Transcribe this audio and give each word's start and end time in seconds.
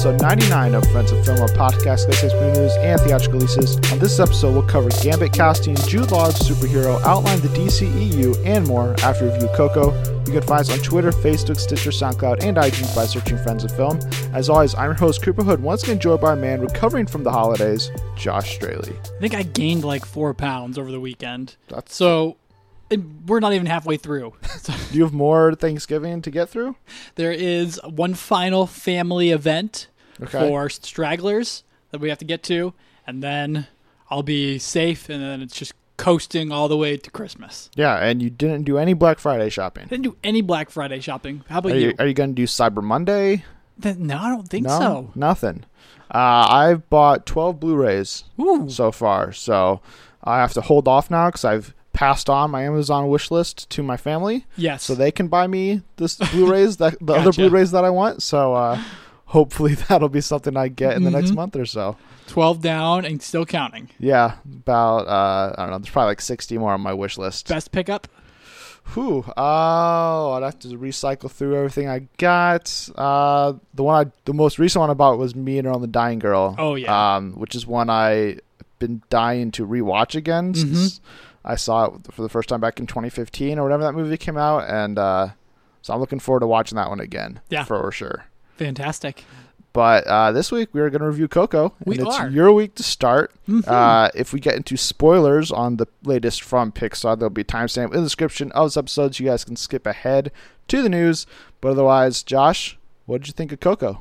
episode 0.00 0.22
99 0.22 0.74
of 0.76 0.90
Friends 0.92 1.12
of 1.12 1.22
Film, 1.26 1.36
a 1.40 1.46
podcast 1.48 2.06
takes 2.06 2.32
movie 2.32 2.58
news 2.58 2.72
and 2.78 2.98
theatrical 3.02 3.34
releases. 3.38 3.76
On 3.92 3.98
this 3.98 4.18
episode, 4.18 4.54
we'll 4.54 4.62
cover 4.62 4.88
Gambit 5.02 5.34
casting, 5.34 5.76
Jude 5.76 6.10
Law's 6.10 6.36
superhero, 6.36 6.98
outline 7.02 7.38
the 7.40 7.48
DCEU, 7.48 8.34
and 8.46 8.66
more 8.66 8.94
after 9.02 9.30
review 9.30 9.50
Coco. 9.54 9.92
You 10.24 10.32
can 10.32 10.40
find 10.40 10.62
us 10.62 10.70
on 10.72 10.78
Twitter, 10.78 11.12
Facebook, 11.12 11.58
Stitcher, 11.58 11.90
SoundCloud, 11.90 12.42
and 12.42 12.56
iTunes 12.56 12.96
by 12.96 13.04
searching 13.04 13.36
Friends 13.36 13.62
of 13.62 13.76
Film. 13.76 14.00
As 14.32 14.48
always, 14.48 14.74
I'm 14.74 14.84
your 14.86 14.94
host, 14.94 15.22
Cooper 15.22 15.42
Hood, 15.42 15.62
once 15.62 15.82
again 15.82 15.98
joined 15.98 16.22
by 16.22 16.32
a 16.32 16.36
man 16.36 16.62
recovering 16.62 17.04
from 17.04 17.22
the 17.22 17.30
holidays, 17.30 17.90
Josh 18.16 18.54
Straley. 18.54 18.94
I 19.04 19.20
think 19.20 19.34
I 19.34 19.42
gained 19.42 19.84
like 19.84 20.06
four 20.06 20.32
pounds 20.32 20.78
over 20.78 20.90
the 20.90 21.00
weekend. 21.00 21.56
That's- 21.68 21.94
so 21.94 22.38
we're 23.26 23.40
not 23.40 23.52
even 23.52 23.66
halfway 23.66 23.98
through. 23.98 24.32
Do 24.64 24.72
you 24.98 25.04
have 25.04 25.12
more 25.12 25.54
Thanksgiving 25.54 26.22
to 26.22 26.30
get 26.30 26.48
through? 26.48 26.76
there 27.16 27.32
is 27.32 27.78
one 27.84 28.14
final 28.14 28.66
family 28.66 29.30
event 29.30 29.88
Okay. 30.22 30.38
for 30.38 30.68
stragglers 30.68 31.64
that 31.90 32.00
we 32.00 32.08
have 32.08 32.18
to 32.18 32.24
get 32.24 32.42
to, 32.44 32.74
and 33.06 33.22
then 33.22 33.66
I'll 34.10 34.22
be 34.22 34.58
safe, 34.58 35.08
and 35.08 35.22
then 35.22 35.40
it's 35.40 35.56
just 35.56 35.72
coasting 35.96 36.50
all 36.50 36.66
the 36.68 36.76
way 36.76 36.96
to 36.96 37.10
Christmas. 37.10 37.70
Yeah, 37.76 37.96
and 37.96 38.22
you 38.22 38.30
didn't 38.30 38.62
do 38.62 38.78
any 38.78 38.94
Black 38.94 39.18
Friday 39.18 39.50
shopping. 39.50 39.86
Didn't 39.88 40.04
do 40.04 40.16
any 40.24 40.40
Black 40.40 40.70
Friday 40.70 41.00
shopping. 41.00 41.44
How 41.48 41.58
about 41.58 41.72
Are 41.72 41.78
you? 41.78 41.88
you, 41.88 41.94
are 41.98 42.06
you 42.06 42.14
going 42.14 42.30
to 42.30 42.34
do 42.34 42.46
Cyber 42.46 42.82
Monday? 42.82 43.44
No, 43.82 44.18
I 44.18 44.28
don't 44.28 44.48
think 44.48 44.66
no, 44.66 44.78
so. 44.78 45.10
nothing. 45.14 45.64
Uh, 46.10 46.46
I've 46.48 46.90
bought 46.90 47.24
12 47.24 47.60
Blu-rays 47.60 48.24
Ooh, 48.40 48.68
so 48.68 48.90
far, 48.90 49.32
so 49.32 49.80
I 50.24 50.38
have 50.38 50.52
to 50.54 50.60
hold 50.60 50.88
off 50.88 51.10
now 51.10 51.28
because 51.28 51.44
I've 51.44 51.74
passed 51.92 52.28
on 52.28 52.50
my 52.50 52.62
Amazon 52.64 53.08
wish 53.08 53.30
list 53.30 53.68
to 53.70 53.82
my 53.82 53.96
family, 53.96 54.46
yes. 54.56 54.82
so 54.82 54.94
they 54.94 55.10
can 55.10 55.28
buy 55.28 55.46
me 55.46 55.82
this 55.96 56.16
Blu-rays, 56.16 56.78
that 56.78 56.96
the 57.00 57.12
other 57.14 57.32
Blu-rays 57.32 57.70
that 57.70 57.84
I 57.84 57.90
want. 57.90 58.22
So 58.22 58.54
uh, 58.54 58.82
hopefully 59.30 59.74
that'll 59.88 60.08
be 60.08 60.20
something 60.20 60.56
I 60.56 60.68
get 60.68 60.96
in 60.96 61.02
the 61.04 61.10
next 61.10 61.30
Mhm. 61.32 61.36
month 61.36 61.56
or 61.56 61.66
so. 61.66 61.96
twelve 62.26 62.60
down 62.62 63.04
and 63.04 63.20
still 63.20 63.44
counting. 63.46 63.88
Yeah, 63.98 64.34
about 64.44 65.06
uh, 65.08 65.54
I 65.56 65.62
don't 65.62 65.70
know. 65.72 65.78
There's 65.78 65.90
probably 65.90 66.10
like 66.10 66.20
60 66.20 66.58
more 66.58 66.72
on 66.72 66.80
my 66.80 66.92
wish 66.92 67.18
list. 67.18 67.48
Best 67.48 67.72
pickup. 67.72 68.06
Whew. 68.94 69.24
Oh, 69.36 70.32
I'd 70.32 70.42
have 70.42 70.58
to 70.60 70.68
recycle 70.68 71.30
through 71.30 71.56
everything 71.56 71.88
I 71.88 72.06
got. 72.18 72.88
Uh, 72.96 73.54
the 73.74 73.82
one 73.84 74.06
I, 74.06 74.10
the 74.24 74.32
most 74.34 74.58
recent 74.58 74.80
one 74.80 74.90
I 74.90 74.94
bought 74.94 75.18
was 75.18 75.34
Me 75.36 75.58
and 75.58 75.66
Earl 75.66 75.74
and 75.76 75.82
the 75.84 75.88
Dying 75.88 76.18
Girl. 76.18 76.54
Oh, 76.58 76.74
yeah. 76.76 77.16
Um, 77.16 77.32
which 77.34 77.54
is 77.54 77.66
one 77.66 77.88
I 77.90 78.38
been 78.78 79.02
dying 79.10 79.50
to 79.52 79.66
rewatch 79.66 80.14
again 80.14 80.54
Mm-hmm. 80.54 81.04
I 81.44 81.54
saw 81.56 81.86
it 81.86 81.92
for 82.12 82.22
the 82.22 82.28
first 82.28 82.48
time 82.48 82.60
back 82.60 82.80
in 82.80 82.86
2015 82.86 83.58
or 83.58 83.64
whenever 83.64 83.82
that 83.84 83.92
movie 83.92 84.16
came 84.16 84.36
out, 84.38 84.68
and 84.68 84.98
uh, 84.98 85.28
so 85.82 85.92
I'm 85.94 86.00
looking 86.00 86.18
forward 86.20 86.40
to 86.40 86.46
watching 86.46 86.76
that 86.76 86.88
one 86.88 87.00
again. 87.00 87.40
Yeah. 87.50 87.64
for 87.64 87.90
sure. 87.92 88.24
Fantastic. 88.64 89.24
But 89.72 90.06
uh, 90.06 90.32
this 90.32 90.52
week 90.52 90.68
we 90.72 90.80
are 90.82 90.90
going 90.90 91.00
to 91.00 91.06
review 91.06 91.28
Coco. 91.28 91.72
We 91.86 91.96
and 91.96 92.06
it's 92.06 92.16
are. 92.18 92.28
your 92.28 92.52
week 92.52 92.74
to 92.74 92.82
start. 92.82 93.32
Mhm. 93.48 93.66
Uh, 93.66 94.10
if 94.14 94.34
we 94.34 94.40
get 94.40 94.54
into 94.56 94.76
spoilers 94.76 95.50
on 95.50 95.76
the 95.78 95.86
latest 96.02 96.42
from 96.42 96.70
Pixar, 96.72 97.18
there'll 97.18 97.30
be 97.30 97.40
a 97.40 97.44
timestamp 97.44 97.86
in 97.86 97.90
the 97.92 98.02
description 98.02 98.52
of 98.52 98.66
this 98.66 98.76
episode, 98.76 99.14
so 99.14 99.24
you 99.24 99.30
guys 99.30 99.44
can 99.44 99.56
skip 99.56 99.86
ahead 99.86 100.30
to 100.68 100.82
the 100.82 100.90
news. 100.90 101.24
But 101.62 101.70
otherwise, 101.70 102.22
Josh, 102.22 102.76
what 103.06 103.22
did 103.22 103.28
you 103.28 103.32
think 103.32 103.50
of 103.52 103.60
Coco? 103.60 104.00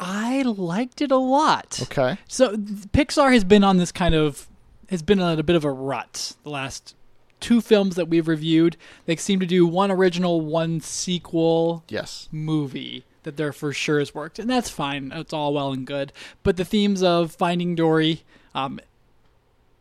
I 0.00 0.42
liked 0.42 1.02
it 1.02 1.10
a 1.10 1.16
lot. 1.16 1.78
Okay. 1.82 2.16
So 2.26 2.56
Pixar 2.56 3.32
has 3.34 3.44
been 3.44 3.62
on 3.64 3.76
this 3.76 3.92
kind 3.92 4.14
of 4.14 4.48
has 4.88 5.02
been 5.02 5.20
on 5.20 5.38
a 5.38 5.42
bit 5.42 5.56
of 5.56 5.64
a 5.64 5.70
rut 5.70 6.34
the 6.42 6.50
last 6.50 6.94
two 7.40 7.60
films 7.60 7.96
that 7.96 8.08
we've 8.08 8.28
reviewed. 8.28 8.76
They 9.06 9.16
seem 9.16 9.40
to 9.40 9.46
do 9.46 9.66
one 9.66 9.90
original, 9.90 10.40
one 10.40 10.80
sequel 10.80 11.84
Yes. 11.88 12.28
movie 12.32 13.04
that 13.22 13.36
they're 13.36 13.52
for 13.52 13.72
sure 13.72 13.98
has 13.98 14.14
worked, 14.14 14.38
and 14.38 14.48
that's 14.50 14.70
fine. 14.70 15.12
It's 15.14 15.32
all 15.32 15.54
well 15.54 15.72
and 15.72 15.86
good. 15.86 16.12
But 16.42 16.56
the 16.56 16.64
themes 16.64 17.02
of 17.02 17.32
Finding 17.32 17.74
Dory 17.74 18.22
um, 18.54 18.80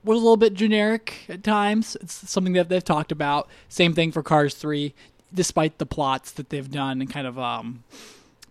was 0.03 0.17
a 0.17 0.21
little 0.21 0.37
bit 0.37 0.53
generic 0.53 1.25
at 1.29 1.43
times. 1.43 1.97
It's 2.01 2.29
something 2.29 2.53
that 2.53 2.69
they've 2.69 2.83
talked 2.83 3.11
about. 3.11 3.47
Same 3.69 3.93
thing 3.93 4.11
for 4.11 4.23
Cars 4.23 4.55
Three, 4.55 4.93
despite 5.33 5.77
the 5.77 5.85
plots 5.85 6.31
that 6.31 6.49
they've 6.49 6.69
done 6.69 7.01
and 7.01 7.09
kind 7.09 7.27
of 7.27 7.37
um, 7.37 7.83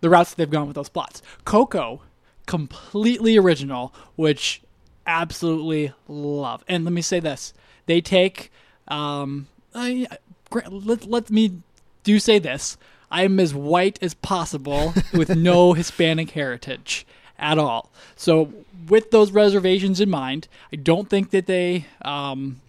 the 0.00 0.10
routes 0.10 0.30
that 0.30 0.36
they've 0.36 0.50
gone 0.50 0.66
with 0.66 0.76
those 0.76 0.88
plots. 0.88 1.22
Coco, 1.44 2.02
completely 2.46 3.36
original, 3.36 3.94
which 4.16 4.62
absolutely 5.06 5.92
love. 6.08 6.64
And 6.68 6.84
let 6.84 6.92
me 6.92 7.02
say 7.02 7.20
this: 7.20 7.54
they 7.86 8.00
take. 8.00 8.52
Um, 8.88 9.48
I, 9.74 10.06
let 10.52 11.06
let 11.06 11.30
me 11.30 11.60
do 12.02 12.18
say 12.18 12.38
this: 12.38 12.76
I 13.10 13.24
am 13.24 13.40
as 13.40 13.54
white 13.54 13.98
as 14.02 14.14
possible 14.14 14.94
with 15.12 15.34
no 15.34 15.72
Hispanic 15.74 16.30
heritage 16.30 17.06
at 17.38 17.58
all. 17.58 17.90
So, 18.16 18.52
with 18.88 19.10
those 19.10 19.32
reservations 19.32 20.00
in 20.00 20.10
mind, 20.10 20.48
I 20.72 20.76
don't 20.76 21.08
think 21.08 21.30
that 21.30 21.46
they 21.46 21.86
um, 22.02 22.60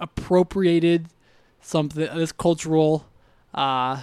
appropriated 0.00 1.06
something 1.60 2.08
this 2.16 2.32
cultural 2.32 3.06
uh, 3.54 4.02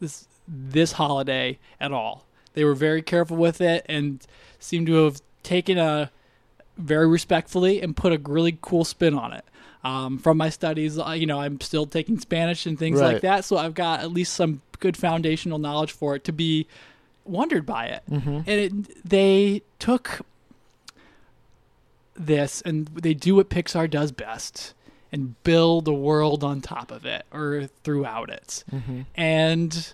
this 0.00 0.26
this 0.46 0.92
holiday 0.92 1.58
at 1.80 1.92
all. 1.92 2.24
They 2.54 2.64
were 2.64 2.74
very 2.74 3.02
careful 3.02 3.36
with 3.36 3.60
it 3.60 3.84
and 3.88 4.24
seem 4.58 4.86
to 4.86 5.04
have 5.04 5.20
taken 5.42 5.78
a 5.78 6.10
very 6.76 7.06
respectfully 7.06 7.80
and 7.80 7.96
put 7.96 8.12
a 8.12 8.18
really 8.18 8.58
cool 8.60 8.84
spin 8.84 9.14
on 9.14 9.32
it. 9.32 9.44
Um, 9.86 10.18
from 10.18 10.36
my 10.36 10.48
studies, 10.50 10.98
uh, 10.98 11.10
you 11.10 11.26
know, 11.26 11.40
I'm 11.40 11.60
still 11.60 11.86
taking 11.86 12.18
Spanish 12.18 12.66
and 12.66 12.76
things 12.78 13.00
Right. 13.00 13.12
like 13.14 13.22
that, 13.22 13.44
so 13.44 13.56
I've 13.56 13.74
got 13.74 14.00
at 14.00 14.10
least 14.10 14.34
some 14.34 14.60
good 14.80 14.96
foundational 14.96 15.58
knowledge 15.58 15.92
for 15.92 16.16
it 16.16 16.24
to 16.24 16.32
be 16.32 16.66
wondered 17.24 17.64
by 17.64 17.86
it. 17.86 18.02
Mm-hmm. 18.10 18.36
And 18.46 18.48
it, 18.48 19.08
they 19.08 19.62
took 19.78 20.20
this 22.14 22.62
and 22.62 22.86
they 22.88 23.14
do 23.14 23.36
what 23.36 23.48
Pixar 23.48 23.88
does 23.88 24.10
best 24.10 24.74
and 25.12 25.40
build 25.44 25.86
a 25.86 25.92
world 25.94 26.42
on 26.42 26.60
top 26.60 26.90
of 26.90 27.04
it 27.06 27.24
or 27.32 27.68
throughout 27.84 28.28
it. 28.28 28.64
Mm-hmm. 28.72 29.02
And 29.14 29.92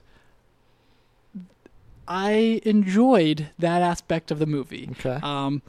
I 2.09 2.61
enjoyed 2.65 3.51
that 3.59 3.83
aspect 3.83 4.31
of 4.31 4.39
the 4.39 4.47
movie. 4.47 4.89
Okay. 4.93 5.19
Um, 5.23 5.63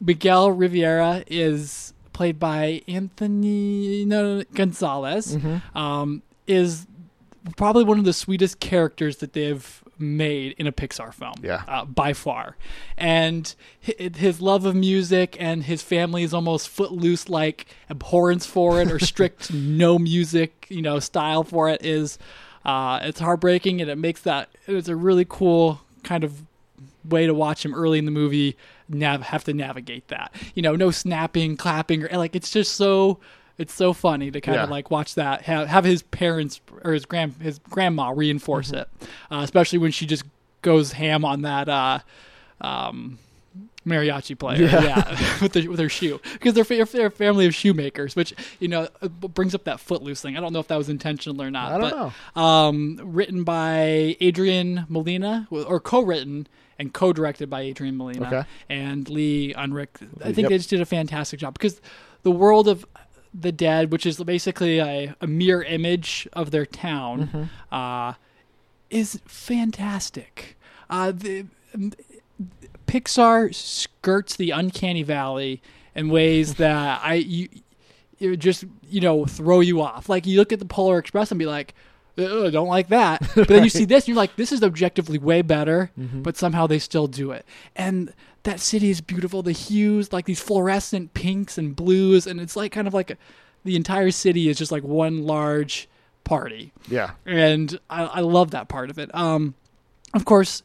Miguel 0.00 0.50
Riviera 0.52 1.24
is 1.26 1.92
played 2.20 2.38
by 2.38 2.82
Anthony 2.86 4.04
no, 4.04 4.42
Gonzalez. 4.52 5.38
Mm-hmm. 5.38 5.78
Um, 5.78 6.22
is 6.46 6.86
probably 7.56 7.82
one 7.82 7.98
of 7.98 8.04
the 8.04 8.12
sweetest 8.12 8.60
characters 8.60 9.16
that 9.18 9.32
they've 9.32 9.82
made 9.98 10.54
in 10.58 10.66
a 10.66 10.72
Pixar 10.72 11.14
film. 11.14 11.32
Yeah. 11.42 11.62
uh, 11.66 11.86
by 11.86 12.12
far. 12.12 12.58
And 12.98 13.54
his 13.80 14.42
love 14.42 14.66
of 14.66 14.74
music 14.74 15.34
and 15.40 15.64
his 15.64 15.80
family 15.80 16.22
is 16.22 16.34
almost 16.34 16.68
footloose 16.68 17.30
like 17.30 17.64
abhorrence 17.88 18.44
for 18.44 18.82
it 18.82 18.92
or 18.92 18.98
strict 19.12 19.50
no 19.50 19.98
music, 19.98 20.66
you 20.68 20.82
know, 20.82 20.98
style 20.98 21.42
for 21.42 21.70
it 21.70 21.82
is. 21.82 22.18
Uh, 22.66 23.00
it's 23.00 23.20
heartbreaking 23.20 23.80
and 23.80 23.88
it 23.88 23.96
makes 23.96 24.20
that 24.20 24.50
it's 24.66 24.88
a 24.88 24.96
really 24.96 25.24
cool 25.26 25.80
kind 26.02 26.22
of 26.22 26.42
way 27.02 27.26
to 27.26 27.32
watch 27.32 27.64
him 27.64 27.74
early 27.74 27.98
in 27.98 28.04
the 28.04 28.10
movie 28.10 28.58
nav- 28.90 29.22
have 29.22 29.44
to 29.44 29.54
navigate 29.54 30.08
that. 30.08 30.34
You 30.54 30.62
know 30.62 30.76
no 30.76 30.90
snapping 30.90 31.56
clapping 31.56 32.04
or 32.04 32.08
like 32.18 32.36
it's 32.36 32.50
just 32.50 32.74
so 32.74 33.18
it's 33.58 33.74
so 33.74 33.92
funny 33.92 34.30
to 34.30 34.40
kind 34.40 34.58
of 34.58 34.70
like 34.70 34.90
watch 34.90 35.14
that 35.16 35.42
have, 35.42 35.68
have 35.68 35.84
his 35.84 36.02
parents 36.02 36.60
or 36.82 36.92
his 36.92 37.04
grand 37.04 37.34
his 37.40 37.58
grandma 37.58 38.10
reinforce 38.10 38.70
it 38.72 38.88
uh, 39.30 39.40
especially 39.42 39.78
when 39.78 39.90
she 39.90 40.06
just 40.06 40.24
goes 40.62 40.92
ham 40.92 41.24
on 41.24 41.42
that 41.42 41.68
uh 41.68 41.98
um 42.60 43.18
mariachi 43.86 44.38
player. 44.38 44.62
Yeah. 44.62 44.82
yeah, 44.84 45.38
with, 45.42 45.52
the, 45.52 45.66
with 45.68 45.78
her 45.80 45.88
shoe 45.88 46.20
because 46.34 46.52
they're, 46.54 46.64
fa- 46.64 46.86
they're 46.92 47.06
a 47.06 47.10
family 47.10 47.46
of 47.46 47.54
shoemakers 47.54 48.14
which 48.14 48.34
you 48.58 48.68
know 48.68 48.88
uh, 49.00 49.08
brings 49.08 49.54
up 49.54 49.64
that 49.64 49.80
footloose 49.80 50.20
thing. 50.20 50.36
I 50.36 50.40
don't 50.40 50.52
know 50.52 50.60
if 50.60 50.68
that 50.68 50.76
was 50.76 50.88
intentional 50.88 51.40
or 51.42 51.50
not 51.50 51.72
I 51.72 51.78
don't 51.78 51.90
but 51.90 52.12
know. 52.36 52.42
um, 52.42 53.00
written 53.02 53.42
by 53.44 54.16
Adrian 54.20 54.84
Molina, 54.88 55.48
or 55.50 55.80
co-written 55.80 56.46
and 56.80 56.92
co-directed 56.92 57.48
by 57.48 57.60
Adrian 57.60 57.96
Molina 57.96 58.26
Okay. 58.26 58.42
and 58.68 59.08
Lee 59.08 59.54
Unkrich. 59.56 59.88
I 60.24 60.32
think 60.32 60.38
Yep. 60.44 60.48
they 60.48 60.56
just 60.58 60.70
did 60.70 60.80
a 60.80 60.86
fantastic 60.86 61.38
job 61.38 61.52
because 61.54 61.80
the 62.22 62.30
world 62.32 62.66
of 62.66 62.84
the 63.32 63.52
dead, 63.52 63.92
which 63.92 64.04
is 64.06 64.16
basically 64.18 64.78
a, 64.80 65.14
a 65.20 65.26
mirror 65.28 65.62
image 65.62 66.26
of 66.32 66.50
their 66.50 66.66
town, 66.66 67.28
Mm-hmm. 67.28 67.74
uh, 67.74 68.14
is 68.90 69.20
fantastic. 69.24 70.56
Uh, 70.88 71.12
the, 71.12 71.46
Pixar 72.86 73.54
skirts 73.54 74.34
the 74.36 74.50
uncanny 74.50 75.02
valley 75.02 75.62
in 75.94 76.08
ways 76.08 76.54
that 76.64 77.00
I 77.04 77.14
you 77.14 77.48
it 78.18 78.28
would 78.30 78.40
just 78.40 78.64
you 78.88 79.00
know 79.00 79.24
throw 79.26 79.60
you 79.60 79.80
off. 79.80 80.08
Like 80.08 80.26
you 80.26 80.38
look 80.38 80.52
at 80.52 80.58
the 80.58 80.64
Polar 80.64 80.98
Express 80.98 81.30
and 81.30 81.38
be 81.38 81.46
like, 81.46 81.74
"Ugh, 82.18 82.52
don't 82.52 82.68
like 82.68 82.88
that. 82.88 83.20
But 83.34 83.48
then 83.48 83.64
you 83.64 83.70
see 83.70 83.84
this, 83.84 84.04
and 84.04 84.08
you're 84.08 84.16
like, 84.16 84.36
this 84.36 84.52
is 84.52 84.62
objectively 84.62 85.18
way 85.18 85.42
better, 85.42 85.90
but 85.96 86.36
somehow 86.36 86.66
they 86.66 86.78
still 86.78 87.06
do 87.06 87.30
it. 87.32 87.44
And 87.76 88.12
that 88.44 88.60
city 88.60 88.90
is 88.90 89.00
beautiful. 89.00 89.42
The 89.42 89.52
hues, 89.52 90.12
like 90.12 90.24
these 90.26 90.40
fluorescent 90.40 91.14
pinks 91.14 91.58
and 91.58 91.74
blues, 91.76 92.26
and 92.26 92.40
it's 92.40 92.56
like 92.56 92.72
kind 92.72 92.86
of 92.88 92.94
like 92.94 93.10
a, 93.10 93.16
the 93.64 93.76
entire 93.76 94.10
city 94.10 94.48
is 94.48 94.56
just 94.58 94.72
like 94.72 94.82
one 94.82 95.24
large 95.26 95.88
party 96.24 96.72
Yeah. 96.88 97.12
and 97.26 97.78
I, 97.90 98.04
I 98.04 98.20
love 98.20 98.50
that 98.52 98.68
part 98.68 98.88
of 98.90 98.98
it. 98.98 99.12
Um, 99.14 99.54
of 100.14 100.24
course, 100.24 100.62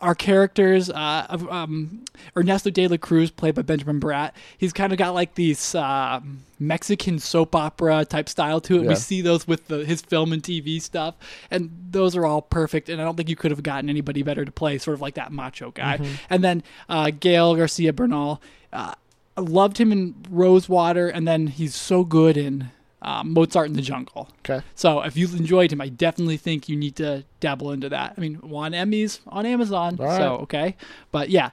our 0.00 0.14
characters, 0.14 0.90
uh, 0.90 1.26
um, 1.50 2.04
Ernesto 2.36 2.70
de 2.70 2.88
la 2.88 2.96
Cruz, 2.96 3.30
played 3.30 3.54
by 3.54 3.62
Benjamin 3.62 4.00
Bratt, 4.00 4.32
he's 4.56 4.72
kind 4.72 4.92
of 4.92 4.98
got 4.98 5.14
like 5.14 5.34
these 5.34 5.74
uh, 5.74 6.20
Mexican 6.58 7.18
soap 7.18 7.54
opera 7.54 8.04
type 8.04 8.28
style 8.28 8.60
to 8.62 8.78
it. 8.78 8.82
Yeah. 8.82 8.88
We 8.88 8.94
see 8.94 9.20
those 9.20 9.46
with 9.46 9.68
the, 9.68 9.84
his 9.84 10.00
film 10.00 10.32
and 10.32 10.42
TV 10.42 10.80
stuff, 10.80 11.14
and 11.50 11.70
those 11.90 12.16
are 12.16 12.24
all 12.24 12.42
perfect. 12.42 12.88
And 12.88 13.00
I 13.00 13.04
don't 13.04 13.16
think 13.16 13.28
you 13.28 13.36
could 13.36 13.50
have 13.50 13.62
gotten 13.62 13.90
anybody 13.90 14.22
better 14.22 14.44
to 14.44 14.52
play 14.52 14.78
sort 14.78 14.94
of 14.94 15.00
like 15.00 15.14
that 15.14 15.32
macho 15.32 15.70
guy. 15.70 15.98
And 16.28 16.42
then 16.42 16.62
uh, 16.88 17.10
Gael 17.18 17.54
Garcia 17.56 17.92
Bernal, 17.92 18.40
uh, 18.72 18.94
I 19.36 19.40
loved 19.40 19.78
him 19.78 19.92
in 19.92 20.14
Rosewater, 20.28 21.08
and 21.08 21.26
then 21.26 21.46
he's 21.48 21.74
so 21.74 22.04
good 22.04 22.36
in 22.36 22.70
uh, 23.02 23.22
Mozart 23.24 23.68
in 23.68 23.72
the 23.74 23.82
Jungle. 23.82 24.28
Okay. 24.40 24.64
So 24.74 25.00
if 25.02 25.16
you've 25.16 25.34
enjoyed 25.34 25.72
him, 25.72 25.80
I 25.80 25.88
definitely 25.88 26.36
think 26.36 26.68
you 26.68 26.76
need 26.76 26.96
to 26.96 27.24
dabble 27.40 27.72
into 27.72 27.88
that. 27.88 28.14
I 28.16 28.20
mean, 28.20 28.38
won 28.42 28.72
Emmys 28.72 29.20
on 29.28 29.46
Amazon, 29.46 29.96
All 29.98 30.06
right. 30.06 30.16
so 30.18 30.34
okay. 30.42 30.76
But 31.12 31.30
yeah, 31.30 31.50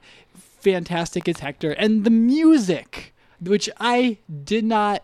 fantastic 0.59 1.27
as 1.27 1.39
Hector, 1.39 1.71
and 1.71 2.03
the 2.03 2.09
music, 2.09 3.13
which 3.39 3.69
I 3.79 4.17
did 4.43 4.65
not. 4.65 5.03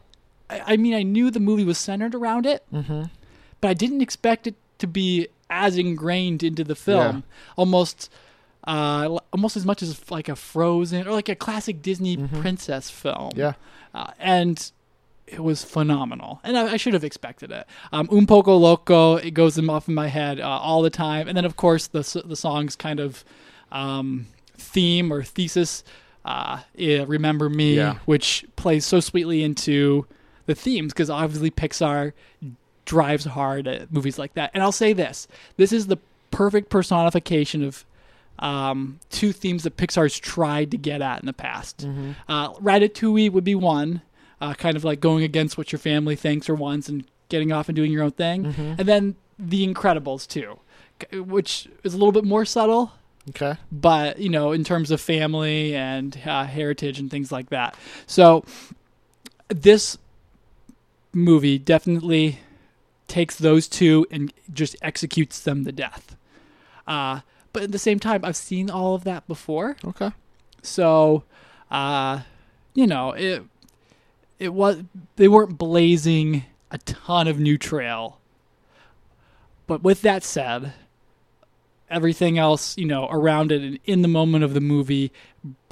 I, 0.50 0.74
I 0.74 0.78
mean, 0.78 0.94
I 0.94 1.04
knew 1.04 1.32
the 1.32 1.40
movie 1.40 1.64
was 1.64 1.78
centered 1.78 2.16
around 2.16 2.46
it, 2.46 2.64
Mm-hmm. 2.74 3.04
but 3.62 3.68
I 3.68 3.74
didn't 3.74 4.02
expect 4.02 4.48
it 4.48 4.56
to 4.80 4.88
be 4.88 5.28
as 5.50 5.78
ingrained 5.78 6.44
into 6.44 6.64
the 6.64 6.76
film, 6.76 7.18
Yeah. 7.18 7.22
almost. 7.58 8.10
Uh, 8.66 9.20
almost 9.34 9.58
as 9.58 9.66
much 9.66 9.82
as 9.84 10.10
like 10.10 10.30
a 10.30 10.38
Frozen 10.38 11.06
or 11.06 11.12
like 11.12 11.28
a 11.28 11.36
classic 11.36 11.82
Disney 11.82 12.16
princess 12.16 12.90
film 12.90 13.32
Mm-hmm. 13.32 13.40
Yeah. 13.40 13.54
uh, 13.94 14.12
and 14.20 14.72
it 15.28 15.44
was 15.44 15.64
phenomenal. 15.64 16.40
And 16.44 16.58
I, 16.58 16.74
I 16.74 16.78
should 16.78 16.94
have 16.94 17.04
expected 17.04 17.52
it. 17.52 17.66
Um, 17.92 18.08
Un 18.12 18.28
poco 18.28 18.56
loco, 18.58 19.16
it 19.16 19.32
goes 19.32 19.58
in 19.58 19.70
off 19.70 19.88
in 19.88 19.96
my 19.96 20.08
head 20.08 20.40
uh, 20.40 20.48
all 20.48 20.82
the 20.82 20.90
time. 20.90 21.28
And 21.28 21.36
then 21.38 21.46
of 21.46 21.56
course 21.56 21.88
the 21.88 22.22
the 22.26 22.36
song's 22.36 22.76
kind 22.76 23.00
of 23.00 23.24
um, 23.72 24.28
theme 24.58 25.12
or 25.12 25.24
thesis, 25.24 25.84
uh, 26.26 26.60
yeah, 26.76 27.04
"Remember 27.08 27.50
Me," 27.50 27.76
Yeah. 27.76 27.96
which 28.06 28.46
plays 28.56 28.86
so 28.86 29.00
sweetly 29.00 29.44
into 29.44 30.06
the 30.46 30.56
themes 30.56 30.94
because 30.94 31.10
obviously 31.10 31.50
Pixar 31.52 32.14
drives 32.86 33.26
hard 33.26 33.68
at 33.68 33.92
movies 33.94 34.20
like 34.20 34.34
that. 34.36 34.52
And 34.54 34.62
I'll 34.62 34.72
say 34.72 34.94
this: 34.94 35.28
this 35.58 35.72
is 35.72 35.88
the 35.88 35.98
perfect 36.32 36.70
personification 36.70 37.64
of 37.64 37.86
um, 38.40 39.00
two 39.10 39.32
themes 39.32 39.64
that 39.64 39.78
Pixar's 39.78 40.20
tried 40.20 40.72
to 40.72 40.78
get 40.78 41.02
at 41.02 41.20
in 41.20 41.26
the 41.28 41.34
past. 41.34 41.88
Uh, 42.28 42.54
Ratatouille 42.54 43.32
would 43.32 43.44
be 43.44 43.56
one, 43.56 44.02
uh, 44.44 44.54
kind 44.54 44.76
of 44.78 44.84
like 44.84 45.00
going 45.00 45.24
against 45.24 45.58
what 45.58 45.72
your 45.72 45.80
family 45.80 46.16
thinks 46.16 46.50
or 46.50 46.56
wants 46.56 46.90
and 46.90 47.06
getting 47.30 47.52
off 47.52 47.70
and 47.70 47.76
doing 47.76 47.92
your 47.92 48.04
own 48.04 48.12
thing. 48.12 48.46
And 48.78 48.88
then 48.88 49.16
The 49.40 49.66
Incredibles 49.68 50.28
too, 50.28 50.60
which 51.12 51.68
is 51.84 51.94
a 51.94 51.98
little 51.98 52.12
bit 52.12 52.26
more 52.26 52.46
subtle, 52.46 52.92
Okay. 53.30 53.56
but 53.72 54.20
you 54.20 54.30
know, 54.30 54.52
in 54.52 54.64
terms 54.64 54.92
of 54.92 55.00
family 55.00 55.74
and 55.76 56.20
uh, 56.26 56.44
heritage 56.46 57.00
and 57.00 57.10
things 57.10 57.32
like 57.32 57.50
that. 57.50 57.76
So 58.06 58.44
this 59.48 59.98
movie 61.14 61.58
definitely 61.58 62.40
takes 63.08 63.36
those 63.38 63.68
two 63.68 64.06
and 64.12 64.34
just 64.54 64.76
executes 64.82 65.40
them 65.40 65.64
to 65.66 65.72
death. 65.72 66.16
Uh, 66.88 67.22
but 67.54 67.64
at 67.64 67.72
the 67.72 67.80
same 67.80 68.00
time, 68.00 68.26
I've 68.26 68.36
seen 68.36 68.70
all 68.70 68.96
of 68.96 69.04
that 69.04 69.28
before. 69.28 69.78
Okay. 69.86 70.12
So, 70.62 71.24
uh, 71.72 72.22
you 72.74 72.88
know, 72.88 73.12
it 73.12 73.44
it 74.40 74.54
was 74.54 74.84
they 75.16 75.28
weren't 75.28 75.58
blazing 75.58 76.46
a 76.72 76.78
ton 76.80 77.28
of 77.28 77.40
new 77.40 77.58
trail. 77.58 78.20
But 79.68 79.84
with 79.84 80.02
that 80.02 80.24
said, 80.24 80.74
everything 81.90 82.38
else, 82.38 82.78
you 82.78 82.86
know, 82.86 83.08
around 83.10 83.52
it 83.52 83.62
and 83.62 83.80
in 83.86 84.02
the 84.02 84.08
moment 84.08 84.44
of 84.44 84.54
the 84.54 84.60
movie 84.62 85.12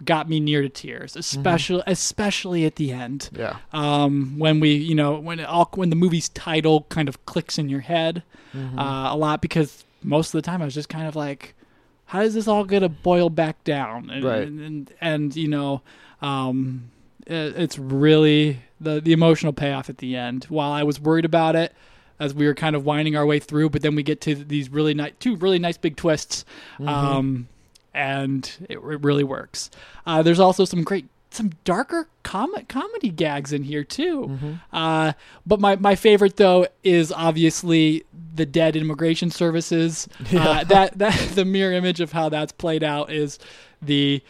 got 0.06 0.30
me 0.30 0.40
near 0.40 0.62
to 0.62 0.70
tears, 0.70 1.16
especially 1.16 1.84
especially 1.88 2.66
at 2.66 2.76
the 2.76 2.92
end. 2.92 3.30
Yeah. 3.36 3.58
Um, 3.74 4.36
when 4.38 4.60
we, 4.60 4.74
you 4.74 4.96
know, 4.96 5.20
when 5.20 5.40
it 5.40 5.46
all 5.46 5.70
when 5.74 5.90
the 5.90 5.96
movie's 5.96 6.30
title 6.30 6.84
kind 6.90 7.10
of 7.10 7.26
clicks 7.26 7.58
in 7.58 7.70
your 7.70 7.82
head 7.82 8.24
uh, 8.54 9.08
a 9.12 9.18
lot 9.18 9.42
because 9.42 9.84
most 10.04 10.34
of 10.34 10.42
the 10.42 10.46
time 10.46 10.62
I 10.62 10.66
was 10.66 10.74
just 10.74 10.90
kind 10.90 11.08
of 11.08 11.16
like, 11.16 11.56
how 12.06 12.22
is 12.22 12.34
this 12.34 12.48
all 12.48 12.66
gonna 12.66 12.90
boil 12.90 13.30
back 13.30 13.64
down? 13.64 14.10
And 14.10 14.24
Right. 14.24 14.48
and, 14.48 14.60
and, 14.62 14.94
and, 15.00 15.36
you 15.36 15.48
know, 15.48 15.82
um, 16.22 16.92
it's 17.32 17.78
really 17.80 18.60
the 18.80 19.00
the 19.02 19.14
emotional 19.14 19.54
payoff 19.54 19.90
at 19.90 19.98
the 20.00 20.16
end. 20.16 20.46
While 20.46 20.72
I 20.72 20.84
was 20.84 21.00
worried 21.00 21.26
about 21.26 21.56
it 21.56 21.74
as 22.20 22.34
we 22.34 22.46
were 22.46 22.54
kind 22.54 22.76
of 22.76 22.86
winding 22.86 23.16
our 23.16 23.26
way 23.26 23.40
through, 23.40 23.70
but 23.70 23.82
then 23.82 23.96
we 23.96 24.04
get 24.04 24.22
to 24.22 24.36
these 24.36 24.70
really 24.70 24.94
nice 24.94 25.14
two 25.20 25.36
really 25.38 25.60
nice 25.60 25.78
big 25.78 25.96
twists. 25.96 26.46
Um, 26.86 27.48
and 27.94 28.50
it, 28.70 28.78
it 28.78 29.04
really 29.04 29.24
works. 29.24 29.70
Uh, 30.06 30.22
there's 30.24 30.40
also 30.40 30.64
some 30.66 30.84
great, 30.84 31.08
some 31.30 31.52
darker 31.64 32.08
com- 32.24 32.54
comedy 32.70 33.10
gags 33.10 33.52
in 33.52 33.64
here 33.64 33.84
too. 33.84 34.38
Uh, 34.72 35.14
but 35.46 35.60
my, 35.60 35.76
my 35.76 35.96
favorite 35.96 36.38
though 36.38 36.68
is 36.84 37.12
obviously 37.12 38.04
the 38.34 38.46
dead 38.46 38.76
immigration 38.76 39.30
services. 39.32 40.08
Uh, 40.34 40.64
that 40.64 40.98
that 40.98 41.18
the 41.36 41.44
mirror 41.46 41.74
image 41.74 42.00
of 42.00 42.12
how 42.14 42.30
that's 42.30 42.52
played 42.54 42.84
out 42.84 43.12
is 43.12 43.38
the 43.82 44.22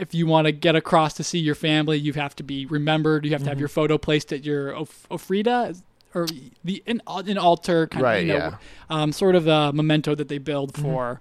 if 0.00 0.14
you 0.14 0.26
want 0.26 0.46
to 0.46 0.52
get 0.52 0.74
across 0.76 1.14
to 1.14 1.24
see 1.24 1.38
your 1.38 1.54
family, 1.54 1.98
you 1.98 2.12
have 2.14 2.34
to 2.36 2.42
be 2.42 2.66
remembered. 2.66 3.24
You 3.24 3.32
have 3.32 3.42
to 3.44 3.48
have 3.48 3.58
your 3.60 3.68
photo 3.68 3.98
placed 3.98 4.32
at 4.32 4.44
your 4.44 4.72
of- 4.74 5.06
ofrenda 5.10 5.80
or 6.14 6.26
the 6.64 6.82
an, 6.86 7.00
an 7.06 7.38
altar 7.38 7.86
kind 7.86 8.02
Right, 8.02 8.14
of 8.16 8.26
you 8.26 8.32
know, 8.32 8.38
yeah. 8.38 8.56
um, 8.88 9.12
sort 9.12 9.36
of 9.36 9.46
a 9.46 9.72
memento 9.72 10.14
that 10.16 10.28
they 10.28 10.38
build 10.38 10.74
for 10.76 11.20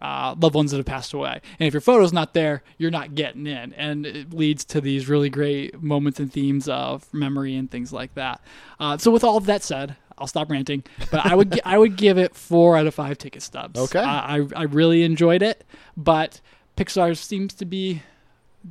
uh, 0.00 0.34
loved 0.38 0.54
ones 0.54 0.70
that 0.70 0.76
have 0.76 0.86
passed 0.86 1.12
away. 1.12 1.40
And 1.58 1.66
if 1.66 1.74
your 1.74 1.80
photo's 1.80 2.12
not 2.12 2.32
there, 2.34 2.62
you're 2.76 2.90
not 2.90 3.14
getting 3.14 3.46
in, 3.46 3.72
and 3.72 4.06
it 4.06 4.32
leads 4.32 4.64
to 4.66 4.80
these 4.80 5.08
really 5.08 5.28
great 5.30 5.82
moments 5.82 6.20
and 6.20 6.32
themes 6.32 6.68
of 6.68 7.12
memory 7.12 7.56
and 7.56 7.70
things 7.70 7.92
like 7.92 8.14
that. 8.14 8.40
Uh, 8.78 8.96
so 8.98 9.10
with 9.10 9.24
all 9.24 9.36
of 9.36 9.46
that 9.46 9.62
said. 9.62 9.96
I'll 10.20 10.26
stop 10.26 10.50
ranting, 10.50 10.82
but 11.12 11.24
I 11.24 11.36
would 11.36 11.52
gi- 11.54 11.62
I 11.64 11.78
would 11.78 11.94
give 11.96 12.18
it 12.18 12.34
four 12.34 12.76
out 12.76 12.88
of 12.88 12.94
five 12.96 13.18
ticket 13.18 13.40
stubs. 13.40 13.78
Okay. 13.78 14.00
I 14.00 14.38
I 14.38 14.46
I 14.56 14.62
really 14.64 15.04
enjoyed 15.04 15.42
it, 15.42 15.64
but 15.96 16.40
Pixar 16.78 17.16
seems 17.16 17.54
to 17.54 17.64
be 17.64 18.02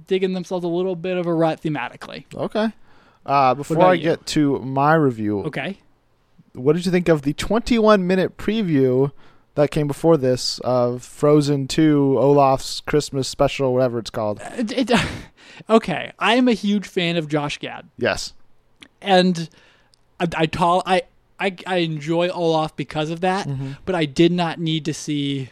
digging 0.08 0.34
themselves 0.34 0.64
a 0.64 0.68
little 0.68 0.96
bit 0.96 1.18
of 1.18 1.26
a 1.28 1.34
rut 1.34 1.62
thematically. 1.62 2.26
Okay. 2.36 2.72
Uh, 3.26 3.54
before 3.54 3.82
I 3.84 3.94
you? 3.94 4.04
get 4.04 4.26
to 4.28 4.60
my 4.60 4.94
review, 4.94 5.42
Okay. 5.44 5.78
what 6.54 6.76
did 6.76 6.86
you 6.86 6.92
think 6.92 7.10
of 7.10 7.24
the 7.24 7.34
21 7.34 8.08
minute 8.08 8.38
preview 8.38 9.12
that 9.56 9.72
came 9.72 9.88
before 9.88 10.16
this 10.18 10.60
of 10.60 11.04
Frozen 11.04 11.68
2 11.68 12.16
Olaf's 12.18 12.80
Christmas 12.82 13.28
special, 13.28 13.74
whatever 13.74 14.00
it's 14.00 14.10
called? 14.10 14.40
It, 14.58 14.90
it, 14.90 15.02
okay. 15.70 16.14
I 16.20 16.36
am 16.36 16.48
a 16.48 16.54
huge 16.54 16.88
fan 16.88 17.18
of 17.18 17.28
Josh 17.28 17.58
Gad. 17.58 17.90
Yes. 17.98 18.34
and 19.02 19.50
I, 20.20 20.28
I 20.36 20.46
tall 20.46 20.84
I, 20.86 21.02
I 21.40 21.56
I 21.68 21.78
enjoy 21.78 22.30
Olaf 22.30 22.76
because 22.76 23.10
of 23.10 23.20
that, 23.22 23.48
but 23.86 23.94
I 23.94 24.06
did 24.06 24.32
not 24.32 24.60
need 24.60 24.86
to 24.86 24.94
see 24.94 25.50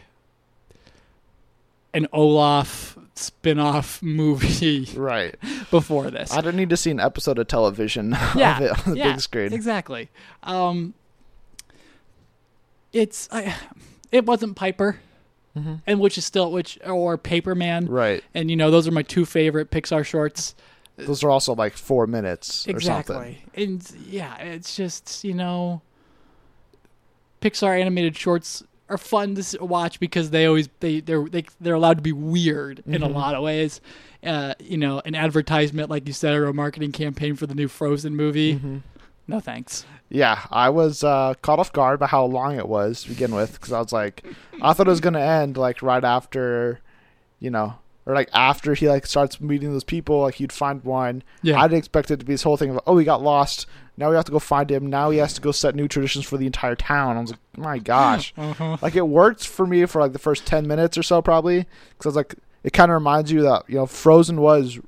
an 1.96 2.06
Olaf 2.12 2.98
spin-off 3.14 4.02
movie 4.02 4.86
Right. 4.94 5.34
before 5.70 6.10
this. 6.10 6.32
I 6.32 6.42
don't 6.42 6.54
need 6.56 6.68
to 6.70 6.76
see 6.76 6.90
an 6.90 7.00
episode 7.00 7.38
of 7.38 7.48
television 7.48 8.10
yeah, 8.36 8.58
of 8.58 8.62
it 8.62 8.86
on 8.86 8.92
the 8.92 8.98
yeah, 8.98 9.12
big 9.12 9.20
screen. 9.20 9.52
Exactly. 9.52 10.10
Um, 10.42 10.92
it's 12.92 13.28
I, 13.32 13.54
it 14.12 14.26
wasn't 14.26 14.56
Piper, 14.56 14.98
and 15.86 16.00
which 16.00 16.18
is 16.18 16.24
still 16.26 16.52
which 16.52 16.78
or 16.84 17.16
Paperman, 17.16 17.86
Right. 17.88 18.22
and 18.34 18.50
you 18.50 18.56
know 18.56 18.70
those 18.70 18.86
are 18.86 18.90
my 18.92 19.02
two 19.02 19.24
favorite 19.24 19.70
Pixar 19.70 20.04
shorts. 20.04 20.54
Those 20.96 21.24
are 21.24 21.30
also 21.30 21.54
like 21.54 21.74
four 21.76 22.06
minutes 22.06 22.66
or 22.68 22.78
something. 22.80 23.16
Exactly. 23.16 23.42
And 23.54 23.90
yeah, 24.06 24.36
it's 24.36 24.76
just, 24.76 25.24
you 25.24 25.34
know, 25.34 25.82
Pixar 27.42 27.78
animated 27.78 28.16
shorts 28.16 28.62
are 28.88 28.98
fun 28.98 29.34
to 29.34 29.64
watch 29.64 29.98
because 30.00 30.30
they 30.30 30.46
always 30.46 30.68
they 30.80 31.00
they're 31.00 31.24
they, 31.24 31.44
they're 31.60 31.74
allowed 31.74 31.98
to 31.98 32.02
be 32.02 32.12
weird 32.12 32.82
in 32.86 33.02
a 33.02 33.08
lot 33.08 33.34
of 33.34 33.42
ways. 33.42 33.80
Uh, 34.24 34.54
you 34.60 34.76
know, 34.76 35.00
an 35.04 35.14
advertisement 35.14 35.90
like 35.90 36.06
you 36.06 36.12
said 36.12 36.34
or 36.34 36.46
a 36.46 36.54
marketing 36.54 36.92
campaign 36.92 37.36
for 37.36 37.46
the 37.46 37.54
new 37.54 37.68
Frozen 37.68 38.16
movie. 38.16 38.60
No 39.28 39.40
thanks. 39.40 39.84
Yeah, 40.08 40.46
I 40.52 40.68
was 40.70 41.02
uh, 41.02 41.34
caught 41.42 41.58
off 41.58 41.72
guard 41.72 41.98
by 41.98 42.06
how 42.06 42.24
long 42.24 42.56
it 42.56 42.68
was 42.68 43.02
to 43.02 43.08
begin 43.08 43.34
with 43.34 43.54
because 43.54 43.72
I 43.72 43.80
was 43.80 43.92
like, 43.92 44.24
I 44.62 44.72
thought 44.72 44.86
it 44.86 44.90
was 44.90 45.00
gonna 45.00 45.20
end 45.20 45.56
like 45.56 45.82
right 45.82 46.04
after, 46.04 46.80
you 47.40 47.50
know, 47.50 47.74
or 48.06 48.14
like 48.14 48.28
after 48.32 48.72
he 48.74 48.88
like 48.88 49.04
starts 49.06 49.40
meeting 49.40 49.72
those 49.72 49.84
people, 49.84 50.20
like 50.20 50.36
he'd 50.36 50.52
find 50.52 50.82
one. 50.84 51.22
Yeah. 51.42 51.60
I 51.60 51.66
didn't 51.66 51.78
expect 51.78 52.10
it 52.10 52.20
to 52.20 52.24
be 52.26 52.32
this 52.34 52.42
whole 52.44 52.56
thing 52.56 52.70
of 52.70 52.80
oh 52.86 52.96
he 52.98 53.04
got 53.04 53.22
lost. 53.22 53.66
Now 53.98 54.10
we 54.10 54.16
have 54.16 54.24
to 54.26 54.32
go 54.32 54.38
find 54.38 54.70
him. 54.70 54.86
Now 54.86 55.10
he 55.10 55.18
has 55.18 55.32
to 55.34 55.40
go 55.40 55.52
set 55.52 55.74
new 55.74 55.88
traditions 55.88 56.24
for 56.26 56.36
the 56.36 56.46
entire 56.46 56.76
town. 56.76 57.16
I 57.16 57.20
was 57.20 57.30
like, 57.30 57.40
my 57.58 57.78
gosh, 57.78 58.32
Uh-huh. 58.38 58.76
like 58.82 58.94
it 58.94 59.08
worked 59.08 59.46
for 59.46 59.66
me 59.66 59.84
for 59.86 60.00
like 60.00 60.12
the 60.12 60.18
first 60.18 60.46
ten 60.46 60.66
minutes 60.68 60.96
or 60.98 61.02
so 61.02 61.20
probably 61.22 61.66
because 61.90 62.06
I 62.06 62.08
was 62.10 62.16
like, 62.16 62.34
it 62.62 62.72
kind 62.72 62.90
of 62.90 62.94
reminds 62.94 63.32
you 63.32 63.42
that 63.42 63.64
you 63.68 63.76
know 63.76 63.86
Frozen 63.86 64.40
was 64.40 64.78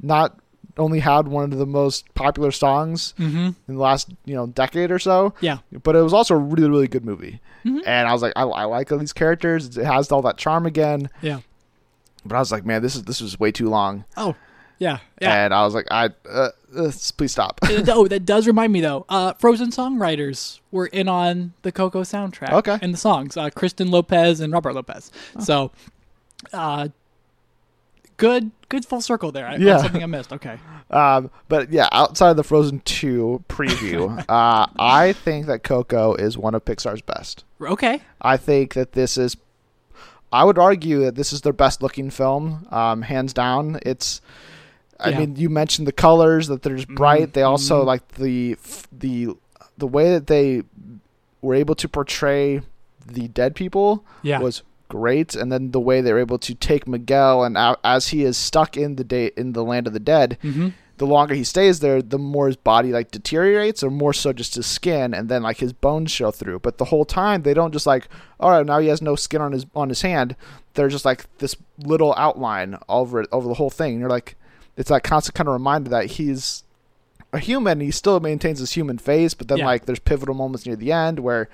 not 0.00 0.38
only 0.78 1.00
had 1.00 1.26
one 1.26 1.52
of 1.52 1.58
the 1.58 1.64
most 1.66 2.12
popular 2.14 2.50
songs 2.50 3.14
Mm-hmm. 3.18 3.36
in 3.68 3.74
the 3.74 3.80
last 3.80 4.10
you 4.24 4.34
know 4.34 4.46
decade 4.46 4.90
or 4.90 4.98
so. 4.98 5.34
Yeah. 5.40 5.58
But 5.82 5.96
it 5.96 6.02
was 6.02 6.12
also 6.12 6.34
a 6.34 6.38
really 6.38 6.68
really 6.68 6.88
good 6.88 7.04
movie, 7.04 7.40
Mhm. 7.64 7.80
and 7.86 8.06
I 8.08 8.12
was 8.12 8.22
like, 8.22 8.34
I, 8.36 8.42
I 8.42 8.64
like 8.64 8.92
all 8.92 8.98
these 8.98 9.12
characters. 9.12 9.76
It 9.76 9.84
has 9.84 10.12
all 10.12 10.22
that 10.22 10.36
charm 10.36 10.66
again. 10.66 11.08
Yeah. 11.22 11.40
But 12.28 12.36
I 12.36 12.38
was 12.40 12.52
like, 12.52 12.64
man, 12.64 12.82
this 12.82 12.94
is 12.96 13.04
this 13.04 13.20
is 13.20 13.38
way 13.40 13.52
too 13.52 13.68
long, 13.68 14.04
Oh, 14.16 14.34
yeah. 14.78 14.98
Yeah. 15.20 15.44
and 15.44 15.54
I 15.54 15.64
was 15.64 15.74
like, 15.74 15.86
I 15.90 16.10
uh, 16.28 16.50
uh, 16.76 16.92
please 17.16 17.32
stop. 17.32 17.58
Uh, 17.62 17.82
oh, 17.88 18.06
that 18.08 18.26
does 18.26 18.46
remind 18.46 18.72
me 18.72 18.80
though. 18.82 19.06
Uh, 19.08 19.32
Frozen 19.34 19.70
songwriters 19.70 20.60
were 20.70 20.86
in 20.86 21.08
on 21.08 21.54
the 21.62 21.72
Coco 21.72 22.02
soundtrack. 22.02 22.52
Okay. 22.52 22.78
And 22.82 22.92
the 22.92 22.98
songs, 22.98 23.36
uh, 23.36 23.48
Kristen 23.50 23.90
Lopez 23.90 24.40
and 24.40 24.52
Robert 24.52 24.74
Lopez. 24.74 25.10
So, 25.40 25.72
uh, 26.52 26.88
good, 28.18 28.50
good 28.68 28.84
full 28.84 29.00
circle 29.00 29.32
there. 29.32 29.46
I, 29.46 29.56
Yeah. 29.56 29.78
Something 29.78 30.02
I 30.02 30.06
missed. 30.06 30.32
Okay. 30.32 30.58
Um, 30.90 31.30
but 31.48 31.72
yeah, 31.72 31.88
outside 31.92 32.30
of 32.30 32.36
the 32.36 32.44
Frozen 32.44 32.80
two 32.84 33.42
preview, 33.48 34.18
uh, 34.28 34.66
I 34.78 35.12
think 35.14 35.46
that 35.46 35.62
Coco 35.62 36.14
is 36.14 36.36
one 36.36 36.54
of 36.54 36.64
Pixar's 36.64 37.02
best. 37.02 37.44
Okay. 37.60 38.02
I 38.20 38.36
think 38.36 38.74
that 38.74 38.92
this 38.92 39.16
is. 39.16 39.36
I 40.40 40.44
would 40.44 40.58
argue 40.58 40.98
that 41.04 41.14
this 41.14 41.32
is 41.32 41.40
their 41.40 41.52
best 41.64 41.82
looking 41.82 42.10
film, 42.10 42.66
um, 42.70 43.02
hands 43.02 43.32
down. 43.32 43.78
It's. 43.82 44.20
I 44.98 45.10
Yeah. 45.10 45.18
mean, 45.20 45.36
you 45.36 45.50
mentioned 45.50 45.86
the 45.86 45.92
colors 46.06 46.48
that 46.48 46.62
they're 46.62 46.76
just 46.76 46.88
bright. 46.88 47.28
Mhm, 47.28 47.32
They 47.34 47.42
also 47.42 47.82
mhm. 47.82 47.86
like 47.92 48.04
the 48.24 48.56
the 49.04 49.14
the 49.78 49.86
way 49.86 50.06
that 50.14 50.26
they 50.26 50.62
were 51.42 51.54
able 51.54 51.74
to 51.82 51.86
portray 51.88 52.62
the 53.06 53.28
dead 53.28 53.54
people 53.54 54.04
Yeah. 54.22 54.40
was 54.40 54.62
great, 54.88 55.34
and 55.34 55.50
then 55.52 55.70
the 55.72 55.80
way 55.88 56.00
they 56.00 56.12
were 56.12 56.18
able 56.28 56.38
to 56.38 56.54
take 56.54 56.88
Miguel 56.88 57.44
and 57.44 57.56
as 57.84 58.08
he 58.08 58.24
is 58.24 58.36
stuck 58.36 58.76
in 58.76 58.96
the 58.96 59.04
day 59.04 59.30
in 59.36 59.52
the 59.52 59.62
land 59.64 59.86
of 59.86 59.92
the 59.92 60.00
dead, 60.14 60.38
mm-hmm. 60.42 60.68
The 60.98 61.06
longer 61.06 61.34
he 61.34 61.44
stays 61.44 61.80
there, 61.80 62.00
the 62.00 62.18
more 62.18 62.46
his 62.46 62.56
body 62.56 62.92
like 62.92 63.10
deteriorates, 63.10 63.82
or 63.82 63.90
more 63.90 64.12
so 64.12 64.32
just 64.32 64.54
his 64.54 64.66
skin, 64.66 65.12
and 65.14 65.28
then 65.28 65.42
like 65.42 65.58
his 65.58 65.72
bones 65.72 66.10
show 66.10 66.30
through. 66.30 66.60
But 66.60 66.78
the 66.78 66.86
whole 66.86 67.04
time 67.04 67.42
they 67.42 67.54
don't 67.54 67.72
just 67.72 67.86
like, 67.86 68.08
all 68.40 68.50
right, 68.50 68.64
now 68.64 68.78
he 68.78 68.88
has 68.88 69.02
no 69.02 69.14
skin 69.16 69.40
on 69.40 69.52
his 69.52 69.66
on 69.74 69.88
his 69.88 70.02
hand. 70.02 70.36
They're 70.74 70.88
just 70.88 71.04
like 71.04 71.24
this 71.38 71.54
little 71.78 72.14
outline 72.16 72.78
over 72.88 73.20
it 73.20 73.28
over 73.32 73.46
the 73.48 73.54
whole 73.54 73.70
thing. 73.70 73.92
And 73.92 74.00
you're 74.00 74.10
like, 74.10 74.36
it's 74.76 74.88
that 74.90 75.04
constant 75.04 75.34
kind 75.34 75.48
of 75.48 75.52
reminder 75.52 75.90
that 75.90 76.06
he's 76.06 76.64
a 77.32 77.38
human. 77.38 77.80
He 77.80 77.90
still 77.90 78.20
maintains 78.20 78.58
his 78.60 78.72
human 78.72 78.98
face, 78.98 79.34
but 79.34 79.48
then 79.48 79.58
Yeah. 79.58 79.66
like 79.66 79.84
there's 79.86 79.98
pivotal 79.98 80.34
moments 80.34 80.64
near 80.66 80.76
the 80.76 80.92
end 80.92 81.18
where 81.20 81.48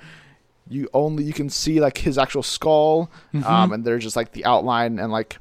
you 0.69 0.87
only 0.93 1.23
you 1.25 1.33
can 1.33 1.49
see 1.49 1.81
like 1.81 1.97
his 1.97 2.17
actual 2.17 2.43
skull, 2.43 3.09
Mhm. 3.33 3.45
um, 3.45 3.73
and 3.73 3.83
there's 3.83 4.03
just 4.03 4.15
like 4.15 4.31
the 4.31 4.45
outline 4.45 4.97
and 4.99 5.11
like 5.11 5.37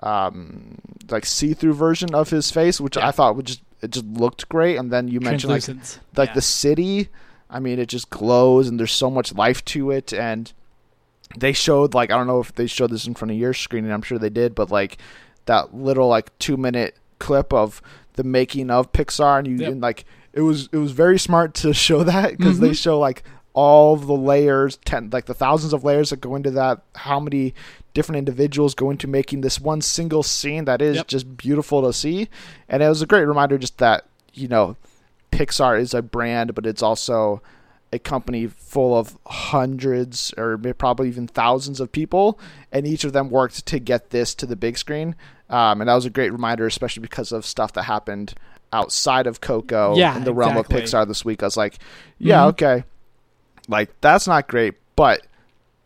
um 0.00 0.76
like 1.10 1.26
see-through 1.26 1.74
version 1.74 2.14
of 2.14 2.30
his 2.30 2.50
face 2.50 2.80
which 2.80 2.96
Yeah. 2.96 3.08
i 3.08 3.10
thought 3.10 3.36
would 3.36 3.46
just 3.46 3.62
it 3.82 3.90
just 3.90 4.06
looked 4.06 4.48
great 4.48 4.76
and 4.76 4.92
then 4.92 5.08
you 5.08 5.20
mentioned 5.20 5.52
like 5.52 5.66
like 6.16 6.28
Yeah. 6.30 6.34
the 6.34 6.40
city 6.42 7.08
i 7.50 7.58
mean 7.58 7.78
it 7.78 7.88
just 7.88 8.10
glows 8.10 8.68
and 8.68 8.78
there's 8.78 8.92
so 8.92 9.10
much 9.10 9.34
life 9.34 9.64
to 9.66 9.90
it 9.90 10.12
and 10.12 10.52
they 11.36 11.52
showed 11.52 11.94
like 11.94 12.10
i 12.10 12.16
don't 12.16 12.26
know 12.26 12.40
if 12.40 12.54
they 12.54 12.66
showed 12.66 12.90
this 12.90 13.06
in 13.06 13.14
front 13.14 13.32
of 13.32 13.36
your 13.38 13.52
screen 13.54 13.84
and 13.84 13.92
i'm 13.92 14.02
sure 14.02 14.18
they 14.18 14.30
did 14.30 14.54
but 14.54 14.70
like 14.70 14.98
that 15.46 15.74
little 15.74 16.08
like 16.08 16.36
two 16.38 16.56
minute 16.56 16.96
clip 17.18 17.52
of 17.52 17.82
the 18.14 18.24
making 18.24 18.70
of 18.70 18.92
pixar 18.92 19.38
and 19.38 19.48
you 19.48 19.56
Yep. 19.56 19.72
and 19.72 19.80
like 19.80 20.04
it 20.32 20.42
was 20.42 20.68
it 20.72 20.76
was 20.78 20.92
very 20.92 21.18
smart 21.18 21.54
to 21.54 21.72
show 21.86 22.04
that 22.04 22.36
because 22.36 22.60
they 22.60 22.70
Mhm. 22.70 22.82
show 22.82 22.98
like 23.00 23.24
all 23.54 23.94
of 23.94 24.06
the 24.06 24.14
layers 24.14 24.76
ten 24.84 25.10
like 25.10 25.26
the 25.26 25.34
thousands 25.34 25.72
of 25.72 25.82
layers 25.82 26.10
that 26.10 26.20
go 26.20 26.36
into 26.36 26.50
that 26.52 26.82
how 26.94 27.18
many 27.18 27.54
different 27.98 28.18
individuals 28.18 28.74
go 28.74 28.90
into 28.90 29.06
making 29.08 29.40
this 29.40 29.60
one 29.60 29.80
single 29.80 30.22
scene 30.22 30.64
that 30.66 30.80
is 30.80 30.96
Yep. 30.96 31.06
just 31.08 31.36
beautiful 31.36 31.82
to 31.82 31.92
see. 31.92 32.28
And 32.68 32.82
it 32.82 32.88
was 32.88 33.02
a 33.02 33.06
great 33.06 33.24
reminder 33.24 33.58
just 33.58 33.78
that 33.78 34.04
you 34.34 34.46
know 34.48 34.76
pixar 35.32 35.78
is 35.80 35.92
a 35.94 36.02
brand 36.02 36.54
but 36.54 36.64
it's 36.64 36.82
also 36.82 37.42
a 37.92 37.98
company 37.98 38.46
full 38.46 38.92
of 38.96 39.16
hundreds 39.26 40.32
or 40.36 40.58
probably 40.84 41.08
even 41.08 41.26
thousands 41.26 41.80
of 41.80 41.90
people. 41.90 42.38
And 42.70 42.86
each 42.86 43.02
of 43.04 43.12
them 43.12 43.30
worked 43.30 43.66
to 43.66 43.78
get 43.78 44.10
this 44.10 44.34
to 44.36 44.46
the 44.46 44.56
big 44.56 44.76
screen. 44.78 45.14
Um, 45.50 45.80
and 45.80 45.88
that 45.88 45.94
was 45.94 46.04
a 46.04 46.10
great 46.10 46.30
reminder 46.32 46.66
especially 46.66 47.00
because 47.00 47.32
of 47.32 47.44
stuff 47.46 47.72
that 47.72 47.84
happened 47.84 48.34
outside 48.72 49.26
of 49.26 49.40
coco 49.40 49.96
Yeah, 49.96 50.14
in 50.16 50.24
the 50.24 50.34
realm 50.34 50.56
of 50.58 50.68
pixar 50.68 51.08
this 51.08 51.24
week. 51.24 51.42
I 51.42 51.46
was 51.46 51.56
like 51.56 51.78
yeah 52.18 52.42
Mhm. 52.42 52.48
okay. 52.50 52.84
Like 53.66 53.88
that's 54.00 54.26
not 54.26 54.46
great 54.48 54.74
but 54.94 55.22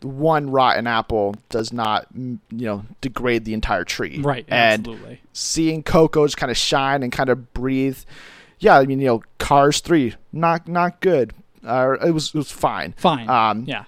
one 0.03 0.49
rotten 0.49 0.85
apple 0.87 1.35
does 1.49 1.71
not 1.73 2.07
you 2.15 2.39
know 2.51 2.85
degrade 3.01 3.45
the 3.45 3.53
entire 3.53 3.83
tree 3.83 4.19
Right. 4.21 4.45
and 4.47 4.87
absolutely. 4.87 5.21
seeing 5.33 5.83
coco's 5.83 6.35
kind 6.35 6.51
of 6.51 6.57
shine 6.57 7.03
and 7.03 7.11
kind 7.11 7.29
of 7.29 7.53
breathe. 7.53 7.97
Yeah, 8.59 8.77
I 8.79 8.85
mean, 8.85 8.99
you 8.99 9.07
know, 9.07 9.23
Cars 9.39 9.79
three, 9.81 10.15
not 10.31 10.67
not 10.67 11.01
good. 11.01 11.33
Uh, 11.65 11.95
it 12.05 12.11
was 12.11 12.29
it 12.29 12.35
was 12.37 12.51
fine. 12.51 12.93
Fine. 12.97 13.29
Um, 13.29 13.63
yeah. 13.67 13.85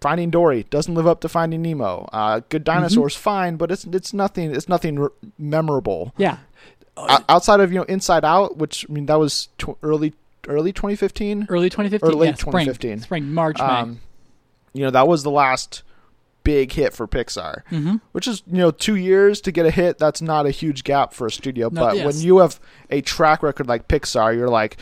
Finding 0.00 0.30
Dory 0.30 0.62
doesn't 0.70 0.94
live 0.94 1.06
up 1.06 1.20
to 1.20 1.28
Finding 1.28 1.60
Nemo. 1.60 2.08
Uh, 2.10 2.40
Good 2.48 2.64
Mm-hmm. 2.64 2.78
Dinosaurs, 2.80 3.14
fine, 3.16 3.56
but 3.56 3.70
it's 3.70 3.84
it's 3.84 4.14
nothing. 4.14 4.54
It's 4.54 4.66
nothing 4.68 4.98
r- 4.98 5.12
memorable 5.38 6.14
Yeah. 6.16 6.38
O- 6.96 7.18
outside 7.28 7.60
of 7.60 7.70
you 7.70 7.78
know 7.80 7.84
Inside 7.84 8.24
Out, 8.24 8.56
which 8.56 8.86
I 8.88 8.92
mean 8.92 9.04
that 9.06 9.18
was 9.18 9.48
tw- 9.58 9.76
early 9.82 10.14
early 10.48 10.72
2015. 10.72 11.46
Early 11.50 11.68
2015. 11.68 12.08
or 12.08 12.14
late 12.18 12.28
yeah, 12.28 12.34
spring. 12.36 12.64
2015. 12.66 13.00
Spring, 13.00 13.32
March, 13.34 13.58
May. 13.58 13.64
Um, 13.64 14.00
you 14.72 14.82
know 14.84 14.90
that 14.90 15.08
was 15.08 15.22
the 15.22 15.30
last 15.30 15.82
big 16.42 16.72
hit 16.72 16.94
for 16.94 17.06
Pixar. 17.06 17.62
mm-hmm. 17.70 17.96
which 18.12 18.26
is 18.26 18.42
you 18.46 18.56
know 18.58 18.70
two 18.70 18.96
years 18.96 19.40
to 19.42 19.52
get 19.52 19.66
a 19.66 19.70
hit 19.70 19.98
that's 19.98 20.22
not 20.22 20.46
a 20.46 20.50
huge 20.50 20.84
gap 20.84 21.12
for 21.12 21.26
a 21.26 21.30
studio 21.30 21.68
No, 21.70 21.80
but 21.82 21.96
yes. 21.96 22.06
when 22.06 22.16
you 22.24 22.38
have 22.38 22.58
a 22.88 23.02
track 23.02 23.42
record 23.42 23.66
like 23.68 23.88
pixar 23.88 24.34
you're 24.34 24.48
like 24.48 24.78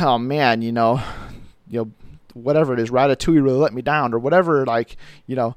oh 0.00 0.18
man 0.18 0.62
you 0.62 0.70
know 0.70 1.02
you 1.68 1.80
know 1.80 1.90
whatever 2.34 2.72
it 2.74 2.78
is 2.78 2.90
ratatouille 2.90 3.42
really 3.42 3.58
let 3.58 3.74
me 3.74 3.82
down 3.82 4.14
or 4.14 4.20
whatever 4.20 4.64
like 4.64 4.96
you 5.26 5.34
know 5.34 5.56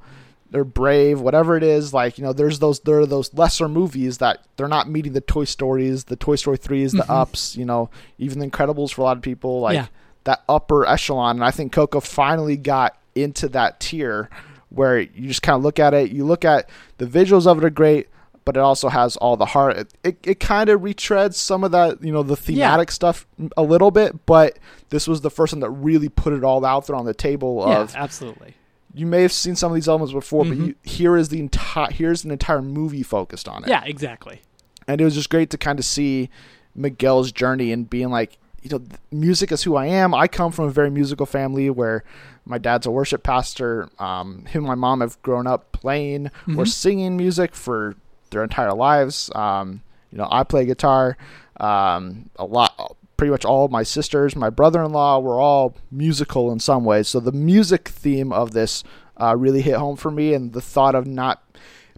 they're 0.49 0.63
brave 0.63 1.21
whatever 1.21 1.55
it 1.55 1.61
is 1.63 1.93
like 1.93 2.17
you 2.17 2.23
know 2.23 2.33
there's 2.33 2.57
those 2.57 2.79
there 2.81 2.99
are 3.01 3.05
those 3.05 3.31
lesser 3.35 3.69
movies 3.69 4.17
that 4.17 4.43
they're 4.57 4.67
not 4.67 4.89
meeting 4.89 5.13
the 5.13 5.21
toy 5.21 5.43
stories 5.43 6.05
the 6.05 6.15
toy 6.15 6.35
story 6.35 6.57
3s 6.57 6.91
the 6.93 7.03
Mhm. 7.03 7.09
ups 7.21 7.55
you 7.55 7.63
know 7.65 7.91
even 8.17 8.39
the 8.39 8.47
incredibles 8.49 8.91
for 8.91 9.01
a 9.01 9.03
lot 9.03 9.17
of 9.17 9.23
people 9.23 9.61
like 9.61 9.75
Yeah. 9.75 9.85
that 10.23 10.43
upper 10.49 10.83
echelon 10.87 11.35
and 11.37 11.45
i 11.45 11.51
think 11.51 11.71
coco 11.71 11.99
finally 11.99 12.57
got 12.57 12.97
into 13.15 13.47
that 13.49 13.79
tier 13.79 14.29
where 14.69 14.99
you 14.99 15.27
just 15.27 15.41
kind 15.43 15.55
of 15.55 15.63
look 15.63 15.79
at 15.79 15.93
it 15.93 16.11
you 16.11 16.25
look 16.25 16.43
at 16.43 16.67
the 16.97 17.05
visuals 17.05 17.45
of 17.45 17.57
it 17.57 17.63
are 17.63 17.69
great 17.69 18.07
but 18.45 18.57
it 18.57 18.59
also 18.59 18.89
has 18.89 19.15
all 19.17 19.37
the 19.37 19.45
heart 19.45 19.77
it, 19.77 19.93
it, 20.03 20.17
it 20.23 20.39
kind 20.39 20.69
of 20.69 20.81
retreads 20.81 21.35
some 21.35 21.63
of 21.63 21.71
that 21.71 22.03
you 22.03 22.11
know 22.11 22.23
the 22.23 22.35
thematic 22.35 22.89
stuff 22.91 23.25
a 23.55 23.61
little 23.63 23.91
bit 23.91 24.25
but 24.25 24.57
this 24.89 25.07
was 25.07 25.21
the 25.21 25.29
first 25.29 25.53
one 25.53 25.59
that 25.59 25.69
really 25.69 26.09
put 26.09 26.33
it 26.33 26.43
all 26.43 26.63
out 26.65 26.87
there 26.87 26.95
on 26.95 27.05
the 27.05 27.13
table 27.13 27.63
Yeah, 27.67 27.79
of 27.81 27.95
absolutely. 27.95 28.55
you 28.93 29.05
may 29.05 29.21
have 29.21 29.31
seen 29.31 29.55
some 29.55 29.71
of 29.71 29.75
these 29.75 29.87
elements 29.87 30.11
before 30.13 30.43
Mhm. 30.43 30.49
but 30.49 30.57
you, 30.67 30.75
here 30.83 31.15
is 31.15 31.29
the 31.29 31.39
entire 31.39 31.91
here's 31.91 32.23
an 32.25 32.31
entire 32.31 32.61
movie 32.61 33.03
focused 33.03 33.47
on 33.47 33.63
it 33.63 33.69
Yeah, 33.69 33.83
exactly. 33.85 34.41
and 34.87 34.99
it 34.99 35.03
was 35.05 35.13
just 35.13 35.29
great 35.29 35.49
to 35.51 35.57
kind 35.57 35.77
of 35.77 35.85
see 35.85 36.29
Miguel's 36.75 37.31
journey 37.31 37.71
and 37.71 37.87
being 37.87 38.09
like, 38.09 38.37
you 38.63 38.69
know, 38.71 38.81
music 39.11 39.51
is 39.51 39.61
who 39.63 39.75
I 39.75 39.85
am. 39.85 40.13
I 40.13 40.27
come 40.27 40.51
from 40.51 40.65
a 40.65 40.71
very 40.71 40.89
musical 40.89 41.25
family 41.27 41.69
where 41.69 42.03
my 42.45 42.57
dad's 42.57 42.85
a 42.85 42.91
worship 42.91 43.23
pastor. 43.23 43.89
Um, 43.99 44.45
him 44.45 44.63
and 44.63 44.67
my 44.67 44.75
mom 44.75 45.01
have 45.01 45.21
grown 45.21 45.47
up 45.47 45.71
playing 45.71 46.27
or 46.47 46.63
Mhm. 46.65 46.67
singing 46.67 47.17
music 47.17 47.55
for 47.55 47.95
their 48.31 48.43
entire 48.43 48.73
lives. 48.73 49.29
Um, 49.35 49.81
you 50.11 50.17
know, 50.17 50.27
I 50.31 50.43
play 50.43 50.65
guitar. 50.65 51.17
Um, 51.59 52.29
a 52.37 52.45
lot, 52.45 52.95
pretty 53.17 53.31
much 53.31 53.45
all 53.45 53.67
my 53.67 53.83
sisters, 53.83 54.35
my 54.35 54.49
brother-in-law, 54.49 55.19
were 55.19 55.39
all 55.39 55.75
musical 55.91 56.51
in 56.51 56.59
some 56.59 56.83
ways. 56.83 57.07
So 57.07 57.19
the 57.19 57.31
music 57.31 57.87
theme 57.89 58.33
of 58.33 58.51
this 58.51 58.83
uh, 59.21 59.35
really 59.37 59.61
hit 59.61 59.75
home 59.75 59.95
for 59.95 60.09
me, 60.11 60.33
and 60.33 60.53
the 60.53 60.61
thought 60.61 60.95
of 60.95 61.05
not 61.05 61.43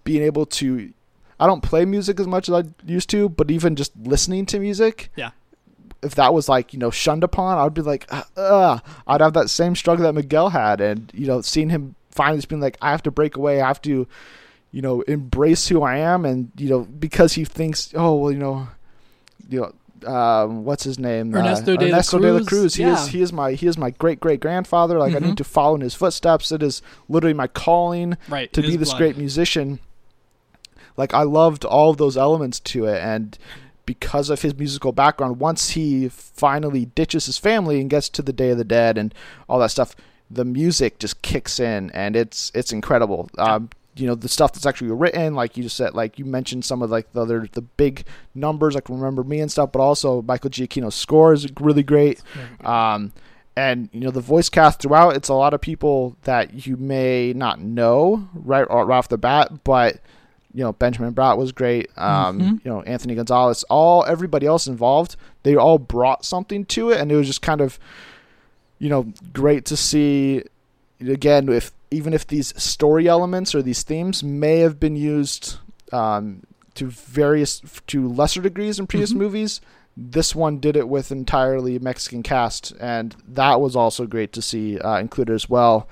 being 0.03 0.21
able 0.21 0.45
to 0.45 0.91
I 1.39 1.47
don't 1.47 1.61
play 1.63 1.83
music 1.83 2.17
as 2.21 2.27
much 2.27 2.47
as 2.47 2.55
I 2.55 2.63
used 2.85 3.09
to, 3.09 3.27
but 3.27 3.51
even 3.51 3.75
just 3.75 3.91
listening 4.01 4.45
to 4.47 4.59
music, 4.59 5.11
Yeah. 5.17 5.31
If 6.05 6.15
that 6.15 6.33
was 6.33 6.47
like 6.47 6.73
you 6.73 6.79
know 6.79 6.91
shunned 6.91 7.23
upon, 7.23 7.57
I'd 7.57 7.73
be 7.73 7.81
like, 7.81 8.05
uh, 8.11 8.23
uh, 8.37 8.79
I'd 9.07 9.21
have 9.21 9.33
that 9.33 9.49
same 9.49 9.75
struggle 9.75 10.03
that 10.05 10.13
Miguel 10.13 10.49
had, 10.49 10.79
and 10.81 11.11
you 11.13 11.27
know, 11.27 11.41
seeing 11.41 11.69
him 11.69 11.95
finally 12.11 12.37
just 12.37 12.47
being 12.49 12.61
like, 12.61 12.77
I 12.81 12.91
have 12.91 13.03
to 13.03 13.11
break 13.11 13.35
away, 13.35 13.59
I 13.61 13.67
have 13.67 13.81
to, 13.83 14.07
you 14.71 14.81
know, 14.81 15.01
embrace 15.01 15.67
who 15.67 15.81
I 15.83 15.97
am, 15.97 16.23
and 16.25 16.51
you 16.57 16.69
know, 16.69 16.81
because 16.81 17.33
he 17.33 17.43
thinks, 17.45 17.91
oh 17.95 18.15
well, 18.15 18.31
you 18.31 18.39
know, 18.39 18.67
you 19.49 19.59
know. 19.61 19.73
Um, 20.05 20.65
what's 20.65 20.83
his 20.83 20.99
name? 20.99 21.33
Ernesto 21.33 21.73
uh, 21.73 21.77
de 21.77 21.87
la 21.89 22.01
de 22.01 22.31
la 22.33 22.39
Cruz? 22.43 22.75
He 22.75 22.83
Yeah. 22.83 22.93
is 22.93 23.07
he 23.07 23.21
is 23.21 23.33
my 23.33 23.53
he 23.53 23.65
is 23.65 23.75
my 23.75 23.89
great 23.89 24.19
great 24.19 24.39
grandfather. 24.39 24.99
Like 24.99 25.15
I 25.15 25.19
Mhm. 25.19 25.21
need 25.29 25.37
to 25.37 25.43
follow 25.43 25.73
in 25.75 25.81
his 25.81 25.95
footsteps. 25.95 26.51
It 26.51 26.61
is 26.61 26.83
literally 27.09 27.33
my 27.33 27.47
calling 27.47 28.15
Right. 28.29 28.51
to 28.53 28.61
be 28.61 28.75
this 28.75 28.89
blood. 28.89 28.97
great 28.99 29.17
musician. 29.17 29.79
Like 30.95 31.13
I 31.13 31.23
loved 31.23 31.65
all 31.65 31.89
of 31.89 31.97
those 31.97 32.17
elements 32.17 32.59
to 32.61 32.85
it, 32.85 33.01
and 33.01 33.35
because 33.85 34.29
of 34.29 34.41
his 34.41 34.55
musical 34.57 34.91
background, 34.91 35.39
once 35.39 35.71
he 35.71 36.09
finally 36.09 36.85
ditches 36.85 37.25
his 37.25 37.37
family 37.37 37.79
and 37.81 37.89
gets 37.89 38.09
to 38.09 38.21
the 38.21 38.33
Day 38.33 38.49
of 38.49 38.57
the 38.57 38.63
Dead 38.63 38.97
and 38.97 39.13
all 39.47 39.59
that 39.59 39.71
stuff, 39.71 39.95
the 40.29 40.45
music 40.45 40.99
just 40.99 41.21
kicks 41.21 41.59
in, 41.59 41.91
and 41.91 42.15
it's 42.15 42.51
it's 42.55 42.71
incredible. 42.71 43.29
Um, 43.37 43.69
you 43.95 44.07
know 44.07 44.15
the 44.15 44.27
stuff 44.27 44.53
that's 44.53 44.65
actually 44.65 44.91
written 44.91 45.35
like 45.35 45.55
you 45.55 45.63
just 45.63 45.77
said 45.77 45.93
like 45.93 46.19
you 46.19 46.25
mentioned 46.25 46.65
some 46.65 46.81
of 46.81 46.89
like 46.89 47.11
the 47.13 47.21
other 47.21 47.47
the 47.53 47.61
big 47.61 48.05
numbers 48.33 48.75
like 48.75 48.89
remember 48.89 49.23
me 49.23 49.39
and 49.39 49.51
stuff 49.51 49.71
but 49.71 49.79
also 49.79 50.21
michael 50.23 50.49
giacchino's 50.49 50.95
score 50.95 51.33
is 51.33 51.47
really 51.59 51.83
great. 51.83 52.21
Um 52.63 53.13
and 53.55 53.89
you 53.93 54.01
know 54.01 54.11
the 54.11 54.19
voice 54.19 54.49
cast 54.49 54.81
throughout 54.81 55.15
it's 55.15 55.29
a 55.29 55.33
lot 55.33 55.53
of 55.53 55.61
people 55.61 56.17
that 56.23 56.67
you 56.67 56.75
may 56.75 57.31
not 57.33 57.59
know 57.61 58.27
right, 58.33 58.69
right 58.69 58.97
off 58.97 59.07
the 59.07 59.17
bat 59.17 59.63
but 59.63 60.01
you 60.55 60.63
know 60.63 60.71
benjamin 60.73 61.13
bratt 61.13 61.37
was 61.37 61.51
great 61.51 61.89
um 61.97 62.39
Mhm. 62.39 62.65
you 62.65 62.71
know 62.71 62.81
anthony 62.83 63.13
gonzalez 63.15 63.63
all 63.69 64.05
everybody 64.05 64.45
else 64.47 64.67
involved 64.67 65.15
they 65.43 65.55
all 65.55 65.77
brought 65.77 66.23
something 66.25 66.63
to 66.65 66.89
it 66.91 66.99
and 66.99 67.11
it 67.11 67.15
was 67.15 67.27
just 67.27 67.41
kind 67.41 67.59
of 67.61 67.77
you 68.79 68.89
know 68.89 69.11
great 69.33 69.65
to 69.65 69.75
see 69.77 70.43
again 71.01 71.49
if 71.49 71.71
even 71.91 72.13
if 72.13 72.25
these 72.27 72.53
story 72.61 73.07
elements 73.07 73.53
or 73.53 73.61
these 73.61 73.83
themes 73.83 74.23
may 74.23 74.59
have 74.59 74.79
been 74.79 74.95
used 74.95 75.57
um, 75.91 76.41
to 76.73 76.87
various 76.87 77.61
to 77.87 78.07
lesser 78.07 78.41
degrees 78.41 78.79
in 78.79 78.87
previous 78.87 79.13
Mhm. 79.13 79.17
movies 79.17 79.61
this 79.97 80.35
one 80.35 80.59
did 80.59 80.75
it 80.75 80.89
with 80.89 81.11
entirely 81.11 81.79
mexican 81.79 82.21
cast 82.23 82.73
and 82.81 83.15
that 83.27 83.61
was 83.61 83.75
also 83.75 84.05
great 84.05 84.31
to 84.33 84.41
see 84.41 84.77
uh, 84.79 84.97
included 84.99 85.33
as 85.33 85.49
well 85.49 85.87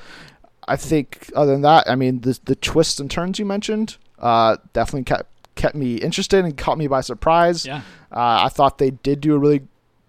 i 0.67 0.75
think 0.75 1.29
other 1.36 1.51
than 1.53 1.62
that 1.62 1.89
i 1.89 1.96
mean 1.96 2.20
the, 2.22 2.38
the 2.46 2.55
twists 2.55 3.00
and 3.00 3.10
turns 3.12 3.39
you 3.39 3.46
mentioned 3.46 3.98
uh, 4.20 4.58
definitely 4.74 5.03
kept 5.03 5.29
kept 5.55 5.75
me 5.75 5.96
interested 5.98 6.43
and 6.43 6.58
caught 6.58 6.77
me 6.77 6.88
by 6.88 7.01
surprise 7.01 7.65
Yeah. 7.65 7.82
uh, 8.12 8.46
I 8.46 8.50
thought 8.50 8.77
they 8.79 8.91
did 8.91 9.22
do 9.22 9.36
a 9.36 9.38
really 9.39 9.62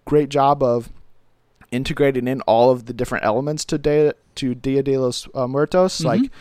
great 0.05 0.29
job 0.29 0.63
of 0.63 0.89
integrating 1.71 2.27
in 2.27 2.41
all 2.41 2.71
of 2.71 2.85
the 2.85 2.93
different 2.93 3.25
elements 3.25 3.65
to 3.65 3.77
Dia, 3.77 4.13
to 4.35 4.55
Dia 4.55 4.83
de 4.83 4.97
los 4.97 5.27
uh, 5.35 5.47
Muertos, 5.47 5.99
Mhm. 6.01 6.05
like 6.05 6.31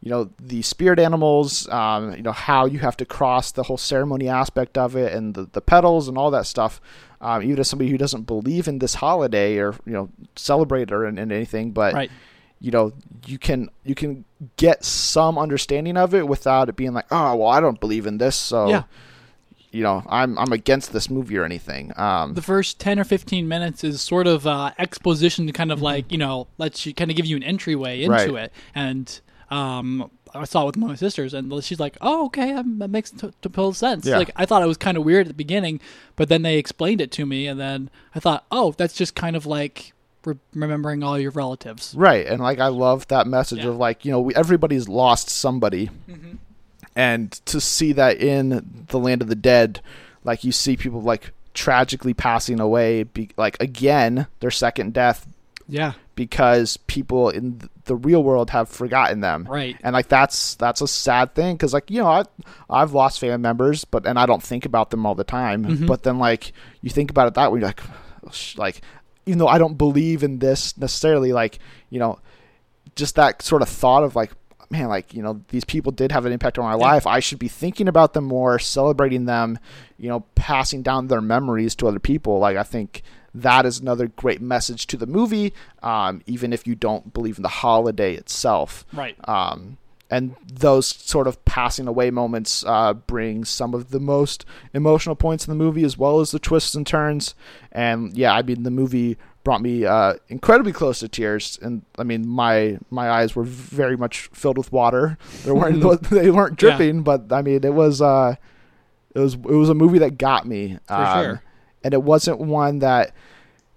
you 0.00 0.10
know 0.10 0.30
the 0.40 0.62
spirit 0.62 0.98
animals, 0.98 1.68
um, 1.68 2.14
you 2.14 2.22
know 2.22 2.32
how 2.32 2.66
you 2.66 2.80
have 2.80 2.96
to 2.96 3.04
cross 3.04 3.52
the 3.52 3.64
whole 3.64 3.76
ceremony 3.78 4.28
aspect 4.28 4.76
of 4.76 4.96
it, 4.96 5.12
and 5.12 5.34
the, 5.34 5.48
the 5.52 5.60
petals 5.60 6.08
and 6.08 6.18
all 6.18 6.30
that 6.30 6.46
stuff. 6.46 6.80
Um, 7.20 7.42
even 7.44 7.60
as 7.60 7.68
somebody 7.68 7.88
who 7.90 7.98
doesn't 7.98 8.22
believe 8.26 8.66
in 8.66 8.80
this 8.80 8.94
holiday 8.96 9.58
or 9.58 9.74
you 9.86 9.92
know 9.92 10.08
celebrate 10.34 10.90
or 10.90 11.06
in, 11.06 11.18
in 11.18 11.30
anything, 11.30 11.70
but 11.70 11.94
Right. 11.94 12.10
you 12.60 12.72
know 12.72 12.92
you 13.26 13.38
can 13.38 13.70
you 13.84 13.94
can 13.94 14.24
get 14.56 14.84
some 14.84 15.38
understanding 15.38 15.96
of 15.96 16.14
it 16.14 16.26
without 16.26 16.68
it 16.68 16.76
being 16.76 16.92
like 16.92 17.06
oh 17.10 17.36
well 17.36 17.48
I 17.48 17.60
don't 17.60 17.78
believe 17.80 18.06
in 18.06 18.18
this 18.18 18.34
so 18.36 18.68
Yeah. 18.68 18.82
you 19.70 19.82
know 19.82 20.02
I'm 20.08 20.38
I'm 20.38 20.52
against 20.52 20.92
this 20.92 21.08
movie 21.08 21.36
or 21.38 21.44
anything 21.44 21.92
um 21.96 22.34
the 22.34 22.42
first 22.42 22.80
10 22.80 22.98
or 22.98 23.04
15 23.04 23.46
minutes 23.46 23.84
is 23.84 24.00
sort 24.00 24.26
of 24.26 24.46
uh, 24.46 24.72
exposition 24.78 25.46
to 25.46 25.52
kind 25.52 25.70
of 25.70 25.80
like 25.80 26.10
you 26.10 26.18
know 26.18 26.48
lets 26.58 26.84
you 26.86 26.92
kind 26.94 27.10
of 27.10 27.16
give 27.16 27.26
you 27.26 27.36
an 27.36 27.42
entryway 27.42 28.02
into 28.02 28.12
Right. 28.32 28.44
it 28.44 28.52
and 28.74 29.20
um 29.50 30.10
I 30.34 30.44
saw 30.44 30.62
it 30.62 30.66
with 30.68 30.76
my 30.78 30.94
sisters, 30.94 31.34
and 31.34 31.62
she's 31.62 31.78
like, 31.78 31.98
"Oh, 32.00 32.24
okay, 32.24 32.54
that 32.54 32.88
makes 32.88 33.10
t- 33.10 33.28
total 33.42 33.74
sense." 33.74 34.06
Yeah. 34.06 34.16
Like 34.16 34.30
I 34.34 34.46
thought 34.46 34.62
it 34.62 34.66
was 34.66 34.78
kind 34.78 34.96
of 34.96 35.04
weird 35.04 35.26
at 35.26 35.28
the 35.28 35.34
beginning, 35.34 35.78
but 36.16 36.30
then 36.30 36.40
they 36.40 36.56
explained 36.56 37.02
it 37.02 37.10
to 37.12 37.26
me, 37.26 37.46
and 37.46 37.60
then 37.60 37.90
I 38.14 38.18
thought, 38.20 38.46
"Oh, 38.50 38.72
that's 38.74 38.94
just 38.94 39.14
kind 39.14 39.36
of 39.36 39.44
like 39.44 39.92
re- 40.24 40.36
remembering 40.54 41.02
all 41.02 41.18
your 41.18 41.30
relatives." 41.32 41.94
right 41.96 42.26
and 42.26 42.40
like 42.40 42.58
I 42.58 42.68
love 42.68 43.06
that 43.08 43.26
message 43.26 43.60
Yeah. 43.60 43.68
of 43.70 43.76
like 43.76 44.04
you 44.04 44.10
know 44.12 44.20
we, 44.20 44.34
everybody's 44.34 44.88
lost 44.88 45.30
somebody 45.30 45.90
Mm-hmm. 46.08 46.34
and 46.96 47.32
to 47.46 47.60
see 47.60 47.92
that 47.92 48.18
in 48.20 48.84
the 48.88 48.98
land 48.98 49.22
of 49.22 49.28
the 49.28 49.34
dead 49.34 49.80
like 50.24 50.44
you 50.44 50.52
see 50.52 50.76
people 50.76 51.02
like 51.02 51.32
tragically 51.54 52.14
passing 52.14 52.60
away 52.60 53.02
be, 53.02 53.30
like 53.36 53.60
again 53.60 54.26
their 54.40 54.50
second 54.50 54.92
death 54.94 55.26
Yeah, 55.68 55.92
because 56.14 56.76
people 56.78 57.28
in 57.30 57.60
the 57.84 57.96
real 57.96 58.22
world 58.22 58.50
have 58.50 58.68
forgotten 58.68 59.20
them 59.20 59.46
right. 59.50 59.76
and 59.82 59.92
like 59.92 60.08
that's 60.08 60.54
that's 60.54 60.80
a 60.80 60.86
sad 60.88 61.34
thing 61.34 61.56
because 61.56 61.74
like 61.74 61.90
you 61.90 61.98
know 62.00 62.06
I, 62.06 62.22
i've 62.70 62.92
lost 62.94 63.18
family 63.20 63.38
members 63.38 63.84
but 63.84 64.06
and 64.06 64.18
i 64.18 64.24
don't 64.24 64.42
think 64.42 64.64
about 64.64 64.90
them 64.90 65.04
all 65.04 65.14
the 65.16 65.24
time 65.24 65.64
Mhm. 65.64 65.86
but 65.88 66.04
then 66.04 66.18
like 66.18 66.52
you 66.80 66.90
think 66.90 67.10
about 67.10 67.26
it 67.28 67.34
that 67.34 67.50
way 67.52 67.60
like 67.60 67.80
like 68.56 68.80
even 69.26 69.38
though 69.38 69.48
i 69.48 69.58
don't 69.58 69.78
believe 69.78 70.22
in 70.22 70.38
this 70.38 70.76
necessarily 70.78 71.32
like 71.32 71.58
you 71.90 71.98
know 71.98 72.18
just 72.96 73.14
that 73.14 73.40
sort 73.42 73.62
of 73.62 73.68
thought 73.68 74.02
of 74.04 74.14
like 74.16 74.32
man 74.70 74.88
like 74.88 75.12
you 75.12 75.22
know 75.22 75.40
these 75.48 75.64
people 75.64 75.92
did 75.92 76.10
have 76.12 76.24
an 76.24 76.32
impact 76.32 76.58
on 76.58 76.64
my 76.64 76.70
Yeah. 76.72 76.92
life 76.92 77.06
i 77.06 77.20
should 77.20 77.38
be 77.38 77.48
thinking 77.48 77.88
about 77.88 78.14
them 78.14 78.24
more 78.24 78.58
celebrating 78.58 79.26
them 79.26 79.58
you 79.98 80.08
know 80.08 80.20
passing 80.34 80.82
down 80.82 81.08
their 81.08 81.20
memories 81.20 81.74
to 81.76 81.88
other 81.88 81.98
people 81.98 82.38
like 82.38 82.56
i 82.56 82.62
think 82.62 83.02
that 83.34 83.64
is 83.66 83.80
another 83.80 84.08
great 84.08 84.40
message 84.42 84.86
to 84.88 84.96
the 84.96 85.06
movie 85.06 85.52
um, 85.82 86.20
even 86.26 86.52
if 86.52 86.66
you 86.66 86.74
don't 86.74 87.14
believe 87.14 87.38
in 87.38 87.42
the 87.42 87.48
holiday 87.48 88.14
itself 88.14 88.84
Right. 88.92 89.16
um, 89.28 89.78
and 90.12 90.36
those 90.46 90.86
sort 90.86 91.26
of 91.26 91.42
passing 91.44 91.88
away 91.88 92.10
moments 92.10 92.64
uh, 92.66 92.92
bring 92.92 93.44
some 93.44 93.72
of 93.74 93.90
the 93.90 93.98
most 94.00 94.44
emotional 94.74 95.16
points 95.16 95.46
in 95.46 95.50
the 95.56 95.64
movie 95.64 95.84
as 95.84 95.96
well 95.96 96.20
as 96.20 96.30
the 96.30 96.38
twists 96.38 96.74
and 96.74 96.86
turns 96.86 97.34
and 97.72 98.16
yeah 98.16 98.32
i 98.34 98.42
mean 98.42 98.62
the 98.62 98.70
movie 98.70 99.16
brought 99.44 99.60
me 99.62 99.84
uh, 99.84 100.14
incredibly 100.28 100.72
close 100.72 101.00
to 101.00 101.08
tears 101.08 101.58
and 101.62 101.82
i 101.98 102.02
mean 102.04 102.28
my 102.28 102.78
my 102.90 103.10
eyes 103.10 103.34
were 103.34 103.42
very 103.44 103.96
much 103.96 104.28
filled 104.32 104.58
with 104.58 104.70
water 104.70 105.16
they 105.44 105.50
weren't 105.52 106.02
they 106.10 106.30
weren't 106.30 106.62
Yeah. 106.62 106.76
dripping 106.76 107.02
but 107.02 107.32
i 107.32 107.42
mean 107.42 107.64
it 107.64 107.74
was 107.74 108.00
uh 108.00 108.34
it 109.14 109.18
was 109.18 109.34
it 109.34 109.40
was 109.62 109.68
a 109.68 109.74
movie 109.74 109.98
that 109.98 110.18
got 110.18 110.46
me 110.46 110.78
For 110.86 110.94
um, 110.94 111.24
sure. 111.24 111.42
and 111.84 111.94
it 111.94 112.02
wasn't 112.02 112.38
one 112.38 112.78
that 112.80 113.12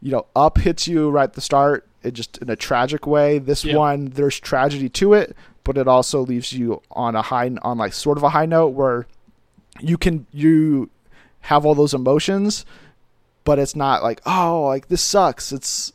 you 0.01 0.11
know 0.11 0.27
up 0.35 0.57
hits 0.59 0.87
you 0.87 1.09
right 1.09 1.23
at 1.23 1.33
the 1.33 1.41
start 1.41 1.87
it 2.03 2.13
just 2.13 2.37
in 2.37 2.49
a 2.49 2.55
tragic 2.55 3.07
way 3.07 3.39
this 3.39 3.65
Yeah. 3.65 3.75
one 3.77 4.05
there's 4.09 4.39
tragedy 4.39 4.89
to 4.89 5.13
it 5.13 5.35
but 5.65 5.77
it 5.77 5.87
also 5.89 6.21
leaves 6.21 6.53
you 6.53 6.81
on 6.91 7.15
a 7.15 7.21
high 7.21 7.51
on 7.63 7.77
like 7.77 7.91
sort 7.91 8.17
of 8.17 8.23
a 8.23 8.29
high 8.29 8.45
note 8.45 8.69
where 8.69 9.05
you 9.81 9.97
can 9.97 10.25
you 10.31 10.89
have 11.41 11.65
all 11.65 11.75
those 11.75 11.93
emotions 11.93 12.65
but 13.43 13.59
it's 13.59 13.75
not 13.75 14.01
like 14.01 14.21
oh 14.25 14.63
like 14.67 14.87
this 14.87 15.01
sucks 15.01 15.51
it's 15.51 15.91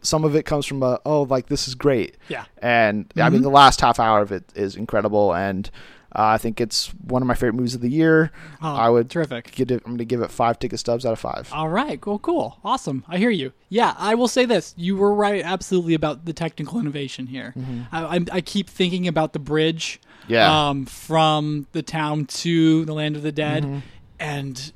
some 0.00 0.24
of 0.24 0.34
it 0.36 0.44
comes 0.44 0.64
from 0.64 0.82
a 0.82 0.98
oh 1.04 1.22
like 1.24 1.46
this 1.48 1.66
is 1.68 1.74
great 1.74 2.16
Yeah. 2.28 2.44
and 2.62 3.12
I 3.16 3.28
mean 3.28 3.40
Mhm. 3.40 3.44
the 3.44 3.50
last 3.50 3.80
half 3.80 3.98
hour 4.00 4.20
of 4.22 4.32
it 4.32 4.44
is 4.54 4.76
incredible 4.76 5.34
and 5.34 5.68
uh, 6.14 6.22
I 6.24 6.38
think 6.38 6.60
it's 6.60 6.88
one 7.06 7.22
of 7.22 7.26
my 7.28 7.34
favorite 7.34 7.54
movies 7.54 7.74
of 7.74 7.80
the 7.80 7.88
year. 7.90 8.30
Oh, 8.60 8.74
I 8.74 8.88
would 8.90 9.08
terrific. 9.10 9.58
It, 9.58 9.70
I'm 9.70 9.78
gonna 9.92 10.04
give 10.04 10.20
it 10.20 10.30
five 10.30 10.58
ticket 10.58 10.78
stubs 10.78 11.06
out 11.06 11.12
of 11.12 11.18
five. 11.18 11.48
All 11.52 11.68
right, 11.68 12.00
cool, 12.00 12.18
cool, 12.18 12.58
awesome. 12.64 13.04
I 13.08 13.18
hear 13.18 13.30
you. 13.30 13.52
Yeah, 13.68 13.94
I 13.98 14.14
will 14.14 14.28
say 14.28 14.44
this: 14.44 14.74
you 14.76 14.96
were 14.96 15.14
right, 15.14 15.42
absolutely, 15.44 15.94
about 15.94 16.24
the 16.26 16.32
technical 16.32 16.78
innovation 16.80 17.26
here. 17.26 17.54
I, 17.90 18.16
I, 18.16 18.20
I 18.32 18.40
keep 18.42 18.68
thinking 18.68 19.08
about 19.08 19.32
the 19.32 19.38
bridge, 19.38 20.00
Yeah. 20.28 20.68
um, 20.68 20.84
from 20.86 21.66
the 21.72 21.82
town 21.82 22.26
to 22.26 22.84
the 22.84 22.92
land 22.92 23.16
of 23.16 23.22
the 23.22 23.32
dead, 23.32 23.64
Mhm. 23.64 23.82
and 24.20 24.72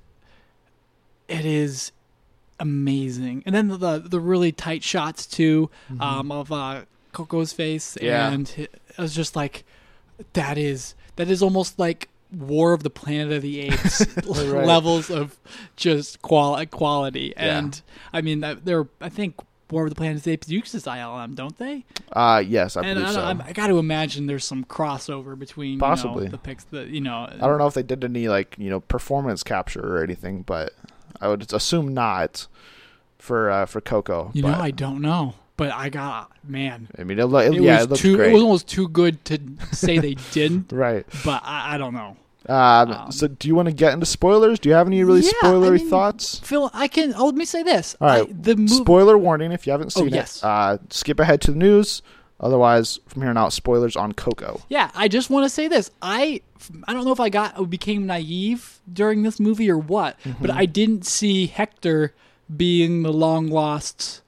it 1.29 1.44
is 1.44 1.92
amazing. 2.59 3.42
And 3.46 3.55
then 3.55 3.68
the 3.68 3.99
the 4.05 4.20
really 4.20 4.53
tight 4.53 4.83
shots 4.83 5.27
too, 5.27 5.70
um, 6.01 6.33
of 6.33 6.51
uh, 6.53 6.83
Coco's 7.12 7.53
face, 7.53 7.99
Yeah. 8.01 8.31
and 8.31 8.51
it, 8.57 8.81
I 8.96 9.03
was 9.03 9.14
just 9.14 9.37
like, 9.37 9.64
that 10.33 10.57
is 10.57 10.94
that 11.16 11.29
is 11.31 11.42
almost 11.42 11.79
like 11.79 12.09
War 12.33 12.72
of 12.72 12.83
the 12.83 12.90
Planet 12.90 13.33
of 13.33 13.42
the 13.42 13.61
Apes 13.61 14.05
Right. 14.26 14.66
levels 14.66 15.11
of 15.11 15.37
just 15.76 16.22
qual- 16.22 16.64
quality. 16.66 17.33
Yeah. 17.37 17.59
And 17.59 17.81
I 18.12 18.20
mean, 18.20 18.40
that- 18.40 18.64
they're 18.64 18.87
I 19.00 19.09
think 19.09 19.35
War 19.70 19.85
of 19.85 19.90
the 19.90 19.96
Planet 19.96 20.18
of 20.18 20.22
the 20.24 20.31
Apes 20.33 20.48
uses 20.48 20.85
ILM, 20.85 21.35
don't 21.35 21.57
they? 21.59 21.85
Uh, 22.12 22.42
yes, 22.46 22.76
I 22.76 22.83
and 22.83 22.94
believe 22.98 23.09
I, 23.09 23.12
so. 23.14 23.22
I'm- 23.22 23.42
I 23.44 23.52
got 23.52 23.66
to 23.68 23.79
imagine 23.79 24.26
there's 24.26 24.44
some 24.44 24.64
crossover 24.64 25.37
between 25.38 25.72
you 25.72 25.76
know, 25.79 25.87
Possibly. 25.87 26.29
the 26.29 26.38
pics 26.38 26.64
that 26.70 26.88
you 26.88 27.00
know. 27.00 27.29
I 27.31 27.37
don't 27.46 27.59
know 27.59 27.66
if 27.66 27.74
they 27.74 27.83
did 27.83 28.05
any 28.05 28.29
like 28.29 28.55
you 28.59 28.70
know 28.70 28.81
performance 28.81 29.42
capture 29.42 29.96
or 29.98 30.02
anything, 30.05 30.42
but 30.42 30.72
I 31.20 31.29
would 31.29 31.52
assume 31.52 31.94
not 31.94 32.46
for 33.18 33.50
uh, 33.50 33.66
for 33.66 33.81
Coco. 33.81 34.31
You 34.35 34.42
but, 34.42 34.52
know, 34.52 34.61
I 34.61 34.70
don't 34.70 35.00
know, 35.00 35.35
but 35.57 35.73
I 35.73 35.88
got 35.88 36.31
man. 36.47 36.88
I 36.99 37.05
mean, 37.05 37.19
it, 37.19 37.25
lo- 37.27 37.38
it, 37.40 37.55
It 37.55 37.62
yeah, 37.62 37.77
was 37.77 37.85
it 37.85 37.90
looks 37.90 38.03
too. 38.03 38.16
great. 38.16 38.31
It 38.31 38.35
was 38.35 38.42
almost 38.42 38.69
too 38.69 38.88
good 38.88 39.25
to 39.27 39.38
say 39.73 39.99
they 39.99 40.14
didn't, 40.33 40.73
right. 40.73 41.07
but 41.25 41.42
I, 41.45 41.75
I 41.75 41.79
don't 41.79 41.95
know. 41.95 42.16
Um, 42.49 42.92
Um, 42.92 43.11
so, 43.12 43.27
do 43.27 43.49
you 43.49 43.55
want 43.57 43.66
to 43.66 43.75
get 43.75 43.92
into 43.92 44.07
spoilers? 44.07 44.61
Do 44.61 44.69
you 44.69 44.75
have 44.77 44.87
any 44.87 45.03
really 45.03 45.21
Yeah, 45.23 45.33
I 45.42 45.47
spoilery 45.47 45.79
mean, 45.81 45.90
thoughts? 45.90 46.38
Phil, 46.40 46.71
I 46.73 46.87
can. 46.88 47.12
Oh, 47.16 47.27
let 47.27 47.35
me 47.35 47.45
say 47.45 47.62
this. 47.64 47.97
All 48.01 48.07
right, 48.07 48.29
I, 48.29 48.33
the 48.33 48.55
movie. 48.57 48.69
Spoiler 48.75 49.19
warning: 49.19 49.51
if 49.51 49.66
you 49.66 49.73
haven't 49.73 49.92
Oh, 49.97 50.01
seen 50.03 50.11
yes. 50.14 50.38
it, 50.38 50.45
uh, 50.45 50.79
skip 50.90 51.19
ahead 51.19 51.40
to 51.42 51.51
the 51.51 51.59
news. 51.59 52.03
Otherwise, 52.38 53.01
from 53.07 53.23
here 53.23 53.31
on 53.31 53.37
out, 53.38 53.53
spoilers 53.55 53.97
on 53.97 54.12
Coco. 54.12 54.61
Yeah, 54.69 54.90
I 54.95 55.09
just 55.09 55.31
want 55.31 55.45
to 55.45 55.49
say 55.49 55.69
this. 55.69 55.90
I 56.03 56.42
I 56.87 56.92
don't 56.92 57.05
know 57.07 57.12
if 57.12 57.19
I 57.21 57.31
got 57.31 57.69
became 57.71 58.07
naive 58.07 58.79
during 58.92 59.23
this 59.23 59.40
movie 59.40 59.71
or 59.71 59.79
what, 59.79 60.16
but 60.23 60.51
Mm-hmm. 60.51 60.59
I 60.59 60.66
didn't 60.66 61.07
see 61.07 61.47
Hector 61.47 62.12
being 62.55 63.03
the 63.03 63.12
long 63.12 63.49
lost 63.49 64.21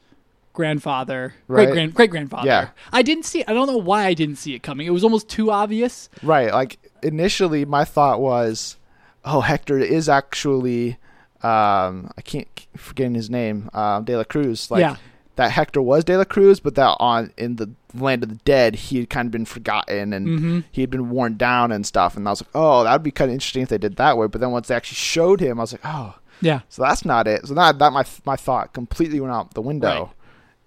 grandfather, 0.58 1.32
Right. 1.46 1.64
great 1.64 1.72
grand 1.72 1.94
great 1.94 2.10
grandfather. 2.10 2.46
Yeah. 2.46 2.68
I 2.92 3.00
didn't 3.02 3.24
see. 3.24 3.42
I 3.48 3.54
don't 3.54 3.66
know 3.66 3.78
why 3.78 4.04
I 4.04 4.12
didn't 4.14 4.36
see 4.36 4.54
it 4.54 4.62
coming. 4.62 4.86
It 4.86 4.90
was 4.90 5.04
almost 5.04 5.28
too 5.30 5.50
obvious. 5.50 6.10
Right. 6.22 6.52
Like 6.52 6.78
initially, 7.02 7.64
my 7.64 7.84
thought 7.86 8.20
was, 8.20 8.76
oh, 9.24 9.40
Hector 9.40 9.78
is 9.78 10.08
actually, 10.08 10.98
um, 11.42 12.10
I 12.18 12.22
can't 12.24 12.48
forgetting 12.76 13.14
his 13.14 13.30
name, 13.30 13.70
um, 13.72 14.04
De 14.04 14.16
La 14.16 14.24
Cruz. 14.24 14.70
Like, 14.70 14.80
Yeah. 14.80 14.96
that 15.36 15.52
Hector 15.52 15.80
was 15.80 16.04
De 16.04 16.16
La 16.18 16.24
Cruz, 16.24 16.60
but 16.60 16.74
that 16.74 16.96
on 16.98 17.32
in 17.38 17.56
the 17.56 17.70
land 17.94 18.22
of 18.24 18.28
the 18.28 18.40
dead, 18.44 18.74
he 18.74 18.98
had 18.98 19.08
kind 19.08 19.26
of 19.26 19.32
been 19.32 19.44
forgotten 19.46 20.12
and 20.12 20.26
Mhm. 20.28 20.64
he 20.72 20.80
had 20.82 20.90
been 20.90 21.08
worn 21.10 21.36
down 21.36 21.72
and 21.72 21.86
stuff. 21.86 22.16
And 22.16 22.26
I 22.26 22.32
was 22.32 22.42
like, 22.42 22.50
oh, 22.54 22.84
that 22.84 22.92
would 22.92 23.02
be 23.04 23.10
kind 23.12 23.30
of 23.30 23.34
interesting 23.34 23.62
if 23.62 23.68
they 23.70 23.78
did 23.78 23.96
that 23.96 24.18
way. 24.18 24.26
But 24.26 24.40
then 24.40 24.50
once 24.50 24.68
they 24.68 24.74
actually 24.74 24.96
showed 24.96 25.40
him, 25.40 25.58
I 25.58 25.62
was 25.62 25.72
like, 25.72 25.80
oh, 25.84 26.14
Yeah. 26.40 26.60
so 26.68 26.82
that's 26.82 27.04
not 27.04 27.26
it. 27.26 27.46
So 27.46 27.54
that 27.54 27.78
that 27.78 27.92
my 27.92 28.04
my 28.26 28.36
thought 28.36 28.72
completely 28.72 29.20
went 29.20 29.32
out 29.32 29.54
the 29.54 29.62
window. 29.62 29.88
Right. 30.06 30.08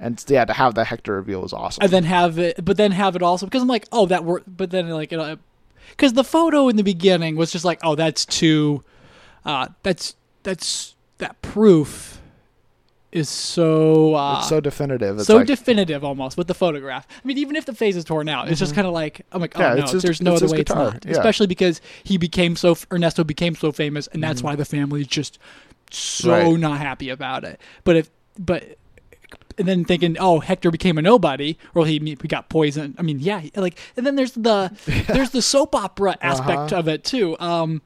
And 0.02 0.22
yeah, 0.28 0.44
to 0.46 0.54
have 0.54 0.74
that 0.76 0.86
Hector 0.88 1.14
reveal 1.16 1.42
was 1.42 1.54
awesome. 1.54 1.84
and 1.84 1.92
then 1.92 2.04
have 2.06 2.40
it, 2.40 2.64
but 2.66 2.76
then 2.76 2.92
have 2.92 3.16
it 3.16 3.22
also 3.22 3.46
because 3.46 3.62
I'm 3.62 3.68
like, 3.68 3.88
oh, 3.92 4.08
that 4.08 4.26
worked. 4.26 4.46
But 4.58 4.72
then 4.72 4.90
like, 4.90 5.12
because 5.92 6.14
the 6.14 6.24
photo 6.24 6.68
in 6.70 6.76
the 6.76 6.84
beginning 6.84 7.36
was 7.36 7.52
just 7.52 7.64
like, 7.64 7.80
oh, 7.84 7.94
that's 7.96 8.26
too, 8.26 8.84
uh, 9.46 9.68
that's 9.84 10.16
that's 10.44 10.96
that 11.20 11.40
proof 11.44 12.20
is 13.12 13.28
so 13.30 14.16
uh, 14.16 14.40
it's 14.40 14.50
so 14.50 14.60
definitive. 14.60 15.18
It's 15.18 15.28
so 15.28 15.38
like, 15.38 15.48
definitive 15.48 16.04
almost 16.04 16.38
with 16.38 16.48
the 16.48 16.54
photograph. 16.56 17.06
I 17.12 17.28
mean, 17.28 17.38
even 17.38 17.56
if 17.56 17.66
the 17.66 17.76
face 17.76 17.96
is 17.96 18.04
torn 18.06 18.28
out, 18.30 18.50
it's 18.50 18.60
just 18.60 18.74
kind 18.74 18.88
of 18.88 18.94
like 18.94 19.22
I'm 19.32 19.40
like, 19.42 19.56
oh 19.58 19.60
Mm-hmm. 19.62 19.70
Yeah, 19.70 19.76
no, 19.76 19.84
it's 19.84 19.92
just- 19.92 20.06
there's 20.06 20.22
no 20.22 20.34
other 20.36 20.48
way 20.48 20.58
guitar. 20.60 20.88
it's 20.88 20.94
not. 20.94 21.06
Yeah. 21.06 21.12
Especially 21.12 21.46
because 21.48 21.80
he 22.04 22.18
became 22.18 22.56
so 22.56 22.76
Ernesto 22.92 23.24
became 23.24 23.54
so 23.56 23.72
famous, 23.72 24.08
and 24.08 24.24
that's 24.24 24.42
why 24.42 24.56
the 24.56 24.66
family 24.66 25.02
is 25.02 25.08
just 25.08 25.38
so 25.92 26.30
Mm-hmm. 26.30 26.50
Right. 26.52 26.60
not 26.60 26.80
happy 26.80 27.10
about 27.10 27.44
it. 27.44 27.60
But 27.84 27.98
if 27.98 28.10
but 28.40 28.78
and 29.58 29.68
then 29.68 29.84
thinking, 29.86 30.18
oh, 30.20 30.40
Hector 30.40 30.72
became 30.72 30.98
a 30.98 31.02
nobody, 31.02 31.58
or 31.76 31.86
he 31.86 32.00
he 32.00 32.16
got 32.28 32.50
poisoned. 32.50 32.96
I 32.98 33.02
mean, 33.02 33.20
yeah, 33.20 33.42
like, 33.56 33.78
and 33.98 34.06
then 34.06 34.16
there's 34.16 34.32
the 34.34 34.72
there's 35.08 35.32
the 35.32 35.42
soap 35.42 35.76
opera 35.76 36.18
aspect 36.22 36.72
Uh-huh. 36.74 36.80
of 36.80 36.88
it 36.88 37.04
too. 37.04 37.38
Um, 37.40 37.82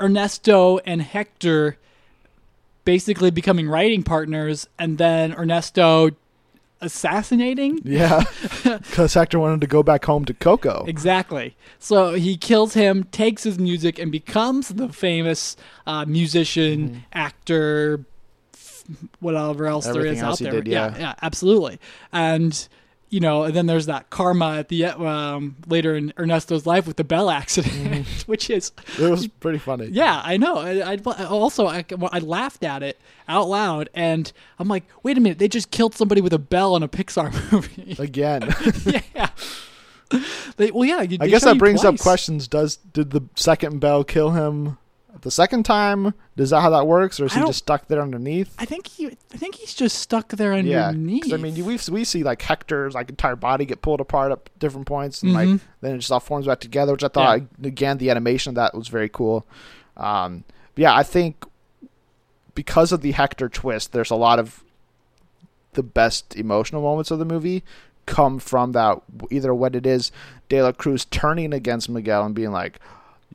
Ernesto 0.00 0.78
and 0.78 1.00
Hector 1.02 1.76
basically 2.84 3.30
becoming 3.30 3.68
writing 3.68 4.02
partners, 4.02 4.68
and 4.78 4.98
then 4.98 5.32
Ernesto 5.34 6.10
assassinating. 6.80 7.78
yeah, 7.84 8.24
because 8.64 9.14
Hector 9.14 9.38
wanted 9.38 9.60
to 9.60 9.68
go 9.68 9.84
back 9.84 10.04
home 10.04 10.24
to 10.24 10.34
Coco. 10.34 10.84
Exactly. 10.88 11.54
So 11.78 12.14
he 12.14 12.36
kills 12.36 12.74
him, 12.74 13.04
takes 13.04 13.44
his 13.44 13.58
music, 13.58 14.00
and 14.00 14.10
becomes 14.10 14.68
the 14.68 14.88
famous 14.88 15.56
uh, 15.86 16.04
musician, 16.06 16.88
Mm-hmm. 16.88 16.98
actor, 17.12 18.04
whatever 19.20 19.66
else 19.66 19.84
there 19.86 19.94
Everything 19.96 20.16
is 20.18 20.22
else 20.22 20.40
out 20.42 20.44
there. 20.50 20.60
did, 20.62 20.68
yeah. 20.72 20.96
yeah, 20.98 21.14
absolutely. 21.22 21.78
And 22.12 22.68
you 23.08 23.20
know, 23.20 23.42
and 23.42 23.54
then 23.54 23.66
there's 23.66 23.84
that 23.86 24.08
karma 24.08 24.56
at 24.56 24.68
the 24.68 24.86
um, 24.86 25.56
later 25.66 25.94
in 25.94 26.14
Ernesto's 26.18 26.64
life 26.64 26.86
with 26.86 26.96
the 26.96 27.04
bell 27.04 27.28
accident, 27.28 27.74
Mm-hmm. 27.74 28.22
which 28.30 28.48
is 28.48 28.72
It 28.98 29.10
was 29.10 29.26
pretty 29.28 29.58
funny. 29.58 29.88
yeah, 29.92 30.22
I 30.24 30.38
know. 30.38 30.56
I, 30.56 30.96
I 31.06 31.24
also 31.26 31.66
I, 31.66 31.84
I 32.10 32.20
laughed 32.20 32.64
at 32.64 32.82
it 32.82 32.98
out 33.28 33.48
loud, 33.50 33.90
and 33.92 34.32
I'm 34.58 34.66
like, 34.68 34.84
wait 35.02 35.18
a 35.18 35.20
minute, 35.20 35.38
they 35.38 35.48
just 35.48 35.70
killed 35.70 35.94
somebody 35.94 36.22
with 36.22 36.32
a 36.32 36.38
bell 36.38 36.74
in 36.74 36.82
a 36.82 36.88
Pixar 36.88 37.30
movie. 37.52 37.96
Again, 37.98 38.48
yeah. 39.14 39.28
They, 40.56 40.70
well, 40.70 40.84
yeah. 40.86 40.96
I 40.98 41.06
guess 41.06 41.44
that 41.44 41.58
brings 41.58 41.84
up 41.84 41.98
questions. 41.98 42.48
Does 42.48 42.76
did 42.76 43.10
the 43.10 43.22
second 43.34 43.80
bell 43.80 44.04
kill 44.04 44.30
him 44.30 44.78
the 45.20 45.30
second 45.30 45.64
time? 45.64 46.14
Is 46.36 46.50
that 46.50 46.62
how 46.62 46.70
that 46.70 46.86
works, 46.86 47.20
or 47.20 47.26
is 47.26 47.36
I 47.36 47.40
he 47.40 47.46
just 47.46 47.58
stuck 47.58 47.86
there 47.88 48.00
underneath? 48.00 48.54
I 48.58 48.64
think 48.64 48.86
he, 48.88 49.06
I 49.32 49.36
think 49.36 49.56
he's 49.56 49.74
just 49.74 49.98
stuck 49.98 50.28
there 50.30 50.54
underneath. 50.54 51.26
Yeah, 51.26 51.34
I 51.34 51.38
mean, 51.38 51.54
we 51.64 51.78
we 51.90 52.04
see 52.04 52.22
like 52.24 52.40
Hector's 52.42 52.94
like 52.94 53.10
entire 53.10 53.36
body 53.36 53.64
get 53.66 53.82
pulled 53.82 54.00
apart 54.00 54.32
at 54.32 54.48
different 54.58 54.86
points, 54.86 55.22
and 55.22 55.32
Mhm. 55.32 55.34
like 55.34 55.60
then 55.82 55.94
it 55.94 55.98
just 55.98 56.10
all 56.10 56.20
forms 56.20 56.46
back 56.46 56.60
together. 56.60 56.92
Which 56.92 57.04
I 57.04 57.08
thought 57.08 57.40
again 57.62 57.98
the 57.98 58.10
animation 58.10 58.50
of 58.50 58.54
that 58.56 58.74
was 58.74 58.88
very 58.88 59.08
cool. 59.08 59.46
Um, 59.96 60.44
yeah, 60.76 60.94
I 60.96 61.02
think 61.02 61.44
because 62.54 62.92
of 62.92 63.02
the 63.02 63.12
Hector 63.12 63.48
twist, 63.48 63.92
there's 63.92 64.10
a 64.10 64.16
lot 64.16 64.38
of 64.38 64.62
the 65.74 65.82
best 65.82 66.36
emotional 66.36 66.82
moments 66.82 67.10
of 67.10 67.18
the 67.18 67.24
movie 67.24 67.62
come 68.04 68.38
from 68.38 68.72
that 68.72 69.00
either 69.30 69.54
what 69.54 69.74
it 69.76 69.86
is 69.86 70.10
De 70.48 70.60
La 70.62 70.72
Cruz 70.72 71.04
turning 71.06 71.52
against 71.54 71.88
Miguel 71.88 72.26
and 72.26 72.34
being 72.34 72.50
like, 72.52 72.78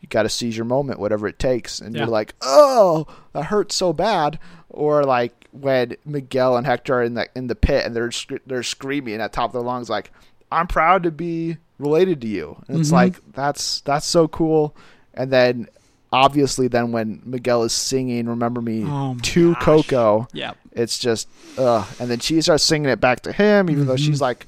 "You 0.02 0.08
got 0.10 0.24
to 0.24 0.30
seize 0.30 0.56
your 0.56 0.66
moment, 0.66 1.00
whatever 1.00 1.28
it 1.28 1.40
takes," 1.40 1.80
and 1.80 1.94
Yeah. 1.96 2.02
you're 2.02 2.10
like, 2.12 2.34
"Oh, 2.42 3.08
that 3.34 3.46
hurts 3.46 3.76
so 3.76 3.94
bad," 3.94 4.40
or 4.70 5.04
like 5.04 5.34
when 5.52 5.96
Miguel 6.06 6.56
and 6.58 6.66
Hector 6.66 6.96
are 6.96 7.04
in 7.04 7.14
the 7.16 7.28
in 7.36 7.48
the 7.48 7.56
pit 7.56 7.86
and 7.86 7.96
they're 7.96 8.12
they're 8.46 8.64
screaming 8.64 9.20
at 9.22 9.34
top 9.34 9.50
of 9.50 9.54
their 9.54 9.62
lungs 9.62 9.90
like, 9.90 10.12
"I'm 10.52 10.68
proud 10.68 11.04
to 11.04 11.12
be 11.12 11.58
related 11.80 12.22
to 12.22 12.28
you," 12.28 12.58
and 12.68 12.80
it's 12.80 12.90
Mhm. 12.90 12.94
like 12.94 13.16
that's 13.34 13.82
that's 13.82 14.06
so 14.06 14.28
cool, 14.28 14.76
and 15.14 15.32
then. 15.32 15.68
Obviously, 16.14 16.70
then 16.70 16.94
when 16.94 17.22
Miguel 17.26 17.64
is 17.64 17.74
singing 17.74 18.28
"Remember 18.28 18.62
Me" 18.62 18.86
Oh 18.88 19.18
to 19.24 19.54
gosh. 19.56 19.62
Coco, 19.64 20.28
yeah. 20.32 20.54
it's 20.72 20.98
just 20.98 21.28
ugh. 21.58 21.86
And 22.00 22.10
then 22.10 22.20
she 22.20 22.40
starts 22.40 22.64
singing 22.64 22.90
it 22.90 23.02
back 23.02 23.20
to 23.24 23.34
him, 23.34 23.70
even 23.70 23.88
though 23.88 23.96
Mhm. 23.96 24.06
she's 24.06 24.22
like 24.22 24.46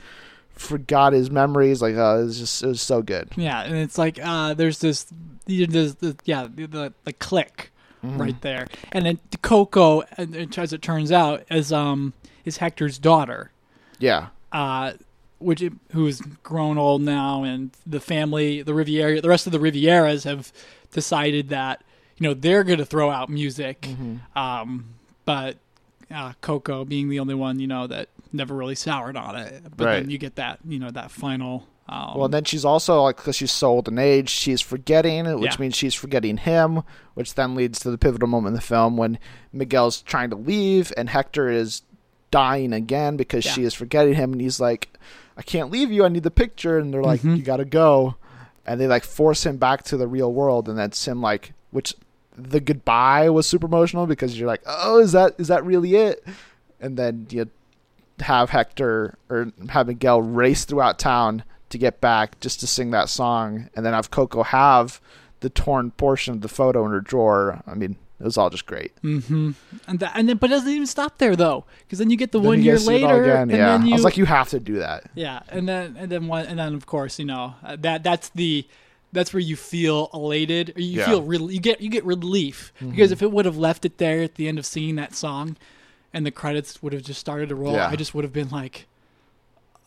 forgot 0.60 1.14
his 1.14 1.32
memories. 1.32 1.82
Like, 1.82 1.96
uh, 1.96 2.20
it 2.20 2.24
was 2.26 2.40
just 2.40 2.64
it 2.64 2.68
was 2.68 2.82
so 2.82 3.02
good. 3.02 3.30
Yeah, 3.36 3.62
and 3.64 3.76
it's 3.76 3.98
like 3.98 4.20
uh, 4.22 4.54
there's 4.54 4.80
this, 4.80 5.06
there's 5.46 5.96
the 5.96 6.16
yeah 6.26 6.48
the, 6.54 6.68
the, 6.68 6.94
the 7.06 7.14
click 7.14 7.72
Mhm. 8.04 8.18
right 8.18 8.42
there, 8.42 8.68
and 8.94 9.06
then 9.06 9.20
Coco, 9.42 10.04
and 10.18 10.58
as 10.58 10.72
it 10.72 10.82
turns 10.82 11.12
out, 11.12 11.44
is 11.52 11.74
um 11.74 12.14
is 12.46 12.56
Hector's 12.58 12.98
daughter, 12.98 13.52
Yeah, 14.00 14.28
uh, 14.54 14.94
which 15.40 15.62
who's 15.92 16.22
grown 16.42 16.78
old 16.78 17.02
now, 17.02 17.44
and 17.44 17.72
the 17.86 18.00
family, 18.00 18.62
the 18.62 18.74
Riviera, 18.74 19.20
the 19.20 19.28
rest 19.28 19.48
of 19.48 19.52
the 19.52 19.60
Rivieras 19.60 20.24
have 20.24 20.54
decided 20.94 21.50
that 21.50 21.84
you 22.18 22.26
know 22.28 22.34
they're 22.34 22.64
going 22.64 22.80
to 22.80 22.86
throw 22.86 23.10
out 23.12 23.28
music, 23.30 23.82
Mm-hmm. 23.82 24.38
um, 24.38 24.86
but 25.26 25.58
uh, 26.10 26.32
Coco 26.40 26.86
being 26.86 27.10
the 27.10 27.20
only 27.20 27.36
one 27.36 27.60
you 27.60 27.68
know 27.68 27.86
that 27.86 28.08
never 28.32 28.54
really 28.56 28.76
soured 28.76 29.18
on 29.18 29.36
it, 29.36 29.64
but 29.76 29.86
Right. 29.86 30.00
then 30.02 30.10
you 30.10 30.18
get 30.18 30.36
that 30.36 30.60
you 30.68 30.80
know 30.80 30.92
that 30.92 31.12
final. 31.12 31.68
Um, 31.88 32.14
Well, 32.16 32.26
and 32.26 32.34
then 32.34 32.44
she's 32.44 32.64
also 32.66 33.02
like 33.02 33.18
because 33.18 33.36
she's 33.36 33.52
so 33.52 33.70
old 33.70 33.88
in 33.88 33.98
age, 33.98 34.30
she's 34.30 34.62
forgetting, 34.62 35.26
which 35.40 35.54
Yeah. 35.54 35.58
means 35.60 35.76
she's 35.76 35.96
forgetting 35.96 36.38
him, 36.38 36.84
which 37.16 37.34
then 37.34 37.56
leads 37.56 37.80
to 37.80 37.90
the 37.90 37.98
pivotal 37.98 38.28
moment 38.28 38.50
in 38.50 38.54
the 38.54 38.62
film 38.62 38.96
when 38.96 39.18
Miguel's 39.52 40.02
trying 40.04 40.30
to 40.30 40.36
leave 40.36 40.94
and 40.96 41.10
Hector 41.10 41.50
is 41.50 41.82
dying 42.30 42.74
again 42.74 43.18
because 43.18 43.44
Yeah. 43.46 43.54
she 43.54 43.64
is 43.64 43.74
forgetting 43.74 44.14
him, 44.14 44.34
and 44.34 44.42
he's 44.42 44.60
like, 44.60 45.00
"I 45.36 45.42
can't 45.42 45.72
leave 45.72 45.92
you. 45.92 46.06
I 46.06 46.10
need 46.10 46.22
the 46.22 46.30
picture," 46.30 46.78
and 46.78 46.94
they're 46.94 47.02
like, 47.02 47.22
Mhm. 47.22 47.38
"You 47.38 47.42
got 47.44 47.58
to 47.58 47.66
go," 47.66 48.16
and 48.68 48.80
they 48.80 48.86
like 48.86 49.04
force 49.04 49.44
him 49.48 49.58
back 49.58 49.82
to 49.86 49.98
the 49.98 50.08
real 50.08 50.32
world, 50.32 50.70
and 50.70 50.78
that's 50.78 51.08
him 51.08 51.24
like, 51.24 51.54
which 51.72 51.96
the 52.38 52.60
goodbye 52.60 53.32
was 53.32 53.48
super 53.48 53.66
emotional 53.66 54.06
because 54.06 54.38
you're 54.40 54.48
like, 54.48 54.62
"Oh, 54.68 55.00
is 55.00 55.12
that 55.14 55.34
is 55.40 55.48
that 55.48 55.66
really 55.66 55.96
it?" 55.96 56.24
And 56.80 56.96
then 56.98 57.26
you 57.32 57.50
have 58.22 58.50
Hector 58.50 59.18
or 59.30 59.52
have 59.70 59.88
Miguel 59.88 60.22
race 60.22 60.66
throughout 60.66 61.00
town 61.00 61.44
to 61.70 61.78
get 61.78 62.02
back 62.02 62.40
just 62.40 62.60
to 62.62 62.68
sing 62.68 62.92
that 62.92 63.10
song, 63.10 63.70
and 63.76 63.86
then 63.86 63.94
have 63.94 64.10
Coco 64.12 64.44
have 64.44 65.00
the 65.42 65.50
torn 65.50 65.92
portion 65.92 66.34
of 66.34 66.42
the 66.42 66.48
photo 66.48 66.86
in 66.86 66.92
her 66.92 67.00
drawer. 67.02 67.62
I 67.68 67.74
mean, 67.76 67.96
it 68.20 68.24
was 68.24 68.38
all 68.38 68.50
just 68.50 68.66
great. 68.66 68.92
hmm 69.02 69.52
And 69.88 70.00
that, 70.00 70.12
and 70.16 70.28
then, 70.28 70.38
but 70.38 70.50
it 70.50 70.54
doesn't 70.56 70.70
even 70.70 70.88
stop 70.88 71.18
there 71.20 71.36
though, 71.36 71.66
because 71.80 72.00
then 72.00 72.10
you 72.10 72.18
get 72.18 72.32
the 72.32 72.40
Then 72.40 72.48
one 72.48 72.62
year 72.64 72.74
guys 72.76 72.86
see 72.86 72.96
it 72.96 73.04
all 73.04 73.12
later, 73.12 73.24
again, 73.24 73.42
and 73.44 73.52
yeah. 73.52 73.78
then 73.78 73.86
you, 73.86 73.94
I 73.94 73.96
was 73.96 74.04
like, 74.04 74.18
you 74.18 74.26
have 74.26 74.50
to 74.50 74.60
do 74.60 74.80
that. 74.80 75.10
yeah, 75.16 75.42
and 75.50 75.70
then 75.70 75.96
and 75.98 76.12
then 76.12 76.28
one, 76.28 76.46
and 76.48 76.60
then 76.60 76.74
of 76.74 76.86
course 76.86 77.20
you 77.20 77.26
know 77.26 77.54
uh, 77.64 77.78
that 77.80 78.04
that's 78.04 78.30
the 78.30 78.68
that's 79.12 79.34
where 79.34 79.40
you 79.42 79.56
feel 79.56 80.10
elated, 80.14 80.74
or 80.76 80.82
you 80.82 80.98
Yeah. 81.00 81.04
Mm-hmm. 81.04 81.12
feel 81.12 81.22
real, 81.24 81.52
you 81.52 81.60
get 81.60 81.82
you 81.82 81.90
get 81.90 82.04
relief 82.04 82.74
because 82.80 83.12
if 83.12 83.22
it 83.22 83.32
would 83.32 83.46
have 83.46 83.58
left 83.58 83.86
it 83.86 83.98
there 84.00 84.22
at 84.22 84.36
the 84.36 84.48
end 84.48 84.60
of 84.60 84.66
singing 84.66 84.96
that 84.98 85.16
song, 85.16 85.56
and 86.14 86.26
the 86.26 86.32
credits 86.32 86.82
would 86.84 86.94
have 86.94 87.04
just 87.04 87.20
started 87.20 87.50
to 87.50 87.56
roll, 87.56 87.74
Yeah. 87.74 87.88
I 87.88 87.96
just 87.96 88.14
would 88.16 88.24
have 88.24 88.34
been 88.34 88.50
like. 88.50 88.88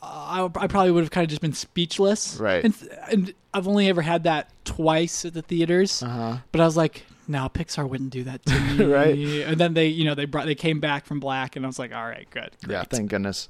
Uh, 0.02 0.48
I, 0.56 0.64
I 0.64 0.66
probably 0.66 0.90
would 0.90 1.04
have 1.04 1.10
kind 1.12 1.22
of 1.24 1.30
just 1.30 1.42
been 1.42 1.52
speechless, 1.52 2.36
Right. 2.40 2.64
And, 2.64 2.74
and 3.10 3.34
I've 3.54 3.68
only 3.68 3.88
ever 3.88 4.02
had 4.02 4.24
that 4.24 4.50
twice 4.64 5.24
at 5.24 5.32
the 5.34 5.42
theaters, 5.42 6.02
Uh 6.02 6.08
huh. 6.08 6.36
but 6.50 6.60
I 6.60 6.64
was 6.64 6.76
like, 6.76 7.04
no, 7.28 7.48
Pixar 7.48 7.88
wouldn't 7.88 8.10
do 8.10 8.24
that 8.24 8.44
to 8.46 8.60
me. 8.78 8.84
Right. 8.84 9.16
And 9.46 9.58
then 9.60 9.74
they, 9.74 9.86
you 9.86 10.04
know, 10.04 10.14
they 10.16 10.24
brought, 10.24 10.46
they 10.46 10.56
came 10.56 10.80
back 10.80 11.06
from 11.06 11.20
black, 11.20 11.54
and 11.54 11.64
I 11.64 11.68
was 11.68 11.78
like, 11.78 11.94
all 11.94 12.04
right, 12.04 12.26
good. 12.30 12.50
Yeah, 12.68 12.82
thank 12.82 13.10
goodness. 13.10 13.48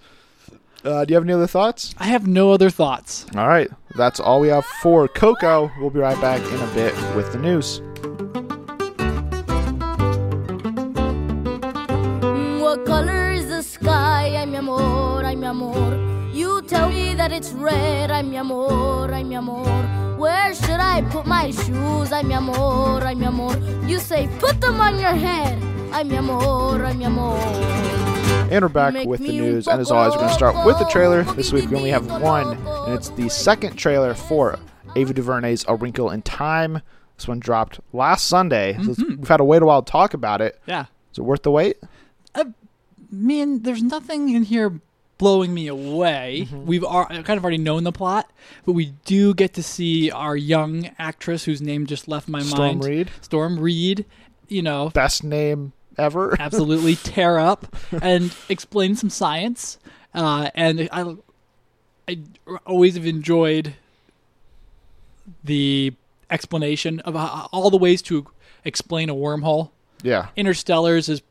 Uh, 0.85 1.05
do 1.05 1.13
you 1.13 1.15
have 1.15 1.25
any 1.25 1.33
other 1.33 1.47
thoughts? 1.47 1.95
I 1.97 2.07
have 2.07 2.27
no 2.27 2.51
other 2.53 2.69
thoughts. 2.69 3.25
All 3.37 3.49
right, 3.49 3.71
that's 3.97 4.21
all 4.21 4.41
we 4.41 4.49
have 4.49 4.65
for 4.83 5.09
Coco. 5.09 5.71
We'll 5.81 5.91
be 5.91 6.01
right 6.01 6.21
back 6.21 6.41
in 6.53 6.61
a 6.61 6.75
bit 6.75 6.95
with 7.17 7.33
the 7.33 7.39
news. 7.39 7.81
Amor, 14.63 15.25
ay, 15.25 15.35
mi 15.35 15.47
amor. 15.47 16.31
You 16.33 16.63
tell 16.63 16.89
me 16.89 17.15
that 17.15 17.33
it's 17.33 17.51
red. 17.53 18.11
Ay, 18.11 18.23
mi 18.23 18.37
amor, 18.37 19.13
ay, 19.13 19.25
mi 19.25 19.35
amor. 19.35 19.67
Where 20.17 20.55
should 20.55 20.79
I 20.81 21.03
put 21.11 21.27
my 21.27 21.51
shoes? 21.51 22.13
Ay, 22.13 22.23
mi 22.23 22.35
amor, 22.35 23.03
ay, 23.03 23.15
mi 23.15 23.27
amor. 23.27 23.57
You 23.87 23.99
say, 23.99 24.29
put 24.39 24.61
them 24.61 24.81
on 24.81 24.99
your 25.01 25.17
head. 25.27 25.59
Ay, 25.93 26.05
mi 26.05 26.17
amor, 26.17 26.85
ay, 26.85 26.95
mi 26.95 27.05
amor. 27.05 27.37
And 28.53 28.63
we're 28.63 28.69
back 28.69 28.95
Make 28.95 29.09
with 29.09 29.21
the 29.21 29.33
news. 29.33 29.67
And 29.67 29.81
as 29.81 29.91
always, 29.91 30.13
we're 30.13 30.19
going 30.19 30.29
to 30.29 30.35
start 30.35 30.67
with 30.67 30.79
the 30.79 30.85
trailer. 30.87 31.25
This 31.35 31.53
week 31.53 31.69
we 31.69 31.77
only 31.77 31.91
have 31.91 32.07
one, 32.23 32.57
and 32.67 32.95
it's 32.95 33.09
the 33.11 33.29
second 33.31 33.77
trailer 33.77 34.15
for 34.15 34.59
Ava 34.95 35.13
DuVernay's 35.13 35.65
A 35.69 35.75
Wrinkle 35.75 36.11
in 36.11 36.23
Time. 36.23 36.83
This 37.17 37.27
one 37.27 37.41
dropped 37.41 37.81
last 37.93 38.29
Sunday. 38.29 38.75
So 38.75 38.81
it's- 38.93 38.97
mm-hmm. 38.99 39.17
we've 39.17 39.29
had 39.29 39.39
to 39.39 39.45
wait 39.45 39.63
a 39.63 39.67
while 39.67 39.83
to 39.83 39.91
talk 39.91 40.15
about 40.15 40.41
it. 40.41 40.61
Yeah. 40.67 40.87
Is 41.13 41.19
it 41.19 41.23
worth 41.23 41.43
the 41.43 41.51
wait? 41.51 41.77
Uh, 42.35 42.45
man, 43.13 43.63
there's 43.63 43.83
nothing 43.83 44.31
in 44.31 44.45
here 44.45 44.81
blowing 45.19 45.55
me 45.55 45.69
away. 45.69 46.47
Mm-hmm. 46.47 46.67
We've 46.67 46.85
ar- 46.85 47.07
kind 47.07 47.31
of 47.31 47.45
already 47.45 47.59
known 47.59 47.85
the 47.85 47.93
plot, 47.93 48.31
but 48.67 48.73
we 48.73 48.95
do 49.05 49.35
get 49.35 49.55
to 49.55 49.63
see 49.63 50.11
our 50.11 50.37
young 50.37 50.91
actress 50.99 51.45
whose 51.45 51.63
name 51.63 51.87
just 51.87 52.09
left 52.09 52.29
my 52.29 52.43
Storm 52.43 52.61
mind. 52.61 52.83
Storm 52.83 52.97
Reed, 52.97 53.11
Storm 53.21 53.61
Reed. 53.61 54.05
You 54.49 54.63
know, 54.63 54.91
best 54.91 55.23
name 55.23 55.73
ever. 55.97 56.37
absolutely 56.41 56.97
tear 56.97 57.39
up 57.39 57.77
and 58.03 58.35
explain 58.49 58.97
some 58.97 59.11
science. 59.11 59.79
Uh, 60.13 60.51
and 60.55 60.89
I, 60.91 61.17
I 62.09 62.19
always 62.67 62.97
have 62.97 63.07
enjoyed 63.07 63.75
the 65.45 65.95
explanation 66.31 67.01
of 67.01 67.15
how, 67.15 67.49
all 67.53 67.71
the 67.71 67.79
ways 67.79 68.03
to 68.03 68.27
explain 68.65 69.09
a 69.09 69.15
wormhole. 69.15 69.71
yeah, 70.03 70.29
Interstellars 70.37 71.09
is 71.09 71.23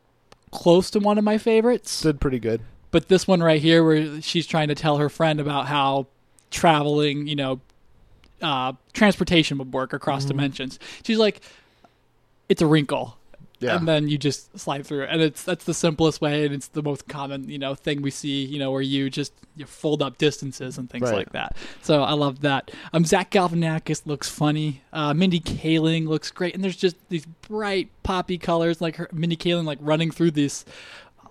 close 0.52 0.90
to 0.92 1.00
one 1.00 1.18
of 1.18 1.24
my 1.24 1.38
favorites, 1.38 2.02
did 2.02 2.20
pretty 2.20 2.38
good. 2.38 2.60
but 2.92 3.08
this 3.08 3.26
one 3.26 3.42
right 3.42 3.60
here, 3.60 3.82
where 3.82 4.20
she's 4.20 4.46
trying 4.46 4.68
to 4.68 4.74
tell 4.74 4.98
her 4.98 5.08
friend 5.08 5.40
about 5.40 5.66
how 5.66 6.06
traveling, 6.50 7.26
you 7.26 7.34
know, 7.34 7.60
uh, 8.40 8.72
transportation 8.92 9.58
would 9.58 9.72
work 9.72 9.92
across 9.92 10.24
dimensions. 10.24 10.78
She's 11.02 11.18
like, 11.18 11.40
"It's 12.48 12.60
a 12.62 12.66
wrinkle." 12.66 13.16
Yeah, 13.62 13.76
and 13.76 13.86
then 13.88 14.08
you 14.08 14.18
just 14.18 14.58
slide 14.58 14.86
through 14.86 15.04
and 15.04 15.22
it's 15.22 15.42
that's 15.44 15.64
the 15.64 15.74
simplest 15.74 16.20
way 16.20 16.44
and 16.44 16.54
it's 16.54 16.68
the 16.68 16.82
most 16.82 17.06
common 17.08 17.48
you 17.48 17.58
know 17.58 17.74
thing 17.74 18.02
we 18.02 18.10
see 18.10 18.44
you 18.44 18.58
know 18.58 18.70
where 18.70 18.82
you 18.82 19.08
just 19.10 19.32
you 19.56 19.66
fold 19.66 20.02
up 20.02 20.18
distances 20.18 20.78
and 20.78 20.90
things 20.90 21.02
Right. 21.10 21.18
like 21.18 21.32
that. 21.32 21.56
So 21.82 22.02
i 22.02 22.12
love 22.12 22.40
that. 22.40 22.70
Um 22.92 23.04
zach 23.04 23.30
galifianakis 23.30 24.06
looks 24.06 24.28
funny. 24.28 24.82
Uh 24.92 25.14
mindy 25.14 25.40
kaling 25.40 26.06
looks 26.08 26.30
great. 26.30 26.54
And 26.54 26.62
there's 26.64 26.76
just 26.76 26.96
these 27.08 27.26
bright 27.26 27.88
poppy 28.02 28.38
colors 28.38 28.80
like 28.80 28.96
her 28.96 29.08
mindy 29.12 29.36
kaling 29.36 29.64
like 29.64 29.78
running 29.80 30.10
through 30.10 30.32
this 30.32 30.64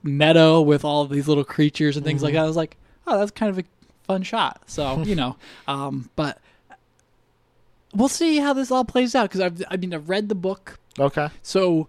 meadow 0.03 0.61
with 0.61 0.83
all 0.85 1.01
of 1.03 1.09
these 1.09 1.27
little 1.27 1.43
creatures 1.43 1.95
and 1.97 2.05
things 2.05 2.23
like 2.23 2.33
that. 2.33 2.43
I 2.43 2.47
was 2.47 2.55
like 2.57 2.77
oh 3.07 3.17
that's 3.19 3.31
kind 3.31 3.49
of 3.49 3.59
a 3.59 3.63
fun 4.07 4.23
shot. 4.23 4.61
So 4.67 5.01
you 5.03 5.15
know 5.15 5.35
um 5.67 6.09
but 6.15 6.39
we'll 7.93 8.07
see 8.07 8.37
how 8.37 8.53
this 8.53 8.71
all 8.71 8.85
plays 8.85 9.15
out 9.15 9.23
because 9.23 9.41
i've 9.41 9.61
i 9.69 9.75
mean 9.77 9.93
i've 9.93 10.09
read 10.09 10.29
the 10.29 10.35
book. 10.35 10.79
Okay. 10.99 11.29
so 11.41 11.87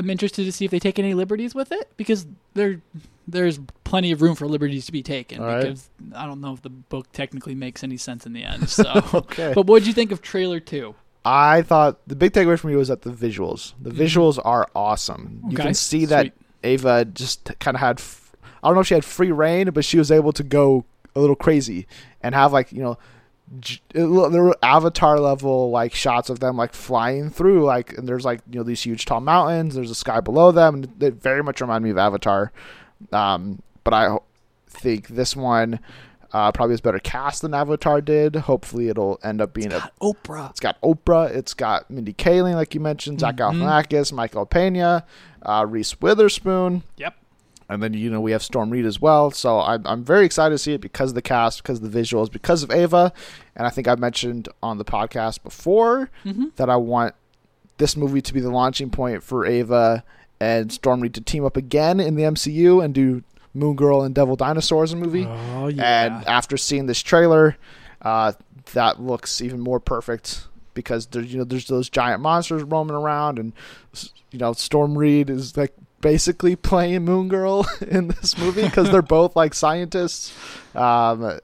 I'm 0.00 0.10
interested 0.10 0.44
to 0.44 0.52
see 0.52 0.64
if 0.64 0.70
they 0.70 0.78
take 0.78 0.98
any 0.98 1.12
liberties 1.14 1.54
with 1.54 1.72
it 1.72 1.90
because 1.96 2.26
there 2.54 2.80
there's 3.28 3.60
plenty 3.84 4.10
of 4.12 4.22
room 4.22 4.34
for 4.34 4.46
liberties 4.46 4.86
to 4.86 4.92
be 4.92 5.02
taken 5.02 5.40
All 5.40 5.46
right. 5.46 5.60
because 5.60 5.90
I 6.14 6.26
don't 6.26 6.40
know 6.40 6.52
if 6.54 6.62
the 6.62 6.70
book 6.70 7.12
technically 7.12 7.54
makes 7.54 7.84
any 7.84 7.96
sense 7.96 8.24
in 8.26 8.32
the 8.32 8.42
end. 8.42 8.68
So 8.70 8.84
Okay. 9.14 9.52
But 9.54 9.66
what 9.66 9.80
did 9.80 9.88
you 9.88 9.92
think 9.94 10.10
of 10.10 10.22
trailer 10.22 10.58
2? 10.58 10.94
I 11.24 11.62
thought 11.62 11.98
the 12.08 12.16
big 12.16 12.32
takeaway 12.32 12.58
for 12.58 12.68
me 12.68 12.76
was 12.76 12.88
that 12.88 13.02
the 13.02 13.10
visuals. 13.10 13.74
The 13.80 13.90
visuals 13.90 14.38
are 14.42 14.66
awesome. 14.74 15.42
You 15.44 15.58
Mm-hmm. 15.58 15.66
Can 15.66 15.74
see 15.74 16.06
that. 16.06 16.32
Ava 16.64 17.04
just 17.06 17.52
kind 17.58 17.74
of 17.74 17.80
had. 17.80 17.98
F- 18.00 18.34
I 18.62 18.68
don't 18.68 18.74
know 18.74 18.80
if 18.80 18.86
she 18.86 18.94
had 18.94 19.04
free 19.04 19.32
reign, 19.32 19.70
but 19.70 19.84
she 19.84 19.96
was 19.98 20.10
able 20.10 20.32
to 20.32 20.42
go 20.42 20.84
a 21.14 21.20
little 21.20 21.36
crazy 21.36 21.86
and 22.22 22.34
have 22.34 22.52
like 22.52 22.72
you 22.72 22.82
know. 22.82 22.98
J- 23.58 23.80
It, 23.94 24.04
lo- 24.04 24.28
there 24.30 24.42
were 24.44 24.56
avatar 24.62 25.18
level 25.18 25.70
like 25.70 25.92
shots 25.94 26.30
of 26.30 26.38
them 26.40 26.56
like 26.56 26.72
flying 26.72 27.30
through 27.30 27.64
like 27.64 27.96
and 27.98 28.08
there's 28.08 28.24
like 28.24 28.40
you 28.50 28.58
know 28.60 28.62
these 28.64 28.82
huge 28.82 29.04
tall 29.06 29.20
mountains 29.20 29.74
there's 29.74 29.90
a 29.90 29.94
sky 29.94 30.20
below 30.20 30.52
them 30.52 30.74
and 30.74 30.84
they 30.98 31.10
very 31.10 31.42
much 31.42 31.60
remind 31.60 31.82
me 31.82 31.90
of 31.90 31.98
avatar 31.98 32.52
um 33.12 33.60
but 33.82 33.92
i 33.94 34.16
think 34.68 35.08
this 35.08 35.34
one 35.34 35.80
uh 36.32 36.52
probably 36.52 36.74
is 36.74 36.80
better 36.80 37.00
cast 37.00 37.42
than 37.42 37.52
avatar 37.54 38.00
did 38.00 38.36
hopefully 38.36 38.88
it'll 38.88 39.18
end 39.24 39.40
up 39.40 39.52
being 39.52 39.72
a 39.72 39.90
Oprah. 40.00 40.50
it's 40.50 40.60
got 40.60 40.80
Oprah. 40.82 41.28
It's 41.34 41.54
got 41.54 41.90
Mindy 41.90 42.12
Kaling, 42.12 42.54
like 42.54 42.72
you 42.74 42.80
mentioned, 42.80 43.18
Zach 43.20 43.34
Mhm. 43.36 43.62
Galifianakis, 43.62 44.12
Michael 44.12 44.46
Pena, 44.46 45.04
uh, 45.42 45.66
Reese 45.68 46.00
Witherspoon, 46.00 46.84
Yep. 46.98 47.14
And 47.70 47.82
then 47.82 47.94
you 47.94 48.10
know 48.10 48.20
we 48.20 48.32
have 48.32 48.42
Storm 48.42 48.68
Reed 48.70 48.84
as 48.84 49.00
well. 49.00 49.30
So 49.30 49.60
I'm 49.60 49.86
I'm 49.86 50.04
very 50.04 50.26
excited 50.26 50.52
to 50.54 50.58
see 50.58 50.74
it 50.74 50.80
because 50.82 51.10
of 51.12 51.14
the 51.14 51.22
cast, 51.22 51.62
because 51.62 51.80
of 51.82 51.90
the 51.90 51.98
visuals, 52.00 52.30
because 52.30 52.62
of 52.62 52.70
Ava, 52.70 53.12
and 53.56 53.66
I 53.66 53.70
think 53.70 53.88
I 53.88 53.94
mentioned 53.94 54.48
on 54.62 54.76
the 54.78 54.84
podcast 54.84 55.42
before 55.42 56.10
Mhm. 56.26 56.54
that 56.56 56.68
I 56.68 56.76
want 56.76 57.14
this 57.78 57.96
movie 57.96 58.20
to 58.20 58.34
be 58.34 58.40
the 58.40 58.50
launching 58.50 58.90
point 58.90 59.22
for 59.22 59.46
Ava 59.46 60.04
and 60.38 60.70
Storm 60.72 61.00
Reed 61.00 61.14
to 61.14 61.20
team 61.22 61.44
up 61.46 61.56
again 61.56 62.00
in 62.00 62.14
the 62.16 62.24
MCU 62.24 62.80
and 62.84 62.92
do 62.94 63.22
Moon 63.54 63.74
Girl 63.76 64.02
and 64.02 64.14
Devil 64.14 64.36
Dinosaurs 64.36 64.94
movie. 64.94 65.26
Oh 65.26 65.68
yeah! 65.68 66.04
And 66.06 66.28
after 66.28 66.56
seeing 66.56 66.86
this 66.86 67.00
trailer, 67.00 67.56
uh, 68.02 68.32
that 68.74 69.00
looks 69.00 69.40
even 69.40 69.60
more 69.60 69.80
perfect 69.80 70.46
because 70.74 71.06
there's 71.06 71.32
you 71.32 71.38
know 71.38 71.44
there's 71.44 71.66
those 71.66 71.88
giant 71.90 72.22
monsters 72.22 72.62
roaming 72.62 72.94
around, 72.96 73.38
and 73.38 73.52
you 74.30 74.38
know 74.38 74.52
Storm 74.52 74.96
Reed 74.96 75.28
is 75.30 75.56
like 75.56 75.74
basically 76.00 76.56
playing 76.56 77.04
Moon 77.04 77.28
Girl 77.28 77.66
in 77.80 78.08
this 78.08 78.36
movie 78.38 78.62
because 78.62 78.90
they're 78.90 79.02
both 79.18 79.36
like 79.36 79.54
scientists. 79.54 80.34
Um, 80.74 81.38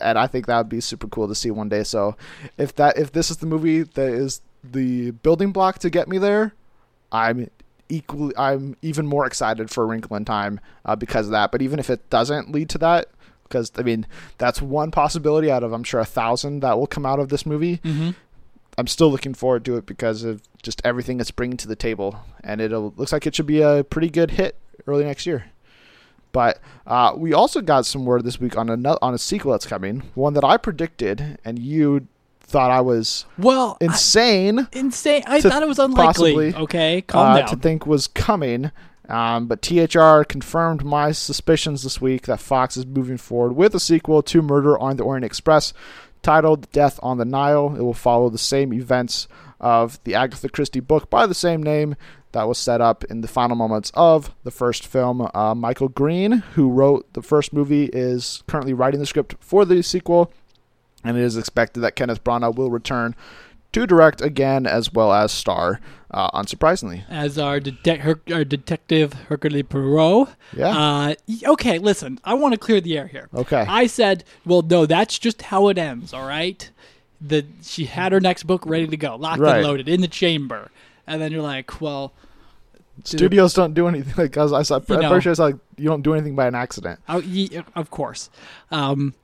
and 0.00 0.18
I 0.18 0.26
think 0.26 0.46
that 0.46 0.58
would 0.58 0.68
be 0.68 0.80
super 0.80 1.08
cool 1.08 1.28
to 1.28 1.34
see 1.34 1.50
one 1.50 1.68
day. 1.68 1.82
So 1.82 2.16
if 2.58 2.74
that 2.76 2.98
if 2.98 3.12
this 3.12 3.30
is 3.30 3.38
the 3.38 3.46
movie 3.46 3.82
that 3.82 4.08
is 4.08 4.40
the 4.62 5.12
building 5.12 5.52
block 5.52 5.78
to 5.80 5.90
get 5.90 6.08
me 6.08 6.18
there, 6.18 6.54
I'm 7.12 7.50
equally 7.88 8.34
I'm 8.36 8.76
even 8.82 9.06
more 9.06 9.26
excited 9.26 9.70
for 9.70 9.86
Wrinkle 9.86 10.16
in 10.16 10.24
Time 10.24 10.60
uh, 10.84 10.96
because 10.96 11.26
of 11.26 11.32
that. 11.32 11.50
But 11.50 11.62
even 11.62 11.78
if 11.78 11.88
it 11.90 12.08
doesn't 12.10 12.52
lead 12.52 12.68
to 12.70 12.78
that, 12.78 13.08
because 13.44 13.72
I 13.76 13.82
mean 13.82 14.06
that's 14.38 14.60
one 14.60 14.90
possibility 14.90 15.50
out 15.50 15.62
of 15.62 15.72
I'm 15.72 15.84
sure 15.84 16.00
a 16.00 16.04
thousand 16.04 16.60
that 16.60 16.78
will 16.78 16.86
come 16.86 17.06
out 17.06 17.18
of 17.18 17.28
this 17.28 17.46
movie. 17.46 17.80
hmm 17.82 18.10
I'm 18.78 18.86
still 18.86 19.10
looking 19.10 19.34
forward 19.34 19.64
to 19.66 19.76
it 19.76 19.86
because 19.86 20.22
of 20.24 20.42
just 20.62 20.82
everything 20.84 21.20
it's 21.20 21.30
bringing 21.30 21.56
to 21.58 21.68
the 21.68 21.76
table, 21.76 22.20
and 22.44 22.60
it 22.60 22.70
looks 22.72 23.12
like 23.12 23.26
it 23.26 23.34
should 23.34 23.46
be 23.46 23.62
a 23.62 23.84
pretty 23.84 24.10
good 24.10 24.32
hit 24.32 24.56
early 24.86 25.04
next 25.04 25.26
year. 25.26 25.46
But 26.32 26.60
uh, 26.86 27.14
we 27.16 27.32
also 27.32 27.62
got 27.62 27.86
some 27.86 28.04
word 28.04 28.24
this 28.24 28.38
week 28.38 28.56
on 28.58 28.68
a 28.68 28.98
on 29.00 29.14
a 29.14 29.18
sequel 29.18 29.52
that's 29.52 29.66
coming, 29.66 30.02
one 30.14 30.34
that 30.34 30.44
I 30.44 30.58
predicted, 30.58 31.38
and 31.44 31.58
you 31.58 32.08
thought 32.40 32.70
I 32.70 32.80
was 32.82 33.24
Well, 33.38 33.78
I- 33.80 33.86
insane 33.86 34.68
insane. 34.72 35.22
I 35.26 35.40
thought 35.40 35.62
it 35.62 35.68
was 35.68 35.78
unlikely. 35.78 36.52
possibly, 36.52 36.54
okay, 36.64 37.00
calm 37.02 37.32
uh, 37.32 37.38
down. 37.38 37.48
to 37.48 37.56
think 37.56 37.86
was 37.86 38.06
coming. 38.06 38.70
Um, 39.08 39.46
but 39.46 39.62
THR 39.62 40.24
confirmed 40.24 40.84
my 40.84 41.12
suspicions 41.12 41.84
this 41.84 42.00
week 42.00 42.26
that 42.26 42.40
Fox 42.40 42.76
is 42.76 42.84
moving 42.84 43.18
forward 43.18 43.52
with 43.52 43.72
a 43.76 43.78
sequel 43.80 44.20
to 44.24 44.42
Murder 44.42 44.76
on 44.76 44.96
the 44.96 45.04
Orient 45.04 45.24
Express 45.24 45.72
titled 46.26 46.68
Death 46.72 46.98
on 47.04 47.18
the 47.18 47.24
Nile. 47.24 47.76
It 47.76 47.82
will 47.82 47.94
follow 47.94 48.28
the 48.28 48.36
same 48.36 48.74
events 48.74 49.28
of 49.60 50.02
the 50.02 50.16
Agatha 50.16 50.48
Christie 50.48 50.80
book 50.80 51.08
by 51.08 51.24
the 51.24 51.36
same 51.36 51.62
name 51.62 51.94
that 52.32 52.48
was 52.48 52.58
set 52.58 52.80
up 52.80 53.04
in 53.04 53.20
the 53.20 53.28
final 53.28 53.54
moments 53.54 53.92
of 53.94 54.34
the 54.42 54.50
first 54.50 54.88
film. 54.88 55.30
Uh, 55.32 55.54
Michael 55.54 55.88
Green, 55.88 56.42
who 56.54 56.68
wrote 56.68 57.12
the 57.12 57.22
first 57.22 57.52
movie, 57.52 57.84
is 57.92 58.42
currently 58.48 58.72
writing 58.72 58.98
the 58.98 59.06
script 59.06 59.36
for 59.38 59.64
the 59.64 59.80
sequel, 59.82 60.32
and 61.04 61.16
it 61.16 61.22
is 61.22 61.36
expected 61.36 61.78
that 61.82 61.94
Kenneth 61.94 62.24
Branagh 62.24 62.56
will 62.56 62.72
return 62.72 63.14
to 63.70 63.86
direct 63.86 64.20
again 64.20 64.66
as 64.66 64.92
well 64.92 65.12
as 65.12 65.30
star, 65.30 65.80
uh, 66.16 66.30
unsurprisingly. 66.30 67.04
As 67.10 67.38
our, 67.38 67.60
detec- 67.60 68.00
her- 68.00 68.20
our 68.32 68.42
detective 68.44 69.12
Hercule 69.28 69.62
Poirot. 69.62 70.30
Yeah. 70.56 70.68
Uh, 70.76 71.14
okay, 71.52 71.78
listen. 71.78 72.18
I 72.24 72.34
want 72.34 72.54
to 72.54 72.58
clear 72.58 72.80
the 72.80 72.96
air 72.96 73.06
here. 73.06 73.28
Okay. 73.34 73.64
I 73.68 73.86
said, 73.86 74.24
well, 74.46 74.62
no, 74.62 74.86
that's 74.86 75.18
just 75.18 75.42
how 75.42 75.68
it 75.68 75.76
ends. 75.78 76.14
All 76.14 76.26
right. 76.26 76.68
The 77.20 77.44
she 77.62 77.84
had 77.84 78.12
her 78.12 78.20
next 78.20 78.42
book 78.44 78.62
ready 78.66 78.86
to 78.86 78.96
go, 78.96 79.16
locked 79.16 79.40
Right. 79.40 79.56
and 79.58 79.66
loaded 79.66 79.88
in 79.88 80.00
the 80.02 80.08
chamber, 80.08 80.70
and 81.06 81.20
then 81.20 81.32
you're 81.32 81.40
like, 81.42 81.80
well, 81.80 82.12
Studios 83.04 83.54
don't 83.54 83.72
do 83.74 83.88
anything 83.88 84.14
like 84.18 84.36
as 84.36 84.52
I 84.52 84.62
said. 84.62 84.84
You 84.88 84.98
know. 84.98 85.08
first, 85.08 85.26
it's 85.26 85.38
like 85.38 85.56
you 85.78 85.88
don't 85.88 86.02
do 86.02 86.12
anything 86.14 86.34
by 86.36 86.46
an 86.46 86.54
accident. 86.54 87.00
Oh, 87.08 87.22
of 87.74 87.90
course. 87.90 88.28
Um, 88.70 89.14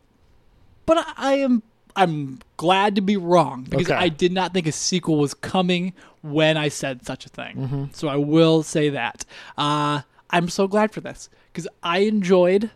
but 0.86 0.98
I, 0.98 1.12
I 1.16 1.32
am 1.34 1.62
I'm 1.94 2.40
glad 2.56 2.94
to 2.96 3.00
be 3.02 3.16
wrong 3.16 3.64
because 3.68 3.86
Okay. 3.90 3.94
I 3.94 4.08
did 4.08 4.32
not 4.32 4.52
think 4.54 4.66
a 4.66 4.72
sequel 4.72 5.18
was 5.18 5.34
coming 5.34 5.92
when 6.22 6.56
I 6.56 6.68
said 6.68 7.04
such 7.04 7.26
a 7.26 7.28
thing. 7.28 7.56
Mm-hmm. 7.56 7.84
So 7.92 8.08
I 8.08 8.16
will 8.16 8.62
say 8.62 8.88
that. 8.90 9.24
Uh, 9.58 10.02
I'm 10.30 10.48
so 10.48 10.66
glad 10.66 10.92
for 10.92 11.00
this 11.00 11.28
because 11.52 11.68
I 11.82 11.98
enjoyed 12.00 12.70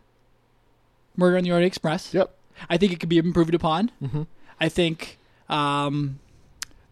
Murder 1.16 1.38
on 1.38 1.44
the 1.44 1.52
Orient 1.52 1.66
Express. 1.68 2.12
Yep. 2.12 2.34
I 2.68 2.76
think 2.76 2.92
it 2.92 3.00
could 3.00 3.08
be 3.08 3.18
improved 3.18 3.54
upon. 3.54 3.90
Mm-hmm. 4.02 4.22
I 4.60 4.68
think 4.68 5.18
um, 5.48 6.18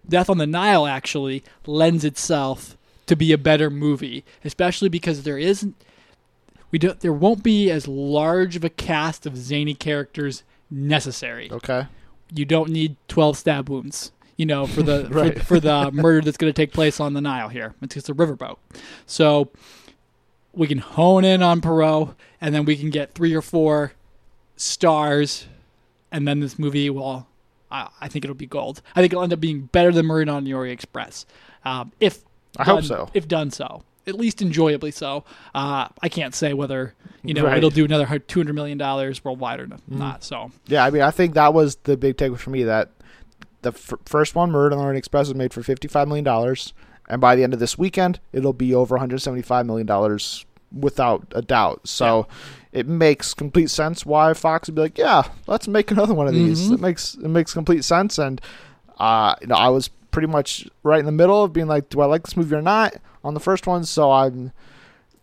Death 0.08 0.30
on 0.30 0.38
the 0.38 0.46
Nile 0.46 0.86
actually 0.86 1.42
lends 1.66 2.04
itself 2.04 2.76
to 3.06 3.16
be 3.16 3.32
a 3.32 3.38
better 3.38 3.68
movie, 3.68 4.24
especially 4.44 4.88
because 4.88 5.24
there 5.24 5.38
isn't 5.38 5.74
we 6.70 6.78
don't 6.78 7.00
there 7.00 7.12
won't 7.12 7.42
be 7.42 7.70
as 7.70 7.86
large 7.86 8.56
of 8.56 8.64
a 8.64 8.70
cast 8.70 9.26
of 9.26 9.36
zany 9.36 9.74
characters 9.74 10.42
necessary. 10.70 11.50
Okay. 11.52 11.86
You 12.34 12.44
don't 12.44 12.70
need 12.70 12.96
twelve 13.08 13.36
stab 13.38 13.68
wounds, 13.68 14.12
you 14.36 14.46
know, 14.46 14.66
for 14.66 14.82
the 14.82 15.08
Right. 15.10 15.38
for, 15.38 15.44
for 15.44 15.60
the 15.60 15.90
murder 15.92 16.22
that's 16.24 16.36
going 16.36 16.52
to 16.52 16.56
take 16.56 16.72
place 16.72 17.00
on 17.00 17.14
the 17.14 17.20
Nile 17.20 17.48
here. 17.48 17.74
It's 17.82 17.94
just 17.94 18.08
a 18.08 18.14
riverboat, 18.14 18.56
so 19.06 19.50
we 20.52 20.66
can 20.66 20.78
hone 20.78 21.24
in 21.24 21.42
on 21.42 21.60
Poirot, 21.60 22.14
and 22.40 22.54
then 22.54 22.64
we 22.64 22.76
can 22.76 22.90
get 22.90 23.12
three 23.14 23.34
or 23.34 23.42
four 23.42 23.92
stars, 24.56 25.46
and 26.12 26.26
then 26.26 26.40
this 26.40 26.58
movie 26.58 26.90
will. 26.90 27.26
I, 27.70 27.88
I 28.00 28.08
think 28.08 28.24
it'll 28.24 28.34
be 28.36 28.46
gold. 28.46 28.82
I 28.94 29.00
think 29.00 29.12
it'll 29.12 29.22
end 29.24 29.32
up 29.32 29.40
being 29.40 29.62
better 29.62 29.90
than 29.90 30.06
Murder 30.06 30.30
on 30.30 30.44
the 30.44 30.54
Orient 30.54 30.78
Express, 30.78 31.26
um, 31.64 31.92
if 32.00 32.22
I 32.56 32.64
hope 32.64 32.84
so. 32.84 33.08
If 33.14 33.26
done 33.26 33.50
so, 33.50 33.82
at 34.06 34.14
least 34.16 34.42
enjoyably 34.42 34.90
so. 34.90 35.24
Uh, 35.54 35.88
I 36.02 36.08
can't 36.08 36.34
say 36.34 36.52
whether 36.52 36.94
you 37.22 37.34
know 37.34 37.44
Right. 37.44 37.58
it'll 37.58 37.70
do 37.70 37.84
another 37.84 38.18
two 38.18 38.38
hundred 38.40 38.54
million 38.54 38.78
dollars 38.78 39.24
worldwide 39.24 39.60
or 39.60 39.68
not. 39.88 40.24
So 40.24 40.50
Yeah, 40.66 40.84
I 40.84 40.90
mean, 40.90 41.02
I 41.02 41.10
think 41.10 41.34
that 41.34 41.54
was 41.54 41.76
the 41.84 41.96
big 41.96 42.16
takeaway 42.16 42.38
for 42.38 42.50
me 42.50 42.64
that 42.64 42.90
the 43.62 43.70
f- 43.70 43.94
first 44.04 44.34
one, 44.34 44.50
Murder 44.50 44.74
on 44.74 44.78
the 44.78 44.84
Orient 44.84 44.98
Express, 44.98 45.28
was 45.28 45.34
made 45.36 45.52
for 45.54 45.62
fifty-five 45.62 46.06
million 46.08 46.24
dollars, 46.24 46.74
and 47.08 47.20
by 47.20 47.34
the 47.34 47.42
end 47.42 47.54
of 47.54 47.60
this 47.60 47.78
weekend, 47.78 48.20
it'll 48.32 48.52
be 48.52 48.74
over 48.74 48.94
one 48.94 49.00
hundred 49.00 49.20
seventy-five 49.20 49.64
million 49.66 49.86
dollars 49.86 50.44
without 50.72 51.26
a 51.34 51.42
doubt. 51.42 51.88
So. 51.88 52.26
It 52.72 52.88
makes 52.88 53.34
complete 53.34 53.70
sense 53.70 54.04
why 54.04 54.34
Fox 54.34 54.66
would 54.66 54.74
be 54.74 54.80
like, 54.80 54.98
yeah, 54.98 55.22
let's 55.46 55.68
make 55.68 55.92
another 55.92 56.12
one 56.12 56.26
of 56.26 56.34
these. 56.34 56.68
Mhm. 56.70 56.74
It 56.74 56.80
makes 56.80 57.14
it 57.14 57.28
makes 57.28 57.52
complete 57.52 57.84
sense, 57.84 58.18
and 58.18 58.40
uh, 58.98 59.36
you 59.40 59.46
know, 59.46 59.54
I 59.54 59.68
was 59.68 59.90
pretty 60.14 60.28
much 60.28 60.66
right 60.84 61.00
in 61.00 61.06
the 61.06 61.12
middle 61.12 61.42
of 61.42 61.52
being 61.52 61.66
like, 61.66 61.88
do 61.88 62.00
I 62.00 62.06
like 62.06 62.22
this 62.22 62.36
movie 62.36 62.54
or 62.54 62.62
not 62.62 62.94
on 63.24 63.34
the 63.34 63.40
first 63.40 63.66
one? 63.66 63.84
So 63.84 64.12
I'm, 64.12 64.52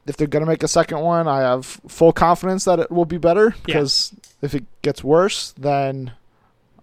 if 0.06 0.18
they're 0.18 0.28
gonna 0.28 0.46
make 0.46 0.64
a 0.64 0.68
second 0.68 1.00
one, 1.00 1.30
I 1.30 1.40
have 1.40 1.66
full 1.66 2.12
confidence 2.12 2.66
that 2.66 2.78
it 2.80 2.92
will 2.92 3.06
be 3.06 3.18
better 3.18 3.56
Yeah. 3.56 3.62
because 3.66 4.14
if 4.42 4.54
it 4.54 4.66
gets 4.82 5.02
worse, 5.04 5.54
then 5.58 6.12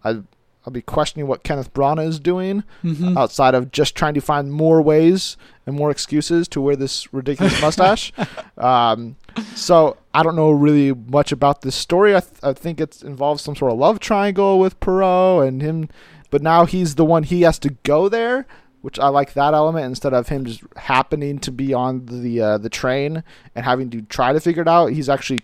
I 0.03 0.23
I'll 0.67 0.73
be 0.73 0.83
questioning 0.83 1.27
what 1.27 1.45
Kenneth 1.45 1.73
Branagh 1.73 2.07
is 2.07 2.21
doing 2.21 2.63
mhm. 2.85 3.17
outside 3.17 3.55
of 3.55 3.73
just 3.73 3.95
trying 3.95 4.13
to 4.15 4.21
find 4.21 4.53
more 4.53 4.83
ways 4.83 5.39
and 5.67 5.75
more 5.75 5.91
excuses 5.91 6.47
to 6.49 6.61
wear 6.61 6.77
this 6.77 7.13
ridiculous 7.15 7.59
mustache. 7.67 8.13
um, 8.59 9.17
so 9.55 9.97
I 10.13 10.23
don't 10.23 10.37
know 10.37 10.51
really 10.51 10.93
much 10.93 11.33
about 11.33 11.63
this 11.63 11.75
story. 11.75 12.15
I, 12.15 12.21
th- 12.21 12.33
I 12.43 12.53
think 12.53 12.81
it 12.81 13.03
involves 13.03 13.43
some 13.43 13.57
sort 13.57 13.73
of 13.73 13.79
love 13.79 13.99
triangle 13.99 14.59
with 14.59 14.79
Poirot 14.81 15.49
and 15.49 15.63
him, 15.63 15.89
but 16.31 16.43
now 16.43 16.65
he's 16.67 16.95
the 16.97 17.05
one 17.05 17.23
he 17.23 17.43
has 17.43 17.59
to 17.61 17.71
go 17.83 18.09
there, 18.09 18.47
which 18.83 18.99
I 18.99 19.09
like 19.09 19.33
that 19.35 19.55
element 19.55 19.87
instead 19.87 20.13
of 20.15 20.29
him 20.29 20.45
just 20.45 20.63
happening 20.77 21.39
to 21.41 21.51
be 21.53 21.75
on 21.75 22.07
the 22.07 22.41
uh, 22.41 22.59
the 22.59 22.69
train 22.71 23.23
and 23.55 23.65
having 23.65 23.91
to 23.91 24.03
try 24.03 24.33
to 24.33 24.41
figure 24.41 24.63
it 24.63 24.69
out. 24.69 24.93
He's 24.93 25.09
actually 25.09 25.41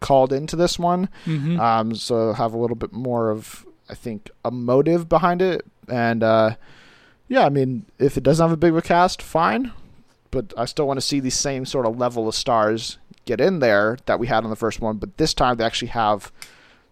called 0.00 0.32
into 0.32 0.56
this 0.56 0.78
one. 0.78 1.08
Mhm. 1.26 1.58
Um, 1.60 1.94
so 1.94 2.32
have 2.32 2.54
a 2.54 2.58
little 2.58 2.76
bit 2.76 2.92
more 2.92 3.30
of, 3.30 3.64
I 3.88 3.94
think, 3.94 4.30
a 4.44 4.50
motive 4.50 5.08
behind 5.08 5.40
it. 5.40 5.64
And 5.88 6.22
uh, 6.22 6.56
yeah, 7.28 7.46
I 7.46 7.48
mean, 7.50 7.86
if 7.98 8.16
it 8.16 8.22
doesn't 8.24 8.42
have 8.42 8.52
a 8.52 8.56
big 8.56 8.72
of 8.72 8.76
a 8.78 8.82
cast, 8.82 9.22
fine. 9.22 9.72
But 10.30 10.52
I 10.56 10.64
still 10.64 10.86
want 10.86 10.96
to 10.98 11.06
see 11.06 11.20
the 11.20 11.30
same 11.30 11.66
sort 11.66 11.84
of 11.86 11.98
level 11.98 12.26
of 12.26 12.34
stars 12.34 12.98
get 13.26 13.40
in 13.40 13.58
there 13.60 13.98
that 14.06 14.18
we 14.18 14.26
had 14.26 14.44
on 14.44 14.50
the 14.50 14.56
first 14.56 14.80
one. 14.80 14.96
But 14.96 15.18
this 15.18 15.34
time 15.34 15.56
they 15.56 15.64
actually 15.64 15.88
have 15.88 16.32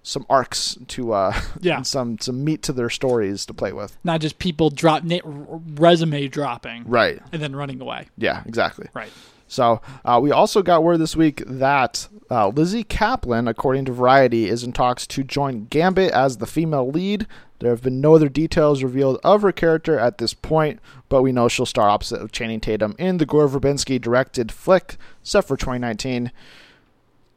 some 0.02 0.24
arcs 0.30 0.78
to 0.88 1.12
uh, 1.12 1.38
yeah, 1.60 1.82
some 1.82 2.18
some 2.20 2.42
meat 2.44 2.62
to 2.62 2.72
their 2.72 2.90
stories 2.90 3.44
to 3.46 3.54
play 3.54 3.72
with. 3.72 3.96
not 4.04 4.20
just 4.20 4.38
people 4.38 4.70
drop 4.70 5.02
na- 5.04 5.18
resume 5.24 6.26
dropping 6.28 6.84
Right. 6.86 7.20
and 7.32 7.42
then 7.42 7.54
running 7.54 7.80
away. 7.80 8.08
Yeah. 8.16 8.42
Exactly. 8.46 8.88
Right. 8.94 9.10
So 9.46 9.80
uh, 10.04 10.20
we 10.22 10.30
also 10.30 10.62
got 10.62 10.84
word 10.84 10.98
this 10.98 11.16
week 11.16 11.42
that 11.44 12.06
uh, 12.30 12.48
Lizzy 12.48 12.84
Caplan, 12.84 13.48
according 13.50 13.84
to 13.86 13.92
Variety, 13.92 14.48
is 14.48 14.62
in 14.62 14.72
talks 14.72 15.08
to 15.08 15.24
join 15.24 15.64
Gambit 15.66 16.12
as 16.12 16.36
the 16.36 16.46
female 16.46 16.88
lead. 16.88 17.26
There 17.58 17.70
have 17.70 17.82
been 17.82 18.00
no 18.00 18.14
other 18.14 18.28
details 18.28 18.82
revealed 18.84 19.18
of 19.24 19.42
her 19.42 19.50
character 19.52 19.98
at 19.98 20.18
this 20.18 20.32
point, 20.34 20.78
but 21.08 21.22
we 21.22 21.32
know 21.32 21.48
she'll 21.48 21.66
star 21.66 21.88
opposite 21.90 22.22
of 22.22 22.30
Channing 22.30 22.60
Tatum 22.60 22.94
in 22.96 23.18
the 23.18 23.26
Gore 23.26 23.48
Verbinski 23.48 24.00
directed 24.00 24.52
flick 24.52 24.96
set 25.24 25.44
for 25.44 25.56
2019. 25.56 26.30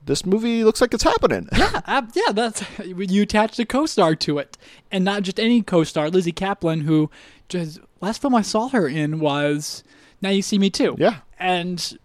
This 0.06 0.26
movie 0.26 0.63
looks 0.63 0.82
like 0.82 0.94
it's 0.94 1.04
happening. 1.04 1.48
Yeah, 1.58 1.82
ab- 1.88 2.12
yeah, 2.13 2.32
that's 2.34 2.63
you 2.84 3.22
attached 3.24 3.58
a 3.60 3.66
co-star 3.66 4.16
to 4.16 4.38
it, 4.39 4.58
and 4.92 5.06
not 5.06 5.24
just 5.24 5.39
any 5.39 5.62
co-star. 5.62 6.10
Lizzy 6.10 6.34
Caplan, 6.34 6.82
who 6.84 7.10
just 7.48 7.80
last 8.02 8.22
film 8.22 8.36
I 8.36 8.42
saw 8.42 8.68
her 8.70 8.88
in 8.88 9.20
was 9.20 9.84
Now 10.22 10.30
You 10.30 10.42
See 10.42 10.58
Me 10.58 10.70
Too. 10.70 10.96
yeah. 11.00 11.20
and 11.39 11.98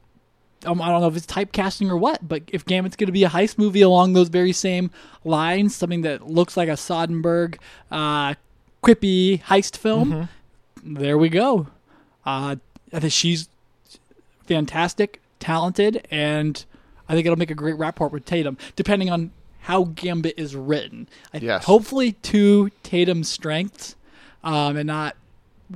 um, 0.65 0.81
I 0.83 0.89
don't 0.89 1.01
know 1.01 1.09
if 1.09 1.17
it's 1.17 1.27
typecasting 1.27 1.89
or 1.91 1.97
what, 1.97 2.27
but 2.27 2.43
if 2.49 2.65
Gambit's 2.65 2.97
going 2.97 3.07
to 3.07 3.13
be 3.13 3.25
a 3.25 3.29
heist 3.29 3.59
movie 3.59 3.83
along 3.83 4.13
those 4.13 4.29
very 4.29 4.53
same 4.53 4.91
lines, 5.25 5.75
something 5.75 6.03
that 6.03 6.27
looks 6.27 6.57
like 6.57 6.69
a 6.69 6.73
Soderbergh, 6.73 7.59
uh, 7.91 8.35
quippy 8.83 9.41
heist 9.43 9.77
film, 9.77 10.29
there 10.83 11.17
we 11.19 11.29
go. 11.29 11.69
Uh, 12.27 12.57
I 12.93 13.01
think 13.01 13.13
she's 13.13 13.49
fantastic, 14.47 15.21
talented, 15.39 16.07
and 16.11 16.65
I 17.09 17.15
think 17.15 17.27
it'll 17.27 17.39
make 17.39 17.51
a 17.51 17.55
great 17.55 17.77
rapport 17.79 18.09
with 18.09 18.25
Tatum, 18.25 18.57
depending 18.77 19.11
on 19.11 19.31
how 19.61 19.85
Gambit 19.85 20.35
is 20.37 20.55
written. 20.57 21.09
I, 21.35 21.39
Yes. 21.39 21.65
Hopefully, 21.65 22.13
to 22.13 22.71
Tatum's 22.83 23.29
strengths, 23.31 23.97
um, 24.45 24.77
and 24.77 24.87
not 24.87 25.17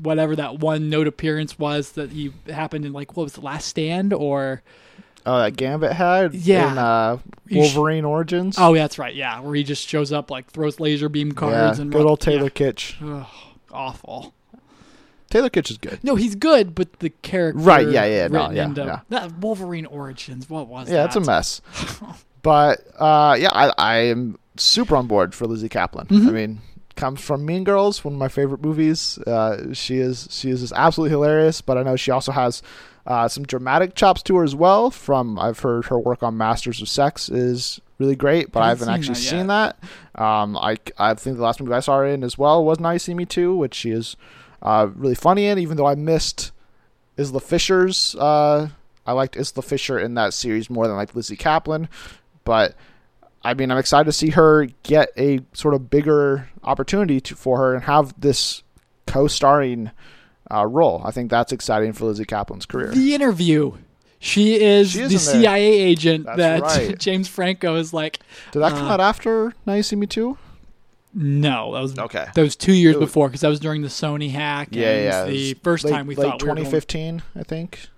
whatever 0.03 0.35
that 0.37 0.59
one 0.61 0.89
note 0.89 1.07
appearance 1.07 1.59
was 1.59 1.93
that 1.93 2.11
he 2.13 2.33
happened 2.49 2.85
in 2.87 2.93
like 2.95 3.17
what 3.17 3.25
was 3.25 3.33
the 3.35 3.41
last 3.43 3.69
stand 3.69 4.13
or 4.13 4.63
Oh, 5.27 5.39
that 5.39 5.55
Gambit 5.57 5.93
had 5.93 6.35
Yeah. 6.35 6.73
in 6.73 6.79
uh, 6.79 7.19
You 7.47 7.65
sh- 7.65 7.75
Wolverine 7.75 8.05
Origins. 8.07 8.57
oh 8.59 8.73
yeah 8.73 8.83
that's 8.85 8.99
right 8.99 9.15
yeah 9.15 9.39
where 9.41 9.55
he 9.55 9.63
just 9.65 9.87
shows 9.87 10.11
up 10.11 10.31
like 10.31 10.47
throws 10.51 10.81
laser 10.81 11.11
beam 11.11 11.33
cards 11.33 11.79
yeah, 11.79 11.83
and 11.83 11.93
good 11.93 12.07
old 12.07 12.21
Taylor 12.21 12.45
yeah. 12.45 12.49
Kitsch. 12.49 12.95
Ugh, 13.03 13.27
awful 13.71 14.33
Taylor 15.33 15.51
Kitsch 15.51 15.71
is 15.71 15.79
good. 15.79 15.99
no 16.05 16.15
he's 16.15 16.35
good 16.37 16.75
but 16.75 17.01
the 17.01 17.11
character 17.11 17.59
Right, 17.61 17.89
yeah, 17.89 18.05
yeah, 18.05 18.29
no, 18.29 18.51
yeah, 18.51 18.65
into- 18.67 18.85
yeah. 18.85 19.01
that 19.09 19.39
Wolverine 19.39 19.87
Origins 19.87 20.49
what 20.49 20.69
was 20.69 20.89
it? 20.89 20.93
Yeah, 20.93 20.99
that 21.07 21.07
it's 21.07 21.17
a 21.17 21.21
mess. 21.21 21.61
but 22.43 22.87
uh, 22.99 23.37
yeah, 23.39 23.51
I, 23.53 23.73
I 23.79 23.97
am 24.05 24.39
super 24.57 24.97
on 24.97 25.07
board 25.07 25.35
for 25.35 25.47
Lizzy 25.47 25.69
Caplan. 25.69 26.07
I 26.11 26.15
Mhm. 26.15 26.33
mean, 26.33 26.61
comes 26.97 27.21
from 27.23 27.47
Mean 27.47 27.65
Girls, 27.65 28.05
one 28.05 28.15
of 28.15 28.19
my 28.21 28.29
favorite 28.29 28.63
movies. 28.63 29.19
Uh, 29.27 29.73
she 29.73 29.97
is 29.99 30.29
she 30.31 30.51
is 30.51 30.61
just 30.61 30.73
absolutely 30.77 31.11
hilarious. 31.11 31.61
But 31.63 31.79
I 31.79 31.83
know 31.83 31.97
she 31.97 32.11
also 32.11 32.33
has 32.33 32.63
uh, 33.07 33.29
some 33.29 33.45
dramatic 33.45 33.95
chops 33.95 34.23
to 34.25 34.37
her 34.37 34.45
as 34.45 34.55
well. 34.55 34.91
From 34.91 35.39
I've 35.39 35.61
heard 35.61 35.87
her 35.87 35.99
work 35.99 36.23
on 36.23 36.37
Masters 36.37 36.83
of 36.83 36.89
Sex 36.89 37.29
is 37.31 37.81
really 37.99 38.17
great, 38.17 38.53
but 38.53 38.63
I 38.63 38.69
haven't 38.69 38.89
Haven't 38.89 39.01
actually 39.01 39.15
seen 39.15 39.31
seen 39.39 39.47
that 39.47 39.77
that. 40.15 40.23
Um, 40.23 40.57
I 40.59 40.77
I 40.99 41.15
think 41.15 41.37
the 41.39 41.43
last 41.43 41.61
movie 41.61 41.73
I 41.73 41.81
saw 41.81 41.97
her 41.99 42.07
in 42.07 42.23
as 42.23 42.37
well 42.37 42.63
was 42.65 42.79
Now 42.79 42.91
You 42.91 42.99
See 42.99 43.15
Me 43.15 43.25
Too, 43.25 43.57
which 43.57 43.75
she 43.75 43.91
is 43.91 44.17
uh, 44.63 44.89
really 44.95 45.15
funny 45.15 45.47
in. 45.47 45.59
Even 45.59 45.77
though 45.77 45.87
I 45.87 45.95
missed 45.95 46.53
Isla 47.19 47.41
Fisher's. 47.41 48.15
Uh, 48.15 48.69
I 49.07 49.13
liked 49.13 49.37
Isla 49.37 49.63
Fisher 49.63 49.99
in 49.99 50.15
that 50.15 50.33
series 50.33 50.71
more 50.71 50.87
than 50.87 50.97
like 50.97 51.15
Lizzy 51.15 51.37
Caplan, 51.37 51.89
but 52.45 52.77
I 53.43 53.55
mean, 53.55 53.71
I'm 53.71 53.79
excited 53.79 54.05
to 54.05 54.13
see 54.13 54.31
her 54.31 54.67
get 54.85 55.11
a 55.17 55.41
sort 55.53 55.75
of 55.75 55.91
bigger 55.91 56.49
opportunity 56.63 57.21
to, 57.23 57.35
for 57.35 57.59
her 57.59 57.75
and 57.75 57.85
have 57.85 58.19
this 58.21 58.63
co-starring 59.07 59.91
uh, 60.53 60.67
role. 60.67 61.03
I 61.05 61.11
think 61.11 61.31
that's 61.31 61.53
exciting 61.53 61.93
for 61.93 62.05
Lizzy 62.07 62.25
Caplan's 62.25 62.67
career. 62.67 62.93
the 62.93 63.15
interview 63.15 63.73
she 64.21 64.63
is 64.63 64.93
She 64.93 65.01
is 65.01 65.11
the. 65.11 65.19
CIA 65.19 65.65
agent 65.65 66.27
That's 66.27 66.39
that 66.39 66.63
right. 66.63 66.99
James 66.99 67.27
Franco 67.27 67.75
is 67.75 67.93
like 67.93 68.21
Did 68.53 68.61
that 68.61 68.71
come 68.71 68.87
uh, 68.87 68.93
out 68.93 69.01
after 69.01 69.53
Now 69.67 69.75
You 69.75 69.83
See 69.83 69.97
Me 69.97 70.07
Too? 70.07 70.39
No 71.15 71.75
that 71.75 71.81
was 71.81 71.99
Okay. 71.99 72.27
that 72.35 72.43
was 72.43 72.57
two 72.57 72.73
years 72.73 72.97
was- 72.97 73.07
before 73.09 73.29
because 73.29 73.43
that 73.43 73.49
was 73.49 73.61
during 73.61 73.83
the 73.83 73.89
Sony 73.89 74.31
hack 74.31 74.69
Yeah, 74.71 74.89
and 74.91 75.05
yeah. 75.05 75.25
the 75.25 75.55
first 75.63 75.85
late- 75.85 75.91
time 75.93 76.07
we 76.07 76.15
thought 76.15 76.41
we 76.43 76.49
were 76.49 76.55
going 76.55 76.65
2015, 76.65 77.23
I 77.37 77.43
think. 77.43 77.89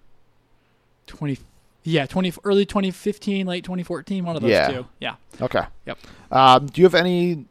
20 1.07 1.39
yeah 1.85 2.07
20 2.07 2.33
early 2.45 2.65
2015 2.65 3.47
late 3.47 3.63
2014 3.63 4.25
one 4.25 4.37
of 4.37 4.43
those 4.43 4.51
Yeah. 4.51 4.69
two 4.71 4.87
yeah 5.01 5.15
Okay. 5.41 5.63
Yep. 5.87 5.99
Um, 6.31 6.67
do 6.67 6.81
you 6.81 6.87
have 6.87 6.95
any 6.95 7.45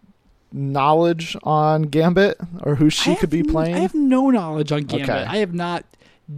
knowledge 0.51 1.35
on 1.43 1.83
Gambit 1.83 2.37
or 2.63 2.75
who 2.75 2.89
she 2.89 3.15
could 3.15 3.29
be 3.29 3.43
playing? 3.43 3.75
i 3.75 3.79
have 3.79 3.93
no 3.95 4.29
knowledge 4.31 4.71
on 4.71 4.83
gambit 4.83 5.09
Okay. 5.09 5.23
i 5.27 5.37
have 5.37 5.53
not 5.53 5.85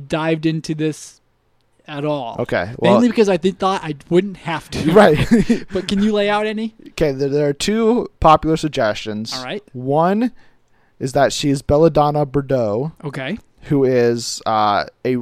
dived 0.08 0.46
into 0.46 0.76
this 0.76 1.22
at 1.88 2.04
all 2.06 2.36
okay. 2.40 2.74
Well, 2.78 2.94
mainly 2.94 3.10
because 3.10 3.30
i 3.30 3.38
did, 3.38 3.60
thought 3.60 3.84
i 3.84 3.96
wouldn't 4.10 4.38
have 4.38 4.70
to 4.72 4.92
right. 4.94 5.18
but 5.72 5.88
can 5.88 6.02
you 6.02 6.12
lay 6.14 6.30
out 6.30 6.46
any 6.46 6.74
Okay, 6.90 7.12
there, 7.12 7.30
there 7.30 7.48
are 7.50 7.54
two 7.54 8.08
popular 8.20 8.58
suggestions. 8.58 9.34
all 9.34 9.44
right 9.44 9.64
One 9.74 10.32
is 11.00 11.14
that 11.14 11.34
she 11.34 11.50
is 11.50 11.62
Belladonna 11.62 12.26
Boudreaux, 12.26 12.94
okay 13.04 13.38
who 13.64 13.84
is 13.84 14.42
uh, 14.46 14.86
a 15.04 15.18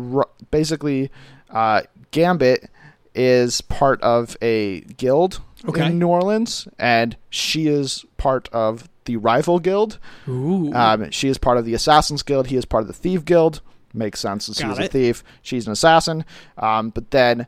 basically 0.52 1.10
uh, 1.50 1.82
Gambit 2.12 2.70
is 3.16 3.62
part 3.62 4.02
of 4.02 4.36
a 4.42 4.82
guild 4.98 5.42
Okay. 5.66 5.86
in 5.86 5.98
New 5.98 6.08
Orleans, 6.10 6.68
and 6.78 7.16
she 7.30 7.68
is 7.68 8.04
part 8.18 8.50
of 8.52 8.90
the 9.06 9.16
rival 9.16 9.60
guild. 9.60 9.98
Ooh. 10.28 10.74
Um, 10.74 11.10
she 11.12 11.30
is 11.30 11.38
part 11.38 11.58
of 11.58 11.64
the 11.64 11.74
Assassins 11.74 12.22
Guild. 12.22 12.48
He 12.48 12.58
is 12.58 12.66
part 12.66 12.82
of 12.82 12.88
the 12.88 12.94
Thief 12.94 13.24
Guild. 13.24 13.62
Makes 13.94 14.20
sense. 14.20 14.46
since 14.46 14.60
Got 14.60 14.78
He's 14.78 14.88
a 14.88 14.90
thief. 14.90 15.24
She's 15.42 15.68
an 15.68 15.74
assassin. 15.74 16.26
Um, 16.58 16.90
but 16.90 17.12
then, 17.12 17.48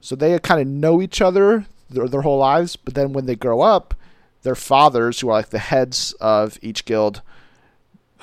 so 0.00 0.14
they 0.14 0.38
kind 0.38 0.60
of 0.60 0.66
know 0.66 1.00
each 1.00 1.20
other 1.20 1.66
their, 1.88 2.08
their 2.08 2.22
whole 2.22 2.38
lives. 2.38 2.76
But 2.76 2.94
then 2.94 3.12
when 3.12 3.26
they 3.26 3.36
grow 3.36 3.60
up, 3.62 3.94
their 4.42 4.54
fathers, 4.54 5.20
who 5.20 5.28
are 5.28 5.34
like 5.34 5.50
the 5.50 5.58
heads 5.58 6.12
of 6.20 6.58
each 6.62 6.84
guild, 6.84 7.22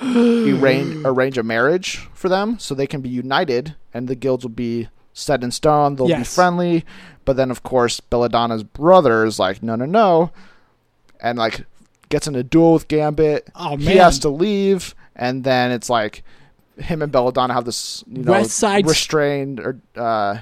arrange 0.00 0.96
arrange 1.04 1.38
a 1.38 1.42
marriage 1.42 2.08
for 2.14 2.28
them 2.28 2.58
so 2.58 2.74
they 2.74 2.86
can 2.86 3.00
be 3.00 3.08
united, 3.08 3.74
and 3.92 4.08
the 4.08 4.14
guilds 4.14 4.44
will 4.44 4.50
be 4.50 4.88
set 5.12 5.42
in 5.44 5.50
stone. 5.50 5.96
They'll 5.96 6.08
be 6.08 6.24
friendly. 6.24 6.84
But 7.24 7.36
then, 7.36 7.50
of 7.50 7.62
course, 7.62 8.00
Belladonna's 8.00 8.62
brother 8.64 9.24
is 9.24 9.38
like, 9.38 9.62
no, 9.62 9.76
no, 9.76 9.86
no, 9.86 10.30
and 11.24 11.38
like 11.38 11.64
gets 12.10 12.28
in 12.28 12.36
a 12.36 12.42
duel 12.44 12.74
with 12.74 12.86
Gambit 12.86 13.48
oh 13.56 13.70
man 13.70 13.80
he 13.80 13.96
has 13.96 14.20
to 14.20 14.28
leave 14.28 14.94
and 15.16 15.42
then 15.42 15.72
it's 15.72 15.90
like 15.90 16.22
him 16.78 17.02
and 17.02 17.10
Belladonna 17.12 17.54
have 17.54 17.64
this 17.64 18.02
you 18.06 18.22
know 18.24 18.32
West 18.32 18.52
Side- 18.52 18.86
restrained 18.86 19.60
or 19.60 19.80
uh, 19.96 20.38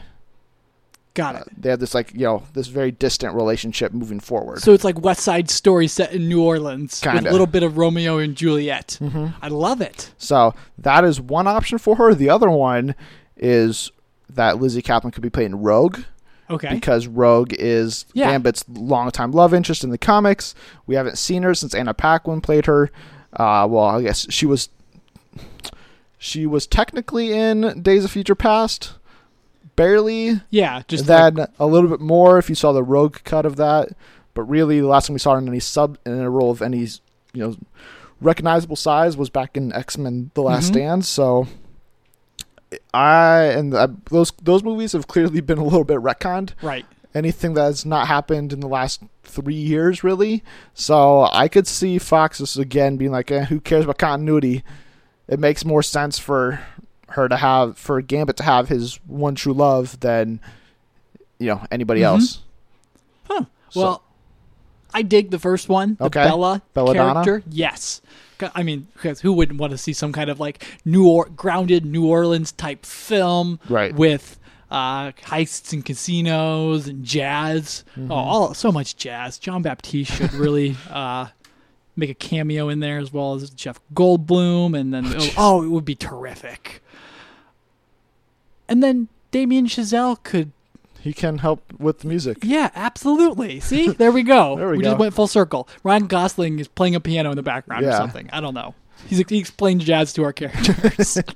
Got 1.15 1.35
it. 1.37 1.49
they 1.61 1.69
have 1.69 1.79
this 1.79 1.95
like 1.95 2.13
you 2.15 2.21
know 2.21 2.43
this 2.55 2.69
very 2.69 2.91
distant 2.91 3.35
relationship 3.35 3.93
moving 3.93 4.19
forward. 4.19 4.61
So 4.61 4.73
it's 4.73 4.83
like 4.85 4.99
West 5.03 5.21
Side 5.21 5.51
Story 5.51 5.87
set 5.87 6.13
in 6.13 6.27
New 6.27 6.43
Orleans 6.43 7.03
with 7.05 7.13
Kinda. 7.15 7.29
a 7.29 7.33
little 7.33 7.47
bit 7.47 7.63
of 7.63 7.77
Romeo 7.77 8.17
and 8.17 8.35
Juliet. 8.35 8.97
Mm-hmm. 9.01 9.27
I 9.43 9.49
love 9.49 9.83
it. 9.83 10.15
So 10.17 10.55
that 10.79 11.05
is 11.05 11.21
one 11.21 11.47
option 11.47 11.77
for 11.77 11.97
her. 11.97 12.15
The 12.15 12.31
other 12.31 12.49
one 12.49 12.95
is 13.37 13.91
that 14.31 14.59
Lizzy 14.59 14.81
Caplan 14.81 15.13
could 15.13 15.23
be 15.23 15.29
playing 15.29 15.57
Rogue 15.57 15.99
Okay. 16.49 16.73
because 16.73 17.07
Rogue 17.07 17.53
is 17.59 18.07
Yeah. 18.15 18.31
Gambit's 18.31 18.65
longtime 18.71 19.33
love 19.33 19.53
interest 19.53 19.85
in 19.85 19.91
the 19.91 19.99
comics. 19.99 20.55
We 20.87 20.95
haven't 20.95 21.19
seen 21.19 21.43
her 21.43 21.55
since 21.55 21.75
Anna 21.75 21.93
Paquin 21.93 22.41
played 22.41 22.65
her. 22.65 22.91
Uh, 23.35 23.67
well, 23.71 23.85
I 23.85 24.01
guess 24.03 24.27
she 24.31 24.47
was 24.47 24.71
she 26.25 26.47
was 26.47 26.69
technically 26.69 27.33
in 27.33 27.83
Days 27.83 28.05
of 28.05 28.13
Future 28.13 28.37
Past, 28.37 28.93
barely. 29.75 30.41
yeah, 30.51 30.83
just 30.87 31.07
then 31.07 31.35
like, 31.35 31.49
a 31.59 31.67
little 31.67 31.91
bit 31.91 32.01
more 32.01 32.39
if 32.39 32.49
you 32.49 32.55
saw 32.55 32.73
the 32.73 32.85
Rogue 32.85 33.19
cut 33.25 33.45
of 33.45 33.57
that. 33.57 33.89
But 34.35 34.43
really, 34.45 34.81
the 34.81 34.87
last 34.87 35.09
time 35.09 35.15
we 35.15 35.19
saw 35.19 35.33
her 35.33 35.39
in 35.39 35.49
any 35.49 35.59
sub 35.61 35.99
in 36.07 36.21
a 36.21 36.31
role 36.31 36.51
of 36.53 36.63
any 36.63 36.79
you 37.35 37.43
know 37.43 37.57
recognizable 38.21 38.77
size 38.77 39.17
was 39.17 39.31
back 39.31 39.57
in 39.57 39.73
X 39.73 39.99
Men: 39.99 40.31
The 40.35 40.43
Last 40.43 40.67
Mhm. 40.71 40.75
Stand. 40.75 41.05
So 41.05 41.49
I 42.95 43.41
and 43.45 43.75
I, 43.77 43.89
those 44.11 44.33
those 44.43 44.63
movies 44.63 44.93
have 44.93 45.07
clearly 45.07 45.41
been 45.41 45.59
a 45.59 45.65
little 45.65 45.85
bit 45.85 45.99
retconned. 45.99 46.51
right. 46.63 46.87
Anything 47.15 47.53
that's 47.53 47.85
not 47.85 48.07
happened 48.07 48.55
in 48.55 48.61
the 48.61 48.69
last 48.69 49.03
three 49.23 49.53
years, 49.55 50.03
really. 50.03 50.43
So 50.73 51.29
I 51.31 51.47
could 51.47 51.67
see 51.67 51.99
Fox 51.99 52.39
just 52.39 52.57
again 52.59 52.97
being 52.97 53.11
like, 53.11 53.31
eh, 53.31 53.45
"Who 53.45 53.61
cares 53.61 53.85
about 53.85 53.99
continuity?" 53.99 54.63
It 55.29 55.39
makes 55.39 55.65
more 55.65 55.83
sense 55.83 56.19
for 56.19 56.61
her 57.11 57.29
to 57.29 57.37
have 57.37 57.79
for 57.79 58.01
Gambit 58.01 58.37
to 58.39 58.43
have 58.43 58.69
his 58.69 58.99
one 59.07 59.35
true 59.35 59.53
love 59.53 59.99
than 60.01 60.41
you 61.39 61.47
know 61.49 61.63
anybody 61.71 62.01
Mhm. 62.01 62.05
else. 62.05 62.41
Huh. 63.25 63.45
So- 63.71 63.81
Well, 63.81 64.03
I 64.95 65.03
dig 65.03 65.31
the 65.31 65.39
first 65.39 65.69
one, 65.69 65.97
the 65.99 66.05
Okay. 66.07 66.23
Bella 66.25 66.63
Belladonna? 66.75 67.25
character. 67.25 67.43
Yes. 67.51 68.01
I 68.57 68.63
mean, 68.65 68.89
because 68.95 69.21
who 69.21 69.33
wouldn't 69.33 69.61
want 69.61 69.71
to 69.71 69.79
see 69.79 69.93
some 69.93 70.13
kind 70.13 70.29
of 70.29 70.41
like 70.41 70.65
New 70.85 71.07
or- 71.07 71.27
grounded 71.37 71.87
New 71.87 72.07
Orleans 72.07 72.51
type 72.53 72.85
film 72.85 73.61
Right. 73.69 73.95
with 73.95 74.39
uh, 74.71 75.13
heists 75.27 75.73
and 75.75 75.85
casinos 75.85 76.89
and 76.89 77.05
jazz? 77.05 77.85
Mm-hmm. 77.97 78.11
Oh, 78.11 78.15
all 78.17 78.55
so 78.55 78.73
much 78.73 78.97
jazz. 78.97 79.39
Jon 79.39 79.63
Batiste 79.63 80.11
should 80.13 80.33
really 80.35 80.77
uh, 80.91 81.27
make 81.97 82.11
a 82.11 82.15
cameo 82.15 82.69
in 82.69 82.81
there 82.81 82.99
as 82.99 83.13
well 83.13 83.35
as 83.35 83.51
Jeff 83.51 83.81
Goldblum, 83.95 84.79
and 84.79 84.93
then 84.93 85.05
oh, 85.07 85.31
oh, 85.37 85.63
it 85.63 85.69
would 85.69 85.85
be 85.85 85.95
terrific. 85.95 86.83
And 88.69 88.83
then 88.83 89.09
Damien 89.31 89.67
Chazelle 89.67 90.23
could 90.23 90.53
He 91.01 91.13
can 91.13 91.39
help 91.39 91.73
with 91.79 92.01
the 92.01 92.09
music. 92.09 92.39
yeah, 92.43 92.71
absolutely. 92.75 93.61
See, 93.61 93.89
there 93.99 94.13
we 94.13 94.23
go. 94.23 94.57
There 94.57 94.71
we 94.71 94.83
just 94.83 94.97
go. 94.97 95.01
went 95.01 95.15
full 95.15 95.27
circle. 95.27 95.69
Ryan 95.83 96.07
Gosling 96.07 96.59
is 96.59 96.69
playing 96.69 96.95
a 96.95 97.01
piano 97.01 97.31
in 97.31 97.37
the 97.37 97.43
background 97.43 97.85
or 97.85 97.93
something. 97.93 98.31
I 98.33 98.41
don't 98.41 98.55
know. 98.55 98.75
He's, 99.09 99.19
he 99.29 99.39
explained 99.39 99.81
jazz 99.81 100.13
to 100.15 100.25
our 100.25 100.33
characters. 100.33 101.19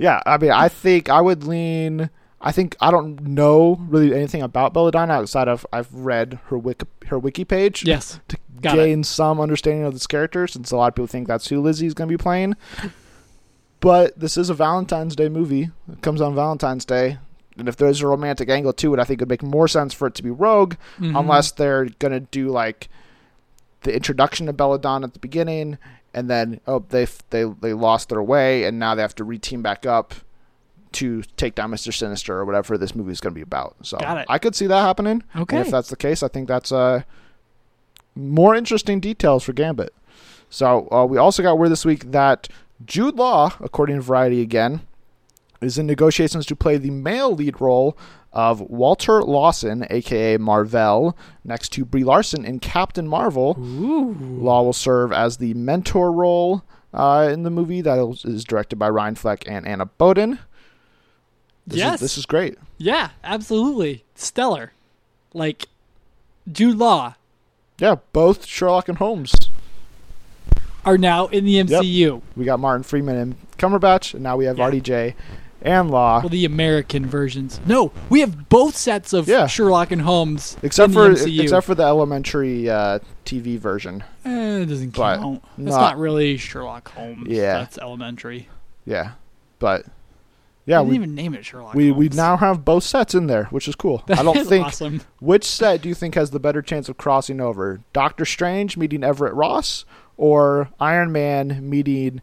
Yeah, 0.00 0.22
I 0.24 0.38
mean, 0.38 0.52
I 0.52 0.68
think 0.68 1.10
I 1.10 1.20
would 1.20 1.42
lean. 1.42 2.08
I 2.40 2.52
think 2.52 2.76
I 2.80 2.90
don't 2.90 3.20
know 3.22 3.76
really 3.88 4.14
anything 4.14 4.42
about 4.42 4.72
Belladonna 4.72 5.12
outside 5.14 5.48
of 5.48 5.66
I've 5.72 5.92
read 5.92 6.38
her 6.46 6.58
wiki 6.58 6.86
her 7.08 7.18
wiki 7.18 7.44
page 7.44 7.84
yes. 7.84 8.20
to 8.28 8.36
got 8.60 8.78
it. 8.78 8.86
gain 8.86 9.02
some 9.04 9.40
understanding 9.40 9.84
of 9.84 9.92
this 9.92 10.06
character, 10.06 10.46
since 10.46 10.70
a 10.70 10.76
lot 10.76 10.88
of 10.88 10.94
people 10.94 11.06
think 11.08 11.26
that's 11.26 11.48
who 11.48 11.60
Lizzy's 11.60 11.94
going 11.94 12.08
to 12.08 12.12
be 12.16 12.20
playing. 12.22 12.54
But 13.80 14.18
this 14.18 14.36
is 14.36 14.50
a 14.50 14.54
Valentine's 14.54 15.14
Day 15.14 15.28
movie. 15.28 15.70
It 15.92 16.02
comes 16.02 16.20
on 16.20 16.34
Valentine's 16.34 16.84
Day. 16.84 17.18
And 17.56 17.68
if 17.68 17.76
there's 17.76 18.00
a 18.02 18.06
romantic 18.06 18.48
angle 18.48 18.72
to 18.74 18.94
it, 18.94 19.00
I 19.00 19.04
think 19.04 19.20
it 19.20 19.24
would 19.24 19.28
make 19.30 19.42
more 19.42 19.66
sense 19.68 19.92
for 19.94 20.06
it 20.06 20.14
to 20.16 20.22
be 20.22 20.30
Rogue, 20.30 20.74
Mhm. 21.00 21.18
unless 21.18 21.50
they're 21.52 21.86
going 21.98 22.12
to 22.12 22.20
do 22.20 22.50
like 22.50 22.88
the 23.82 23.94
introduction 23.94 24.48
of 24.48 24.56
Belladonna 24.56 25.06
at 25.06 25.12
the 25.12 25.18
beginning, 25.20 25.78
and 26.14 26.28
then 26.30 26.60
oh 26.66 26.84
they 26.88 27.06
they 27.30 27.44
they 27.44 27.72
lost 27.72 28.08
their 28.08 28.22
way, 28.22 28.64
and 28.64 28.78
now 28.78 28.94
they 28.94 29.02
have 29.02 29.14
to 29.16 29.24
reteam 29.24 29.62
back 29.62 29.86
up 29.86 30.14
to 30.98 31.22
take 31.36 31.54
down 31.54 31.70
Mister 31.70 31.92
Sinister 31.92 32.38
or 32.38 32.44
whatever 32.44 32.78
this 32.78 32.94
movie 32.94 33.12
is 33.12 33.20
going 33.20 33.32
to 33.32 33.38
be 33.38 33.42
about. 33.42 33.74
So 33.82 33.98
Got 33.98 34.18
it. 34.18 34.26
I 34.28 34.38
could 34.38 34.54
see 34.54 34.66
that 34.66 34.80
happening. 34.80 35.22
Okay. 35.34 35.56
And 35.56 35.66
if 35.66 35.72
that's 35.72 35.90
the 35.90 35.96
case, 35.96 36.22
I 36.22 36.28
think 36.28 36.48
that's 36.48 36.72
uh 36.72 37.02
more 38.14 38.54
interesting 38.56 39.00
details 39.00 39.44
for 39.44 39.52
Gambit. 39.52 39.94
So 40.50 40.88
uh, 40.90 41.04
we 41.04 41.18
also 41.18 41.42
got 41.42 41.58
word 41.58 41.68
this 41.68 41.84
week 41.84 42.10
that 42.10 42.48
Jude 42.84 43.16
Law, 43.16 43.52
according 43.60 43.96
to 43.96 44.02
Variety 44.02 44.40
again, 44.40 44.80
is 45.60 45.78
in 45.78 45.86
negotiations 45.86 46.46
to 46.46 46.56
play 46.56 46.78
the 46.78 46.90
male 46.90 47.34
lead 47.34 47.60
role 47.60 47.96
of 48.32 48.60
Walter 48.60 49.22
Lawson, 49.22 49.86
aka 49.90 50.36
Marvel, 50.36 51.16
next 51.44 51.70
to 51.72 51.84
Brie 51.84 52.04
Larson 52.04 52.44
in 52.44 52.60
Captain 52.60 53.06
Marvel. 53.08 53.56
Ooh. 53.58 54.14
Law 54.20 54.62
will 54.62 54.72
serve 54.72 55.12
as 55.12 55.36
the 55.36 55.54
mentor 55.54 56.12
role 56.12 56.62
uh, 56.92 57.28
in 57.32 57.42
the 57.42 57.50
movie 57.50 57.80
that 57.80 57.98
is 58.24 58.44
directed 58.44 58.76
by 58.78 58.88
Ryan 58.88 59.14
Fleck 59.14 59.44
and 59.46 59.66
Anna 59.66 59.86
Boden. 59.86 60.38
This 61.68 61.78
yes. 61.78 61.94
is, 61.96 62.00
this 62.00 62.18
is 62.18 62.26
great. 62.26 62.56
yeah, 62.78 63.10
absolutely. 63.22 64.04
Stellar. 64.14 64.72
Like, 65.34 65.66
Jude 66.50 66.76
Law 66.78 67.14
Yeah, 67.78 67.96
both 68.12 68.46
Sherlock 68.46 68.88
and 68.88 68.98
Holmes. 68.98 69.32
are 70.84 70.98
now 70.98 71.26
in 71.26 71.44
the 71.44 71.56
MCU. 71.62 72.22
We 72.36 72.44
got 72.44 72.58
Martin 72.60 72.82
Freeman 72.82 73.16
and 73.16 73.36
Cumberbatch, 73.58 74.14
and 74.14 74.22
now 74.22 74.36
we 74.36 74.46
have 74.46 74.58
Yeah. 74.58 74.64
RDJ 74.70 75.14
and 75.60 75.90
Law. 75.90 76.20
Well, 76.20 76.28
the 76.30 76.44
American 76.44 77.04
versions. 77.04 77.60
No, 77.66 77.92
we 78.08 78.20
have 78.20 78.48
both 78.48 78.76
sets 78.76 79.12
of 79.12 79.28
Yeah. 79.28 79.46
Sherlock 79.46 79.90
and 79.90 80.02
Holmes 80.02 80.56
Except 80.62 80.92
for 80.92 81.10
except 81.10 81.66
for 81.66 81.74
the 81.74 81.82
elementary 81.82 82.70
uh, 82.70 83.00
TV 83.26 83.58
version. 83.58 84.04
Eh, 84.24 84.60
it 84.60 84.66
doesn't 84.66 84.92
count. 84.92 85.42
It's 85.58 85.66
not- 85.66 85.80
not 85.80 85.98
really 85.98 86.36
Sherlock 86.38 86.88
Holmes. 86.92 87.28
Yeah. 87.28 87.58
That's 87.58 87.76
elementary. 87.78 88.48
Yeah, 88.86 89.10
but 89.58 89.84
yeah, 90.68 90.78
I 90.78 90.82
didn't 90.82 90.90
we 90.90 90.94
even 90.96 91.14
name 91.14 91.34
it 91.34 91.44
Sherlock 91.44 91.74
we, 91.74 91.90
we 91.90 92.08
now 92.10 92.36
have 92.36 92.64
both 92.64 92.84
sets 92.84 93.14
in 93.14 93.26
there, 93.26 93.44
which 93.46 93.66
is 93.68 93.74
cool. 93.74 94.02
That 94.06 94.18
I 94.18 94.22
don't 94.22 94.36
is 94.36 94.48
think 94.48 94.66
awesome. 94.66 95.00
which 95.20 95.44
set 95.44 95.82
do 95.82 95.88
you 95.88 95.94
think 95.94 96.14
has 96.14 96.30
the 96.30 96.38
better 96.40 96.62
chance 96.62 96.88
of 96.88 96.96
crossing 96.96 97.40
over? 97.40 97.80
Doctor 97.92 98.24
Strange 98.24 98.76
meeting 98.76 99.02
Everett 99.02 99.34
Ross 99.34 99.84
or 100.16 100.68
Iron 100.78 101.10
Man 101.12 101.68
meeting 101.68 102.20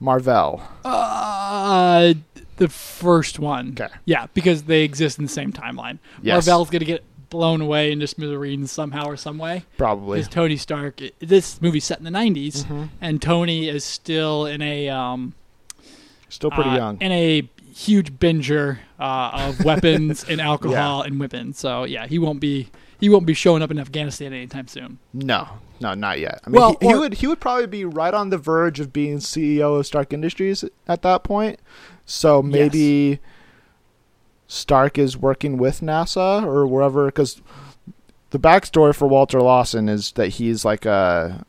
Marvel? 0.00 0.60
Uh, 0.84 2.14
the 2.56 2.68
first 2.68 3.38
one. 3.38 3.70
Okay. 3.80 3.92
Yeah, 4.04 4.26
because 4.34 4.64
they 4.64 4.82
exist 4.82 5.18
in 5.18 5.24
the 5.24 5.30
same 5.30 5.52
timeline. 5.52 5.98
Yes. 6.22 6.46
Marvel's 6.46 6.70
gonna 6.70 6.84
get 6.84 7.04
blown 7.30 7.60
away 7.60 7.90
into 7.90 8.06
smithereens 8.06 8.70
somehow 8.70 9.06
or 9.06 9.16
some 9.16 9.38
way. 9.38 9.64
Probably. 9.76 10.18
Because 10.20 10.32
Tony 10.32 10.56
Stark, 10.56 11.00
i- 11.02 11.10
this 11.20 11.60
movie's 11.60 11.84
set 11.84 11.98
in 11.98 12.04
the 12.04 12.10
'90s, 12.10 12.64
Mhm. 12.64 12.90
and 13.00 13.20
Tony 13.20 13.68
is 13.68 13.84
still 13.84 14.46
in 14.46 14.62
a 14.62 14.88
um, 14.88 15.34
Still 16.28 16.50
pretty 16.50 16.70
uh, 16.70 16.76
young. 16.76 16.98
in 17.00 17.10
a 17.12 17.48
huge 17.74 18.12
binger 18.12 18.78
uh, 19.00 19.30
of 19.48 19.64
weapons 19.64 20.24
and 20.28 20.40
alcohol 20.40 21.02
and 21.02 21.18
women. 21.18 21.52
So 21.52 21.84
yeah, 21.84 22.06
he 22.06 22.18
won't 22.18 22.40
be 22.40 22.70
he 23.00 23.08
won't 23.08 23.26
be 23.26 23.34
showing 23.34 23.62
up 23.62 23.70
in 23.70 23.78
Afghanistan 23.78 24.32
anytime 24.32 24.68
soon. 24.68 24.98
No, 25.12 25.48
no, 25.80 25.94
not 25.94 26.20
yet. 26.20 26.40
I 26.46 26.50
mean, 26.50 26.60
Well, 26.60 26.76
he, 26.80 26.88
he 26.88 26.94
would 26.94 27.14
he 27.14 27.26
would 27.26 27.40
probably 27.40 27.66
be 27.66 27.84
right 27.84 28.14
on 28.14 28.30
the 28.30 28.38
verge 28.38 28.80
of 28.80 28.92
being 28.92 29.18
CEO 29.18 29.78
of 29.78 29.86
Stark 29.86 30.12
Industries 30.12 30.64
at 30.86 31.02
that 31.02 31.24
point. 31.24 31.58
So 32.06 32.42
maybe 32.42 33.18
Stark 34.46 34.98
is 34.98 35.16
working 35.16 35.56
with 35.56 35.80
NASA 35.80 36.44
or 36.44 36.66
wherever, 36.66 37.06
because 37.06 37.40
the 38.30 38.38
backstory 38.38 38.94
for 38.94 39.08
Walter 39.08 39.40
Lawson 39.40 39.88
is 39.88 40.12
that 40.12 40.28
he's 40.28 40.64
like 40.64 40.84
a 40.86 41.44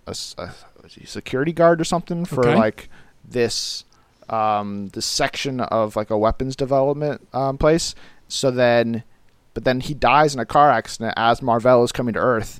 security 1.04 1.52
guard 1.54 1.82
or 1.82 1.84
something 1.84 2.26
for 2.26 2.48
Okay. 2.48 2.56
like 2.56 2.90
this 3.28 3.84
um 4.30 4.88
this 4.90 5.06
section 5.06 5.60
of 5.60 5.96
like 5.96 6.10
a 6.10 6.18
weapons 6.18 6.56
development 6.56 7.28
um 7.34 7.58
place. 7.58 7.96
So 8.28 8.50
then, 8.52 9.04
but 9.54 9.66
then 9.66 9.82
he 9.82 9.94
dies 9.94 10.34
in 10.34 10.40
a 10.40 10.46
car 10.46 10.72
accident 10.72 11.14
as 11.16 11.42
Marvel 11.42 11.84
is 11.84 11.92
coming 11.92 12.14
to 12.16 12.20
Earth 12.20 12.60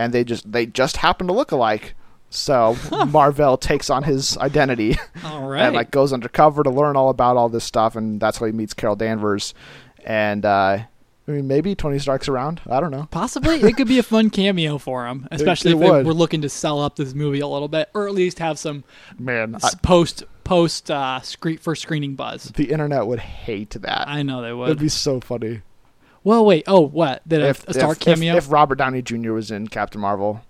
and 0.00 0.14
they 0.14 0.24
just 0.24 0.50
they 0.50 0.64
just 0.64 0.96
happen 0.96 1.26
to 1.26 1.32
look 1.32 1.52
alike. 1.52 1.94
So 2.30 2.76
Marvel 3.08 3.58
takes 3.58 3.90
on 3.90 4.04
his 4.04 4.36
identity 4.38 4.96
All 5.24 5.46
right. 5.48 5.62
and 5.66 5.74
like 5.76 5.90
goes 5.90 6.12
undercover 6.12 6.62
to 6.62 6.70
learn 6.70 6.96
all 6.96 7.10
about 7.10 7.36
all 7.36 7.48
this 7.48 7.64
stuff, 7.64 7.96
and 7.96 8.18
that's 8.20 8.38
how 8.38 8.46
he 8.46 8.52
meets 8.52 8.72
Carol 8.72 8.96
Danvers. 8.96 9.52
And 10.04 10.46
uh, 10.46 10.78
I 11.28 11.30
mean, 11.30 11.46
maybe 11.46 11.74
Tony 11.74 11.98
Stark's 11.98 12.28
around. 12.28 12.62
I 12.70 12.80
don't 12.80 12.90
know. 12.90 13.08
Possibly, 13.10 13.56
it 13.56 13.76
could 13.76 13.88
be 13.88 13.98
a 13.98 14.02
fun 14.02 14.30
cameo 14.30 14.78
for 14.78 15.06
him, 15.06 15.28
especially 15.32 15.72
it 15.72 15.74
if 15.74 15.80
would. 15.80 16.06
we're 16.06 16.12
looking 16.12 16.40
to 16.42 16.48
sell 16.48 16.80
up 16.80 16.96
this 16.96 17.12
movie 17.12 17.40
a 17.40 17.46
little 17.46 17.68
bit, 17.68 17.90
or 17.92 18.08
at 18.08 18.14
least 18.14 18.38
have 18.38 18.58
some 18.58 18.84
Man, 19.18 19.56
post 19.82 20.24
post 20.50 20.90
uh, 20.90 21.20
screen 21.20 21.58
for 21.58 21.74
screening 21.74 22.14
buzz. 22.16 22.44
the 22.56 22.72
internet 22.72 23.06
would 23.06 23.20
hate 23.20 23.70
that. 23.70 24.08
I 24.08 24.22
know 24.22 24.42
they 24.42 24.52
would. 24.52 24.68
It'd 24.68 24.78
be 24.78 24.88
so 24.88 25.20
funny 25.20 25.62
well, 26.22 26.44
wait. 26.44 26.64
Oh, 26.66 26.80
what? 26.80 27.26
Did 27.26 27.42
a, 27.42 27.48
if, 27.48 27.66
a 27.68 27.74
Stark 27.74 27.96
if, 28.02 28.08
if- 28.08 28.14
cameo? 28.18 28.36
if 28.36 28.50
Robert 28.50 28.76
Downey 28.76 29.02
Jr. 29.02 29.32
was 29.32 29.50
in 29.50 29.68
Captain 29.68 30.00
Marvel. 30.00 30.42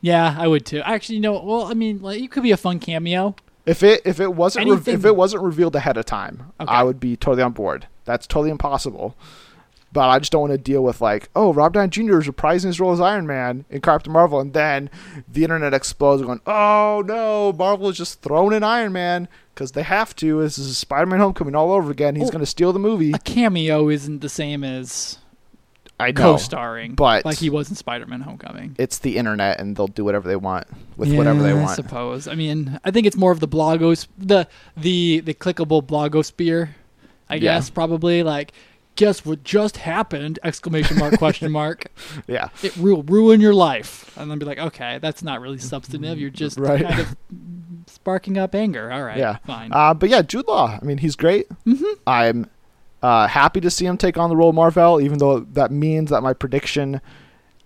yeah, 0.00 0.34
I 0.38 0.46
would 0.46 0.64
too. 0.64 0.80
Actually, 0.80 1.16
you 1.16 1.20
know, 1.20 1.42
well, 1.42 1.64
I 1.64 1.74
mean, 1.74 2.00
like, 2.00 2.20
it 2.22 2.30
could 2.30 2.42
be 2.42 2.52
a 2.52 2.56
fun 2.56 2.78
cameo. 2.78 3.34
If 3.64 3.82
it 3.82 4.02
if 4.04 4.18
it 4.18 4.34
wasn't 4.34 4.68
re- 4.68 4.92
if 4.92 5.04
it 5.04 5.14
wasn't 5.14 5.44
revealed 5.44 5.76
ahead 5.76 5.96
of 5.96 6.04
time, 6.04 6.52
Okay. 6.60 6.72
I 6.72 6.82
would 6.82 6.98
be 6.98 7.16
totally 7.16 7.42
on 7.42 7.52
board. 7.52 7.86
That's 8.04 8.26
totally 8.26 8.50
impossible. 8.50 9.16
But 9.92 10.08
I 10.08 10.18
just 10.18 10.32
don't 10.32 10.40
want 10.40 10.52
to 10.52 10.58
deal 10.58 10.82
with 10.82 11.02
like, 11.02 11.28
oh, 11.36 11.52
Rob 11.52 11.74
Downey 11.74 11.88
Jr. 11.90 12.18
is 12.18 12.26
reprising 12.26 12.64
his 12.66 12.80
role 12.80 12.92
as 12.92 13.00
Iron 13.00 13.26
Man 13.26 13.66
in 13.68 13.82
Captain 13.82 14.10
Marvel, 14.12 14.40
and 14.40 14.54
then 14.54 14.88
the 15.30 15.42
internet 15.44 15.74
explodes, 15.74 16.22
going, 16.22 16.40
oh 16.46 17.02
no, 17.06 17.52
Marvel 17.52 17.90
is 17.90 17.98
just 17.98 18.22
throwing 18.22 18.56
in 18.56 18.62
Iron 18.62 18.92
Man 18.92 19.28
because 19.54 19.72
they 19.72 19.82
have 19.82 20.16
to. 20.16 20.40
This 20.40 20.56
is 20.56 20.78
Spider-Man: 20.78 21.20
Homecoming 21.20 21.54
all 21.54 21.72
over 21.72 21.90
again. 21.90 22.16
He's 22.16 22.28
Oh. 22.28 22.32
going 22.32 22.40
to 22.40 22.46
steal 22.46 22.72
the 22.72 22.78
movie. 22.78 23.12
A 23.12 23.18
cameo 23.18 23.90
isn't 23.90 24.20
the 24.22 24.30
same 24.30 24.64
as 24.64 25.18
I 26.00 26.10
know, 26.10 26.22
co-starring, 26.32 26.94
but- 26.94 27.26
like 27.26 27.36
he 27.36 27.50
was 27.50 27.68
in 27.68 27.76
Spider-Man: 27.76 28.22
Homecoming. 28.22 28.74
it's 28.78 28.98
the 28.98 29.18
internet, 29.18 29.60
and 29.60 29.76
they'll 29.76 29.86
do 29.88 30.04
whatever 30.06 30.26
they 30.26 30.36
want 30.36 30.66
with 30.96 31.12
whatever 31.14 31.42
they 31.42 31.50
Yeah, 31.50 31.60
I 31.60 31.64
want. 31.64 31.76
suppose. 31.76 32.26
I 32.26 32.34
mean, 32.34 32.80
I 32.82 32.90
think 32.90 33.06
it's 33.06 33.16
more 33.16 33.30
of 33.30 33.40
the 33.40 33.48
blogos, 33.48 34.06
the 34.16 34.48
the 34.74 35.20
the 35.20 35.34
clickable 35.34 35.82
blogosphere. 35.86 36.70
I 37.28 37.34
Yeah. 37.36 37.40
guess 37.40 37.70
probably 37.70 38.22
like, 38.22 38.52
guess 38.96 39.24
what 39.24 39.42
just 39.44 39.78
happened? 39.78 40.38
Exclamation 40.42 40.98
mark 40.98 41.18
question 41.18 41.50
mark. 41.60 41.86
Yeah, 42.26 42.48
It 42.62 42.76
will 42.76 43.02
ruin 43.02 43.40
your 43.40 43.54
life, 43.54 44.16
and 44.18 44.30
then 44.30 44.38
be 44.38 44.44
like, 44.44 44.58
okay, 44.58 44.98
that's 45.00 45.22
not 45.22 45.40
really 45.40 45.58
substantive. 45.58 46.18
You're 46.18 46.30
just 46.30 46.58
Right. 46.60 46.82
kind 46.84 47.00
of 47.00 47.16
sparking 47.86 48.38
up 48.38 48.54
anger. 48.54 48.90
All 48.92 49.02
right, 49.02 49.18
yeah. 49.18 49.38
fine. 49.46 49.72
Uh, 49.72 49.94
but 49.94 50.08
yeah, 50.08 50.22
Jude 50.22 50.46
Law. 50.48 50.78
I 50.80 50.84
mean, 50.84 50.98
he's 50.98 51.16
great. 51.16 51.48
Mm-hmm. 51.66 51.84
I'm 52.06 52.50
uh, 53.02 53.26
happy 53.26 53.60
to 53.60 53.70
see 53.70 53.86
him 53.86 53.96
take 53.96 54.16
on 54.18 54.30
the 54.30 54.36
role 54.36 54.50
of 54.50 54.54
Marvel, 54.54 55.00
even 55.00 55.18
though 55.18 55.40
that 55.40 55.70
means 55.70 56.10
that 56.10 56.22
my 56.22 56.32
prediction 56.32 57.00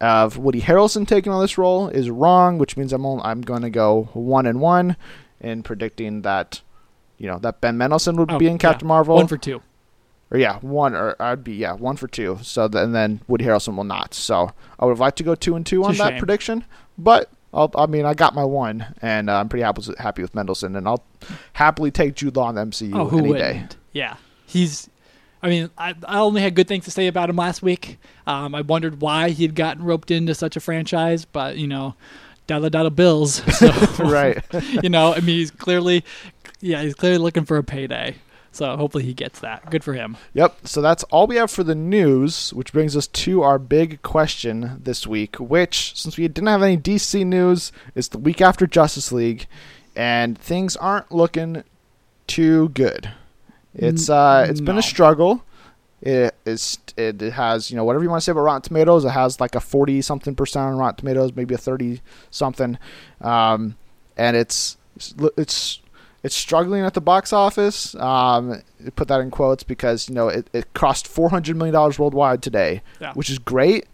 of 0.01 0.37
Woody 0.39 0.61
Harrelson 0.61 1.07
taking 1.09 1.33
on 1.33 1.41
this 1.41 1.57
role 1.59 1.89
is 1.89 2.11
wrong, 2.11 2.59
which 2.59 2.77
means 2.77 2.93
I'm 2.93 3.05
only, 3.07 3.23
I'm 3.25 3.41
going 3.41 3.63
to 3.63 3.71
go 3.71 4.11
one 4.13 4.47
and 4.47 4.61
one 4.61 4.97
in 5.41 5.63
predicting 5.63 6.23
that 6.23 6.61
you 7.19 7.27
know 7.27 7.39
that 7.39 7.61
Ben 7.63 7.77
Mendelsohn 7.79 8.17
would 8.17 8.31
Oh, 8.31 8.39
be 8.39 8.47
in 8.47 8.53
yeah. 8.53 8.59
Captain 8.59 8.87
Marvel. 8.89 9.17
One 9.17 9.27
for 9.27 9.39
two. 9.39 9.63
Or 10.31 10.39
yeah, 10.39 10.59
one 10.61 10.95
or 10.95 11.15
I'd 11.21 11.45
be 11.45 11.55
yeah 11.55 11.73
one 11.75 11.97
for 11.97 12.09
two. 12.09 12.39
So 12.43 12.69
th- 12.69 12.83
and 12.85 12.95
then 12.95 13.21
Woody 13.29 13.45
Harrelson 13.45 13.77
will 13.77 13.85
not. 13.85 14.15
So 14.15 14.51
I 14.79 14.85
would 14.85 14.93
have 14.93 15.01
liked 15.01 15.19
to 15.19 15.25
go 15.25 15.35
two 15.35 15.57
and 15.57 15.65
two 15.67 15.81
It's 15.81 15.89
on 15.89 15.97
that 15.99 16.11
shame. 16.15 16.19
prediction, 16.19 16.65
but. 16.99 17.31
I'll, 17.55 17.71
I 17.75 17.87
mean, 17.87 18.05
I 18.05 18.13
got 18.13 18.35
my 18.35 18.45
one, 18.45 18.85
and 19.01 19.31
uh, 19.31 19.39
I'm 19.41 19.49
pretty 19.49 19.63
happy, 19.63 19.81
happy 19.99 20.21
with 20.21 20.35
Mendelsohn, 20.35 20.77
and 20.77 20.87
I'll 20.87 21.03
happily 21.55 21.91
take 21.91 22.15
Jude 22.15 22.37
Law 22.37 22.51
in 22.51 22.55
the 22.57 22.61
MCU 22.63 22.95
Oh, 22.95 23.09
who 23.09 23.21
any 23.21 23.29
wouldn't? 23.29 23.71
day. 23.71 23.77
Yeah, 23.93 24.17
he's. 24.45 24.91
I 25.43 25.49
mean, 25.49 25.71
I, 25.79 25.95
I 26.07 26.19
only 26.19 26.43
had 26.43 26.55
good 26.55 26.69
things 26.69 26.85
to 26.85 26.91
say 26.91 27.07
about 27.07 27.31
him 27.31 27.37
last 27.37 27.63
week. 27.63 27.99
Um, 28.27 28.55
I 28.55 28.61
wondered 28.61 29.01
why 29.01 29.31
he 29.31 29.45
had 29.45 29.55
gotten 29.55 29.85
roped 29.85 30.11
into 30.11 30.35
such 30.35 30.57
a 30.57 30.61
franchise, 30.61 31.25
but 31.25 31.57
you 31.57 31.67
know, 31.67 31.95
dollar 32.47 32.69
dollar 32.69 32.91
bills. 32.91 33.41
So, 33.55 33.71
right. 34.05 34.45
you 34.83 34.91
know, 34.91 35.15
I 35.15 35.21
mean, 35.21 35.37
he's 35.39 35.51
clearly, 35.53 36.05
yeah, 36.61 36.83
he's 36.83 36.95
clearly 36.95 37.19
looking 37.19 37.47
for 37.47 37.57
a 37.57 37.65
payday. 37.65 38.17
So 38.57 38.75
hopefully 38.75 39.05
he 39.05 39.13
gets 39.13 39.41
that. 39.41 39.71
Good 39.71 39.85
for 39.85 39.93
him. 39.93 40.17
Yep. 40.33 40.67
So 40.67 40.81
that's 40.81 41.03
all 41.05 41.27
we 41.27 41.37
have 41.37 41.51
for 41.51 41.63
the 41.63 41.75
news, 41.75 42.55
which 42.55 42.73
brings 42.73 42.97
us 42.97 43.07
to 43.07 43.43
our 43.43 43.59
big 43.59 44.01
question 44.01 44.81
this 44.83 45.07
week, 45.07 45.37
which, 45.37 45.93
since 45.95 46.17
we 46.17 46.27
didn't 46.27 46.49
have 46.49 46.63
any 46.63 46.79
DC 46.79 47.27
news, 47.27 47.71
is 47.95 48.09
the 48.09 48.17
week 48.17 48.41
after 48.41 48.67
Justice 48.67 49.13
League, 49.13 49.47
and 49.95 50.39
things 50.39 50.75
aren't 50.75 51.13
looking 51.13 51.65
too 52.27 52.71
good. 52.71 53.11
It's 53.75 54.09
uh, 54.09 54.47
it's 54.49 54.63
been 54.63 54.79
a 54.79 54.83
struggle. 54.83 55.45
It 56.01 56.35
is. 56.47 56.79
It 56.97 57.21
has 57.21 57.71
you 57.71 57.77
know 57.77 57.85
whatever 57.85 58.05
you 58.05 58.09
want 58.09 58.23
to 58.23 58.25
say 58.25 58.33
about 58.33 58.41
Rotten 58.41 58.63
Tomatoes. 58.63 59.05
It 59.05 59.11
has 59.11 59.39
like 59.39 59.55
a 59.55 59.61
forty 59.61 60.01
something 60.01 60.35
percent 60.35 60.65
on 60.65 60.79
Rotten 60.79 60.97
Tomatoes, 60.97 61.37
maybe 61.37 61.55
a 61.55 61.59
thirty 61.59 62.01
something, 62.31 62.79
um, 63.21 63.77
and 64.17 64.35
it's 64.35 64.79
it's 65.37 65.83
it's 66.27 66.35
struggling 66.35 66.83
at 66.85 66.95
the 66.95 67.01
box 67.01 67.33
office. 67.33 67.95
Um, 67.95 68.63
put 68.97 69.09
that 69.09 69.21
in 69.21 69.31
quotes 69.31 69.63
because 69.63 70.09
you 70.09 70.15
know 70.15 70.29
it, 70.29 70.49
it 70.53 70.73
cost 70.75 71.07
four 71.09 71.29
hundred 71.31 71.57
million 71.57 71.73
dollars 71.73 71.99
worldwide 71.99 72.43
today, 72.43 72.83
Yeah. 73.01 73.13
which 73.15 73.31
is 73.31 73.39
great. 73.39 73.87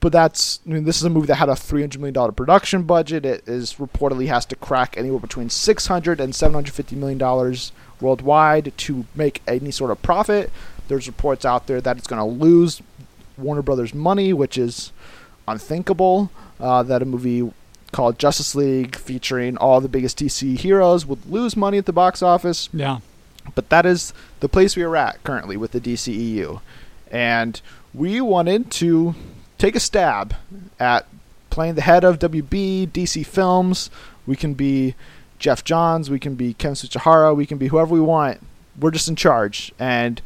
But 0.00 0.12
that's 0.12 0.60
I 0.66 0.70
mean 0.70 0.84
this 0.84 0.98
is 0.98 1.04
a 1.04 1.10
movie 1.10 1.28
that 1.28 1.36
had 1.36 1.48
a 1.48 1.56
three 1.56 1.80
hundred 1.80 2.00
million 2.00 2.12
dollar 2.14 2.32
production 2.32 2.82
budget. 2.82 3.24
It 3.24 3.48
is 3.48 3.74
reportedly 3.74 4.26
has 4.26 4.44
to 4.46 4.56
crack 4.56 4.96
anywhere 4.98 5.20
between 5.20 5.48
six 5.48 5.86
hundred 5.86 6.20
and 6.20 6.34
seven 6.34 6.54
hundred 6.54 6.74
fifty 6.74 6.96
million 6.96 7.16
dollars 7.18 7.72
worldwide 8.00 8.72
to 8.76 9.06
make 9.14 9.40
any 9.48 9.70
sort 9.70 9.90
of 9.90 10.02
profit. 10.02 10.50
There's 10.88 11.06
reports 11.06 11.46
out 11.46 11.66
there 11.66 11.80
that 11.80 11.96
it's 11.96 12.06
going 12.06 12.20
to 12.20 12.44
lose 12.44 12.82
Warner 13.38 13.62
Brothers 13.62 13.94
money, 13.94 14.32
which 14.34 14.58
is 14.58 14.92
unthinkable. 15.48 16.30
Uh, 16.60 16.82
that 16.82 17.00
a 17.02 17.04
movie 17.04 17.50
called 17.94 18.18
Justice 18.18 18.56
League 18.56 18.96
featuring 18.96 19.56
all 19.56 19.80
the 19.80 19.88
biggest 19.88 20.18
DC 20.18 20.58
heroes 20.58 21.06
would 21.06 21.30
lose 21.30 21.56
money 21.56 21.78
at 21.78 21.86
the 21.86 21.92
box 21.92 22.22
office. 22.22 22.68
Yeah. 22.72 22.98
But 23.54 23.68
that 23.68 23.86
is 23.86 24.12
the 24.40 24.48
place 24.48 24.74
we 24.74 24.82
are 24.82 24.96
at 24.96 25.22
currently 25.22 25.56
with 25.56 25.70
the 25.70 25.80
DCEU. 25.80 26.60
And 27.12 27.60
we 27.94 28.20
wanted 28.20 28.72
to 28.72 29.14
take 29.58 29.76
a 29.76 29.80
stab 29.80 30.34
at 30.80 31.06
playing 31.50 31.76
the 31.76 31.82
head 31.82 32.02
of 32.02 32.18
WB, 32.18 32.88
DC 32.88 33.24
Films. 33.24 33.90
We 34.26 34.34
can 34.34 34.54
be 34.54 34.96
Geoff 35.38 35.62
Johns, 35.62 36.10
we 36.10 36.18
can 36.18 36.34
be 36.34 36.52
Ken 36.52 36.72
Tsujihara, 36.72 37.36
we 37.36 37.46
can 37.46 37.58
be 37.58 37.68
whoever 37.68 37.94
we 37.94 38.00
want. 38.00 38.40
We're 38.76 38.90
just 38.90 39.08
in 39.08 39.14
charge. 39.14 39.72
And 39.78 40.20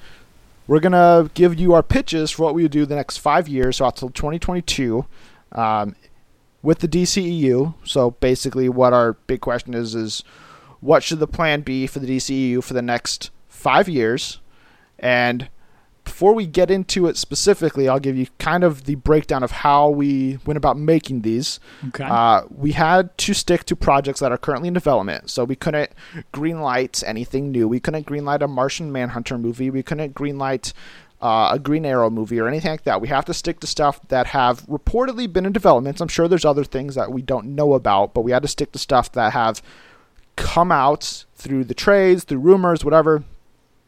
we're 0.66 0.80
going 0.80 0.92
to 0.92 1.30
give 1.34 1.60
you 1.60 1.74
our 1.74 1.82
pitches 1.82 2.30
for 2.30 2.44
what 2.44 2.54
we 2.54 2.62
would 2.62 2.72
do 2.72 2.86
the 2.86 2.96
next 2.96 3.18
five 3.18 3.46
years, 3.46 3.76
so 3.76 3.84
out 3.84 3.96
till 3.96 4.08
2022. 4.08 5.04
Um, 5.52 5.96
with 6.62 6.80
the 6.80 6.88
DCEU. 6.88 7.74
So 7.84 8.12
basically, 8.12 8.68
what 8.68 8.92
our 8.92 9.14
big 9.14 9.40
question 9.40 9.74
is 9.74 9.94
is 9.94 10.22
what 10.80 11.02
should 11.02 11.18
the 11.18 11.26
plan 11.26 11.62
be 11.62 11.86
for 11.86 11.98
the 11.98 12.16
DCEU 12.16 12.62
for 12.62 12.74
the 12.74 12.82
next 12.82 13.30
five 13.48 13.88
years? 13.88 14.40
And 14.98 15.48
before 16.04 16.32
we 16.32 16.46
get 16.46 16.70
into 16.70 17.06
it 17.06 17.18
specifically, 17.18 17.86
I'll 17.86 18.00
give 18.00 18.16
you 18.16 18.28
kind 18.38 18.64
of 18.64 18.84
the 18.84 18.94
breakdown 18.94 19.42
of 19.42 19.50
how 19.50 19.90
we 19.90 20.38
went 20.46 20.56
about 20.56 20.78
making 20.78 21.20
these. 21.20 21.60
Okay. 21.88 22.04
Uh, 22.04 22.42
we 22.50 22.72
had 22.72 23.16
to 23.18 23.34
stick 23.34 23.64
to 23.64 23.76
projects 23.76 24.20
that 24.20 24.32
are 24.32 24.38
currently 24.38 24.68
in 24.68 24.74
development. 24.74 25.28
So 25.28 25.44
we 25.44 25.54
couldn't 25.54 25.90
greenlight 26.32 27.04
anything 27.06 27.52
new. 27.52 27.68
We 27.68 27.78
couldn't 27.78 28.06
greenlight 28.06 28.40
a 28.40 28.48
Martian 28.48 28.90
Manhunter 28.90 29.36
movie. 29.36 29.68
We 29.68 29.82
couldn't 29.82 30.14
greenlight 30.14 30.72
uh, 31.20 31.50
a 31.52 31.58
Green 31.58 31.84
Arrow 31.84 32.10
movie 32.10 32.38
or 32.38 32.46
anything 32.46 32.70
like 32.70 32.84
that. 32.84 33.00
We 33.00 33.08
have 33.08 33.24
to 33.26 33.34
stick 33.34 33.60
to 33.60 33.66
stuff 33.66 34.00
that 34.08 34.28
have 34.28 34.62
reportedly 34.66 35.30
been 35.32 35.46
in 35.46 35.52
development. 35.52 36.00
I'm 36.00 36.08
sure 36.08 36.28
there's 36.28 36.44
other 36.44 36.64
things 36.64 36.94
that 36.94 37.12
we 37.12 37.22
don't 37.22 37.54
know 37.54 37.74
about, 37.74 38.14
but 38.14 38.22
we 38.22 38.32
had 38.32 38.42
to 38.42 38.48
stick 38.48 38.72
to 38.72 38.78
stuff 38.78 39.10
that 39.12 39.32
have 39.32 39.62
come 40.36 40.70
out 40.70 41.24
through 41.34 41.64
the 41.64 41.74
trades, 41.74 42.24
through 42.24 42.38
rumors, 42.38 42.84
whatever, 42.84 43.24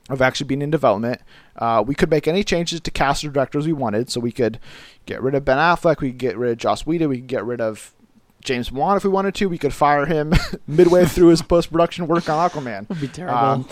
of 0.09 0.21
actually 0.21 0.49
being 0.49 0.63
in 0.63 0.71
development. 0.71 1.21
Uh, 1.57 1.85
we 1.87 1.95
could 1.95 2.11
make 2.11 2.27
any 2.27 2.43
changes 2.43 2.81
to 2.81 2.91
cast 2.91 3.25
or 3.25 3.31
directors 3.31 3.67
we 3.67 3.73
wanted. 3.73 4.11
So 4.11 4.19
we 4.19 4.33
could 4.33 4.59
get 5.07 5.23
rid 5.23 5.37
of 5.37 5.45
Ben 5.45 5.59
Affleck, 5.59 6.01
we 6.01 6.11
could 6.11 6.19
get 6.19 6.37
rid 6.37 6.51
of 6.51 6.59
Joss 6.59 6.85
Whedon, 6.85 7.09
we 7.09 7.19
could 7.19 7.29
get 7.29 7.45
rid 7.45 7.61
of 7.61 7.95
James 8.43 8.73
Wan 8.73 8.97
if 8.97 9.05
we 9.05 9.11
wanted 9.11 9.35
to. 9.37 9.49
We 9.49 9.59
could 9.59 9.75
fire 9.75 10.07
him 10.07 10.33
midway 10.67 11.05
through 11.05 11.29
his 11.29 11.43
post 11.43 11.71
production 11.71 12.07
work 12.07 12.29
on 12.29 12.51
Aquaman. 12.51 12.89
Would 12.89 13.01
be 13.01 13.09
terrible. 13.09 13.39
Um, 13.39 13.69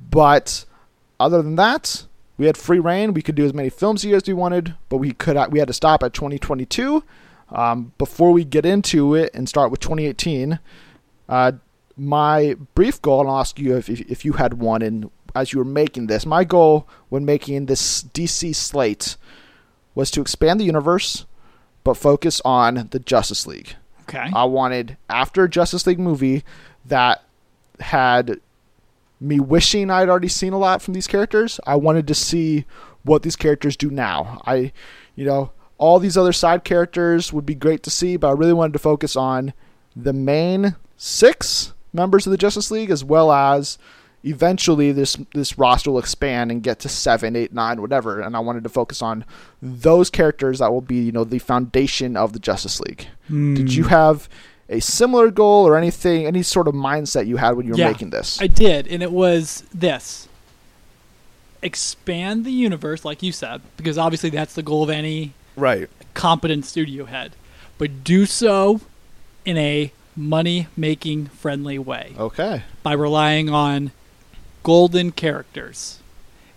but 0.00 0.64
other 1.20 1.42
than 1.42 1.56
that, 1.56 2.06
we 2.38 2.46
had 2.46 2.56
free 2.56 2.78
reign. 2.78 3.14
We 3.14 3.22
could 3.22 3.34
do 3.34 3.44
as 3.44 3.54
many 3.54 3.70
films 3.70 4.02
here 4.02 4.16
as 4.16 4.26
we 4.26 4.34
wanted, 4.34 4.74
but 4.88 4.98
we 4.98 5.12
could 5.12 5.36
we 5.50 5.58
had 5.58 5.68
to 5.68 5.74
stop 5.74 6.02
at 6.02 6.12
2022. 6.12 7.02
Um, 7.50 7.92
before 7.96 8.32
we 8.32 8.44
get 8.44 8.66
into 8.66 9.14
it 9.14 9.30
and 9.32 9.48
start 9.48 9.70
with 9.70 9.80
2018, 9.80 10.58
uh, 11.28 11.52
my 11.96 12.56
brief 12.74 13.00
goal, 13.00 13.20
and 13.20 13.30
I'll 13.30 13.38
ask 13.38 13.58
you 13.58 13.76
if, 13.76 13.88
if, 13.88 14.00
if 14.02 14.24
you 14.24 14.34
had 14.34 14.54
one, 14.54 14.82
and 14.82 15.10
as 15.34 15.52
you 15.52 15.60
were 15.60 15.64
making 15.64 16.08
this, 16.08 16.26
my 16.26 16.44
goal 16.44 16.88
when 17.08 17.24
making 17.24 17.66
this 17.66 18.02
DC 18.02 18.54
slate 18.54 19.16
was 19.94 20.10
to 20.10 20.20
expand 20.20 20.60
the 20.60 20.64
universe, 20.64 21.24
but 21.84 21.96
focus 21.96 22.40
on 22.44 22.88
the 22.90 22.98
Justice 22.98 23.46
League. 23.46 23.76
okay. 24.02 24.28
I 24.34 24.44
wanted 24.44 24.96
after 25.08 25.44
a 25.44 25.48
Justice 25.48 25.86
League 25.86 26.00
movie 26.00 26.42
that 26.84 27.22
had 27.80 28.40
me 29.20 29.40
wishing 29.40 29.90
I'd 29.90 30.08
already 30.08 30.28
seen 30.28 30.52
a 30.52 30.58
lot 30.58 30.82
from 30.82 30.94
these 30.94 31.06
characters. 31.06 31.58
I 31.66 31.76
wanted 31.76 32.06
to 32.08 32.14
see 32.14 32.64
what 33.04 33.22
these 33.22 33.36
characters 33.36 33.76
do 33.76 33.90
now. 33.90 34.42
I, 34.44 34.72
you 35.14 35.24
know, 35.24 35.52
all 35.78 35.98
these 35.98 36.16
other 36.16 36.32
side 36.32 36.64
characters 36.64 37.32
would 37.32 37.46
be 37.46 37.54
great 37.54 37.82
to 37.84 37.90
see, 37.90 38.16
but 38.16 38.28
I 38.28 38.32
really 38.32 38.52
wanted 38.52 38.72
to 38.74 38.78
focus 38.78 39.16
on 39.16 39.52
the 39.94 40.12
main 40.12 40.76
six 40.96 41.72
members 41.92 42.26
of 42.26 42.30
the 42.30 42.36
Justice 42.36 42.70
League 42.70 42.90
as 42.90 43.04
well 43.04 43.32
as 43.32 43.78
eventually 44.24 44.90
this 44.90 45.16
this 45.34 45.56
roster 45.56 45.90
will 45.90 46.00
expand 46.00 46.50
and 46.50 46.62
get 46.62 46.80
to 46.80 46.88
seven, 46.88 47.36
eight, 47.36 47.52
nine, 47.52 47.80
whatever. 47.80 48.20
And 48.20 48.36
I 48.36 48.40
wanted 48.40 48.64
to 48.64 48.68
focus 48.68 49.00
on 49.00 49.24
those 49.62 50.10
characters 50.10 50.58
that 50.58 50.72
will 50.72 50.80
be, 50.80 50.96
you 50.96 51.12
know, 51.12 51.24
the 51.24 51.38
foundation 51.38 52.16
of 52.16 52.32
the 52.32 52.38
Justice 52.38 52.80
League. 52.80 53.06
Did 53.54 53.74
you 53.74 53.84
hmm. 53.84 53.90
have 53.90 54.28
a 54.68 54.80
similar 54.80 55.30
goal 55.30 55.66
or 55.66 55.76
anything, 55.76 56.26
any 56.26 56.42
sort 56.42 56.66
of 56.68 56.74
mindset 56.74 57.26
you 57.26 57.36
had 57.36 57.52
when 57.56 57.66
you 57.66 57.72
were 57.72 57.78
Yeah, 57.78 57.88
making 57.90 58.10
this? 58.10 58.40
I 58.40 58.46
did, 58.48 58.86
and 58.88 59.02
it 59.02 59.12
was 59.12 59.62
this: 59.72 60.28
expand 61.62 62.44
the 62.44 62.50
universe, 62.52 63.04
like 63.04 63.22
you 63.22 63.32
said, 63.32 63.60
because 63.76 63.98
obviously 63.98 64.30
that's 64.30 64.54
the 64.54 64.62
goal 64.62 64.82
of 64.84 64.90
any 64.90 65.32
right. 65.56 65.88
competent 66.14 66.64
studio 66.64 67.04
head, 67.06 67.32
but 67.78 68.04
do 68.04 68.26
so 68.26 68.80
in 69.44 69.56
a 69.56 69.92
money 70.16 70.66
making 70.76 71.26
friendly 71.26 71.78
way 71.78 72.14
Okay. 72.18 72.62
by 72.82 72.92
relying 72.92 73.50
on 73.50 73.90
golden 74.62 75.12
characters. 75.12 76.00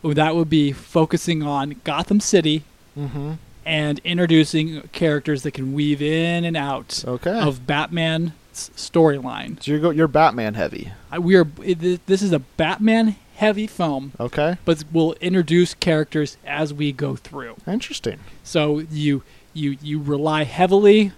That 0.01 0.34
would 0.36 0.49
be 0.49 0.72
focusing 0.72 1.43
on 1.43 1.82
Gotham 1.84 2.20
City 2.20 2.64
Mm-hmm. 2.97 3.34
And 3.66 3.99
introducing 4.03 4.82
characters 4.91 5.43
that 5.43 5.51
can 5.51 5.74
weave 5.74 6.01
in 6.01 6.43
and 6.45 6.55
out 6.57 7.03
Okay. 7.07 7.39
of 7.39 7.66
Batman's 7.68 8.32
storyline. 8.53 9.62
so 9.64 9.72
you're 9.72 9.80
go- 9.80 9.89
you're 9.91 10.07
Batman 10.07 10.53
heavy. 10.55 10.91
I- 11.12 11.20
We 11.20 11.36
are 11.36 11.47
it- 11.64 12.05
this 12.07 12.22
is 12.22 12.32
a 12.34 12.39
Batman 12.39 13.16
heavy 13.36 13.68
film, 13.68 14.12
Okay. 14.20 14.57
but 14.66 14.84
we'll 14.91 15.14
introduce 15.22 15.74
characters 15.74 16.38
as 16.45 16.74
we 16.74 16.91
go 16.91 17.16
through. 17.16 17.55
Interesting. 17.68 18.20
So 18.43 18.80
you 18.91 19.24
you 19.53 19.78
you 19.82 19.99
rely 19.99 20.43
heavily 20.43 21.12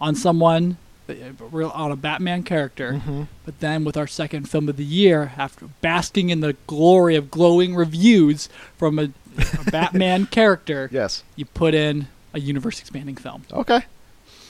on 0.00 0.14
someone 0.14 0.76
uh, 1.08 1.12
real- 1.50 1.72
on 1.74 1.90
a 1.90 1.96
Batman 1.96 2.44
character, 2.44 2.92
Mm-hmm. 2.92 3.22
but 3.44 3.58
then 3.58 3.84
with 3.84 3.96
our 3.96 4.06
second 4.06 4.48
film 4.48 4.68
of 4.68 4.76
the 4.76 4.84
year, 4.84 5.32
after 5.36 5.66
basking 5.80 6.30
in 6.30 6.38
the 6.40 6.54
glory 6.68 7.16
of 7.16 7.32
glowing 7.32 7.74
reviews 7.74 8.48
from 8.78 8.96
a, 9.00 9.08
a 9.66 9.70
Batman 9.70 10.26
character, 10.30 10.88
Yes. 10.92 11.22
you 11.36 11.44
put 11.44 11.74
in 11.74 12.08
a 12.34 12.40
universe 12.40 12.80
expanding 12.80 13.16
film. 13.16 13.44
Okay. 13.52 13.82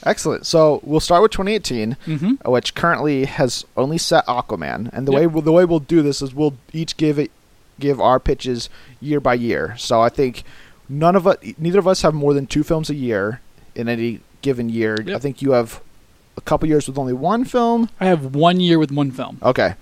Excellent. 0.03 0.45
So 0.47 0.79
we'll 0.83 0.99
start 0.99 1.21
with 1.21 1.31
2018, 1.31 1.95
Mm-hmm. 2.07 2.51
which 2.51 2.73
currently 2.73 3.25
has 3.25 3.65
only 3.77 3.97
set 3.97 4.25
Aquaman, 4.27 4.89
and 4.93 5.07
the 5.07 5.11
Yep. 5.11 5.19
way 5.21 5.27
we'll, 5.27 5.41
the 5.43 5.51
way 5.51 5.65
we'll 5.65 5.79
do 5.79 6.01
this 6.01 6.21
is 6.21 6.33
we'll 6.33 6.55
each 6.73 6.97
give 6.97 7.19
it 7.19 7.31
give 7.79 7.99
our 8.01 8.19
pitches 8.19 8.69
year 8.99 9.19
by 9.19 9.33
year. 9.33 9.75
So 9.77 10.01
I 10.01 10.09
think 10.09 10.43
none 10.89 11.15
of 11.15 11.25
us, 11.25 11.37
neither 11.57 11.79
of 11.79 11.87
us, 11.87 12.01
have 12.03 12.13
more 12.13 12.33
than 12.33 12.45
two 12.47 12.63
films 12.63 12.89
a 12.91 12.95
year 12.95 13.41
in 13.75 13.87
any 13.89 14.19
given 14.43 14.69
year. 14.69 14.97
I 15.13 15.17
think 15.19 15.41
you 15.41 15.51
have 15.51 15.81
a 16.37 16.41
couple 16.41 16.67
years 16.67 16.87
with 16.87 16.97
only 16.99 17.13
one 17.13 17.43
film. 17.45 17.89
I 17.99 18.05
have 18.05 18.35
one 18.35 18.59
year 18.59 18.77
with 18.79 18.91
one 18.91 19.09
film. 19.11 19.39
Okay. 19.41 19.73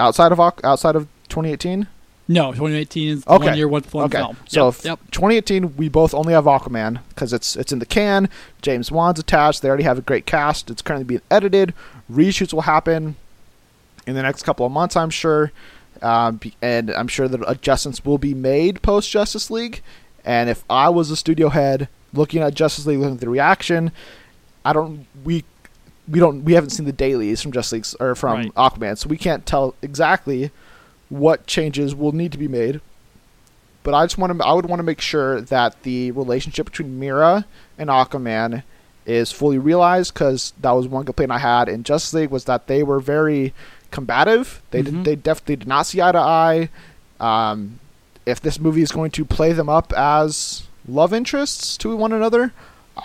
Outside 0.00 0.32
of 0.32 0.40
outside 0.40 0.96
of 0.96 1.06
2018. 1.28 1.86
No, 2.30 2.52
2018 2.52 3.08
is 3.08 3.26
Okay. 3.26 3.46
one 3.46 3.56
year, 3.56 3.66
one, 3.68 3.82
one 3.90 4.04
okay. 4.04 4.18
film. 4.18 4.36
So 4.46 4.66
yep, 4.66 4.84
yep. 4.84 5.00
2018, 5.12 5.76
we 5.76 5.88
both 5.88 6.12
only 6.12 6.34
have 6.34 6.44
Aquaman 6.44 6.98
because 7.08 7.32
it's 7.32 7.56
it's 7.56 7.72
in 7.72 7.78
the 7.78 7.86
can. 7.86 8.28
James 8.60 8.92
Wan's 8.92 9.18
attached. 9.18 9.62
They 9.62 9.68
already 9.68 9.84
have 9.84 9.96
a 9.98 10.02
great 10.02 10.26
cast. 10.26 10.70
It's 10.70 10.82
currently 10.82 11.04
being 11.04 11.22
edited. 11.30 11.72
Reshoots 12.12 12.52
will 12.52 12.62
happen 12.62 13.16
in 14.06 14.14
the 14.14 14.22
next 14.22 14.42
couple 14.42 14.66
of 14.66 14.72
months, 14.72 14.94
I'm 14.94 15.10
sure. 15.10 15.52
Um, 16.02 16.38
and 16.62 16.90
I'm 16.90 17.08
sure 17.08 17.28
that 17.28 17.42
adjustments 17.48 18.04
will 18.04 18.18
be 18.18 18.34
made 18.34 18.82
post 18.82 19.10
Justice 19.10 19.50
League. 19.50 19.82
And 20.24 20.50
if 20.50 20.64
I 20.68 20.90
was 20.90 21.10
a 21.10 21.16
studio 21.16 21.48
head 21.48 21.88
looking 22.12 22.42
at 22.42 22.54
Justice 22.54 22.86
League, 22.86 22.98
looking 22.98 23.14
at 23.14 23.20
the 23.20 23.28
reaction, 23.30 23.90
I 24.66 24.74
don't 24.74 25.06
we 25.24 25.44
we 26.06 26.20
don't 26.20 26.44
we 26.44 26.52
haven't 26.52 26.70
seen 26.70 26.84
the 26.84 26.92
dailies 26.92 27.40
from 27.40 27.52
Justice 27.52 27.72
League 27.72 28.00
or 28.00 28.14
from 28.14 28.36
Right. 28.36 28.54
Aquaman, 28.54 28.98
so 28.98 29.08
we 29.08 29.16
can't 29.16 29.46
tell 29.46 29.74
exactly 29.80 30.50
what 31.08 31.46
changes 31.46 31.94
will 31.94 32.12
need 32.12 32.32
to 32.32 32.38
be 32.38 32.48
made. 32.48 32.80
But 33.82 33.94
I 33.94 34.04
just 34.04 34.18
want 34.18 34.38
to 34.38 34.44
I 34.46 34.52
would 34.52 34.66
want 34.66 34.80
to 34.80 34.84
make 34.84 35.00
sure 35.00 35.40
that 35.40 35.82
the 35.82 36.10
relationship 36.10 36.66
between 36.66 36.98
Mera 36.98 37.46
and 37.78 37.88
Aquaman 37.88 38.62
is 39.06 39.32
fully 39.32 39.56
realized 39.56 40.12
because 40.12 40.52
that 40.60 40.72
was 40.72 40.86
one 40.86 41.04
complaint 41.06 41.32
I 41.32 41.38
had 41.38 41.68
in 41.68 41.82
Justice 41.82 42.12
League 42.12 42.30
was 42.30 42.44
that 42.44 42.66
they 42.66 42.82
were 42.82 43.00
very 43.00 43.54
combative. 43.90 44.60
They 44.70 44.82
Mhm. 44.82 44.84
did, 44.84 45.04
they 45.04 45.16
definitely 45.16 45.56
did 45.56 45.68
not 45.68 45.86
see 45.86 46.02
eye 46.02 46.12
to 46.12 46.18
eye. 46.18 46.68
Um, 47.18 47.78
if 48.26 48.40
this 48.42 48.60
movie 48.60 48.82
is 48.82 48.92
going 48.92 49.10
to 49.12 49.24
play 49.24 49.54
them 49.54 49.70
up 49.70 49.94
as 49.96 50.64
love 50.86 51.14
interests 51.14 51.78
to 51.78 51.96
one 51.96 52.12
another, 52.12 52.52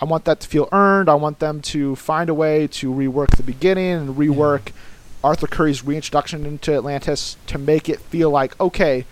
I 0.01 0.03
want 0.05 0.25
that 0.25 0.41
to 0.41 0.47
feel 0.47 0.67
earned. 0.73 1.07
I 1.07 1.15
want 1.15 1.39
them 1.39 1.61
to 1.61 1.95
find 1.95 2.29
a 2.29 2.33
way 2.33 2.67
to 2.67 2.91
rework 2.91 3.37
the 3.37 3.43
beginning 3.43 3.93
and 3.93 4.15
rework 4.17 4.71
Arthur 5.23 5.47
Curry's 5.47 5.83
reintroduction 5.83 6.45
into 6.45 6.73
Atlantis 6.73 7.37
to 7.47 7.57
make 7.57 7.87
it 7.89 7.99
feel 7.99 8.29
like 8.29 8.59
okay, 8.59 9.05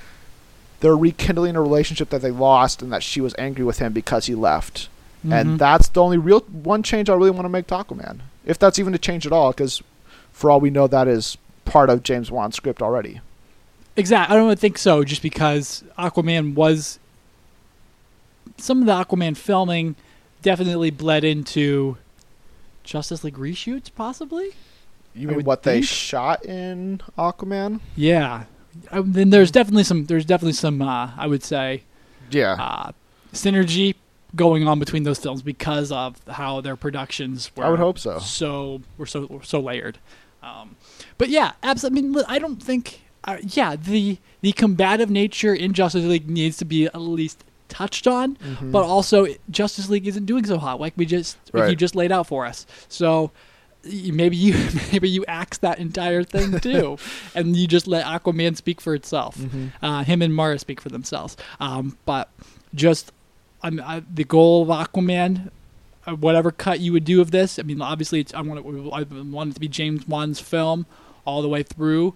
they're 0.81 0.97
rekindling 0.97 1.55
a 1.55 1.61
relationship 1.61 2.09
that 2.09 2.21
they 2.21 2.31
lost 2.31 2.81
and 2.81 2.91
that 2.91 3.03
she 3.03 3.21
was 3.21 3.35
angry 3.37 3.63
with 3.63 3.79
him 3.79 3.93
because 3.93 4.25
he 4.25 4.35
left. 4.35 4.89
Mhm. 5.25 5.33
And 5.33 5.59
that's 5.59 5.87
the 5.89 6.01
only 6.01 6.17
real 6.17 6.39
one 6.41 6.83
change 6.83 7.09
I 7.09 7.13
really 7.13 7.29
want 7.29 7.45
to 7.45 7.49
make 7.49 7.67
to 7.67 7.75
Aquaman. 7.75 8.19
If 8.45 8.57
that's 8.57 8.79
even 8.79 8.93
a 8.95 8.97
change 8.97 9.25
at 9.27 9.31
all, 9.31 9.51
because 9.51 9.83
for 10.33 10.49
all 10.49 10.59
we 10.59 10.71
know, 10.71 10.87
that 10.87 11.07
is 11.07 11.37
part 11.65 11.89
of 11.89 12.01
James 12.03 12.31
Wan's 12.31 12.55
script 12.55 12.81
already. 12.81 13.21
Exactly. 13.95 14.35
I 14.35 14.39
don't 14.39 14.57
think 14.59 14.77
so, 14.77 15.03
just 15.03 15.21
because 15.21 15.83
Aquaman 15.97 16.55
was. 16.55 16.97
Some 18.57 18.79
of 18.81 18.85
the 18.87 18.93
Aquaman 18.93 19.37
filming 19.37 19.95
definitely 20.41 20.89
bled 20.89 21.23
into 21.23 21.97
Justice 22.83 23.23
League 23.23 23.37
reshoots, 23.37 23.89
possibly. 23.95 24.51
You 25.13 25.27
mean 25.27 25.43
what 25.43 25.63
they 25.63 25.81
shot 25.81 26.45
in 26.45 27.01
Aquaman? 27.17 27.79
Yeah. 27.95 28.45
I, 28.91 29.01
then 29.01 29.29
there's 29.29 29.51
definitely 29.51 29.83
some. 29.83 30.05
There's 30.05 30.25
definitely 30.25 30.53
some. 30.53 30.81
Uh, 30.81 31.11
I 31.17 31.27
would 31.27 31.43
say 31.43 31.83
Yeah. 32.29 32.53
uh, 32.53 32.91
synergy 33.33 33.95
going 34.35 34.65
on 34.67 34.79
between 34.79 35.03
those 35.03 35.19
films 35.19 35.41
because 35.41 35.91
of 35.91 36.15
how 36.27 36.61
their 36.61 36.77
productions 36.77 37.51
were. 37.55 37.65
I 37.65 37.69
would 37.69 37.79
hope 37.79 37.99
so. 37.99 38.19
So 38.19 38.81
we're 38.97 39.05
so 39.05 39.41
so 39.43 39.59
layered. 39.59 39.97
Um, 40.41 40.75
but 41.17 41.27
yeah, 41.29 41.51
absolutely. 41.63 41.99
I 41.99 42.01
mean, 42.13 42.23
I 42.27 42.39
don't 42.39 42.61
think. 42.63 43.01
Uh, 43.23 43.37
yeah, 43.45 43.75
the 43.75 44.17
the 44.41 44.51
combative 44.53 45.09
nature 45.11 45.53
in 45.53 45.73
Justice 45.73 46.05
League 46.05 46.29
needs 46.29 46.57
to 46.57 46.65
be 46.65 46.85
at 46.85 46.95
least 47.01 47.43
touched 47.67 48.07
on, 48.07 48.35
Mhm. 48.37 48.71
but 48.71 48.83
also 48.83 49.27
Justice 49.49 49.89
League 49.89 50.07
isn't 50.07 50.25
doing 50.25 50.45
so 50.45 50.57
hot 50.57 50.79
like 50.79 50.93
we 50.97 51.05
just 51.05 51.37
like 51.53 51.69
you 51.69 51.75
just 51.75 51.95
laid 51.95 52.11
out 52.11 52.25
for 52.27 52.45
us. 52.45 52.65
So 52.89 53.31
maybe 53.83 54.35
you 54.37 54.53
maybe 54.91 55.09
you 55.09 55.25
axe 55.27 55.57
that 55.59 55.79
entire 55.79 56.23
thing 56.23 56.59
too, 56.61 56.97
and 57.35 57.55
you 57.55 57.67
just 57.67 57.87
let 57.87 58.05
Aquaman 58.05 58.55
speak 58.55 58.81
for 58.81 58.93
itself. 58.95 59.37
Mhm. 59.37 59.71
Uh, 59.81 60.03
him 60.03 60.21
and 60.21 60.35
Mera 60.35 60.59
speak 60.59 60.81
for 60.81 60.89
themselves. 60.89 61.37
Um, 61.59 61.97
but 62.05 62.29
just 62.73 63.11
I'm, 63.63 63.79
I, 63.79 64.01
the 64.13 64.23
goal 64.23 64.63
of 64.63 64.69
Aquaman, 64.69 65.51
uh, 66.07 66.15
whatever 66.15 66.51
cut 66.51 66.79
you 66.79 66.93
would 66.93 67.05
do 67.05 67.21
of 67.21 67.31
this. 67.31 67.59
I 67.59 67.63
mean, 67.63 67.81
obviously, 67.81 68.19
it's, 68.19 68.33
I 68.33 68.41
want 68.41 68.59
it, 68.65 68.91
I 68.93 69.03
want 69.23 69.51
it 69.51 69.53
to 69.53 69.59
be 69.59 69.67
James 69.67 70.07
Wan's 70.07 70.39
film 70.39 70.85
all 71.25 71.41
the 71.41 71.49
way 71.49 71.63
through. 71.63 72.15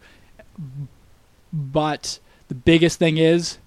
But 1.54 2.20
the 2.48 2.56
biggest 2.56 3.00
thing 3.00 3.18
is 3.18 3.58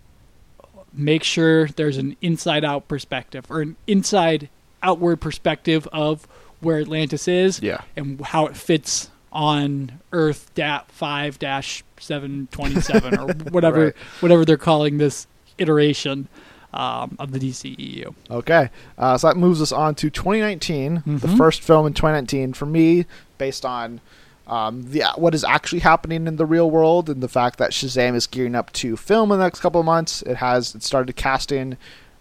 make 0.93 1.23
sure 1.23 1.69
there's 1.69 1.97
an 1.99 2.17
inside 2.23 2.65
out 2.65 2.89
perspective 2.89 3.45
or 3.51 3.61
an 3.61 3.77
inside 3.87 4.49
outward 4.83 5.21
perspective 5.21 5.87
of 5.93 6.27
where 6.61 6.79
Atlantis 6.81 7.29
is 7.29 7.61
Yeah. 7.63 7.81
and 7.97 8.21
how 8.21 8.47
it 8.47 8.57
fits 8.57 9.11
on 9.33 10.01
Earth 10.13 10.51
DAT 10.55 10.91
five 10.91 11.39
dash 11.39 11.85
seven 12.01 12.49
twenty 12.51 12.81
seven 12.81 13.19
or 13.19 13.33
whatever 13.51 13.85
Right. 13.87 13.95
whatever 14.21 14.45
they're 14.45 14.57
calling 14.57 14.99
this 14.99 15.27
iteration 15.59 16.29
um, 16.75 17.17
of 17.19 17.33
the 17.33 17.39
DCEU. 17.39 18.15
Okay, 18.31 18.69
uh, 18.99 19.17
so 19.17 19.27
that 19.29 19.37
moves 19.37 19.63
us 19.63 19.73
on 19.73 19.95
to 19.97 20.11
2019, 20.11 21.03
the 21.07 21.27
Mhm. 21.27 21.37
first 21.39 21.63
film 21.63 21.87
in 21.87 21.95
2019 21.95 22.53
for 22.53 22.67
me, 22.67 23.07
based 23.39 23.65
on 23.65 24.01
um, 24.47 24.91
the 24.93 25.03
what 25.17 25.35
is 25.35 25.45
actually 25.45 25.81
happening 25.81 26.27
in 26.27 26.37
the 26.37 26.47
real 26.47 26.71
world 26.71 27.11
and 27.11 27.23
the 27.23 27.29
fact 27.29 27.59
that 27.59 27.71
Shazam 27.73 28.15
is 28.15 28.27
gearing 28.27 28.55
up 28.55 28.73
to 28.75 28.97
film 28.97 29.31
in 29.31 29.39
the 29.39 29.45
next 29.45 29.61
couple 29.61 29.79
of 29.81 29.85
months. 29.85 30.23
It 30.23 30.37
has 30.37 30.75
it 30.75 30.83
started 30.83 31.15
casting. 31.17 31.77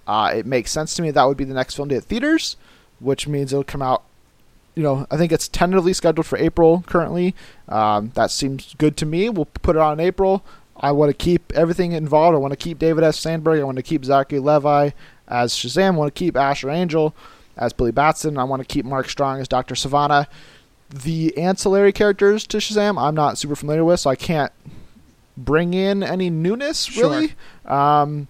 Uh, 0.05 0.33
it 0.35 0.45
makes 0.45 0.71
sense 0.71 0.93
to 0.95 1.01
me 1.01 1.11
that 1.11 1.23
would 1.23 1.37
be 1.37 1.45
the 1.45 1.53
next 1.53 1.75
film 1.75 1.87
to 1.89 1.95
hit 1.95 2.03
theaters, 2.05 2.57
which 2.99 3.27
means 3.29 3.53
it'll 3.53 3.63
come 3.63 3.81
out. 3.81 4.03
You 4.77 4.83
know, 4.83 5.07
I 5.09 5.17
think 5.17 5.31
it's 5.31 5.47
tentatively 5.47 5.91
scheduled 5.93 6.27
for 6.27 6.37
April 6.37 6.83
currently. 6.85 7.33
Um, 7.67 8.11
that 8.13 8.29
seems 8.29 8.75
good 8.77 8.95
to 8.97 9.07
me. 9.07 9.27
We'll 9.27 9.45
put 9.45 9.75
it 9.75 9.79
on 9.81 9.93
in 9.93 9.99
April. 10.05 10.45
I 10.79 10.91
want 10.91 11.09
to 11.09 11.15
keep 11.15 11.51
everything 11.53 11.93
involved. 11.93 12.35
I 12.35 12.37
want 12.37 12.51
to 12.51 12.57
keep 12.57 12.77
David 12.77 13.03
F. 13.03 13.15
Sandberg. 13.15 13.59
I 13.59 13.63
want 13.63 13.77
to 13.77 13.83
keep 13.83 14.05
Zachary 14.05 14.37
Levi 14.37 14.91
as 15.27 15.53
Shazam. 15.53 15.95
I 15.95 15.97
want 15.97 16.13
to 16.13 16.19
keep 16.19 16.37
Asher 16.37 16.69
Angel 16.69 17.15
as 17.57 17.73
Billy 17.73 17.91
Batson. 17.91 18.37
I 18.37 18.43
want 18.43 18.61
to 18.61 18.67
keep 18.67 18.85
Mark 18.85 19.09
Strong 19.09 19.41
as 19.41 19.47
Dr. 19.47 19.73
Sivana. 19.73 20.27
The 20.91 21.35
ancillary 21.37 21.91
characters 21.91 22.45
to 22.47 22.57
Shazam, 22.57 23.01
I'm 23.01 23.15
not 23.15 23.39
super 23.39 23.55
familiar 23.55 23.83
with, 23.83 23.99
so 24.01 24.11
I 24.11 24.15
can't 24.15 24.51
bring 25.35 25.73
in 25.73 26.03
any 26.03 26.29
newness 26.29 26.83
Sure. 26.85 27.09
really. 27.09 27.33
Um, 27.65 28.27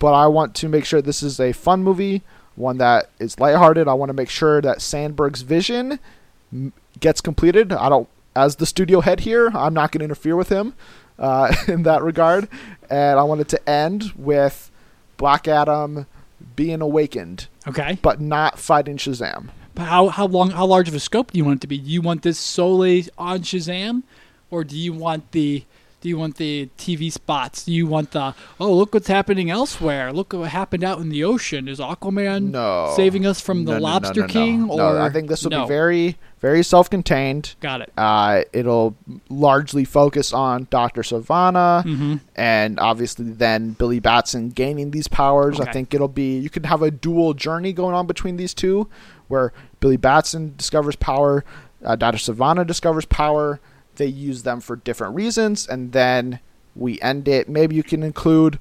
but 0.00 0.14
I 0.14 0.26
want 0.26 0.56
to 0.56 0.68
make 0.68 0.84
sure 0.84 1.00
this 1.00 1.22
is 1.22 1.38
a 1.38 1.52
fun 1.52 1.84
movie, 1.84 2.22
one 2.56 2.78
that 2.78 3.10
is 3.18 3.38
lighthearted. 3.38 3.86
I 3.88 3.94
want 3.94 4.08
to 4.10 4.14
make 4.14 4.30
sure 4.30 4.60
that 4.60 4.80
Sandberg's 4.82 5.42
vision 5.42 5.98
m- 6.52 6.72
gets 7.00 7.20
completed. 7.20 7.72
I 7.72 7.88
don't, 7.88 8.08
as 8.34 8.56
the 8.56 8.66
studio 8.66 9.00
head 9.00 9.20
here, 9.20 9.50
I'm 9.54 9.74
not 9.74 9.92
going 9.92 10.00
to 10.00 10.04
interfere 10.04 10.36
with 10.36 10.48
him 10.48 10.74
uh, 11.18 11.54
in 11.68 11.82
that 11.84 12.02
regard. 12.02 12.48
And 12.90 13.18
I 13.18 13.22
wanted 13.22 13.48
to 13.50 13.68
end 13.68 14.12
with 14.16 14.70
Black 15.16 15.46
Adam 15.48 16.06
being 16.54 16.80
awakened, 16.80 17.48
Okay. 17.66 17.98
but 18.02 18.20
not 18.20 18.58
fighting 18.58 18.96
Shazam. 18.96 19.48
But 19.74 19.84
how 19.84 20.08
how 20.08 20.26
long 20.26 20.50
how 20.52 20.64
large 20.66 20.88
of 20.88 20.94
a 20.94 21.00
scope 21.00 21.32
do 21.32 21.38
you 21.38 21.44
want 21.44 21.58
it 21.58 21.60
to 21.62 21.66
be? 21.66 21.76
Do 21.78 21.90
you 21.90 22.00
want 22.00 22.22
this 22.22 22.38
solely 22.38 23.06
on 23.18 23.40
Shazam, 23.40 24.04
or 24.50 24.64
do 24.64 24.74
you 24.76 24.94
want 24.94 25.32
the 25.32 25.64
Do 26.02 26.10
you 26.10 26.18
want 26.18 26.36
the 26.36 26.68
TV 26.78 27.10
spots? 27.10 27.64
Do 27.64 27.72
you 27.72 27.86
want 27.86 28.12
the 28.12 28.34
oh 28.60 28.72
look 28.72 28.92
what's 28.94 29.08
happening 29.08 29.50
elsewhere? 29.50 30.12
Look 30.12 30.32
what 30.34 30.50
happened 30.50 30.84
out 30.84 31.00
in 31.00 31.08
the 31.08 31.24
ocean. 31.24 31.66
Is 31.68 31.78
Aquaman 31.80 32.50
No. 32.52 32.92
saving 32.94 33.26
us 33.26 33.40
from 33.40 33.64
the 33.64 33.74
No, 33.74 33.80
Lobster 33.80 34.20
no. 34.20 34.26
King? 34.28 34.66
No, 34.66 34.74
Or 34.74 35.00
I 35.00 35.08
think 35.10 35.28
this 35.28 35.42
will 35.42 35.50
be 35.62 35.66
very, 35.66 36.16
very 36.40 36.62
self-contained. 36.62 37.54
got 37.60 37.80
it. 37.80 37.92
Uh, 37.96 38.42
it'll 38.52 38.94
largely 39.30 39.84
focus 39.84 40.32
on 40.32 40.66
Doctor 40.70 41.00
Sivana, 41.02 41.82
Mm-hmm. 41.82 42.16
and 42.36 42.78
obviously 42.78 43.30
then 43.30 43.70
Billy 43.72 43.98
Batson 43.98 44.50
gaining 44.50 44.90
these 44.90 45.08
powers. 45.08 45.58
I 45.58 45.72
think 45.72 45.92
it'll 45.94 46.08
be 46.08 46.38
you 46.38 46.50
could 46.50 46.66
have 46.66 46.82
a 46.82 46.90
dual 46.90 47.32
journey 47.34 47.72
going 47.72 47.94
on 47.94 48.06
between 48.06 48.36
these 48.36 48.52
two, 48.54 48.86
where 49.28 49.52
Billy 49.80 49.96
Batson 49.96 50.54
discovers 50.56 50.94
power, 50.94 51.42
uh, 51.84 51.96
Doctor 51.96 52.18
Sivana 52.18 52.66
discovers 52.66 53.06
power. 53.06 53.60
They 53.96 54.06
use 54.06 54.42
them 54.42 54.60
for 54.60 54.76
different 54.76 55.14
reasons, 55.14 55.66
and 55.66 55.92
then 55.92 56.40
we 56.74 57.00
end 57.00 57.26
it. 57.28 57.48
Maybe 57.48 57.74
you 57.76 57.82
can 57.82 58.02
include. 58.02 58.58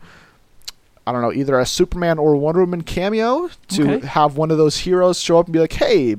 I 1.08 1.12
don't 1.12 1.22
know, 1.22 1.32
either 1.32 1.60
a 1.60 1.68
Superman 1.68 2.18
or 2.18 2.36
Wonder 2.36 2.62
Woman 2.62 2.82
cameo 2.82 3.50
to 3.70 3.94
Okay. 3.98 4.08
have 4.08 4.38
one 4.38 4.50
of 4.50 4.58
those 4.58 4.78
heroes 4.80 5.20
show 5.22 5.38
up 5.38 5.46
and 5.46 5.54
be 5.54 5.60
like, 5.60 5.74
"Hey, 5.74 6.16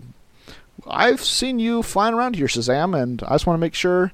I've 0.87 1.25
seen 1.25 1.59
you 1.59 1.83
flying 1.83 2.15
around 2.15 2.37
here, 2.37 2.47
Shazam, 2.47 2.97
and 2.97 3.21
I 3.25 3.31
just 3.35 3.47
want 3.49 3.57
to 3.57 3.61
make 3.61 3.75
sure 3.75 4.13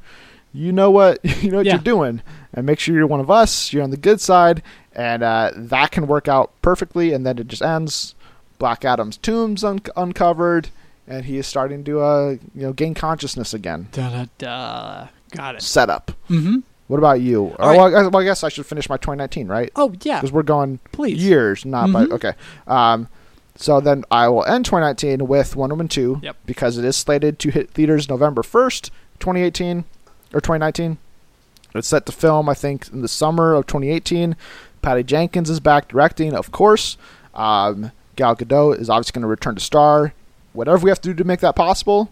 you 0.54 0.72
know 0.72 0.90
what 0.90 1.18
you 1.42 1.50
know 1.50 1.58
what 1.58 1.66
Yeah. 1.66 1.74
you're 1.74 1.82
doing, 1.82 2.22
and 2.54 2.64
make 2.64 2.78
sure 2.78 2.94
you're 2.94 3.06
one 3.06 3.20
of 3.20 3.30
us. 3.30 3.72
You're 3.72 3.82
on 3.82 3.90
the 3.90 3.96
good 3.98 4.20
side, 4.20 4.62
and 4.94 5.22
uh, 5.22 5.50
that 5.54 5.90
can 5.90 6.06
work 6.06 6.26
out 6.26 6.50
perfectly. 6.62 7.12
And 7.12 7.26
then 7.26 7.36
it 7.38 7.48
just 7.48 7.62
ends. 7.62 8.14
Black 8.58 8.82
Adam's 8.84 9.16
tomb's 9.18 9.64
un- 9.64 9.80
uncovered, 9.96 10.70
and 11.06 11.24
he 11.24 11.38
is 11.38 11.46
starting 11.46 11.84
to 11.84 12.00
uh, 12.00 12.30
you 12.54 12.62
know 12.62 12.72
gain 12.72 12.94
consciousness 12.94 13.52
again. 13.54 13.88
Da 13.92 14.10
da 14.10 14.26
da. 14.38 15.08
Got 15.30 15.56
it. 15.56 15.62
Setup. 15.62 16.12
Mm-hmm. 16.28 16.58
What 16.88 16.98
about 16.98 17.20
you? 17.22 17.54
All 17.58 17.70
Or, 17.70 17.76
well, 17.76 17.86
I 17.86 17.90
guess- 18.02 18.12
well, 18.12 18.22
I 18.22 18.24
guess 18.24 18.44
I 18.44 18.48
should 18.50 18.66
finish 18.66 18.88
my 18.88 18.96
2019, 18.98 19.48
right? 19.48 19.70
Oh 19.76 19.94
yeah. 20.02 20.18
Because 20.20 20.32
we're 20.32 20.42
going 20.42 20.78
Please. 20.92 21.24
years, 21.24 21.64
not 21.64 21.90
by 21.92 22.04
Mhm. 22.04 22.12
okay. 22.12 22.32
Um, 22.66 23.08
so 23.56 23.80
then 23.80 24.04
I 24.10 24.28
will 24.28 24.44
end 24.44 24.64
2019 24.66 25.26
with 25.26 25.56
Wonder 25.56 25.74
Woman 25.74 25.88
2 25.88 26.20
Yep. 26.22 26.36
because 26.46 26.78
it 26.78 26.84
is 26.84 26.96
slated 26.96 27.38
to 27.40 27.50
hit 27.50 27.70
theaters 27.70 28.08
November 28.08 28.42
1st, 28.42 28.90
2018 29.20 29.84
or 30.34 30.40
2019. 30.40 30.98
It's 31.74 31.88
set 31.88 32.04
to 32.06 32.12
film, 32.12 32.48
I 32.48 32.54
think, 32.54 32.88
in 32.92 33.00
the 33.02 33.08
summer 33.08 33.54
of 33.54 33.66
2018. 33.66 34.36
Patty 34.82 35.02
Jenkins 35.02 35.48
is 35.48 35.60
back 35.60 35.88
directing, 35.88 36.34
of 36.34 36.50
course. 36.52 36.96
Um, 37.34 37.92
Gal 38.16 38.36
Gadot 38.36 38.78
is 38.78 38.90
obviously 38.90 39.12
going 39.12 39.22
to 39.22 39.28
return 39.28 39.54
to 39.54 39.60
star. 39.60 40.12
Whatever 40.52 40.84
we 40.84 40.90
have 40.90 41.00
to 41.02 41.08
do 41.10 41.14
to 41.14 41.24
make 41.24 41.40
that 41.40 41.56
possible. 41.56 42.10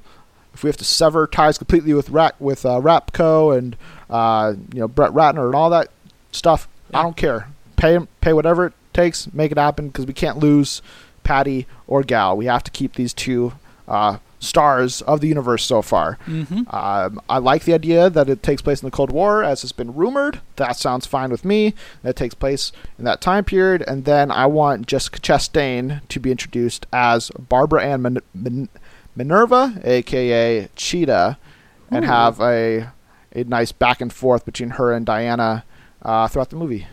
If 0.52 0.64
we 0.64 0.68
have 0.68 0.76
to 0.78 0.84
sever 0.84 1.26
ties 1.28 1.58
completely 1.58 1.94
with 1.94 2.10
Rat 2.10 2.34
with 2.40 2.66
uh, 2.66 2.80
RatPac 2.80 3.56
and 3.56 3.76
uh, 4.08 4.54
you 4.72 4.80
know 4.80 4.88
Brett 4.88 5.12
Ratner 5.12 5.46
and 5.46 5.54
all 5.54 5.70
that 5.70 5.88
stuff, 6.32 6.68
I 6.92 7.02
don't 7.02 7.16
care. 7.16 7.48
Pay 7.76 7.98
pay 8.20 8.32
whatever 8.32 8.66
it 8.66 8.72
takes, 8.92 9.32
make 9.32 9.52
it 9.52 9.58
happen 9.58 9.88
because 9.88 10.06
we 10.06 10.12
can't 10.12 10.38
lose 10.38 10.82
Patty 11.22 11.66
or 11.86 12.02
Gal. 12.02 12.36
We 12.36 12.46
have 12.46 12.64
to 12.64 12.70
keep 12.70 12.94
these 12.94 13.14
two 13.14 13.52
uh, 13.86 14.18
stars 14.40 15.02
of 15.02 15.20
the 15.20 15.28
universe 15.28 15.64
so 15.64 15.82
far. 15.82 16.18
Mm-hmm. 16.26 16.62
Um, 16.74 17.20
I 17.28 17.38
like 17.38 17.64
the 17.64 17.74
idea 17.74 18.10
that 18.10 18.28
it 18.28 18.42
takes 18.42 18.62
place 18.62 18.82
in 18.82 18.86
the 18.86 18.90
Cold 18.90 19.12
War, 19.12 19.44
as 19.44 19.60
has 19.62 19.70
been 19.72 19.94
rumored. 19.94 20.40
That 20.56 20.76
sounds 20.76 21.06
fine 21.06 21.30
with 21.30 21.44
me. 21.44 21.74
That 22.02 22.16
takes 22.16 22.34
place 22.34 22.72
in 22.98 23.04
that 23.04 23.20
time 23.20 23.44
period, 23.44 23.84
and 23.86 24.04
then 24.04 24.30
I 24.30 24.46
want 24.46 24.86
Jessica 24.86 25.20
Chastain 25.20 26.00
to 26.08 26.18
be 26.18 26.30
introduced 26.30 26.86
as 26.92 27.30
Barbara 27.38 27.84
Ann 27.84 28.02
Min- 28.02 28.22
Min- 28.34 28.68
Minerva, 29.14 29.80
aka 29.84 30.68
Cheetah, 30.74 31.38
and 31.90 32.04
Ooh. 32.04 32.08
have 32.08 32.40
a 32.40 32.90
a 33.32 33.44
nice 33.44 33.70
back 33.70 34.00
and 34.00 34.12
forth 34.12 34.44
between 34.44 34.70
her 34.70 34.92
and 34.92 35.06
Diana 35.06 35.64
uh, 36.02 36.26
throughout 36.26 36.50
the 36.50 36.56
movie. 36.56 36.86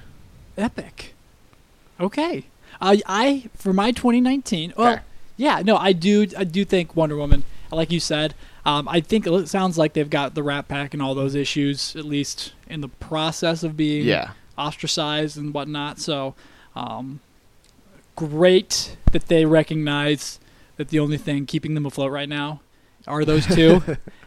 Epic. 0.57 1.15
Okay. 1.99 2.45
I 2.81 3.01
I 3.07 3.49
for 3.55 3.73
my 3.73 3.91
2019. 3.91 4.73
Well, 4.77 4.93
Okay. 4.93 5.01
Yeah, 5.37 5.61
no, 5.63 5.77
I 5.77 5.93
do 5.93 6.27
I 6.37 6.43
do 6.43 6.65
think 6.65 6.95
Wonder 6.95 7.15
Woman. 7.15 7.43
Like 7.71 7.91
you 7.91 7.99
said, 7.99 8.33
um, 8.65 8.87
I 8.87 9.01
think 9.01 9.27
it 9.27 9.47
sounds 9.49 9.77
like 9.77 9.93
they've 9.93 10.09
got 10.09 10.33
the 10.35 10.41
RatPac 10.41 10.93
and 10.93 11.01
all 11.01 11.13
those 11.15 11.35
issues 11.35 11.95
at 11.95 12.05
least 12.05 12.53
in 12.67 12.81
the 12.81 12.87
process 12.87 13.61
of 13.63 13.75
being 13.77 14.05
Yeah. 14.05 14.31
ostracized 14.57 15.37
and 15.37 15.53
whatnot. 15.53 15.99
So, 15.99 16.33
um, 16.75 17.19
great 18.15 18.97
that 19.11 19.27
they 19.27 19.45
recognize 19.45 20.39
that 20.77 20.89
the 20.89 20.99
only 20.99 21.17
thing 21.17 21.45
keeping 21.45 21.73
them 21.73 21.85
afloat 21.85 22.11
right 22.11 22.29
now 22.29 22.61
are 23.05 23.23
those 23.25 23.45
two, 23.55 23.81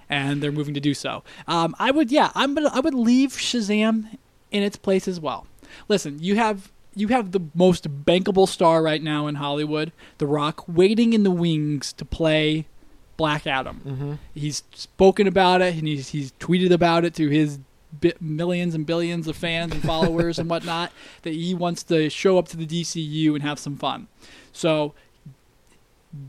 and 0.08 0.42
they're 0.42 0.52
moving 0.52 0.74
to 0.74 0.80
do 0.80 0.94
so. 0.94 1.22
Um, 1.46 1.74
I 1.78 1.90
would, 1.90 2.10
yeah, 2.10 2.30
I'm 2.34 2.54
gonna, 2.54 2.70
I 2.72 2.80
would 2.80 2.94
leave 2.94 3.30
Shazam 3.32 4.16
in 4.50 4.62
its 4.62 4.76
place 4.76 5.06
as 5.08 5.20
well. 5.20 5.46
Listen, 5.88 6.18
you 6.20 6.36
have 6.36 6.70
you 6.94 7.08
have 7.08 7.32
the 7.32 7.40
most 7.54 8.04
bankable 8.04 8.48
star 8.48 8.82
right 8.82 9.02
now 9.02 9.26
in 9.26 9.36
Hollywood, 9.36 9.92
The 10.18 10.26
Rock, 10.26 10.64
waiting 10.66 11.12
in 11.12 11.22
the 11.22 11.30
wings 11.30 11.92
to 11.94 12.04
play 12.04 12.66
Black 13.16 13.46
Adam. 13.46 13.80
Mm-hmm. 13.84 14.12
He's 14.34 14.62
spoken 14.72 15.26
about 15.26 15.60
it 15.60 15.74
and 15.74 15.86
he's 15.86 16.08
he's 16.08 16.32
tweeted 16.32 16.72
about 16.72 17.04
it 17.04 17.14
to 17.14 17.28
his 17.28 17.58
bi- 18.00 18.14
millions 18.20 18.74
and 18.74 18.86
billions 18.86 19.28
of 19.28 19.36
fans 19.36 19.72
and 19.72 19.82
followers 19.82 20.38
and 20.38 20.48
whatnot 20.48 20.90
that 21.22 21.34
he 21.34 21.54
wants 21.54 21.82
to 21.84 22.08
show 22.08 22.38
up 22.38 22.48
to 22.48 22.56
the 22.56 22.66
DCU 22.66 23.34
and 23.34 23.42
have 23.42 23.58
some 23.58 23.76
fun. 23.76 24.08
So 24.52 24.94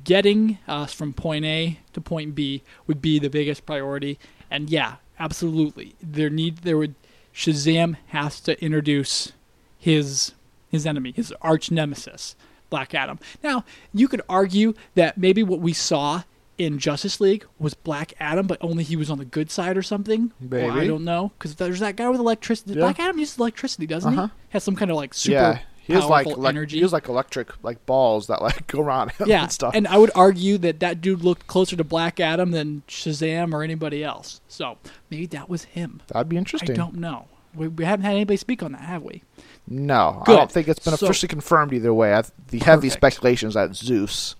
getting 0.03 0.59
us 0.67 0.93
from 0.93 1.13
point 1.13 1.45
A 1.45 1.79
to 1.93 2.01
point 2.01 2.35
B 2.35 2.61
would 2.87 3.01
be 3.01 3.19
the 3.19 3.29
biggest 3.29 3.65
priority. 3.65 4.19
And 4.49 4.69
yeah, 4.69 4.95
absolutely. 5.17 5.95
There 6.01 6.29
need 6.29 6.59
there 6.59 6.77
would 6.77 6.95
Shazam 7.33 7.95
has 8.07 8.39
to 8.41 8.61
introduce 8.63 9.31
his 9.79 10.33
his 10.71 10.85
enemy, 10.87 11.11
his 11.15 11.33
arch 11.41 11.69
nemesis, 11.69 12.35
Black 12.69 12.95
Adam. 12.95 13.19
Now, 13.43 13.65
you 13.93 14.07
could 14.07 14.21
argue 14.29 14.73
that 14.95 15.17
maybe 15.17 15.43
what 15.43 15.59
we 15.59 15.73
saw 15.73 16.23
in 16.57 16.77
Justice 16.79 17.19
League 17.19 17.45
was 17.59 17.73
Black 17.73 18.13
Adam, 18.19 18.45
but 18.47 18.57
only 18.61 18.83
he 18.83 18.95
was 18.95 19.09
on 19.09 19.17
the 19.17 19.25
good 19.25 19.49
side 19.51 19.77
or 19.77 19.81
something. 19.81 20.31
Or 20.51 20.71
I 20.71 20.85
don't 20.87 21.03
know 21.03 21.31
because 21.37 21.55
there's 21.55 21.79
that 21.79 21.95
guy 21.95 22.07
with 22.09 22.19
electricity. 22.19 22.73
Yeah. 22.73 22.79
Black 22.81 22.99
Adam 22.99 23.17
uses 23.19 23.37
electricity, 23.39 23.87
doesn't 23.87 24.13
Uh-huh. 24.13 24.27
he? 24.27 24.33
Has 24.49 24.63
some 24.63 24.75
kind 24.75 24.91
of 24.91 24.97
like 24.97 25.13
super 25.13 25.33
yeah. 25.33 25.59
He 25.83 25.93
has 25.93 26.05
like 26.05 26.27
energy. 26.27 26.77
he 26.77 26.83
has 26.83 26.93
like 26.93 27.09
electric 27.09 27.51
like 27.63 27.83
balls 27.87 28.27
that 28.27 28.41
like 28.41 28.67
go 28.71 28.79
around 28.81 29.11
him 29.13 29.27
yeah, 29.27 29.41
and 29.43 29.51
stuff. 29.51 29.73
and 29.73 29.87
I 29.87 29.97
would 29.97 30.11
argue 30.13 30.59
that 30.59 30.79
that 30.79 31.01
dude 31.01 31.23
looked 31.23 31.47
closer 31.47 31.75
to 31.75 31.83
Black 31.83 32.19
Adam 32.19 32.51
than 32.51 32.83
Shazam 32.87 33.51
or 33.53 33.63
anybody 33.63 34.03
else. 34.03 34.39
So 34.47 34.77
maybe 35.09 35.25
that 35.27 35.49
was 35.49 35.63
him. 35.63 36.01
That'd 36.07 36.29
be 36.29 36.37
interesting. 36.37 36.71
I 36.71 36.73
don't 36.75 36.95
know. 36.97 37.27
We, 37.55 37.67
we 37.67 37.83
haven't 37.85 38.05
had 38.05 38.13
anybody 38.15 38.37
speak 38.37 38.63
on 38.63 38.71
that, 38.71 38.81
have 38.81 39.03
we? 39.03 39.23
No, 39.67 40.21
Good. 40.25 40.33
I 40.33 40.37
don't 40.39 40.51
think 40.51 40.67
it's 40.67 40.79
been 40.83 40.95
So- 40.97 41.05
officially 41.05 41.27
confirmed 41.27 41.73
either 41.73 41.93
way. 41.93 42.13
I, 42.13 42.23
the 42.49 42.59
heavy 42.59 42.89
speculation 42.89 43.47
is 43.49 43.53
that 43.55 43.75
Zeus, 43.75 44.35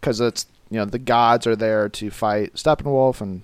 because 0.00 0.20
it's 0.20 0.46
you 0.70 0.78
know 0.78 0.84
the 0.84 0.98
gods 0.98 1.46
are 1.46 1.56
there 1.56 1.88
to 1.88 2.10
fight 2.10 2.54
Steppenwolf, 2.54 3.20
and 3.20 3.42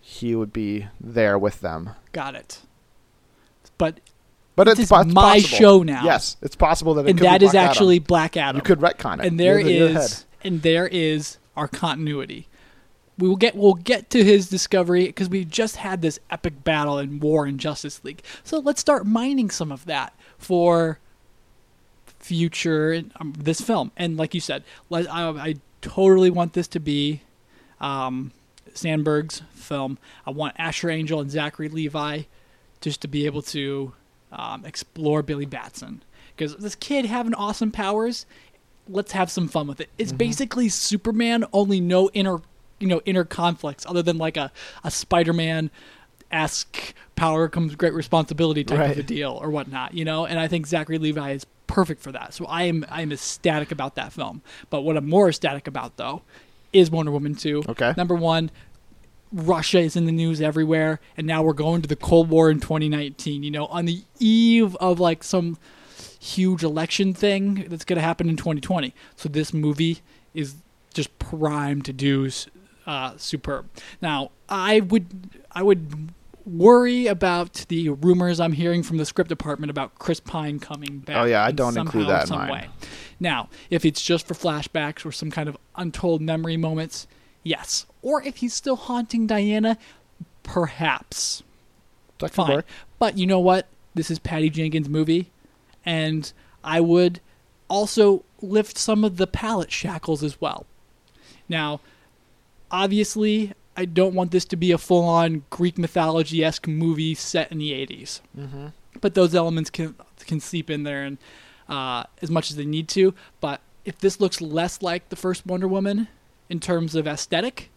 he 0.00 0.34
would 0.34 0.52
be 0.52 0.86
there 1.00 1.38
with 1.38 1.60
them. 1.60 1.90
Got 2.12 2.34
it. 2.34 2.60
But 3.78 4.00
But 4.56 4.68
It 4.68 4.72
it's, 4.78 4.80
it's 4.82 4.90
my 4.90 5.40
possible. 5.40 5.40
show 5.58 5.82
now. 5.82 6.04
Yes, 6.04 6.36
it's 6.42 6.56
possible 6.56 6.94
that 6.94 7.06
it 7.06 7.10
and 7.10 7.18
that 7.20 7.42
is 7.42 7.54
Adam. 7.54 7.68
actually 7.70 7.98
Black 7.98 8.36
Adam. 8.36 8.56
you 8.56 8.62
could 8.62 8.78
retcon 8.80 9.18
it. 9.20 9.26
and 9.26 9.38
there 9.40 9.58
You're 9.58 9.64
the- 9.64 9.72
you're 9.74 9.88
ahead. 9.88 10.02
is 10.04 10.24
and 10.42 10.62
there 10.62 10.86
is 10.86 11.38
our 11.56 11.66
continuity. 11.68 12.46
We 13.18 13.28
will 13.28 13.36
get 13.36 13.54
we'll 13.54 13.74
get 13.74 14.10
to 14.10 14.24
his 14.24 14.48
discovery 14.48 15.06
because 15.06 15.28
we 15.28 15.44
just 15.44 15.76
had 15.76 16.02
this 16.02 16.18
epic 16.30 16.64
battle 16.64 16.98
in 16.98 17.20
War 17.20 17.46
in 17.46 17.58
Justice 17.58 18.02
League. 18.04 18.22
So 18.42 18.58
let's 18.58 18.80
start 18.80 19.06
mining 19.06 19.50
some 19.50 19.70
of 19.70 19.84
that 19.86 20.14
for 20.36 20.98
future 22.18 23.02
um, 23.20 23.34
this 23.38 23.60
film. 23.60 23.92
And 23.96 24.16
like 24.16 24.34
you 24.34 24.40
said, 24.40 24.64
let, 24.88 25.12
I, 25.12 25.28
I 25.28 25.54
totally 25.82 26.30
want 26.30 26.54
this 26.54 26.66
to 26.68 26.80
be 26.80 27.20
um, 27.80 28.32
Sandberg's 28.72 29.42
film. 29.52 29.98
I 30.26 30.30
want 30.30 30.54
Asher 30.58 30.90
Angel 30.90 31.20
and 31.20 31.30
Zachary 31.30 31.68
Levi 31.68 32.22
just 32.80 33.00
to 33.02 33.08
be 33.08 33.26
able 33.26 33.42
to 33.42 33.92
um, 34.32 34.64
explore 34.64 35.22
Billy 35.22 35.46
Batson 35.46 36.02
because 36.34 36.56
this 36.56 36.74
kid 36.74 37.06
having 37.06 37.34
awesome 37.34 37.70
powers. 37.70 38.26
Let's 38.86 39.12
have 39.12 39.30
some 39.30 39.48
fun 39.48 39.66
with 39.66 39.80
it. 39.80 39.88
It's 39.96 40.12
basically 40.12 40.68
Superman, 40.68 41.46
only 41.54 41.80
no 41.80 42.10
inner, 42.12 42.40
you 42.84 42.90
know, 42.90 43.00
inner 43.06 43.24
conflicts 43.24 43.86
other 43.86 44.02
than 44.02 44.18
like 44.18 44.36
a 44.36 44.52
a 44.84 44.90
Spider-Man 44.90 45.70
esque 46.30 46.92
power 47.16 47.48
comes 47.48 47.74
great 47.74 47.94
responsibility 47.94 48.62
type 48.62 48.90
of 48.90 48.98
a 48.98 49.02
deal 49.02 49.38
or 49.40 49.48
whatnot, 49.48 49.94
you 49.94 50.04
know. 50.04 50.26
And 50.26 50.38
I 50.38 50.48
think 50.48 50.66
Zachary 50.66 50.98
Levi 50.98 51.30
is 51.30 51.46
perfect 51.66 52.02
for 52.02 52.12
that. 52.12 52.34
So 52.34 52.44
I 52.44 52.64
am 52.64 52.84
I 52.90 53.00
am 53.00 53.10
ecstatic 53.10 53.72
about 53.72 53.94
that 53.94 54.12
film. 54.12 54.42
But 54.68 54.82
what 54.82 54.98
I'm 54.98 55.08
more 55.08 55.30
ecstatic 55.30 55.66
about 55.66 55.96
though 55.96 56.20
is 56.74 56.90
Wonder 56.90 57.10
Woman 57.10 57.34
2. 57.34 57.64
Okay. 57.70 57.94
Number 57.96 58.14
one, 58.14 58.50
Russia 59.32 59.78
is 59.78 59.96
in 59.96 60.04
the 60.04 60.12
news 60.12 60.42
everywhere, 60.42 61.00
and 61.16 61.26
now 61.26 61.42
we're 61.42 61.54
going 61.54 61.80
to 61.80 61.88
the 61.88 61.96
Cold 61.96 62.28
War 62.28 62.50
in 62.50 62.60
2019. 62.60 63.42
You 63.42 63.50
know, 63.50 63.64
on 63.66 63.86
the 63.86 64.02
eve 64.18 64.76
of 64.76 65.00
like 65.00 65.24
some 65.24 65.56
huge 66.20 66.62
election 66.62 67.14
thing 67.14 67.64
that's 67.68 67.86
going 67.86 67.96
to 67.96 68.02
happen 68.02 68.28
in 68.28 68.36
2020. 68.36 68.94
So 69.16 69.30
this 69.30 69.54
movie 69.54 70.00
is 70.34 70.56
just 70.92 71.18
primed 71.18 71.84
to 71.84 71.92
do 71.92 72.30
uh, 72.86 73.16
superb. 73.16 73.68
Now, 74.00 74.30
I 74.48 74.80
would 74.80 75.06
I 75.52 75.62
would 75.62 76.12
worry 76.46 77.06
about 77.06 77.64
the 77.68 77.88
rumors 77.88 78.38
I'm 78.38 78.52
hearing 78.52 78.82
from 78.82 78.98
the 78.98 79.06
script 79.06 79.28
department 79.28 79.70
about 79.70 79.98
Chris 79.98 80.20
Pine 80.20 80.58
coming 80.58 80.98
back. 80.98 81.16
Oh, 81.16 81.24
yeah, 81.24 81.42
I 81.42 81.52
don't 81.52 81.76
include 81.76 82.08
that 82.08 82.22
in 82.22 82.26
some 82.28 82.38
mine. 82.38 82.50
way. 82.50 82.68
Now, 83.18 83.48
if 83.70 83.84
it's 83.84 84.02
just 84.02 84.26
for 84.26 84.34
flashbacks 84.34 85.06
or 85.06 85.12
some 85.12 85.30
kind 85.30 85.48
of 85.48 85.56
untold 85.76 86.20
memory 86.20 86.56
moments, 86.56 87.06
yes. 87.42 87.86
Or 88.02 88.22
if 88.22 88.36
he's 88.38 88.52
still 88.52 88.76
haunting 88.76 89.26
Diana, 89.26 89.78
perhaps. 90.42 91.42
That 92.18 92.32
Fine. 92.32 92.50
work. 92.50 92.66
But 92.98 93.16
you 93.16 93.26
know 93.26 93.40
what? 93.40 93.66
This 93.94 94.10
is 94.10 94.18
Patty 94.18 94.50
Jenkins' 94.50 94.88
movie, 94.88 95.30
and 95.84 96.32
I 96.62 96.80
would 96.80 97.20
also 97.68 98.24
lift 98.42 98.76
some 98.76 99.04
of 99.04 99.16
the 99.16 99.26
palette 99.26 99.72
shackles 99.72 100.22
as 100.22 100.40
well. 100.40 100.66
Now, 101.48 101.80
obviously, 102.74 103.52
I 103.76 103.84
don't 103.84 104.14
want 104.14 104.32
this 104.32 104.44
to 104.46 104.56
be 104.56 104.72
a 104.72 104.78
full 104.78 105.04
on 105.04 105.44
Greek 105.50 105.78
mythology 105.78 106.44
esque 106.44 106.66
movie 106.66 107.14
set 107.14 107.50
in 107.52 107.58
the 107.58 107.70
80s. 107.70 108.20
Mm-hmm. 108.36 108.66
But 109.00 109.14
those 109.14 109.34
elements 109.34 109.70
can, 109.70 109.94
can 110.20 110.40
seep 110.40 110.70
in 110.70 110.82
there 110.82 111.04
and 111.04 111.18
uh, 111.68 112.04
as 112.20 112.30
much 112.30 112.50
as 112.50 112.56
they 112.56 112.64
need 112.64 112.88
to. 112.88 113.14
But 113.40 113.60
if 113.84 113.98
this 113.98 114.20
looks 114.20 114.40
less 114.40 114.82
like 114.82 115.08
the 115.08 115.16
first 115.16 115.46
Wonder 115.46 115.68
Woman 115.68 116.08
in 116.48 116.58
terms 116.58 116.94
of 116.94 117.06
aesthetic, 117.06 117.70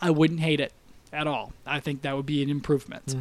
I 0.00 0.10
wouldn't 0.10 0.40
hate 0.40 0.60
it 0.60 0.72
at 1.12 1.26
all. 1.26 1.52
I 1.66 1.80
think 1.80 2.02
that 2.02 2.16
would 2.16 2.26
be 2.26 2.42
an 2.42 2.50
improvement. 2.50 3.14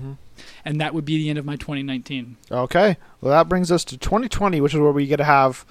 And 0.65 0.81
that 0.81 0.93
would 0.93 1.05
be 1.05 1.17
the 1.17 1.29
end 1.29 1.37
of 1.37 1.45
my 1.45 1.57
2019. 1.57 2.37
Okay. 2.49 2.97
Well, 3.21 3.31
that 3.31 3.49
brings 3.49 3.71
us 3.71 3.83
to 3.85 3.97
2020, 3.97 4.61
which 4.61 4.73
is 4.73 4.79
where 4.79 4.91
we 4.91 5.05
get 5.05 5.17
to 5.17 5.23
have 5.25 5.65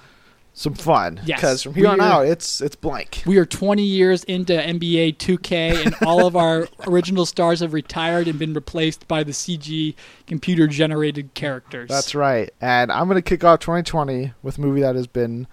some 0.53 0.75
fun. 0.75 1.19
Yes. 1.25 1.39
Because 1.39 1.63
from 1.63 1.73
here 1.73 1.87
on 1.87 1.99
out, 1.99 2.27
it's 2.27 2.61
it's 2.61 2.75
blank. 2.75 3.23
We 3.25 3.37
are 3.37 3.45
20 3.45 3.83
years 3.83 4.23
into 4.25 4.53
NBA 4.53 5.17
2K, 5.17 5.85
and 5.85 5.95
all 6.05 6.27
of 6.27 6.35
our 6.35 6.67
original 6.87 7.25
stars 7.25 7.59
have 7.59 7.73
retired 7.73 8.27
and 8.27 8.37
been 8.37 8.53
replaced 8.53 9.07
by 9.07 9.23
the 9.23 9.31
CG 9.31 9.95
computer 10.27 10.67
generated 10.67 11.33
characters. 11.33 11.89
That's 11.89 12.13
right. 12.13 12.51
And 12.61 12.91
I'm 12.91 13.07
going 13.07 13.17
to 13.17 13.21
kick 13.21 13.43
off 13.43 13.59
2020 13.59 14.33
with 14.43 14.59
a 14.59 14.61
movie 14.61 14.81
that 14.81 14.95
has 14.95 15.07
been, 15.07 15.47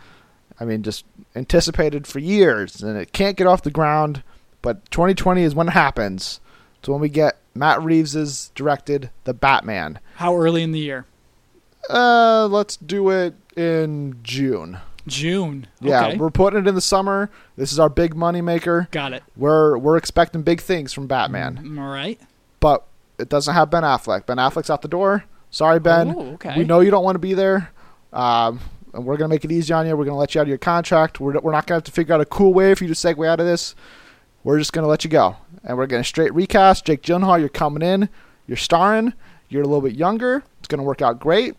I 0.60 0.64
mean, 0.66 0.82
just 0.82 1.06
anticipated 1.34 2.06
for 2.06 2.18
years, 2.18 2.82
and 2.82 2.98
it 2.98 3.12
can't 3.12 3.36
get 3.36 3.46
off 3.46 3.62
the 3.62 3.70
ground. 3.70 4.22
But 4.62 4.90
2020 4.90 5.42
is 5.42 5.54
when 5.54 5.68
it 5.68 5.72
happens. 5.72 6.40
It's 6.78 6.88
when 6.88 7.00
we 7.00 7.08
get 7.08 7.38
Matt 7.54 7.82
Reeves's 7.82 8.52
directed 8.54 9.10
The 9.24 9.32
Batman. 9.32 9.98
How 10.16 10.36
early 10.36 10.62
in 10.62 10.72
the 10.72 10.78
year? 10.78 11.06
Uh, 11.88 12.46
let's 12.50 12.76
do 12.76 13.08
it 13.08 13.34
in 13.56 14.18
June. 14.22 14.78
June. 15.10 15.66
Yeah, 15.80 16.06
Okay. 16.08 16.16
we're 16.16 16.30
putting 16.30 16.60
it 16.60 16.66
in 16.68 16.74
the 16.74 16.80
summer. 16.80 17.30
This 17.56 17.72
is 17.72 17.78
our 17.78 17.88
big 17.88 18.14
money 18.16 18.40
maker. 18.40 18.88
Got 18.90 19.12
it. 19.12 19.22
We're 19.36 19.76
we're 19.78 19.96
expecting 19.96 20.42
big 20.42 20.60
things 20.60 20.92
from 20.92 21.06
Batman, 21.06 21.60
Mm, 21.62 21.80
All 21.80 21.90
right. 21.92 22.18
but 22.60 22.84
it 23.18 23.28
doesn't 23.28 23.52
have 23.54 23.70
Ben 23.70 23.82
Affleck. 23.82 24.24
Ben 24.26 24.38
Affleck's 24.38 24.70
out 24.70 24.82
the 24.82 24.88
door. 24.88 25.24
Sorry, 25.50 25.78
Ben. 25.80 26.14
Oh, 26.16 26.32
okay. 26.34 26.54
We 26.56 26.64
know 26.64 26.80
you 26.80 26.90
don't 26.90 27.04
want 27.04 27.16
to 27.16 27.20
be 27.20 27.34
there. 27.34 27.70
Um, 28.12 28.60
and 28.94 29.04
we're 29.04 29.16
gonna 29.16 29.28
make 29.28 29.44
it 29.44 29.52
easy 29.52 29.72
on 29.74 29.86
you. 29.86 29.96
We're 29.96 30.04
gonna 30.04 30.16
let 30.18 30.34
you 30.34 30.40
out 30.40 30.44
of 30.44 30.48
your 30.48 30.58
contract. 30.58 31.20
We're 31.20 31.38
we're 31.40 31.52
not 31.52 31.66
gonna 31.66 31.76
have 31.76 31.84
to 31.84 31.92
figure 31.92 32.14
out 32.14 32.20
a 32.20 32.24
cool 32.24 32.52
way 32.54 32.74
for 32.74 32.84
you 32.84 32.88
to 32.92 32.94
segue 32.94 33.26
out 33.26 33.40
of 33.40 33.46
this. 33.46 33.74
We're 34.42 34.58
just 34.58 34.72
gonna 34.72 34.86
let 34.88 35.04
you 35.04 35.10
go, 35.10 35.36
and 35.64 35.76
we're 35.76 35.86
gonna 35.86 36.02
straight 36.04 36.32
recast. 36.34 36.86
Jake 36.86 37.02
Gyllenhaal, 37.02 37.38
you're 37.38 37.48
coming 37.48 37.82
in. 37.82 38.08
You're 38.46 38.56
starring. 38.56 39.12
You're 39.48 39.62
a 39.62 39.66
little 39.66 39.82
bit 39.82 39.94
younger. 39.94 40.42
It's 40.58 40.68
gonna 40.68 40.82
work 40.82 41.02
out 41.02 41.20
great. 41.20 41.56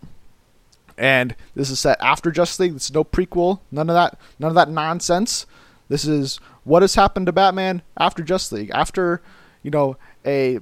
And 0.98 1.36
this 1.56 1.70
is 1.70 1.80
set 1.80 2.02
after 2.02 2.32
Justice 2.32 2.60
League. 2.60 2.76
Is 2.76 2.94
no 2.94 3.04
prequel. 3.04 3.60
None 3.72 3.90
of 3.90 3.94
that. 3.94 4.18
None 4.40 4.50
of 4.50 4.56
that 4.56 4.70
nonsense. 4.70 5.46
This 5.90 6.06
is 6.06 6.40
what 6.64 6.82
has 6.82 6.96
happened 6.96 7.26
to 7.26 7.32
Batman 7.32 7.82
after 7.98 8.24
Justice 8.24 8.54
League. 8.54 8.72
After, 8.74 9.22
you 9.64 9.72
know, 9.72 9.98
a, 10.26 10.54
you 10.54 10.62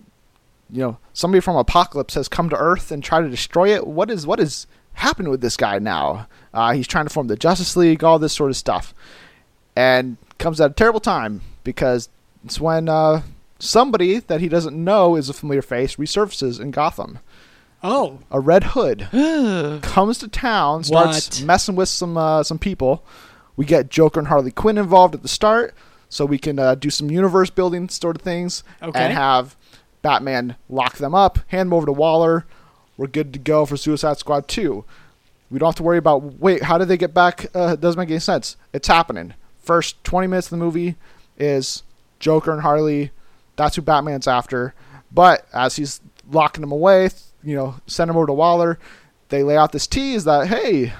know, 0.70 0.98
somebody 1.14 1.42
from 1.42 1.56
Apocalypse 1.56 2.16
has 2.16 2.28
come 2.28 2.50
to 2.50 2.58
Earth 2.58 2.92
and 2.92 3.04
tried 3.04 3.22
to 3.22 3.30
destroy 3.30 3.74
it. 3.76 3.86
What 3.86 4.10
is 4.10 4.26
what 4.26 4.40
is 4.40 4.66
happening 4.94 5.30
with 5.30 5.42
this 5.42 5.58
guy 5.58 5.80
now? 5.80 6.28
Uh, 6.54 6.74
he's 6.74 6.88
trying 6.88 7.06
to 7.06 7.14
form 7.14 7.28
the 7.28 7.36
Justice 7.36 7.76
League. 7.76 8.04
All 8.04 8.20
this 8.20 8.34
sort 8.34 8.50
of 8.50 8.58
stuff, 8.58 8.94
and 9.76 10.18
comes 10.38 10.60
at 10.60 10.72
a 10.72 10.74
terrible 10.74 11.00
time 11.00 11.42
because 11.64 12.10
it's 12.44 12.60
when 12.60 12.90
uh, 12.90 13.22
somebody 13.60 14.20
that 14.20 14.42
he 14.42 14.50
doesn't 14.50 14.84
know 14.84 15.16
is 15.16 15.30
a 15.30 15.34
familiar 15.34 15.62
face 15.62 15.98
resurfaces 15.98 16.60
in 16.60 16.72
Gotham 16.72 17.20
Oh. 17.84 18.20
a 18.32 18.40
Red 18.40 18.64
Hood 18.76 19.08
comes 19.84 20.18
to 20.20 20.28
town, 20.28 20.84
starts 20.84 21.40
What? 21.40 21.46
messing 21.46 21.76
with 21.76 21.90
some 21.90 22.18
uh, 22.18 22.44
some 22.44 22.60
people. 22.60 23.04
We 23.56 23.66
get 23.66 23.90
Joker 23.90 24.20
and 24.20 24.28
Harley 24.30 24.52
Quinn 24.52 24.78
involved 24.78 25.16
at 25.16 25.22
the 25.22 25.28
start, 25.28 25.74
so 26.10 26.26
we 26.26 26.38
can 26.38 26.60
uh, 26.60 26.76
do 26.76 26.90
some 26.90 27.12
universe 27.12 27.50
building 27.50 27.90
sort 27.90 28.16
of 28.16 28.22
things, 28.22 28.64
Okay. 28.82 29.00
and 29.00 29.14
have 29.14 29.56
Batman 30.02 30.56
lock 30.70 30.98
them 30.98 31.14
up, 31.14 31.40
hand 31.48 31.68
them 31.68 31.74
over 31.74 31.86
to 31.86 31.92
Waller. 31.92 32.46
We're 32.98 33.08
good 33.08 33.32
to 33.34 33.40
go 33.40 33.66
for 33.66 33.78
Suicide 33.78 34.18
Squad 34.18 34.48
two. 34.48 34.86
We 35.50 35.58
don't 35.60 35.70
have 35.70 35.76
to 35.76 35.84
worry 35.84 35.98
about 35.98 36.40
wait, 36.40 36.64
how 36.64 36.78
did 36.78 36.88
they 36.90 36.98
get 36.98 37.14
back? 37.14 37.48
Uh, 37.56 37.74
it 37.74 37.82
doesn't 37.82 38.00
make 38.00 38.10
any 38.10 38.20
sense. 38.20 38.56
It's 38.74 38.88
happening. 38.88 39.34
First 39.62 40.04
twenty 40.04 40.28
minutes 40.28 40.48
of 40.48 40.52
the 40.52 40.58
movie 40.58 40.96
is 41.38 41.84
Joker 42.20 42.52
and 42.52 42.62
Harley. 42.62 43.12
That's 43.56 43.76
who 43.76 43.82
Batman's 43.82 44.28
after. 44.28 44.74
But 45.12 45.48
as 45.54 45.76
he's 45.78 46.02
locking 46.32 46.62
them 46.62 46.72
away, 46.72 47.10
you 47.44 47.56
know, 47.56 47.76
send 47.88 48.10
them 48.10 48.18
over 48.18 48.28
to 48.28 48.34
Waller. 48.34 48.80
They 49.30 49.44
lay 49.44 49.58
out 49.58 49.72
this 49.72 49.88
tease 49.88 50.24
that 50.26 50.48
hey, 50.48 50.94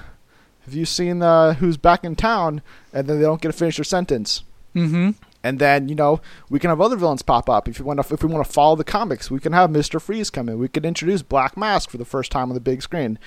have 0.64 0.74
you 0.74 0.84
seen 0.84 1.22
uh, 1.22 1.54
who's 1.54 1.76
back 1.76 2.04
in 2.04 2.16
town? 2.16 2.62
And 2.92 3.06
then 3.06 3.18
they 3.18 3.24
don't 3.24 3.40
get 3.40 3.48
to 3.48 3.58
finish 3.58 3.76
their 3.76 3.84
sentence. 3.84 4.44
Mm-hmm. 4.74 5.10
And 5.42 5.58
then 5.58 5.88
you 5.88 5.94
know 5.94 6.20
we 6.48 6.58
can 6.58 6.70
have 6.70 6.80
other 6.80 6.96
villains 6.96 7.22
pop 7.22 7.48
up 7.48 7.66
if 7.66 7.78
you 7.78 7.84
want 7.84 8.00
to. 8.00 8.14
If 8.14 8.22
we 8.22 8.28
want 8.28 8.46
to 8.46 8.52
follow 8.52 8.76
the 8.76 8.84
comics, 8.84 9.30
we 9.30 9.40
can 9.40 9.52
have 9.52 9.70
Mister 9.70 9.98
Freeze 9.98 10.30
come 10.30 10.48
in. 10.48 10.58
We 10.58 10.68
could 10.68 10.84
introduce 10.84 11.22
Black 11.22 11.56
Mask 11.56 11.90
for 11.90 11.98
the 11.98 12.04
first 12.04 12.30
time 12.30 12.50
on 12.50 12.54
the 12.54 12.60
big 12.60 12.82
screen, 12.82 13.18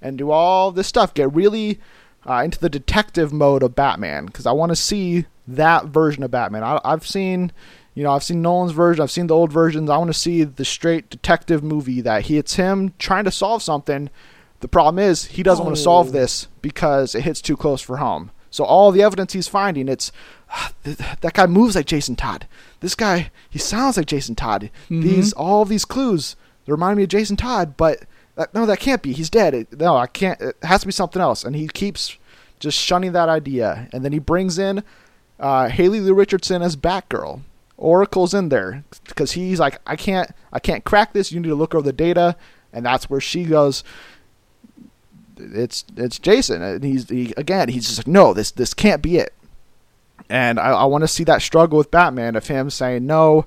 and 0.00 0.16
do 0.16 0.30
all 0.30 0.70
this 0.70 0.86
stuff. 0.86 1.12
Get 1.12 1.34
really 1.34 1.80
uh, 2.24 2.42
into 2.44 2.58
the 2.58 2.70
detective 2.70 3.32
mode 3.32 3.62
of 3.62 3.74
Batman 3.74 4.26
because 4.26 4.46
I 4.46 4.52
want 4.52 4.70
to 4.70 4.76
see 4.76 5.26
that 5.48 5.86
version 5.86 6.22
of 6.22 6.30
Batman. 6.30 6.62
I, 6.62 6.80
I've 6.84 7.06
seen, 7.06 7.52
you 7.96 8.04
know, 8.04 8.12
I've 8.12 8.22
seen 8.22 8.42
Nolan's 8.42 8.70
version. 8.72 9.02
I've 9.02 9.10
seen 9.10 9.26
the 9.26 9.34
old 9.34 9.50
versions. 9.52 9.90
I 9.90 9.96
want 9.98 10.12
to 10.12 10.18
see 10.18 10.44
the 10.44 10.64
straight 10.64 11.10
detective 11.10 11.64
movie 11.64 12.00
that 12.02 12.26
he 12.26 12.36
it's 12.38 12.54
him 12.54 12.92
trying 12.98 13.24
to 13.24 13.32
solve 13.32 13.62
something. 13.62 14.10
The 14.60 14.68
problem 14.68 14.98
is 15.00 15.24
he 15.24 15.42
doesn't 15.42 15.64
want 15.64 15.76
to 15.76 15.82
solve 15.82 16.08
Oh. 16.08 16.12
this 16.12 16.46
because 16.62 17.14
it 17.14 17.22
hits 17.22 17.40
too 17.40 17.56
close 17.56 17.80
for 17.82 17.96
home. 17.96 18.30
So 18.50 18.64
all 18.64 18.92
the 18.92 19.02
evidence 19.02 19.32
he's 19.32 19.48
finding, 19.48 19.88
it's 19.88 20.12
"Ah, 20.50 20.72
that 20.84 21.32
guy 21.34 21.46
moves 21.46 21.74
like 21.74 21.86
Jason 21.86 22.16
Todd. 22.16 22.46
This 22.80 22.94
guy, 22.94 23.30
he 23.50 23.58
sounds 23.58 23.96
like 23.96 24.06
Jason 24.06 24.34
Todd. 24.34 24.70
These 24.88 25.32
all 25.32 25.64
these 25.64 25.84
clues 25.84 26.36
they 26.66 26.72
remind 26.72 26.96
me 26.98 27.02
of 27.04 27.08
Jason 27.10 27.36
Todd, 27.36 27.76
but 27.76 28.04
uh, 28.36 28.46
no, 28.54 28.66
that 28.66 28.78
can't 28.80 29.02
be. 29.02 29.12
He's 29.12 29.30
dead. 29.30 29.54
It, 29.54 29.78
no, 29.80 29.96
I 29.96 30.06
can't. 30.06 30.40
It 30.40 30.56
has 30.62 30.80
to 30.82 30.86
be 30.86 30.92
something 30.92 31.22
else. 31.22 31.44
And 31.44 31.56
he 31.56 31.68
keeps 31.68 32.18
just 32.60 32.78
shunning 32.78 33.12
that 33.12 33.28
idea. 33.30 33.88
And 33.92 34.04
then 34.04 34.12
he 34.12 34.18
brings 34.18 34.58
in 34.58 34.82
uh, 35.40 35.68
Haley 35.68 36.00
Lu 36.00 36.12
Richardson 36.12 36.60
as 36.62 36.76
Batgirl. 36.76 37.40
Oracle's 37.78 38.34
in 38.34 38.48
there 38.48 38.84
because 39.06 39.32
he's 39.32 39.60
like, 39.60 39.80
I 39.86 39.96
can't, 39.96 40.30
I 40.52 40.58
can't 40.58 40.84
crack 40.84 41.12
this. 41.12 41.30
You 41.30 41.40
need 41.40 41.48
to 41.48 41.54
look 41.54 41.74
over 41.74 41.84
the 41.84 41.92
data, 41.92 42.36
and 42.72 42.84
that's 42.86 43.10
where 43.10 43.20
she 43.20 43.44
goes. 43.44 43.84
It's 45.38 45.84
it's 45.96 46.18
Jason, 46.18 46.62
and 46.62 46.82
he's 46.82 47.08
he, 47.10 47.34
again. 47.36 47.68
He's 47.68 47.86
just 47.86 47.98
like, 47.98 48.06
no, 48.06 48.32
this 48.32 48.50
this 48.50 48.72
can't 48.72 49.02
be 49.02 49.18
it. 49.18 49.34
And 50.30 50.58
I, 50.58 50.70
I 50.70 50.84
want 50.86 51.02
to 51.02 51.08
see 51.08 51.24
that 51.24 51.42
struggle 51.42 51.76
with 51.78 51.90
Batman 51.90 52.34
of 52.36 52.46
him 52.46 52.70
saying 52.70 53.06
no, 53.06 53.44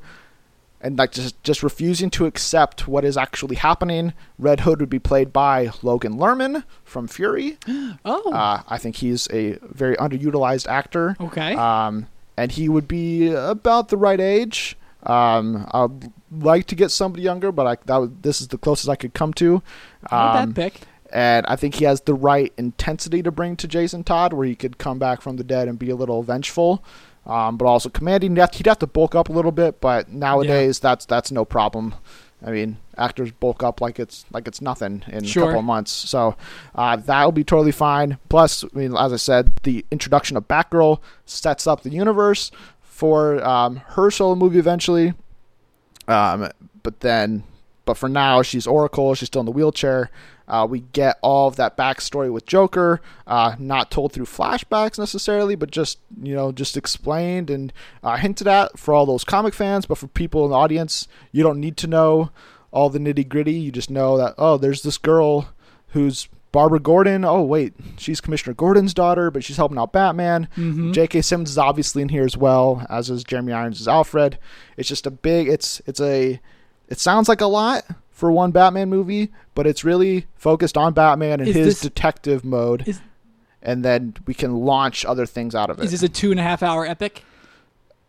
and 0.81 0.97
like 0.99 1.11
just 1.11 1.41
just 1.43 1.63
refusing 1.63 2.11
to 2.11 2.27
accept 2.27 2.87
what 2.87 3.03
is 3.03 3.17
actually 3.17 3.55
happening. 3.55 4.13
Red 4.37 4.59
Hood 4.61 4.79
would 4.79 4.89
be 4.89 4.99
played 4.99 5.33
by 5.33 5.71
Logan 5.81 6.13
Lerman 6.17 6.63
from 6.83 7.07
Fury. 7.07 7.57
Oh. 8.05 8.31
Uh, 8.31 8.61
I 8.67 8.77
think 8.77 8.97
he's 8.97 9.27
a 9.31 9.57
very 9.63 9.95
underutilized 9.97 10.67
actor. 10.67 11.17
okay. 11.19 11.53
Um, 11.55 12.07
and 12.39 12.53
he 12.53 12.69
would 12.69 12.87
be 12.87 13.33
about 13.33 13.89
the 13.89 13.97
right 13.97 14.21
age. 14.21 14.77
Um, 15.03 15.67
I'd 15.71 16.11
like 16.31 16.67
to 16.67 16.75
get 16.75 16.89
somebody 16.89 17.21
younger, 17.21 17.51
but 17.51 17.67
I, 17.67 17.77
that 17.85 17.97
was, 17.97 18.09
this 18.21 18.39
is 18.39 18.47
the 18.47 18.57
closest 18.57 18.87
I 18.87 18.95
could 18.95 19.13
come 19.13 19.33
to. 19.35 19.61
Um, 20.09 20.53
pick. 20.53 20.81
and 21.11 21.45
I 21.47 21.57
think 21.57 21.75
he 21.75 21.85
has 21.85 22.01
the 22.01 22.13
right 22.13 22.53
intensity 22.57 23.21
to 23.23 23.31
bring 23.31 23.57
to 23.57 23.67
Jason 23.67 24.05
Todd, 24.05 24.31
where 24.31 24.47
he 24.47 24.55
could 24.55 24.77
come 24.77 24.99
back 24.99 25.21
from 25.21 25.35
the 25.35 25.43
dead 25.43 25.67
and 25.67 25.77
be 25.77 25.89
a 25.89 25.95
little 25.97 26.23
vengeful, 26.23 26.81
um, 27.25 27.57
but 27.57 27.65
also 27.65 27.89
commanding. 27.89 28.31
He'd 28.31 28.39
have, 28.39 28.53
he'd 28.53 28.67
have 28.67 28.79
to 28.79 28.87
bulk 28.87 29.15
up 29.15 29.27
a 29.27 29.33
little 29.33 29.51
bit, 29.51 29.81
but 29.81 30.09
nowadays 30.09 30.79
that's 30.79 31.05
that's 31.05 31.31
no 31.31 31.43
problem. 31.43 31.93
I 32.45 32.51
mean, 32.51 32.77
actors 32.99 33.31
bulk 33.31 33.63
up 33.63 33.81
like 33.81 33.99
it's 33.99 34.25
like 34.31 34.47
it's 34.47 34.61
nothing 34.61 35.03
in 35.07 35.23
Sure. 35.23 35.43
a 35.43 35.45
couple 35.47 35.59
of 35.59 35.65
months, 35.65 35.91
so 35.91 36.35
uh, 36.75 36.95
that'll 36.97 37.31
be 37.31 37.43
totally 37.43 37.71
fine. 37.71 38.17
Plus, 38.29 38.63
I 38.63 38.67
mean, 38.73 38.95
as 38.95 39.13
I 39.13 39.17
said, 39.17 39.53
the 39.63 39.85
introduction 39.91 40.37
of 40.37 40.47
Batgirl 40.47 40.99
sets 41.25 41.65
up 41.65 41.81
the 41.83 41.89
universe 41.89 42.51
for 42.81 43.43
um, 43.45 43.77
her 43.95 44.11
solo 44.11 44.35
movie 44.35 44.59
eventually. 44.59 45.13
Um, 46.07 46.49
but 46.83 46.99
then, 47.01 47.43
but 47.85 47.97
for 47.97 48.09
now, 48.09 48.41
she's 48.41 48.67
Oracle. 48.67 49.13
She's 49.15 49.27
still 49.27 49.41
in 49.41 49.45
the 49.45 49.51
wheelchair. 49.51 50.09
Uh, 50.47 50.65
we 50.67 50.79
get 50.93 51.19
all 51.21 51.47
of 51.47 51.57
that 51.57 51.77
backstory 51.77 52.31
with 52.33 52.43
Joker, 52.47 53.01
uh, 53.27 53.55
not 53.59 53.91
told 53.91 54.11
through 54.13 54.25
flashbacks 54.25 54.97
necessarily, 54.97 55.53
but 55.55 55.69
just 55.69 55.99
you 56.23 56.33
know, 56.33 56.51
just 56.51 56.75
explained 56.75 57.51
and 57.51 57.71
uh, 58.03 58.17
hinted 58.17 58.47
at 58.47 58.77
for 58.79 58.95
all 58.95 59.05
those 59.05 59.23
comic 59.23 59.53
fans. 59.53 59.85
But 59.85 59.99
for 59.99 60.07
people 60.07 60.45
in 60.45 60.49
the 60.51 60.57
audience, 60.57 61.07
you 61.31 61.43
don't 61.43 61.59
need 61.59 61.77
to 61.77 61.87
know 61.87 62.31
all 62.71 62.89
the 62.89 62.99
nitty 62.99 63.27
gritty. 63.27 63.53
You 63.53 63.71
just 63.71 63.89
know 63.89 64.17
that 64.17 64.35
oh, 64.37 64.57
there's 64.57 64.83
this 64.83 64.97
girl 64.97 65.49
who's 65.89 66.27
Barbara 66.51 66.79
Gordon. 66.79 67.23
Oh 67.25 67.41
wait, 67.41 67.73
she's 67.97 68.21
Commissioner 68.21 68.53
Gordon's 68.53 68.93
daughter, 68.93 69.29
but 69.31 69.43
she's 69.43 69.57
helping 69.57 69.77
out 69.77 69.91
Batman. 69.93 70.47
Mm-hmm. 70.55 70.91
J.K. 70.93 71.21
Simmons 71.21 71.49
is 71.51 71.57
obviously 71.57 72.01
in 72.01 72.09
here 72.09 72.25
as 72.25 72.35
well, 72.37 72.85
as 72.89 73.09
is 73.09 73.23
Jeremy 73.23 73.53
Irons 73.53 73.79
as 73.81 73.87
Alfred. 73.87 74.37
It's 74.77 74.89
just 74.89 75.05
a 75.05 75.11
big. 75.11 75.47
It's 75.47 75.81
it's 75.85 76.01
a. 76.01 76.39
It 76.87 76.99
sounds 76.99 77.29
like 77.29 77.41
a 77.41 77.45
lot 77.45 77.85
for 78.09 78.31
one 78.31 78.49
Batman 78.51 78.89
movie, 78.89 79.31
but 79.53 79.67
it's 79.67 79.83
really 79.83 80.25
focused 80.35 80.75
on 80.75 80.93
Batman 80.93 81.39
and 81.39 81.47
Is 81.49 81.55
his 81.55 81.65
this- 81.67 81.81
detective 81.81 82.43
mode, 82.43 82.87
Is 82.87 82.99
and 83.61 83.85
then 83.85 84.15
we 84.25 84.33
can 84.33 84.55
launch 84.61 85.05
other 85.05 85.25
things 85.27 85.53
out 85.53 85.69
of 85.69 85.77
it. 85.79 85.85
is 85.85 85.91
this 85.91 86.01
a 86.03 86.09
two 86.09 86.31
and 86.31 86.39
a 86.39 86.43
half 86.43 86.63
hour 86.63 86.85
epic? 86.85 87.23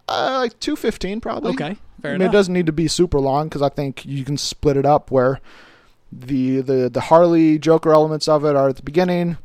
uh, 0.08 0.38
like 0.40 0.58
two 0.60 0.76
fifteen 0.76 1.20
probably? 1.20 1.52
Okay, 1.52 1.76
fair 2.00 2.12
I 2.12 2.14
mean, 2.14 2.22
enough. 2.22 2.32
it 2.32 2.36
doesn't 2.36 2.54
need 2.54 2.66
to 2.66 2.72
be 2.72 2.88
super 2.88 3.20
long 3.20 3.48
because 3.48 3.62
I 3.62 3.68
think 3.68 4.04
you 4.04 4.24
can 4.24 4.36
split 4.36 4.76
it 4.76 4.86
up 4.86 5.10
where 5.10 5.40
the 6.12 6.60
the 6.60 6.88
the 6.90 7.00
Harley 7.02 7.58
Joker 7.58 7.92
elements 7.92 8.26
of 8.28 8.44
it 8.44 8.56
are 8.56 8.68
at 8.68 8.76
the 8.76 8.82
beginning, 8.82 9.38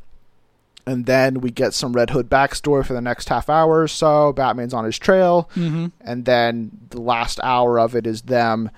and 0.88 1.06
then 1.06 1.42
we 1.42 1.52
get 1.52 1.74
some 1.74 1.94
Red 1.94 2.10
Hood 2.12 2.30
backstory 2.30 2.86
for 2.86 2.94
the 2.94 3.02
next 3.02 3.30
half 3.30 3.50
hour 3.50 3.82
or 3.82 3.88
so. 3.88 4.34
Batman's 4.34 4.74
on 4.74 4.86
his 4.86 4.98
trail, 4.98 5.50
hmm 5.54 5.88
and 6.02 6.26
then 6.26 6.72
the 6.90 7.02
last 7.02 7.40
hour 7.44 7.80
of 7.80 7.96
it 7.96 8.08
is 8.08 8.24
them. 8.24 8.72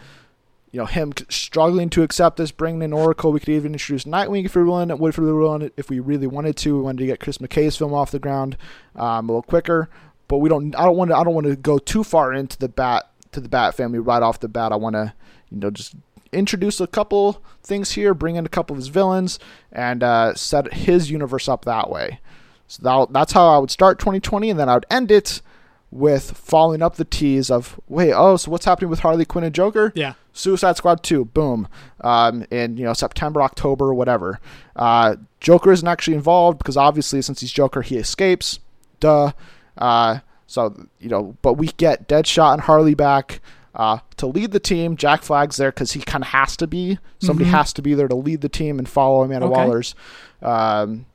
You 0.73 0.81
know 0.81 0.85
him 0.85 1.13
struggling 1.29 1.89
to 1.91 2.03
accept 2.03 2.35
this, 2.37 2.51
bringing 2.51 2.81
in 2.81 2.91
Oracle. 2.91 3.31
We 3.31 3.39
could 3.39 3.49
even 3.49 3.71
introduce 3.71 4.03
Nightwing 4.03 4.43
if 4.43 4.53
we 4.53 4.63
willing, 4.63 4.91
if 4.91 4.99
we 4.99 5.25
really 5.25 5.47
wanted, 5.47 5.71
if 5.77 5.89
we 5.89 5.99
really 6.01 6.27
wanted 6.27 6.57
to. 6.57 6.75
We 6.75 6.81
wanted 6.83 6.99
to 6.99 7.05
get 7.05 7.21
Chris 7.21 7.37
McKay's 7.37 7.77
film 7.77 7.93
off 7.93 8.11
the 8.11 8.19
ground 8.19 8.57
um, 8.97 9.29
a 9.29 9.31
little 9.31 9.41
quicker, 9.43 9.89
but 10.27 10.37
we 10.39 10.49
don't. 10.49 10.75
I 10.75 10.83
don't 10.83 10.97
want 10.97 11.09
to. 11.11 11.15
I 11.17 11.23
don't 11.23 11.33
want 11.33 11.47
to 11.47 11.55
go 11.55 11.79
too 11.79 12.03
far 12.03 12.33
into 12.33 12.57
the 12.57 12.67
bat 12.67 13.09
to 13.37 13.41
the 13.41 13.49
Bat 13.49 13.75
family 13.75 13.99
right 13.99 14.23
off 14.23 14.39
the 14.39 14.47
bat. 14.47 14.71
I 14.71 14.75
want 14.75 14.95
to, 14.95 15.13
you 15.49 15.59
know, 15.59 15.69
just 15.69 15.95
introduce 16.31 16.81
a 16.81 16.87
couple 16.87 17.41
things 17.63 17.91
here, 17.91 18.13
bring 18.13 18.35
in 18.35 18.45
a 18.45 18.49
couple 18.49 18.73
of 18.73 18.77
his 18.77 18.87
villains, 18.87 19.39
and 19.71 20.03
uh, 20.03 20.33
set 20.33 20.73
his 20.73 21.09
universe 21.11 21.47
up 21.47 21.65
that 21.65 21.89
way. 21.89 22.19
So 22.67 22.83
that, 22.83 23.13
that's 23.13 23.33
how 23.33 23.47
I 23.47 23.59
would 23.59 23.71
start 23.71 23.99
2020, 23.99 24.49
and 24.49 24.59
then 24.59 24.69
I 24.69 24.73
would 24.73 24.85
end 24.89 25.11
it 25.11 25.41
with 25.89 26.31
following 26.31 26.81
up 26.81 26.95
the 26.95 27.05
tease 27.05 27.49
of 27.49 27.79
wait, 27.87 28.11
oh, 28.11 28.35
so 28.35 28.51
what's 28.51 28.65
happening 28.65 28.89
with 28.89 28.99
Harley 28.99 29.23
Quinn 29.23 29.45
and 29.45 29.55
Joker? 29.55 29.93
Yeah. 29.95 30.13
Suicide 30.33 30.75
Squad 30.75 31.01
2, 31.03 31.25
boom. 31.25 31.67
Um, 32.01 32.45
in 32.51 32.77
you 32.77 32.83
know 32.85 32.93
September, 32.93 33.41
October, 33.41 33.93
whatever. 33.93 34.39
Uh, 34.75 35.15
Joker 35.39 35.71
isn't 35.71 35.87
actually 35.87 36.15
involved 36.15 36.57
because 36.57 36.75
obviously 36.75 37.21
since 37.21 37.39
he's 37.39 37.51
Joker, 37.51 37.81
he 37.81 37.97
escapes. 37.97 38.59
Duh. 38.99 39.31
Uh, 39.77 40.19
so 40.47 40.75
you 40.99 41.09
know, 41.09 41.35
but 41.41 41.53
we 41.53 41.67
get 41.67 42.07
Deadshot 42.07 42.53
and 42.53 42.61
Harley 42.63 42.95
back 42.95 43.41
uh, 43.75 43.99
to 44.17 44.25
lead 44.25 44.51
the 44.51 44.59
team. 44.59 44.97
Jack 44.97 45.21
Flag's 45.21 45.57
there 45.57 45.71
because 45.71 45.91
he 45.91 45.99
kind 46.01 46.23
of 46.23 46.29
has 46.29 46.57
to 46.57 46.65
be. 46.67 46.97
Somebody 47.19 47.49
Mhm. 47.49 47.53
has 47.53 47.73
to 47.73 47.81
be 47.83 47.93
there 47.93 48.07
to 48.07 48.15
lead 48.15 48.41
the 48.41 48.49
team 48.49 48.79
and 48.79 48.89
follow 48.89 49.21
Amanda 49.23 49.45
Okay. 49.45 49.55
Waller's, 49.55 49.93
um, 50.41 51.05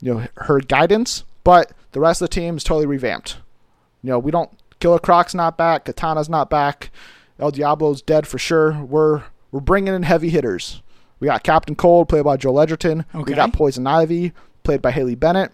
you 0.00 0.14
know, 0.14 0.26
her 0.36 0.60
guidance. 0.60 1.24
But 1.44 1.72
the 1.92 2.00
rest 2.00 2.22
of 2.22 2.28
the 2.30 2.34
team 2.34 2.56
is 2.56 2.64
totally 2.64 2.86
revamped. 2.86 3.36
You 4.02 4.10
know, 4.10 4.18
we 4.18 4.30
don't. 4.30 4.50
Killer 4.80 4.98
Croc's 4.98 5.34
not 5.34 5.56
back. 5.58 5.84
Katana's 5.84 6.28
not 6.28 6.48
back. 6.50 6.90
El 7.38 7.50
Diablo's 7.50 8.00
dead 8.02 8.26
for 8.26 8.38
sure. 8.38 8.82
We're 8.82 9.24
we're 9.52 9.60
bringing 9.60 9.94
in 9.94 10.02
heavy 10.04 10.28
hitters. 10.30 10.82
We 11.20 11.26
got 11.28 11.42
Captain 11.42 11.74
Cold, 11.76 12.08
played 12.08 12.24
by 12.24 12.36
Joel 12.36 12.60
Edgerton. 12.60 13.04
Okay. 13.14 13.30
We 13.32 13.34
got 13.34 13.52
Poison 13.52 13.86
Ivy, 13.86 14.32
played 14.64 14.82
by 14.82 14.90
Haley 14.90 15.14
Bennett. 15.14 15.50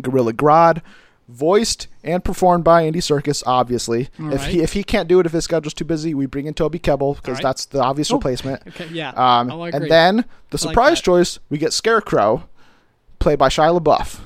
Gorilla 0.00 0.32
Grodd, 0.32 0.82
voiced 1.28 1.88
and 2.04 2.24
performed 2.24 2.62
by 2.64 2.82
Andy 2.82 3.00
Serkis, 3.00 3.42
Obviously, 3.46 4.08
All 4.20 4.32
if 4.32 4.42
right. 4.42 4.50
he 4.50 4.62
if 4.62 4.72
he 4.74 4.84
can't 4.84 5.08
do 5.08 5.18
it, 5.20 5.26
if 5.26 5.32
his 5.32 5.44
schedule's 5.44 5.74
too 5.74 5.84
busy, 5.84 6.14
we 6.14 6.26
bring 6.26 6.46
in 6.46 6.54
Toby 6.54 6.78
Kebbell 6.78 7.16
because 7.16 7.34
right. 7.34 7.42
that's 7.42 7.66
the 7.66 7.82
obvious 7.82 8.10
Oh, 8.10 8.16
replacement. 8.16 8.66
Okay, 8.68 8.86
yeah. 8.92 9.10
Um, 9.10 9.50
I'll 9.50 9.64
and 9.64 9.90
then 9.90 10.16
the 10.50 10.56
like 10.56 10.60
surprise 10.60 10.98
that. 10.98 11.04
choice, 11.04 11.38
we 11.50 11.58
get 11.58 11.72
Scarecrow, 11.72 12.48
played 13.18 13.38
by 13.38 13.48
Shia 13.48 13.78
LaBeouf. 13.80 14.20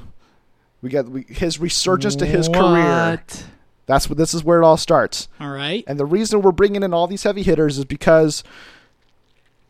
We 0.83 0.91
get 0.91 1.09
we, 1.09 1.25
his 1.29 1.59
resurgence 1.59 2.17
to 2.17 2.27
his 2.27 2.49
career. 2.49 3.23
That's 3.87 4.09
what 4.09 4.19
this 4.19 4.35
is 4.35 4.45
where 4.45 4.63
it 4.63 4.65
all 4.65 4.77
starts. 4.77 5.29
All 5.41 5.51
right. 5.51 5.83
And 5.87 5.99
the 5.99 6.07
reason 6.07 6.43
we're 6.43 6.53
bringing 6.53 6.83
in 6.83 6.95
all 6.95 7.07
these 7.07 7.25
heavy 7.25 7.43
hitters 7.43 7.77
is 7.77 7.85
because 7.85 8.45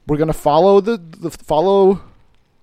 we're 0.07 0.19
gonna 0.19 0.33
follow 0.33 0.81
the, 0.81 0.97
the 0.99 1.31
follow 1.31 2.03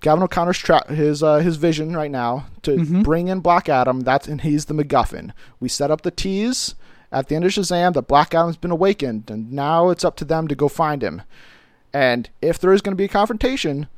Gavin 0.00 0.22
O'Connor's 0.22 0.58
tra- 0.58 0.92
his 0.92 1.22
uh, 1.22 1.38
his 1.38 1.56
vision 1.56 1.94
right 1.96 2.10
now 2.10 2.46
to 2.62 2.72
Mhm. 2.76 3.02
bring 3.02 3.28
in 3.28 3.40
Black 3.40 3.68
Adam. 3.68 4.00
That's 4.00 4.28
and 4.28 4.40
he's 4.42 4.66
the 4.66 4.74
MacGuffin. 4.74 5.32
We 5.60 5.68
set 5.68 5.90
up 5.90 6.02
the 6.02 6.10
tease 6.10 6.74
at 7.10 7.28
the 7.28 7.34
end 7.36 7.44
of 7.44 7.50
Shazam 7.52 7.94
that 7.94 8.06
Black 8.08 8.34
Adam's 8.34 8.56
been 8.56 8.70
awakened, 8.70 9.30
and 9.30 9.52
now 9.52 9.88
it's 9.90 10.04
up 10.04 10.16
to 10.16 10.24
them 10.24 10.46
to 10.48 10.54
go 10.54 10.68
find 10.68 11.02
him. 11.02 11.22
And 11.92 12.28
if 12.42 12.58
there 12.58 12.72
is 12.72 12.80
going 12.82 12.92
to 12.92 12.96
be 13.00 13.06
a 13.06 13.08
confrontation, 13.08 13.88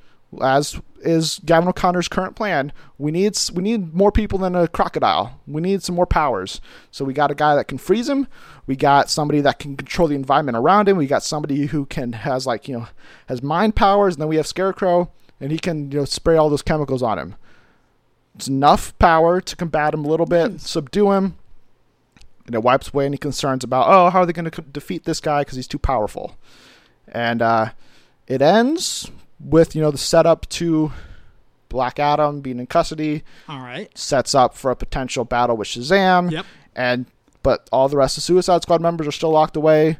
as 0.40 0.80
is 1.02 1.40
Gavin 1.44 1.68
O'Connor's 1.68 2.08
current 2.08 2.36
plan, 2.36 2.72
we 2.98 3.10
need 3.10 3.36
we 3.52 3.62
need 3.62 3.92
more 3.94 4.12
people 4.12 4.38
than 4.38 4.54
a 4.54 4.68
crocodile. 4.68 5.40
We 5.46 5.60
need 5.60 5.82
some 5.82 5.96
more 5.96 6.06
powers. 6.06 6.60
So 6.90 7.04
we 7.04 7.12
got 7.12 7.30
a 7.32 7.34
guy 7.34 7.54
that 7.56 7.68
can 7.68 7.78
freeze 7.78 8.08
him. 8.08 8.26
We 8.66 8.76
got 8.76 9.10
somebody 9.10 9.40
that 9.40 9.58
can 9.58 9.76
control 9.76 10.06
the 10.08 10.14
environment 10.14 10.56
around 10.56 10.88
him. 10.88 10.96
We 10.96 11.06
got 11.06 11.24
somebody 11.24 11.66
who 11.66 11.84
can 11.86 12.12
has 12.12 12.46
like 12.46 12.68
you 12.68 12.78
know 12.78 12.86
has 13.26 13.42
mind 13.42 13.74
powers. 13.74 14.14
And 14.14 14.22
then 14.22 14.28
we 14.28 14.36
have 14.36 14.46
Scarecrow, 14.46 15.10
and 15.40 15.50
he 15.50 15.58
can 15.58 15.90
you 15.90 15.98
know 15.98 16.04
spray 16.04 16.36
all 16.36 16.50
those 16.50 16.62
chemicals 16.62 17.02
on 17.02 17.18
him. 17.18 17.34
It's 18.34 18.48
enough 18.48 18.96
power 18.98 19.40
to 19.40 19.56
combat 19.56 19.92
him 19.94 20.04
a 20.04 20.08
little 20.08 20.26
bit, 20.26 20.60
subdue 20.60 21.12
him, 21.12 21.36
and 22.46 22.54
it 22.54 22.62
wipes 22.62 22.88
away 22.92 23.06
any 23.06 23.18
concerns 23.18 23.64
about 23.64 23.86
oh 23.88 24.10
how 24.10 24.20
are 24.20 24.26
they 24.26 24.32
going 24.32 24.50
to 24.50 24.62
defeat 24.62 25.04
this 25.04 25.20
guy 25.20 25.42
because 25.42 25.56
he's 25.56 25.66
too 25.68 25.78
powerful. 25.78 26.36
And 27.08 27.42
uh, 27.42 27.70
it 28.26 28.40
ends 28.40 29.10
with 29.40 29.74
you 29.74 29.82
know 29.82 29.90
the 29.90 29.98
setup 29.98 30.48
to 30.50 30.92
Black 31.68 31.98
Adam 31.98 32.40
being 32.40 32.58
in 32.58 32.66
custody, 32.66 33.22
All 33.48 33.60
right. 33.60 33.96
sets 33.96 34.34
up 34.34 34.54
for 34.54 34.70
a 34.70 34.76
potential 34.76 35.24
battle 35.24 35.56
with 35.56 35.68
Shazam. 35.68 36.30
Yep. 36.30 36.46
And 36.76 37.06
but 37.42 37.68
all 37.72 37.88
the 37.88 37.96
rest 37.96 38.16
of 38.18 38.22
Suicide 38.22 38.62
Squad 38.62 38.80
members 38.80 39.06
are 39.06 39.12
still 39.12 39.30
locked 39.30 39.56
away. 39.56 39.98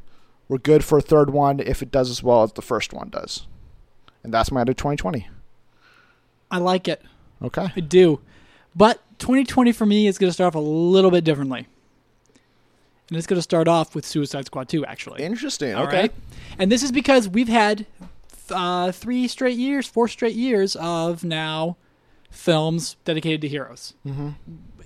We're 0.49 0.59
good 0.59 0.85
for 0.85 0.99
a 0.99 1.03
third 1.03 1.31
one 1.31 1.61
if 1.61 1.81
it 1.81 1.91
does 1.91 2.11
as 2.11 2.23
well 2.23 2.43
as 2.43 2.53
the 2.53 2.63
first 2.63 2.93
one 2.93 3.09
does. 3.09 3.47
And 4.23 4.33
that's 4.33 4.51
my 4.51 4.61
end 4.61 4.69
of 4.69 4.77
2020. 4.77 5.29
I 6.51 6.59
like 6.59 6.89
it. 6.89 7.03
Okay. 7.43 7.69
I 7.75 7.81
do. 7.81 8.21
But 8.75 9.01
2020 9.19 9.73
for 9.73 9.87
me 9.87 10.07
is 10.07 10.19
going 10.19 10.29
to 10.29 10.35
start 10.35 10.49
off 10.49 10.55
a 10.55 10.65
little 10.65 11.11
bit 11.11 11.25
differently. 11.25 11.67
And 13.09 13.17
it's 13.17 13.27
going 13.27 13.39
to 13.39 13.43
start 13.43 13.67
off 13.67 13.95
with 13.95 14.07
Suicide 14.07 14.47
Squad 14.47 14.69
2, 14.69 14.87
actually. 14.87 15.23
Interesting. 15.23 15.75
All 15.75 15.87
okay. 15.87 16.03
right? 16.03 16.13
And 16.59 16.71
this 16.71 16.83
is 16.83 16.93
because 16.93 17.29
we've 17.29 17.49
had 17.49 17.87
uh, 18.51 18.93
three 18.93 19.27
straight 19.27 19.57
years, 19.57 19.87
four 19.87 20.07
straight 20.07 20.37
years 20.37 20.77
of 20.77 21.25
now 21.25 21.77
films 22.31 22.97
dedicated 23.05 23.41
to 23.41 23.49
heroes. 23.49 23.95
Mm-hmm. 24.07 24.31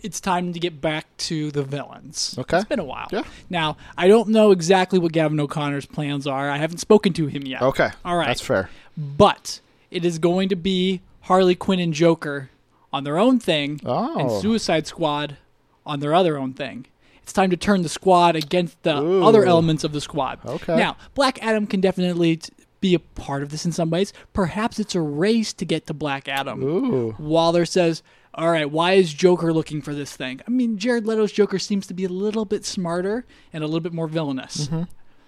It's 0.05 0.21
time 0.21 0.53
to 0.53 0.61
get 0.61 0.81
back 0.83 1.07
to 1.17 1.51
the 1.51 1.63
villains. 1.65 2.35
Okay. 2.39 2.59
It's 2.59 2.69
been 2.69 2.79
a 2.79 2.85
while. 2.85 3.09
Yeah. 3.11 3.23
Now, 3.49 3.79
I 3.97 4.07
don't 4.07 4.29
know 4.29 4.51
exactly 4.51 4.99
what 4.99 5.13
Gavin 5.13 5.41
O'Connor's 5.41 5.87
plans 5.87 6.27
are. 6.27 6.51
I 6.51 6.59
haven't 6.59 6.79
spoken 6.79 7.13
to 7.15 7.27
him 7.27 7.47
yet. 7.47 7.63
Okay. 7.63 7.89
All 8.05 8.17
right. 8.17 8.27
That's 8.27 8.43
fair. 8.43 8.69
But 8.97 9.61
it 9.91 10.05
is 10.05 10.19
going 10.19 10.51
to 10.51 10.57
be 10.57 11.01
Harley 11.23 11.55
Quinn 11.55 11.81
and 11.81 11.95
Joker 11.95 12.51
on 12.93 13.05
their 13.05 13.19
own 13.19 13.41
thing 13.41 13.81
Oh. 13.85 14.19
and 14.19 14.31
Suicide 14.43 14.87
Squad 14.87 15.39
on 15.87 16.01
their 16.01 16.15
other 16.15 16.37
own 16.37 16.53
thing. 16.53 16.87
It's 17.23 17.33
time 17.33 17.49
to 17.49 17.57
turn 17.57 17.81
the 17.81 17.89
squad 17.89 18.37
against 18.37 18.83
the 18.83 19.01
Ooh. 19.01 19.25
other 19.25 19.47
elements 19.47 19.83
of 19.85 19.93
the 19.93 20.01
squad. 20.03 20.39
Okay. 20.45 20.77
Now, 20.77 20.99
Black 21.15 21.43
Adam 21.43 21.67
can 21.67 21.81
definitely 21.81 22.37
t- 22.37 22.53
be 22.83 22.93
a 22.95 22.99
part 22.99 23.43
of 23.43 23.49
this 23.49 23.65
in 23.65 23.73
some 23.73 23.89
ways. 23.89 24.13
Perhaps 24.35 24.79
it's 24.79 24.95
a 24.95 25.01
race 25.01 25.55
to 25.55 25.65
get 25.65 25.87
to 25.87 25.95
Black 25.95 26.29
Adam. 26.29 26.63
Ooh. 26.63 27.17
Waller 27.19 27.65
says, 27.65 28.03
"All 28.35 28.51
right, 28.51 28.71
why 28.71 28.93
is 28.93 29.13
Joker 29.15 29.53
looking 29.53 29.83
for 29.83 29.95
this 29.95 30.17
thing?" 30.17 30.41
I 30.47 30.51
mean, 30.51 30.79
Jared 30.79 31.07
Leto's 31.07 31.33
Joker 31.33 31.59
seems 31.59 31.87
to 31.87 31.95
be 31.95 32.05
a 32.05 32.09
little 32.09 32.45
bit 32.45 32.65
smarter 32.65 33.25
and 33.53 33.63
a 33.65 33.67
little 33.67 33.81
bit 33.81 33.93
more 33.93 34.09
villainous. 34.09 34.67
Mm-hmm. 34.67 34.83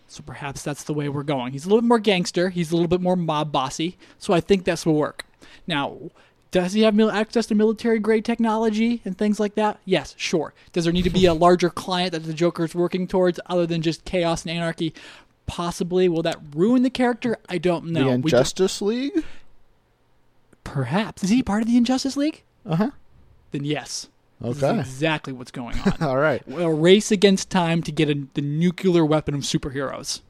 So 0.08 0.22
perhaps 0.22 0.62
that's 0.62 0.84
the 0.84 0.94
way 0.94 1.08
we're 1.08 1.22
going. 1.24 1.52
He's 1.52 1.64
a 1.64 1.68
little 1.68 1.82
bit 1.82 1.88
more 1.88 1.98
gangster. 1.98 2.50
He's 2.50 2.70
a 2.70 2.76
little 2.76 2.88
bit 2.88 3.00
more 3.00 3.16
mob 3.16 3.50
bossy. 3.50 3.98
So 4.18 4.32
I 4.34 4.40
think 4.40 4.64
this 4.64 4.86
will 4.86 4.94
work. 4.94 5.24
Now, 5.66 5.98
does 6.52 6.74
he 6.74 6.82
have 6.82 6.94
mil- 6.94 7.10
access 7.10 7.46
to 7.46 7.54
military 7.54 7.98
grade 7.98 8.24
technology 8.24 9.00
and 9.04 9.18
things 9.18 9.40
like 9.40 9.56
that? 9.56 9.80
Yes, 9.84 10.14
sure. 10.16 10.54
Does 10.72 10.84
there 10.84 10.92
need 10.92 11.02
to 11.02 11.10
be 11.10 11.26
a 11.26 11.34
larger 11.34 11.70
client 11.70 12.12
that 12.12 12.20
the 12.24 12.32
Joker 12.32 12.64
is 12.64 12.74
working 12.74 13.08
towards 13.08 13.40
other 13.46 13.66
than 13.66 13.82
just 13.82 14.04
chaos 14.04 14.42
and 14.44 14.52
anarchy? 14.56 14.94
Possibly. 15.46 16.08
Will 16.08 16.22
that 16.22 16.38
ruin 16.54 16.82
the 16.82 16.90
character? 16.90 17.36
I 17.48 17.58
don't 17.58 17.86
know. 17.86 18.04
the 18.04 18.10
Injustice 18.10 18.80
League? 18.80 19.24
Perhaps. 20.64 21.24
Is 21.24 21.30
he 21.30 21.42
part 21.42 21.62
of 21.62 21.68
the 21.68 21.76
Injustice 21.76 22.16
League? 22.16 22.42
Uh 22.66 22.76
huh. 22.76 22.90
Then 23.52 23.64
yes. 23.64 24.08
This 24.40 24.56
is 24.58 24.62
Okay. 24.64 24.78
exactly 24.80 25.32
what's 25.32 25.50
going 25.50 25.78
on. 25.86 25.94
All 26.02 26.18
right. 26.18 26.42
a 26.48 26.70
race 26.70 27.10
against 27.10 27.48
time 27.50 27.82
to 27.84 27.92
get 27.92 28.10
a, 28.10 28.26
the 28.34 28.42
nuclear 28.42 29.04
weapon 29.04 29.34
of 29.34 29.40
superheroes. 29.42 30.20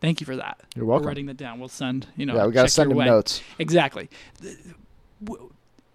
Thank 0.00 0.20
you 0.20 0.24
for 0.26 0.34
that. 0.36 0.60
You're 0.74 0.84
We're 0.84 0.92
welcome. 0.92 1.08
writing 1.08 1.26
that 1.26 1.36
down. 1.36 1.58
We'll 1.60 1.68
send, 1.68 2.06
you 2.16 2.26
know, 2.26 2.34
Yeah, 2.34 2.46
we 2.46 2.52
got 2.52 2.62
to 2.62 2.68
send 2.68 2.92
way. 2.94 3.04
notes. 3.04 3.40
Exactly. 3.58 4.08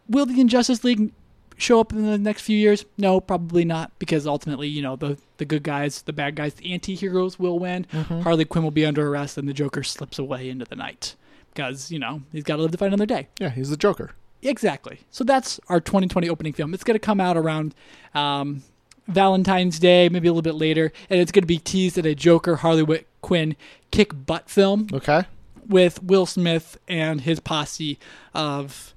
Will 0.10 0.26
the 0.26 0.40
Injustice 0.40 0.84
League 0.84 1.12
show 1.58 1.80
up 1.82 1.92
in 1.92 2.06
the 2.06 2.18
next 2.18 2.44
few 2.44 2.58
years? 2.58 2.86
No, 2.98 3.20
probably 3.20 3.66
not, 3.66 3.92
because 4.00 4.26
ultimately, 4.26 4.68
you 4.68 4.82
know, 4.82 4.96
the 4.96 5.18
the 5.38 5.46
good 5.46 5.64
guys, 5.64 6.02
the 6.04 6.14
bad 6.14 6.36
guys, 6.36 6.54
the 6.56 6.72
anti-heroes 6.74 7.38
will 7.38 7.60
win. 7.60 7.86
Mm-hmm. 7.92 8.22
Harley 8.22 8.46
Quinn 8.46 8.64
will 8.64 8.72
be 8.72 8.86
under 8.86 9.08
arrest, 9.08 9.38
and 9.38 9.48
the 9.48 9.54
Joker 9.54 9.84
slips 9.84 10.18
away 10.18 10.50
into 10.50 10.66
the 10.66 10.76
night 10.76 11.16
because 11.54 11.92
you 11.92 12.00
know 12.00 12.22
he's 12.32 12.44
got 12.44 12.56
to 12.58 12.62
live 12.62 12.72
to 12.72 12.78
fight 12.78 12.88
another 12.88 13.06
day. 13.06 13.28
Yeah, 13.40 13.50
he's 13.50 13.70
the 13.70 13.78
Joker. 13.78 14.12
Exactly. 14.42 15.00
So 15.12 15.24
that's 15.24 15.60
our 15.68 15.80
2020 15.82 16.30
opening 16.30 16.54
film. 16.54 16.74
It's 16.74 16.84
going 16.84 16.96
to 16.96 17.00
come 17.00 17.20
out 17.20 17.38
around 17.38 17.74
um, 18.14 18.64
Valentine's 19.08 19.80
Day, 19.80 20.10
maybe 20.10 20.28
a 20.28 20.32
little 20.32 20.42
bit 20.42 20.56
later, 20.56 20.92
and 21.10 21.20
it's 21.20 21.32
going 21.32 21.44
to 21.44 21.48
be 21.48 21.58
teased 21.58 21.98
at 21.98 22.06
a 22.06 22.14
Joker 22.16 22.58
Harley 22.58 23.06
Quinn 23.22 23.56
kick 23.92 24.12
butt 24.26 24.50
film 24.50 24.88
Okay. 24.94 25.24
with 25.68 26.02
Will 26.04 26.26
Smith 26.26 26.78
and 26.88 27.22
his 27.22 27.40
posse 27.40 27.98
of, 28.34 28.94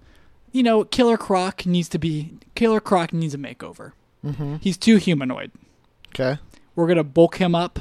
you 0.52 0.62
know, 0.62 0.84
Killer 0.84 1.16
Croc 1.16 1.64
needs 1.64 1.88
to 1.90 1.98
be 1.98 2.32
Killer 2.54 2.80
Croc 2.80 3.12
needs 3.12 3.34
a 3.34 3.38
makeover. 3.38 3.92
Mm-hmm. 4.24 4.56
He's 4.56 4.76
too 4.76 4.96
humanoid. 4.96 5.50
Okay. 6.08 6.38
We're 6.74 6.86
gonna 6.88 7.04
bulk 7.04 7.36
him 7.36 7.54
up. 7.54 7.78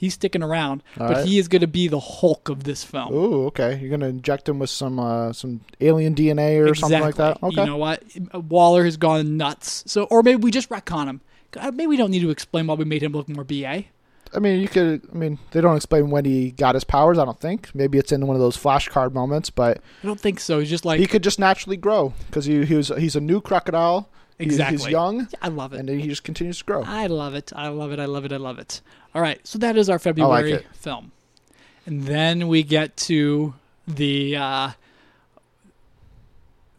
He's 0.00 0.14
sticking 0.14 0.42
around, 0.42 0.82
All 0.98 1.08
but 1.08 1.16
right. 1.18 1.26
he 1.26 1.38
is 1.38 1.46
gonna 1.46 1.66
be 1.66 1.86
the 1.86 2.00
Hulk 2.00 2.48
of 2.48 2.64
this 2.64 2.82
film. 2.82 3.12
Ooh, 3.12 3.44
okay. 3.48 3.78
You're 3.78 3.90
gonna 3.90 4.08
inject 4.08 4.48
him 4.48 4.58
with 4.58 4.70
some 4.70 4.98
uh, 4.98 5.34
some 5.34 5.60
alien 5.78 6.14
DNA 6.14 6.66
or 6.66 6.74
something 6.74 7.02
like 7.02 7.16
that. 7.16 7.42
Okay. 7.42 7.60
You 7.60 7.66
know 7.66 7.76
what? 7.76 8.02
Waller 8.32 8.86
has 8.86 8.96
gone 8.96 9.36
nuts. 9.36 9.84
So, 9.86 10.04
or 10.04 10.22
maybe 10.22 10.36
we 10.42 10.50
just 10.50 10.70
retcon 10.70 11.04
him. 11.06 11.20
Maybe 11.54 11.86
we 11.86 11.98
don't 11.98 12.10
need 12.10 12.20
to 12.20 12.30
explain 12.30 12.66
why 12.66 12.76
we 12.76 12.86
made 12.86 13.02
him 13.02 13.12
look 13.12 13.28
more 13.28 13.44
BA. 13.44 13.84
I 14.32 14.38
mean, 14.38 14.60
you 14.60 14.68
could. 14.68 15.06
I 15.12 15.16
mean, 15.16 15.38
they 15.50 15.60
don't 15.60 15.76
explain 15.76 16.08
when 16.08 16.24
he 16.24 16.52
got 16.52 16.74
his 16.74 16.84
powers. 16.84 17.18
I 17.18 17.26
don't 17.26 17.38
think. 17.38 17.74
Maybe 17.74 17.98
it's 17.98 18.10
in 18.10 18.26
one 18.26 18.36
of 18.36 18.40
those 18.40 18.56
flashcard 18.56 19.12
moments, 19.12 19.50
but 19.50 19.82
I 20.02 20.06
don't 20.06 20.18
think 20.18 20.40
so. 20.40 20.60
He's 20.60 20.70
just 20.70 20.86
like 20.86 20.98
he 20.98 21.06
could 21.06 21.22
just 21.22 21.38
naturally 21.38 21.76
grow 21.76 22.14
because 22.28 22.46
he, 22.46 22.64
he 22.64 22.74
was 22.74 22.88
he's 22.96 23.16
a 23.16 23.20
new 23.20 23.42
crocodile. 23.42 24.08
Exactly. 24.40 24.78
He's 24.78 24.88
young, 24.88 25.28
I 25.42 25.48
love 25.48 25.72
it. 25.72 25.80
and 25.80 25.88
then 25.88 25.98
he 25.98 26.08
just 26.08 26.24
continues 26.24 26.58
to 26.58 26.64
grow. 26.64 26.82
I 26.82 27.06
love 27.06 27.34
it. 27.34 27.52
I 27.54 27.68
love 27.68 27.92
it. 27.92 27.98
I 28.00 28.06
love 28.06 28.24
it. 28.24 28.32
I 28.32 28.36
love 28.36 28.58
it. 28.58 28.80
All 29.14 29.22
right. 29.22 29.44
So 29.46 29.58
that 29.58 29.76
is 29.76 29.90
our 29.90 29.98
February 29.98 30.52
it. 30.52 30.66
film. 30.72 31.12
And 31.86 32.04
then 32.04 32.48
we 32.48 32.62
get 32.62 32.96
to 32.98 33.54
the 33.86 34.36
uh 34.36 34.70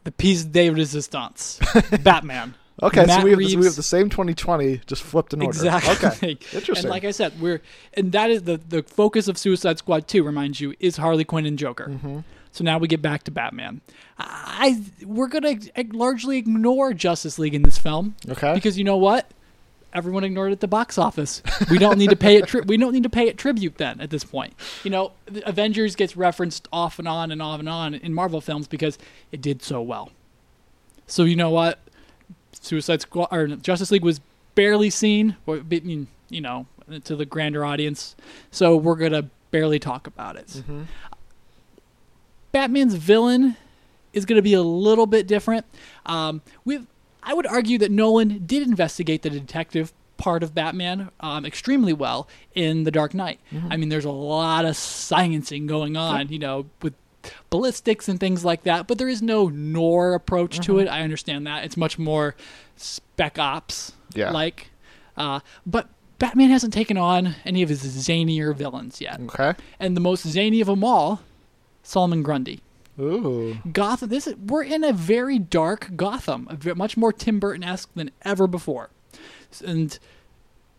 the 0.03 0.11
piece 0.11 0.43
de 0.43 0.69
resistance. 0.69 1.59
Batman. 2.01 2.55
Okay, 2.83 3.05
Matt 3.05 3.19
so 3.19 3.25
we 3.25 3.31
have, 3.31 3.39
this, 3.39 3.55
we 3.55 3.65
have 3.65 3.75
the 3.75 3.83
same 3.83 4.09
2020 4.09 4.81
just 4.87 5.03
flipped 5.03 5.33
in 5.33 5.41
order. 5.43 5.55
Exactly. 5.55 6.07
Okay, 6.09 6.31
interesting. 6.57 6.85
And 6.85 6.89
like 6.89 7.03
I 7.05 7.11
said, 7.11 7.39
we're 7.39 7.61
and 7.93 8.11
that 8.13 8.31
is 8.31 8.43
the 8.43 8.57
the 8.57 8.81
focus 8.81 9.27
of 9.27 9.37
Suicide 9.37 9.77
Squad 9.77 10.07
2, 10.07 10.23
reminds 10.23 10.59
you, 10.59 10.73
is 10.79 10.97
Harley 10.97 11.23
Quinn 11.23 11.45
and 11.45 11.59
Joker. 11.59 11.87
Mm-hmm. 11.89 12.19
So 12.51 12.63
now 12.63 12.77
we 12.77 12.87
get 12.87 13.01
back 13.01 13.23
to 13.23 13.31
Batman. 13.31 13.81
I 14.17 14.81
we're 15.05 15.27
gonna 15.27 15.55
largely 15.93 16.37
ignore 16.37 16.93
Justice 16.93 17.39
League 17.39 17.55
in 17.55 17.63
this 17.63 17.77
film 17.77 18.15
okay. 18.29 18.53
because 18.53 18.77
you 18.77 18.83
know 18.83 18.97
what? 18.97 19.31
Everyone 19.93 20.23
ignored 20.23 20.51
it 20.51 20.53
at 20.53 20.59
the 20.61 20.67
box 20.69 20.97
office. 20.97 21.41
We 21.69 21.77
don't 21.77 21.97
need 21.97 22.11
to 22.11 22.15
pay 22.15 22.37
it. 22.37 22.47
Tri- 22.47 22.61
we 22.61 22.77
don't 22.77 22.93
need 22.93 23.03
to 23.03 23.09
pay 23.09 23.27
it 23.27 23.37
tribute 23.37 23.77
then. 23.77 23.99
At 23.99 24.09
this 24.09 24.23
point, 24.23 24.53
you 24.83 24.89
know, 24.89 25.11
the 25.25 25.47
Avengers 25.47 25.95
gets 25.95 26.15
referenced 26.15 26.67
off 26.71 26.97
and 26.99 27.07
on 27.07 27.31
and 27.31 27.41
off 27.41 27.59
and 27.59 27.67
on 27.67 27.93
in 27.93 28.13
Marvel 28.13 28.39
films 28.39 28.67
because 28.67 28.97
it 29.31 29.41
did 29.41 29.61
so 29.61 29.81
well. 29.81 30.11
So 31.07 31.23
you 31.23 31.35
know 31.35 31.49
what? 31.49 31.79
Suicide 32.53 33.01
Squad 33.01 33.29
or 33.31 33.47
Justice 33.47 33.91
League 33.91 34.03
was 34.03 34.21
barely 34.55 34.89
seen, 34.89 35.35
or 35.45 35.61
you 35.67 36.41
know, 36.41 36.67
to 37.03 37.15
the 37.15 37.25
grander 37.25 37.65
audience. 37.65 38.15
So 38.49 38.75
we're 38.77 38.95
gonna 38.95 39.29
barely 39.51 39.79
talk 39.79 40.07
about 40.07 40.37
it. 40.37 40.47
Mhm. 40.47 40.85
Batman's 42.51 42.95
villain 42.95 43.55
is 44.13 44.25
going 44.25 44.35
to 44.37 44.41
be 44.41 44.53
a 44.53 44.61
little 44.61 45.05
bit 45.05 45.27
different. 45.27 45.65
Um, 46.05 46.41
we've, 46.65 46.85
I 47.23 47.33
would 47.33 47.47
argue 47.47 47.77
that 47.79 47.91
Nolan 47.91 48.43
did 48.45 48.63
investigate 48.63 49.21
the 49.21 49.29
detective 49.29 49.93
part 50.17 50.43
of 50.43 50.53
Batman 50.53 51.09
um, 51.21 51.45
extremely 51.45 51.93
well 51.93 52.27
in 52.53 52.83
The 52.83 52.91
Dark 52.91 53.13
Knight. 53.13 53.39
I 53.69 53.77
mean, 53.77 53.89
there's 53.89 54.05
a 54.05 54.11
lot 54.11 54.65
of 54.65 54.75
sciencing 54.75 55.65
going 55.67 55.95
on, 55.97 56.29
you 56.29 56.39
know, 56.39 56.65
with 56.81 56.93
ballistics 57.49 58.07
and 58.09 58.19
things 58.19 58.43
like 58.45 58.63
that, 58.63 58.87
but 58.87 58.97
there 58.97 59.07
is 59.09 59.21
no 59.21 59.47
noir 59.47 60.13
approach 60.13 60.59
to 60.61 60.79
it. 60.79 60.87
I 60.87 61.01
understand 61.01 61.47
that. 61.47 61.63
It's 61.63 61.77
much 61.77 61.97
more 61.97 62.35
spec 62.75 63.39
ops 63.39 63.93
Yeah. 64.13 64.31
like. 64.31 64.69
Uh, 65.17 65.39
but 65.65 65.89
Batman 66.19 66.49
hasn't 66.49 66.73
taken 66.73 66.97
on 66.97 67.35
any 67.45 67.61
of 67.63 67.69
his 67.69 67.83
zanier 67.83 68.55
villains 68.55 69.01
yet. 69.01 69.19
Okay. 69.21 69.53
And 69.79 69.95
the 69.95 70.01
most 70.01 70.27
zany 70.27 70.61
of 70.61 70.67
them 70.67 70.83
all, 70.83 71.21
Solomon 71.83 72.23
Grundy. 72.23 72.61
Ooh. 72.99 73.57
Gotham. 73.71 74.09
This 74.09 74.27
is, 74.27 74.35
we're 74.35 74.63
in 74.63 74.83
a 74.83 74.93
very 74.93 75.39
dark 75.39 75.91
Gotham, 75.95 76.47
much 76.75 76.97
more 76.97 77.11
Tim 77.13 77.39
Burton 77.39 77.63
esque 77.63 77.89
than 77.95 78.11
ever 78.23 78.47
before, 78.47 78.89
and 79.65 79.97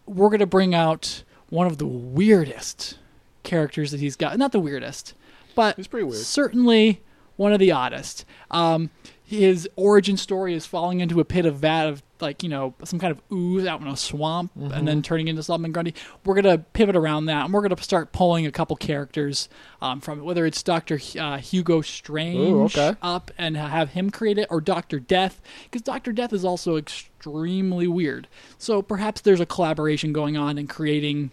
we're 0.07 0.31
gonna 0.31 0.47
bring 0.47 0.75
out 0.75 1.25
one 1.49 1.67
of 1.67 1.79
the 1.79 1.87
weirdest 1.87 2.99
characters 3.43 3.91
that 3.91 4.01
he's 4.01 4.17
got. 4.17 4.39
Not 4.39 4.53
the 4.53 4.61
weirdest, 4.61 5.15
but 5.55 5.77
He's 5.77 5.89
pretty 5.89 6.05
weird. 6.05 6.17
certainly 6.23 7.01
one 7.37 7.53
of 7.53 7.59
the 7.59 7.73
oddest. 7.73 8.25
Um, 8.51 8.91
his 9.33 9.69
origin 9.77 10.17
story 10.17 10.55
is 10.55 10.67
falling 10.67 11.01
into 11.01 11.19
a 11.19 11.25
pit 11.25 11.47
of 11.47 11.57
vat 11.57 11.87
of 11.89 12.03
like 12.21 12.43
you 12.43 12.49
know 12.49 12.75
some 12.85 12.99
kind 12.99 13.11
of 13.11 13.21
ooze 13.33 13.67
out 13.67 13.81
in 13.81 13.87
a 13.89 13.97
swamp 13.97 14.53
and 14.55 14.71
Mm-hmm. 14.71 14.85
then 14.85 15.03
turning 15.03 15.29
into 15.29 15.43
Solomon 15.43 15.73
Grundy. 15.73 15.95
We're 16.25 16.35
gonna 16.35 16.59
pivot 16.59 16.95
around 16.95 17.27
that 17.27 17.47
and 17.47 17.55
we're 17.55 17.63
gonna 17.63 17.83
start 17.83 18.13
pulling 18.13 18.47
a 18.47 18.53
couple 18.53 18.77
characters 18.77 19.49
um, 19.81 20.01
from 20.01 20.21
it, 20.21 20.23
whether 20.23 20.45
it's 20.45 20.63
Doctor 20.63 21.01
uh, 21.19 21.39
Hugo 21.39 21.81
Strange 21.81 22.39
Ooh, 22.39 22.63
okay. 22.65 22.95
up 23.01 23.31
and 23.39 23.57
have 23.57 23.91
him 23.91 24.11
create 24.11 24.39
it, 24.39 24.49
or 24.51 24.61
Doctor 24.61 25.01
Death 25.01 25.41
because 25.65 25.83
Doctor 25.83 26.13
Death 26.13 26.33
is 26.33 26.45
also 26.45 26.77
extremely 26.77 27.89
weird. 27.89 28.29
So 28.59 28.83
perhaps 28.83 29.23
there's 29.23 29.41
a 29.41 29.47
collaboration 29.47 30.13
going 30.13 30.37
on 30.37 30.59
in 30.59 30.67
creating. 30.67 31.31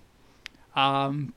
Um, 0.76 1.34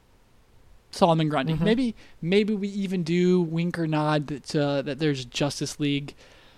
Solomon 0.94 1.30
Grundy. 1.30 1.54
Mm-hmm. 1.54 1.64
Maybe 1.64 1.94
maybe 2.20 2.54
we 2.54 2.68
even 2.68 3.02
do 3.02 3.40
wink 3.40 3.78
or 3.78 3.86
nod 3.86 4.26
that 4.26 4.54
uh, 4.54 4.82
that 4.82 4.98
there's 4.98 5.24
Justice 5.24 5.80
League, 5.80 6.14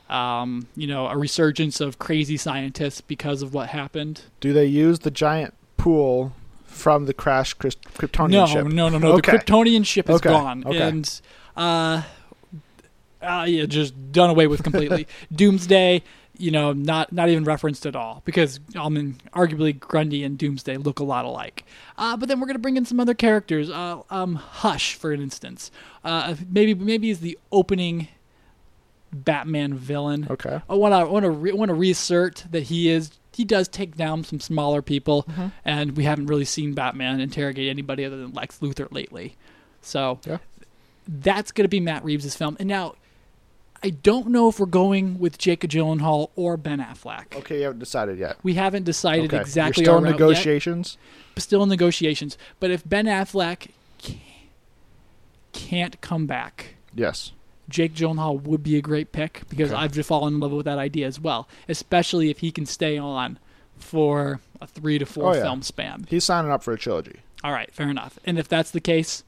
um, 0.08 0.66
you 0.76 0.86
know, 0.86 1.06
a 1.06 1.16
resurgence 1.16 1.80
of 1.80 1.98
crazy 1.98 2.36
scientists 2.36 3.00
because 3.00 3.42
of 3.42 3.54
what 3.54 3.70
happened. 3.70 4.22
Do 4.40 4.52
they 4.52 4.66
use 4.66 5.00
the 5.00 5.10
giant 5.10 5.54
pool 5.76 6.32
from 6.64 7.06
the 7.06 7.14
crash 7.14 7.56
Kryp- 7.56 7.76
Kryptonian 7.96 8.30
no, 8.30 8.46
ship? 8.46 8.66
no, 8.66 8.88
no, 8.88 8.98
no. 8.98 9.12
Okay. 9.12 9.32
The 9.32 9.38
Kryptonian 9.38 9.86
ship 9.86 10.08
is 10.10 10.16
Okay, 10.16 10.28
gone, 10.28 10.64
okay. 10.66 10.80
and 10.80 11.20
uh, 11.56 12.02
uh, 13.22 13.46
yeah, 13.48 13.64
just 13.66 14.12
done 14.12 14.30
away 14.30 14.46
with 14.46 14.62
completely. 14.62 15.06
Doomsday, 15.34 16.02
you 16.36 16.50
know, 16.50 16.72
not 16.72 17.12
not 17.12 17.28
even 17.28 17.44
referenced 17.44 17.86
at 17.86 17.96
all 17.96 18.22
because 18.24 18.60
I 18.76 18.88
mean, 18.88 19.16
arguably 19.32 19.78
Grundy 19.78 20.24
and 20.24 20.36
Doomsday 20.36 20.76
look 20.76 20.98
a 20.98 21.04
lot 21.04 21.24
alike. 21.24 21.64
Uh, 21.96 22.16
but 22.16 22.28
then 22.28 22.40
we're 22.40 22.46
gonna 22.46 22.58
bring 22.58 22.76
in 22.76 22.84
some 22.84 23.00
other 23.00 23.14
characters. 23.14 23.70
Uh, 23.70 24.02
um, 24.10 24.34
Hush, 24.34 24.94
for 24.94 25.12
instance, 25.12 25.70
uh, 26.04 26.34
maybe 26.50 26.74
maybe 26.74 27.08
is 27.08 27.20
the 27.20 27.38
opening 27.52 28.08
Batman 29.14 29.74
villain. 29.74 30.26
Okay. 30.30 30.60
I 30.68 30.74
want 30.74 30.92
to 30.92 31.10
want 31.12 31.24
to 31.24 31.30
re- 31.30 31.52
want 31.52 31.68
to 31.70 31.74
reassert 31.74 32.44
that 32.50 32.64
he 32.64 32.88
is 32.90 33.10
he 33.32 33.44
does 33.44 33.66
take 33.68 33.96
down 33.96 34.24
some 34.24 34.40
smaller 34.40 34.80
people, 34.82 35.24
Mm-hmm. 35.24 35.46
and 35.64 35.96
we 35.96 36.04
haven't 36.04 36.26
really 36.26 36.44
seen 36.44 36.72
Batman 36.74 37.20
interrogate 37.20 37.68
anybody 37.68 38.04
other 38.04 38.16
than 38.16 38.32
Lex 38.32 38.58
Luthor 38.60 38.90
lately. 38.92 39.36
So 39.82 40.20
Yeah. 40.26 40.38
that's 41.08 41.50
going 41.52 41.64
to 41.64 41.68
be 41.68 41.80
Matt 41.80 42.04
Reeves' 42.04 42.34
film. 42.34 42.56
And 42.60 42.68
now 42.68 42.94
I 43.82 43.90
don't 43.90 44.28
know 44.28 44.48
if 44.48 44.58
we're 44.58 44.66
going 44.66 45.18
with 45.18 45.36
Jacob 45.36 45.70
Gyllenhaal 45.70 46.30
or 46.36 46.56
Ben 46.56 46.78
Affleck. 46.80 47.36
Okay, 47.36 47.58
you 47.58 47.64
haven't 47.64 47.80
decided 47.80 48.18
yet. 48.18 48.36
We 48.42 48.54
haven't 48.54 48.84
decided 48.84 49.26
Okay. 49.26 49.40
exactly. 49.40 49.82
You're 49.84 49.92
still 49.98 50.04
in 50.04 50.10
negotiations. 50.10 50.96
Yet. 51.36 51.42
Still 51.42 51.62
in 51.64 51.68
negotiations. 51.68 52.38
But 52.60 52.70
if 52.70 52.88
Ben 52.88 53.06
Affleck 53.06 53.68
can't 55.52 56.00
come 56.00 56.26
back, 56.26 56.76
Yes. 56.94 57.32
Jake 57.68 57.94
Gyllenhaal 57.94 58.42
would 58.42 58.62
be 58.62 58.76
a 58.76 58.82
great 58.82 59.12
pick 59.12 59.42
because 59.48 59.72
Okay. 59.72 59.80
I've 59.80 59.92
just 59.92 60.08
fallen 60.08 60.34
in 60.34 60.40
love 60.40 60.52
with 60.52 60.66
that 60.66 60.78
idea 60.78 61.06
as 61.06 61.18
well, 61.20 61.48
especially 61.68 62.30
if 62.30 62.38
he 62.38 62.50
can 62.50 62.66
stay 62.66 62.98
on 62.98 63.38
for 63.78 64.40
a 64.60 64.66
three 64.66 64.98
to 64.98 65.06
four 65.06 65.30
Oh, 65.30 65.34
yeah. 65.34 65.42
film 65.42 65.62
span. 65.62 66.06
He's 66.08 66.24
signing 66.24 66.50
up 66.50 66.62
for 66.62 66.72
a 66.72 66.78
trilogy. 66.78 67.20
All 67.42 67.52
right, 67.52 67.72
fair 67.74 67.88
enough. 67.88 68.18
And 68.24 68.38
if 68.38 68.48
that's 68.48 68.70
the 68.70 68.80
case, 68.80 69.24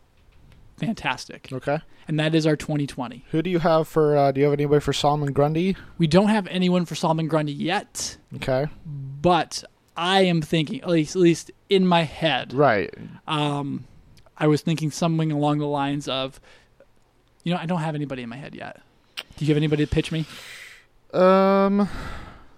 fantastic. 0.77 1.49
Okay. 1.53 1.79
And 2.09 2.21
that 2.21 2.35
is 2.35 2.47
our 2.47 2.57
2020. 2.57 3.25
Who 3.31 3.43
do 3.43 3.51
you 3.51 3.59
have 3.59 3.89
for? 3.89 4.17
Uh, 4.17 4.31
do 4.33 4.41
you 4.41 4.45
have 4.47 4.53
anybody 4.53 4.81
for 4.81 4.93
Solomon 4.93 5.33
Grundy? 5.33 5.77
We 5.99 6.07
don't 6.07 6.29
have 6.29 6.47
anyone 6.49 6.85
for 6.85 6.95
Solomon 6.95 7.27
Grundy 7.27 7.53
yet, 7.53 8.17
Okay. 8.37 8.67
but 9.21 9.65
I 9.97 10.21
am 10.23 10.41
thinking, 10.41 10.83
at 10.83 10.89
least, 10.89 11.17
at 11.17 11.23
least 11.23 11.51
in 11.69 11.87
my 11.87 12.03
head, 12.03 12.53
Right. 12.53 12.95
um, 13.27 13.85
I 14.39 14.47
was 14.47 14.61
thinking 14.61 14.91
something 14.91 15.33
along 15.33 15.59
the 15.59 15.67
lines 15.67 16.07
of, 16.07 16.39
you 17.47 17.55
know, 17.55 17.61
I 17.61 17.67
don't 17.67 17.79
have 17.81 17.95
anybody 17.95 18.25
in 18.25 18.29
my 18.29 18.37
head 18.37 18.57
yet. 18.57 18.81
Do 19.37 19.45
you 19.45 19.51
have 19.51 19.57
anybody 19.57 19.87
to 19.87 19.91
pitch 19.91 20.11
me? 20.11 20.25
Um, 21.15 21.89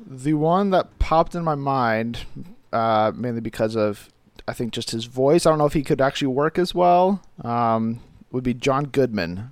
the 0.01 0.33
one 0.33 0.71
that 0.71 0.99
popped 0.99 1.35
in 1.35 1.45
my 1.45 1.55
mind, 1.55 2.25
uh, 2.73 3.13
mainly 3.15 3.43
because 3.43 3.77
of, 3.77 4.09
I 4.49 4.55
think 4.55 4.73
just 4.73 4.93
his 4.93 5.05
voice. 5.05 5.45
I 5.45 5.51
don't 5.51 5.59
know 5.59 5.67
if 5.67 5.75
he 5.75 5.83
could 5.83 6.01
actually 6.01 6.29
work 6.29 6.59
as 6.59 6.75
well. 6.75 7.21
Um, 7.45 8.01
would 8.33 8.43
be 8.43 8.55
John 8.55 8.85
Goodman. 8.85 9.51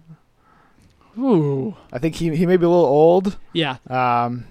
Ooh, 1.19 1.77
I 1.93 1.99
think 1.99 2.15
he 2.15 2.35
he 2.35 2.47
may 2.47 2.57
be 2.57 2.65
a 2.65 2.69
little 2.71 2.87
old. 2.87 3.37
yeah. 3.53 3.77
Um, 3.89 4.47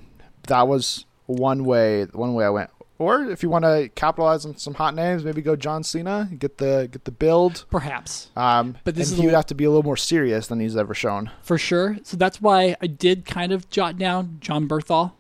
that 0.48 0.68
was 0.68 1.06
one 1.26 1.66
way. 1.66 2.04
One 2.06 2.36
way 2.36 2.46
I 2.46 2.50
went. 2.50 2.70
Or 2.98 3.26
if 3.26 3.44
you 3.44 3.50
want 3.50 3.66
to 3.66 3.90
capitalize 3.96 4.46
on 4.46 4.56
some 4.58 4.74
hot 4.76 4.96
names, 4.96 5.26
maybe 5.26 5.42
go 5.42 5.56
John 5.58 5.84
Cena. 5.84 6.30
Get 6.40 6.58
the 6.60 6.88
get 6.92 7.04
the 7.06 7.12
build. 7.12 7.66
Perhaps. 7.70 8.30
Um, 8.38 8.78
But 8.86 8.96
this 8.96 9.10
and 9.10 9.16
is 9.18 9.20
he 9.22 9.26
would 9.28 9.36
have 9.36 9.46
to 9.48 9.56
be 9.56 9.66
a 9.66 9.70
little 9.70 9.84
more 9.84 9.98
serious 9.98 10.48
than 10.48 10.60
he's 10.62 10.78
ever 10.78 10.94
shown. 10.94 11.30
For 11.42 11.58
sure. 11.58 11.98
So 12.04 12.16
that's 12.16 12.42
why 12.42 12.76
I 12.82 12.88
did 12.88 13.26
kind 13.26 13.52
of 13.52 13.70
jot 13.70 13.98
down 13.98 14.38
Jon 14.40 14.68
Bernthal. 14.68 15.12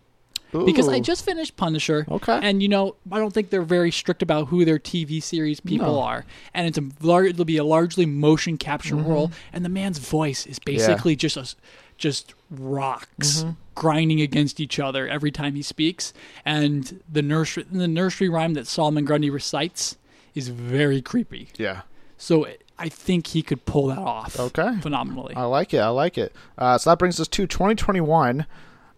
Because 0.65 0.87
I 0.87 1.01
just 1.01 1.25
finished 1.25 1.57
Punisher. 1.57 2.05
Okay. 2.09 2.39
And 2.41 2.61
you 2.63 2.69
know, 2.69 2.95
I 3.11 3.17
don't 3.19 3.33
think 3.33 3.49
they're 3.49 3.61
very 3.61 3.91
strict 3.91 4.21
about 4.21 4.47
who 4.47 4.63
their 4.63 4.79
TV 4.79 5.21
series 5.21 5.59
people 5.59 5.87
No. 5.95 5.99
are. 6.01 6.23
And 6.53 6.65
it's 6.65 6.77
a 6.77 6.83
lar- 7.05 7.25
it'll 7.25 7.43
be 7.43 7.57
a 7.57 7.65
largely 7.65 8.05
motion 8.05 8.57
capture 8.57 8.95
Mm-hmm. 8.95 9.09
role 9.09 9.31
and 9.51 9.65
the 9.65 9.69
man's 9.69 9.97
voice 9.99 10.45
is 10.45 10.59
basically 10.59 11.17
just 11.17 11.35
a 11.35 11.53
just 11.97 12.33
rocks 12.51 13.45
grinding 13.73 14.21
against 14.21 14.59
each 14.59 14.79
other 14.79 15.07
every 15.07 15.31
time 15.31 15.55
he 15.55 15.61
speaks 15.61 16.13
and 16.45 17.01
the 17.11 17.21
nursery 17.21 17.65
the 17.71 17.87
nursery 17.87 18.29
rhyme 18.29 18.53
that 18.53 18.67
Solomon 18.67 19.05
Grundy 19.05 19.29
recites 19.29 19.97
is 20.33 20.49
very 20.49 21.01
creepy. 21.01 21.49
yeah. 21.57 21.81
So 22.17 22.47
I 22.77 22.89
think 22.89 23.27
he 23.27 23.41
could 23.41 23.65
pull 23.65 23.87
that 23.87 23.97
off. 23.97 24.39
Okay. 24.39 24.77
Phenomenally. 24.81 25.35
I 25.35 25.43
like 25.43 25.73
it. 25.73 25.79
I 25.79 25.89
like 25.89 26.17
it. 26.17 26.33
Uh, 26.57 26.77
so 26.77 26.89
that 26.89 26.99
brings 26.99 27.19
us 27.19 27.27
to 27.29 27.47
2021. 27.47 28.39
And 28.39 28.47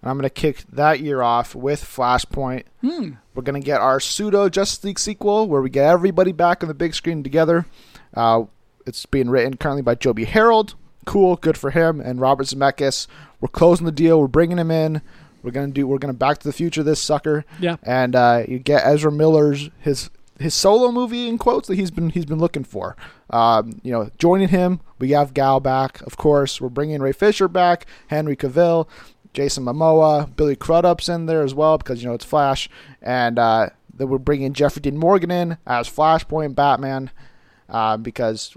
I'm 0.03 0.18
going 0.18 0.24
to 0.24 0.30
kick 0.30 0.64
that 0.72 0.99
year 0.99 1.22
off 1.22 1.56
with 1.56 1.84
Flashpoint. 1.84 2.64
Hmm. 2.82 3.14
We're 3.34 3.44
going 3.44 3.60
to 3.60 3.65
get 3.65 3.82
our 3.82 3.99
pseudo 3.99 4.49
Justice 4.49 4.84
League 4.84 4.99
sequel 4.99 5.48
where 5.48 5.61
we 5.61 5.69
get 5.69 5.86
everybody 5.86 6.32
back 6.32 6.64
on 6.64 6.68
the 6.68 6.76
big 6.76 6.94
screen 6.94 7.24
together. 7.24 7.65
Uh, 8.14 8.44
it's 8.86 9.06
being 9.06 9.30
written 9.30 9.57
currently 9.57 9.82
by 9.82 9.95
Joby 9.95 10.26
Harold. 10.26 10.76
Cool, 11.07 11.38
good 11.38 11.57
for 11.57 11.71
him. 11.71 11.99
And 11.99 12.21
Robert 12.21 12.47
Zemeckis. 12.47 13.07
We're 13.39 13.47
closing 13.47 13.85
the 13.85 13.91
deal. 13.91 14.19
We're 14.19 14.27
bringing 14.27 14.57
him 14.57 14.69
in. 14.69 15.01
We're 15.41 15.51
gonna 15.51 15.67
do. 15.69 15.88
We're 15.88 15.99
gonna 15.99 16.13
Back 16.13 16.39
to 16.39 16.47
the 16.47 16.53
Future 16.53 16.84
this 16.84 17.01
sucker. 17.01 17.45
Yeah. 17.59 17.77
And 17.81 18.15
uh, 18.15 18.43
you 18.47 18.59
get 18.59 18.85
Ezra 18.85 19.11
Miller's 19.11 19.69
his 19.79 20.09
his 20.39 20.53
solo 20.53 20.91
movie 20.91 21.27
in 21.27 21.38
quotes 21.38 21.67
that 21.67 21.75
he's 21.75 21.91
been 21.91 22.09
he's 22.09 22.25
been 22.25 22.39
looking 22.39 22.63
for. 22.63 22.95
Um, 23.29 23.79
you 23.84 23.91
know, 23.91 24.09
joining 24.17 24.49
him, 24.49 24.81
we 24.99 25.11
have 25.11 25.34
Gal 25.34 25.59
back, 25.59 26.01
of 26.01 26.17
course. 26.17 26.59
We're 26.59 26.69
bringing 26.69 27.01
Ray 27.01 27.13
Fisher 27.13 27.47
back, 27.47 27.85
Henry 28.07 28.35
Cavill, 28.35 28.88
Jason 29.34 29.63
Momoa, 29.63 30.35
Billy 30.35 30.55
Crudup's 30.55 31.07
in 31.09 31.25
there 31.25 31.43
as 31.43 31.53
well 31.53 31.77
because 31.77 32.01
you 32.01 32.09
know 32.09 32.15
it's 32.15 32.25
Flash, 32.25 32.69
and 33.01 33.39
uh, 33.39 33.69
then 33.93 34.09
we're 34.09 34.17
bringing 34.17 34.53
Jeffrey 34.53 34.81
Dean 34.81 34.97
Morgan 34.97 35.31
in 35.31 35.57
as 35.65 35.89
Flashpoint 35.89 36.55
Batman 36.55 37.11
uh, 37.69 37.97
because 37.97 38.55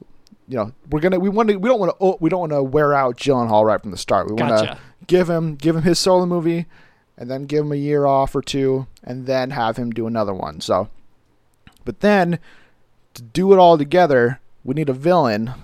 you 0.51 0.57
know 0.57 0.73
we're 0.91 0.99
gonna 0.99 1.21
we 1.21 1.29
want 1.29 1.49
to 1.49 1.57
we 1.57 1.69
don't 1.69 1.79
want 1.79 1.91
to 1.91 1.97
oh, 2.05 2.19
we 2.21 2.29
don't 2.29 2.41
want 2.41 2.53
to 2.53 2.63
wear 2.63 2.93
out 2.93 3.17
Gyllenhaal 3.17 3.65
right 3.65 3.81
from 3.81 3.93
the 3.93 3.97
start. 3.97 4.27
We 4.27 4.35
want 4.35 4.59
to 4.59 4.67
Gotcha. 4.67 4.81
give 5.07 5.31
him 5.31 5.55
give 5.55 5.77
him 5.77 5.83
his 5.83 6.01
solo 6.01 6.27
movie, 6.27 6.67
and 7.17 7.31
then 7.31 7.47
give 7.47 7.65
him 7.65 7.71
a 7.71 7.77
year 7.77 8.05
off 8.05 8.35
or 8.35 8.43
two, 8.43 8.89
and 9.05 9.27
then 9.27 9.51
have 9.51 9.77
him 9.77 9.93
do 9.93 10.09
another 10.09 10.35
one. 10.35 10.61
So, 10.61 10.89
but 11.85 12.01
then 12.01 12.41
to 13.15 13.23
do 13.23 13.53
it 13.53 13.61
all 13.61 13.79
together, 13.79 14.41
we 14.65 14.75
need 14.75 14.89
a 14.89 14.93
villain. 14.93 15.55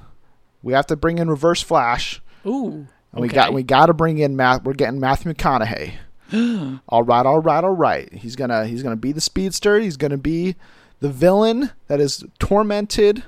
We 0.62 0.72
have 0.72 0.86
to 0.86 0.96
bring 0.96 1.18
in 1.18 1.28
Reverse 1.28 1.62
Flash, 1.62 2.22
Ooh. 2.46 2.86
and 3.10 3.20
we 3.20 3.26
okay. 3.26 3.34
got 3.34 3.52
we 3.52 3.64
got 3.64 3.86
to 3.86 3.94
bring 3.94 4.18
in 4.18 4.36
Matt. 4.36 4.62
We're 4.62 4.74
getting 4.74 5.00
Matthew 5.00 5.32
McConaughey. 5.32 5.94
all 6.88 7.02
right, 7.02 7.26
all 7.26 7.40
right, 7.40 7.64
all 7.64 7.70
right. 7.70 8.12
He's 8.12 8.36
gonna 8.36 8.66
he's 8.66 8.84
gonna 8.84 8.94
be 8.94 9.10
the 9.10 9.20
speedster. 9.20 9.80
He's 9.80 9.96
gonna 9.96 10.16
be 10.16 10.54
the 11.00 11.10
villain 11.10 11.72
that 11.88 11.98
is 11.98 12.24
tormented 12.38 13.24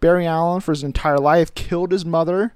Barry 0.00 0.26
Allen 0.26 0.60
for 0.60 0.72
his 0.72 0.82
entire 0.84 1.18
life, 1.18 1.54
killed 1.54 1.92
his 1.92 2.04
mother, 2.04 2.54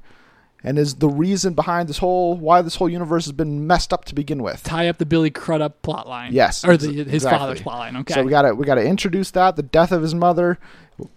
and 0.65 0.79
is 0.79 0.97
the 0.97 1.09
reason 1.09 1.55
behind 1.55 1.89
this 1.89 1.99
whole 1.99 2.37
why 2.37 2.63
this 2.63 2.77
whole 2.77 2.89
universe 2.89 3.25
has 3.25 3.33
been 3.33 3.67
messed 3.67 3.93
up 3.93 4.05
to 4.07 4.15
begin 4.15 4.43
with. 4.43 4.63
tie 4.63 4.89
up 4.89 4.99
the 4.99 5.07
Billy 5.07 5.31
Crudup 5.31 5.83
plot 5.83 6.09
line. 6.09 6.33
Yes, 6.33 6.65
Or 6.65 6.77
the, 6.77 6.87
his 6.93 7.15
exactly. 7.15 7.39
father's 7.39 7.63
plot 7.63 7.79
line. 7.79 7.97
Okay. 7.99 8.15
So 8.15 8.23
we 8.23 8.31
gotta 8.31 8.55
we 8.55 8.65
gotta 8.65 8.85
introduce 8.85 9.31
that, 9.33 9.57
the 9.57 9.63
death 9.63 9.91
of 9.91 10.03
his 10.03 10.15
mother, 10.15 10.59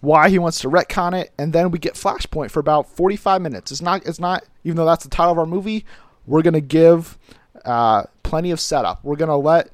why 0.02 0.30
he 0.30 0.40
wants 0.40 0.60
to 0.62 0.70
retcon 0.70 1.20
it, 1.20 1.32
and 1.38 1.54
then 1.54 1.70
we 1.70 1.78
get 1.78 1.94
Flashpoint 1.94 2.50
for 2.50 2.60
about 2.60 2.90
forty 2.90 3.16
five 3.16 3.42
minutes. 3.42 3.72
It's 3.72 3.82
not 3.82 4.06
it's 4.06 4.20
not 4.20 4.44
even 4.64 4.78
though 4.78 4.86
that's 4.86 5.04
the 5.04 5.10
title 5.12 5.32
of 5.34 5.38
our 5.38 5.46
movie, 5.46 5.86
we're 6.26 6.42
gonna 6.42 6.60
give 6.62 7.18
uh, 7.66 8.04
plenty 8.24 8.50
of 8.50 8.60
setup. 8.60 9.04
We're 9.04 9.16
gonna 9.16 9.38
let 9.38 9.70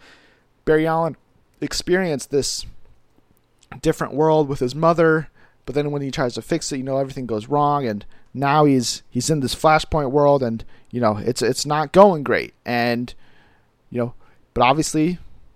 Barry 0.66 0.86
Allen 0.86 1.16
experience 1.62 2.26
this 2.26 2.66
different 3.82 4.14
world 4.14 4.50
with 4.50 4.60
his 4.60 4.76
mother, 4.76 5.30
but 5.72 5.76
then 5.76 5.92
when 5.92 6.02
he 6.02 6.12
tries 6.12 6.34
to 6.34 6.42
fix 6.42 6.70
it, 6.74 6.78
you 6.80 6.84
know 6.84 6.98
everything 6.98 7.26
goes 7.26 7.48
wrong, 7.48 7.86
and 7.88 8.06
now 8.34 8.66
he's 8.66 9.04
he's 9.10 9.30
in 9.30 9.40
this 9.40 9.56
Flashpoint 9.56 10.12
world, 10.12 10.44
and 10.44 10.66
you 10.90 11.00
know 11.00 11.16
it's 11.16 11.42
it's 11.42 11.66
not 11.66 11.94
going 11.94 12.24
great, 12.24 12.54
and 12.66 13.14
you 13.90 13.98
know, 14.00 14.14
but 14.54 14.64
obviously, 14.64 15.12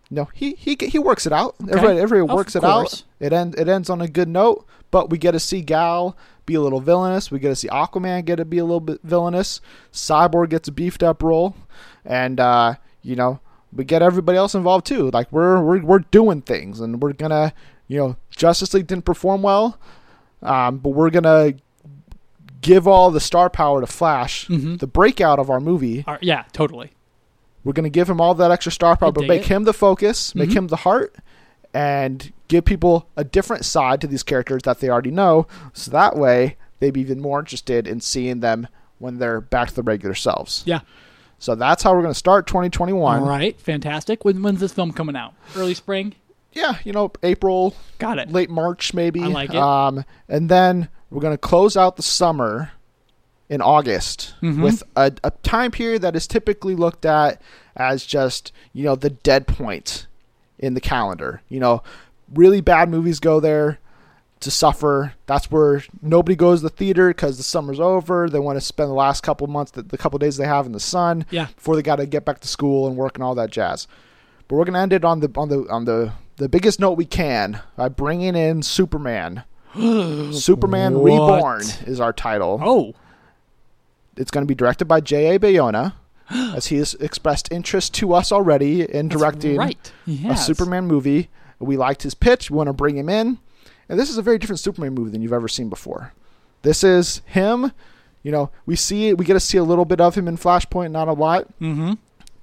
you 0.10 0.16
know 0.16 0.30
he 0.34 0.54
he 0.56 0.78
he 0.80 0.98
works 0.98 1.26
it 1.26 1.34
out. 1.34 1.56
Everybody 1.68 2.00
everybody 2.00 2.32
Of 2.32 2.38
works 2.38 2.56
it 2.56 2.62
course. 2.62 2.94
out. 2.94 3.04
It 3.20 3.34
end 3.34 3.56
it 3.60 3.68
ends 3.68 3.90
on 3.90 4.00
a 4.00 4.08
good 4.08 4.30
note, 4.30 4.66
but 4.90 5.10
we 5.10 5.18
get 5.18 5.32
to 5.34 5.40
see 5.42 5.60
Gal 5.62 6.16
be 6.46 6.54
a 6.56 6.62
little 6.62 6.80
villainous. 6.80 7.30
We 7.30 7.40
get 7.40 7.50
to 7.50 7.56
see 7.58 7.68
Aquaman 7.68 8.24
get 8.24 8.38
to 8.38 8.46
be 8.46 8.60
a 8.60 8.64
little 8.64 8.80
bit 8.80 9.02
villainous. 9.04 9.60
Cyborg 9.92 10.48
gets 10.48 10.70
a 10.70 10.72
beefed 10.72 11.04
up 11.04 11.24
role, 11.24 11.58
and 12.06 12.40
uh, 12.40 12.76
you 13.02 13.18
know 13.18 13.42
we 13.74 13.84
get 13.84 14.02
everybody 14.02 14.38
else 14.38 14.56
involved 14.56 14.86
too. 14.86 15.12
Like 15.12 15.30
we're 15.30 15.62
we're 15.62 15.84
we're 15.84 16.00
doing 16.00 16.42
things, 16.42 16.80
and 16.80 17.02
we're 17.02 17.12
gonna 17.12 17.54
you 17.90 17.98
know 17.98 18.16
Justice 18.34 18.74
League 18.74 18.88
didn't 18.88 19.04
perform 19.04 19.42
well, 19.42 19.78
um, 20.46 20.78
but 20.78 20.90
we're 20.90 21.10
gonna 21.10 21.54
give 22.62 22.88
all 22.88 23.12
the 23.12 23.20
star 23.20 23.50
power 23.50 23.82
to 23.82 23.88
Flash, 23.88 24.48
Mhm. 24.48 24.80
the 24.80 24.88
breakout 24.88 25.40
of 25.40 25.50
our 25.50 25.60
movie. 25.60 26.04
Right, 26.08 26.22
yeah, 26.22 26.44
totally. 26.52 26.92
We're 27.64 27.74
gonna 27.74 27.90
give 27.90 28.10
him 28.10 28.20
all 28.22 28.34
that 28.36 28.52
extra 28.52 28.72
star 28.72 28.96
power, 28.96 29.12
but 29.12 29.28
make 29.28 29.42
it. 29.42 29.48
him 29.48 29.64
the 29.64 29.74
focus, 29.74 30.34
make 30.36 30.50
Mhm. 30.50 30.56
him 30.58 30.68
the 30.68 30.76
heart, 30.78 31.16
and 31.74 32.32
give 32.48 32.66
people 32.66 33.08
a 33.18 33.24
different 33.24 33.66
side 33.66 34.02
to 34.02 34.08
these 34.08 34.24
characters 34.24 34.62
that 34.64 34.80
they 34.80 34.90
already 34.90 35.12
know. 35.12 35.48
So 35.74 35.92
that 35.92 36.16
way, 36.16 36.58
they'd 36.80 36.92
be 36.92 37.02
even 37.02 37.20
more 37.22 37.40
interested 37.40 37.88
in 37.88 38.02
seeing 38.02 38.40
them 38.40 38.68
when 39.00 39.18
they're 39.18 39.42
back 39.42 39.70
to 39.70 39.76
the 39.76 39.84
regular 39.84 40.16
selves. 40.16 40.64
Yeah. 40.66 40.80
So 41.38 41.54
that's 41.54 41.84
how 41.84 41.94
we're 41.94 42.02
gonna 42.02 42.14
start 42.14 42.48
2021. 42.48 43.20
All 43.22 43.28
right, 43.28 43.60
fantastic. 43.60 44.24
When, 44.24 44.42
when's 44.42 44.60
this 44.60 44.72
film 44.72 44.92
coming 44.92 45.16
out? 45.16 45.34
Early 45.56 45.74
spring? 45.74 46.14
Yeah, 46.56 46.77
you 46.84 46.94
know, 46.94 47.11
April, 47.22 47.76
Got 47.99 48.18
it. 48.18 48.32
late 48.32 48.49
March 48.49 48.94
maybe. 48.94 49.22
I 49.22 49.27
like 49.27 49.49
it. 49.52 49.56
Um, 49.57 50.03
and 50.27 50.49
then 50.49 50.90
we're 51.11 51.22
gonna 51.22 51.38
close 51.38 51.77
out 51.77 51.98
the 51.98 52.02
summer 52.02 52.72
in 53.49 53.61
August 53.61 54.34
Mhm. 54.41 54.64
with 54.64 54.82
a, 54.95 55.11
a 55.23 55.30
time 55.44 55.69
period 55.69 56.02
that 56.02 56.15
is 56.15 56.26
typically 56.26 56.73
looked 56.76 57.06
at 57.06 57.40
as 57.76 58.06
just 58.06 58.52
you 58.73 58.84
know 58.84 58.95
the 58.95 59.10
dead 59.11 59.45
point 59.48 60.07
in 60.57 60.73
the 60.73 60.82
calendar. 60.82 61.41
You 61.49 61.60
know, 61.60 61.84
really 62.34 62.61
bad 62.61 62.90
movies 62.90 63.19
go 63.19 63.40
there 63.40 63.77
to 64.40 64.49
suffer. 64.49 65.14
That's 65.27 65.52
where 65.52 65.84
nobody 66.02 66.36
goes 66.36 66.60
to 66.60 66.64
the 66.64 66.69
theater 66.69 67.10
because 67.10 67.38
the 67.38 67.44
summer's 67.44 67.80
over. 67.80 68.30
They 68.30 68.40
want 68.40 68.57
to 68.57 68.61
spend 68.61 68.90
the 68.90 68.94
last 68.95 69.22
couple 69.23 69.48
months, 69.48 69.72
the, 69.72 69.82
the 69.82 69.98
couple 69.98 70.19
days 70.19 70.38
they 70.38 70.45
have 70.48 70.65
in 70.65 70.72
the 70.72 70.80
sun, 70.80 71.26
Yeah. 71.32 71.48
before 71.56 71.76
they 71.76 71.82
got 71.82 71.98
to 71.98 72.06
get 72.06 72.26
back 72.26 72.40
to 72.41 72.48
school 72.48 72.88
and 72.88 72.95
work 72.98 73.15
and 73.15 73.23
all 73.23 73.36
that 73.36 73.49
jazz. 73.52 73.88
But 74.48 74.56
we're 74.56 74.65
gonna 74.65 74.80
end 74.82 74.94
it 74.94 75.03
on 75.06 75.19
the 75.19 75.32
on 75.36 75.49
the 75.49 75.68
on 75.69 75.86
the 75.86 76.14
the 76.38 76.49
biggest 76.49 76.80
note 76.80 76.94
we 76.94 77.06
can 77.06 77.62
by 77.76 77.90
bringing 77.90 78.36
in 78.36 78.62
Superman. 78.64 79.44
Superman 80.32 80.99
What? 80.99 81.06
Reborn 81.06 81.62
is 81.86 81.99
our 81.99 82.14
title. 82.14 82.60
Oh, 82.64 82.94
It's 84.18 84.32
going 84.32 84.45
to 84.45 84.48
be 84.48 84.56
directed 84.56 84.86
by 84.86 85.02
J.A. 85.02 85.40
Bayona, 85.40 85.94
as 86.30 86.68
he 86.68 86.78
has 86.78 86.94
expressed 86.95 87.52
interest 87.52 87.94
to 87.95 88.14
us 88.14 88.32
already 88.32 88.82
in 88.82 89.07
that's 89.10 89.20
directing 89.20 89.57
right. 89.57 89.91
a 90.07 90.36
Superman 90.38 90.88
movie. 90.88 91.30
We 91.60 91.78
liked 91.78 92.03
his 92.03 92.14
pitch. 92.16 92.49
We 92.52 92.57
want 92.57 92.68
to 92.68 92.74
bring 92.74 92.98
him 92.98 93.10
in. 93.10 93.40
And 93.88 93.99
this 93.99 94.10
is 94.10 94.18
a 94.18 94.22
very 94.22 94.38
different 94.38 94.60
Superman 94.60 94.94
movie 94.95 95.12
than 95.12 95.22
you've 95.22 95.34
ever 95.34 95.48
seen 95.48 95.70
before. 95.70 96.14
This 96.64 96.84
is 96.84 97.22
him. 97.26 97.72
You 98.24 98.32
know, 98.32 98.49
we 98.66 98.76
see 98.76 99.14
we 99.14 99.24
get 99.24 99.34
to 99.34 99.40
see 99.40 99.57
a 99.57 99.64
little 99.64 99.86
bit 99.86 100.02
of 100.02 100.16
him 100.16 100.28
in 100.28 100.36
Flashpoint, 100.38 100.91
not 100.91 101.07
a 101.07 101.14
lot, 101.14 101.48
Mm-hmm. 101.62 101.94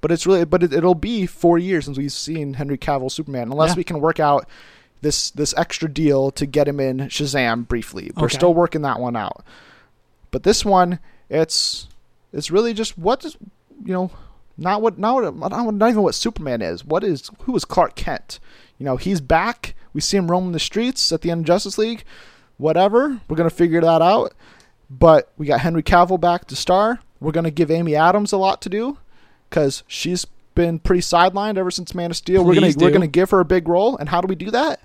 But 0.03 0.11
it's 0.11 0.27
really 0.27 0.43
but 0.43 0.61
it, 0.61 0.73
it'll 0.73 0.93
be 0.95 1.25
four 1.25 1.57
years 1.57 1.85
since 1.85 1.97
we've 1.97 2.11
seen 2.11 2.55
Henry 2.55 2.77
Cavill 2.77 3.09
Superman, 3.09 3.49
unless 3.51 3.69
Yeah. 3.71 3.75
we 3.77 3.83
can 3.85 4.01
work 4.01 4.19
out 4.19 4.45
this 5.01 5.31
this 5.31 5.53
extra 5.55 5.89
deal 5.91 6.29
to 6.31 6.45
get 6.45 6.67
him 6.67 6.81
in 6.81 6.97
Shazam 7.07 7.65
briefly. 7.65 8.11
We're 8.17 8.25
Okay. 8.25 8.35
still 8.35 8.53
working 8.53 8.81
that 8.81 8.99
one 8.99 9.15
out. 9.15 9.45
But 10.29 10.43
this 10.43 10.65
one, 10.65 10.99
it's 11.29 11.87
it's 12.33 12.51
really 12.51 12.73
just 12.73 12.97
what 12.97 13.21
does 13.21 13.37
you 13.85 13.93
know 13.93 14.11
not 14.57 14.81
what 14.81 14.99
not 14.99 15.15
what 15.15 15.73
not 15.73 15.89
even 15.89 16.03
what 16.03 16.15
Superman 16.15 16.61
is. 16.61 16.83
What 16.83 17.05
is 17.05 17.31
who 17.43 17.55
is 17.55 17.63
Clark 17.63 17.95
Kent? 17.95 18.41
You 18.77 18.83
know 18.85 18.97
he's 18.97 19.21
back. 19.21 19.73
We 19.93 20.01
see 20.01 20.17
him 20.17 20.29
roaming 20.29 20.51
the 20.51 20.59
streets 20.59 21.13
at 21.13 21.21
the 21.21 21.31
end 21.31 21.41
of 21.41 21.45
Justice 21.47 21.77
League. 21.77 22.03
Whatever, 22.57 23.21
we're 23.29 23.37
gonna 23.37 23.49
figure 23.49 23.79
that 23.79 24.01
out. 24.01 24.33
But 24.89 25.31
we 25.37 25.45
got 25.45 25.61
Henry 25.61 25.81
Cavill 25.81 26.19
back 26.19 26.45
to 26.47 26.57
star. 26.57 26.99
We're 27.21 27.31
gonna 27.31 27.51
give 27.51 27.71
Amy 27.71 27.95
Adams 27.95 28.33
a 28.33 28.37
lot 28.37 28.61
to 28.63 28.69
do 28.69 28.97
because 29.53 29.83
she's 29.85 30.25
been 30.55 30.79
pretty 30.79 31.01
sidelined 31.01 31.57
ever 31.57 31.69
since 31.69 31.93
Man 31.93 32.09
of 32.09 32.17
Steel. 32.17 32.43
we're 32.43 32.55
gonna 32.55 32.67
Please 32.67 32.77
we're 32.77 32.89
gonna 32.89 33.05
give 33.05 33.29
her 33.29 33.39
a 33.39 33.45
big 33.45 33.67
role. 33.67 33.95
And 33.97 34.09
how 34.09 34.19
do 34.19 34.25
we 34.25 34.33
do 34.33 34.49
that? 34.49 34.79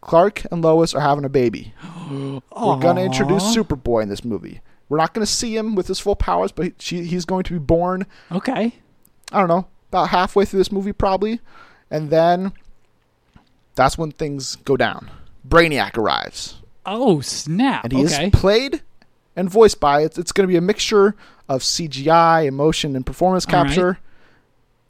Clark 0.00 0.46
and 0.50 0.62
Lois 0.62 0.94
are 0.94 1.00
having 1.00 1.24
a 1.24 1.28
baby. 1.28 1.74
We're 2.10 2.78
gonna 2.78 3.02
introduce 3.02 3.42
Superboy 3.42 4.04
in 4.04 4.08
this 4.08 4.24
movie. 4.24 4.60
We're 4.88 4.98
not 4.98 5.12
gonna 5.14 5.26
see 5.26 5.56
him 5.56 5.74
with 5.74 5.88
his 5.88 5.98
full 5.98 6.14
powers, 6.14 6.52
but 6.52 6.66
he, 6.66 6.74
she, 6.78 7.04
he's 7.04 7.24
going 7.24 7.42
to 7.44 7.52
be 7.52 7.58
born. 7.58 8.06
Okay. 8.30 8.72
I 9.32 9.40
don't 9.40 9.48
know 9.48 9.66
about 9.88 10.10
halfway 10.10 10.44
through 10.44 10.58
this 10.58 10.70
movie 10.70 10.92
probably, 10.92 11.40
And 11.90 12.10
then 12.10 12.52
that's 13.74 13.98
when 13.98 14.12
things 14.12 14.56
go 14.56 14.76
down. 14.76 15.10
Brainiac 15.46 15.98
arrives. 15.98 16.62
Oh 16.86 17.20
snap! 17.20 17.84
And 17.84 17.92
he 17.92 18.04
okay. 18.04 18.26
is 18.26 18.30
played 18.30 18.82
and 19.36 19.50
voiced 19.50 19.78
by 19.78 20.02
it's, 20.02 20.18
it's 20.18 20.32
going 20.32 20.48
to 20.48 20.52
be 20.52 20.56
a 20.56 20.62
mixture 20.62 21.14
of 21.48 21.62
CGI, 21.62 22.46
emotion, 22.46 22.96
and 22.96 23.06
performance 23.06 23.46
All 23.46 23.52
right. 23.52 23.66
capture 23.66 23.98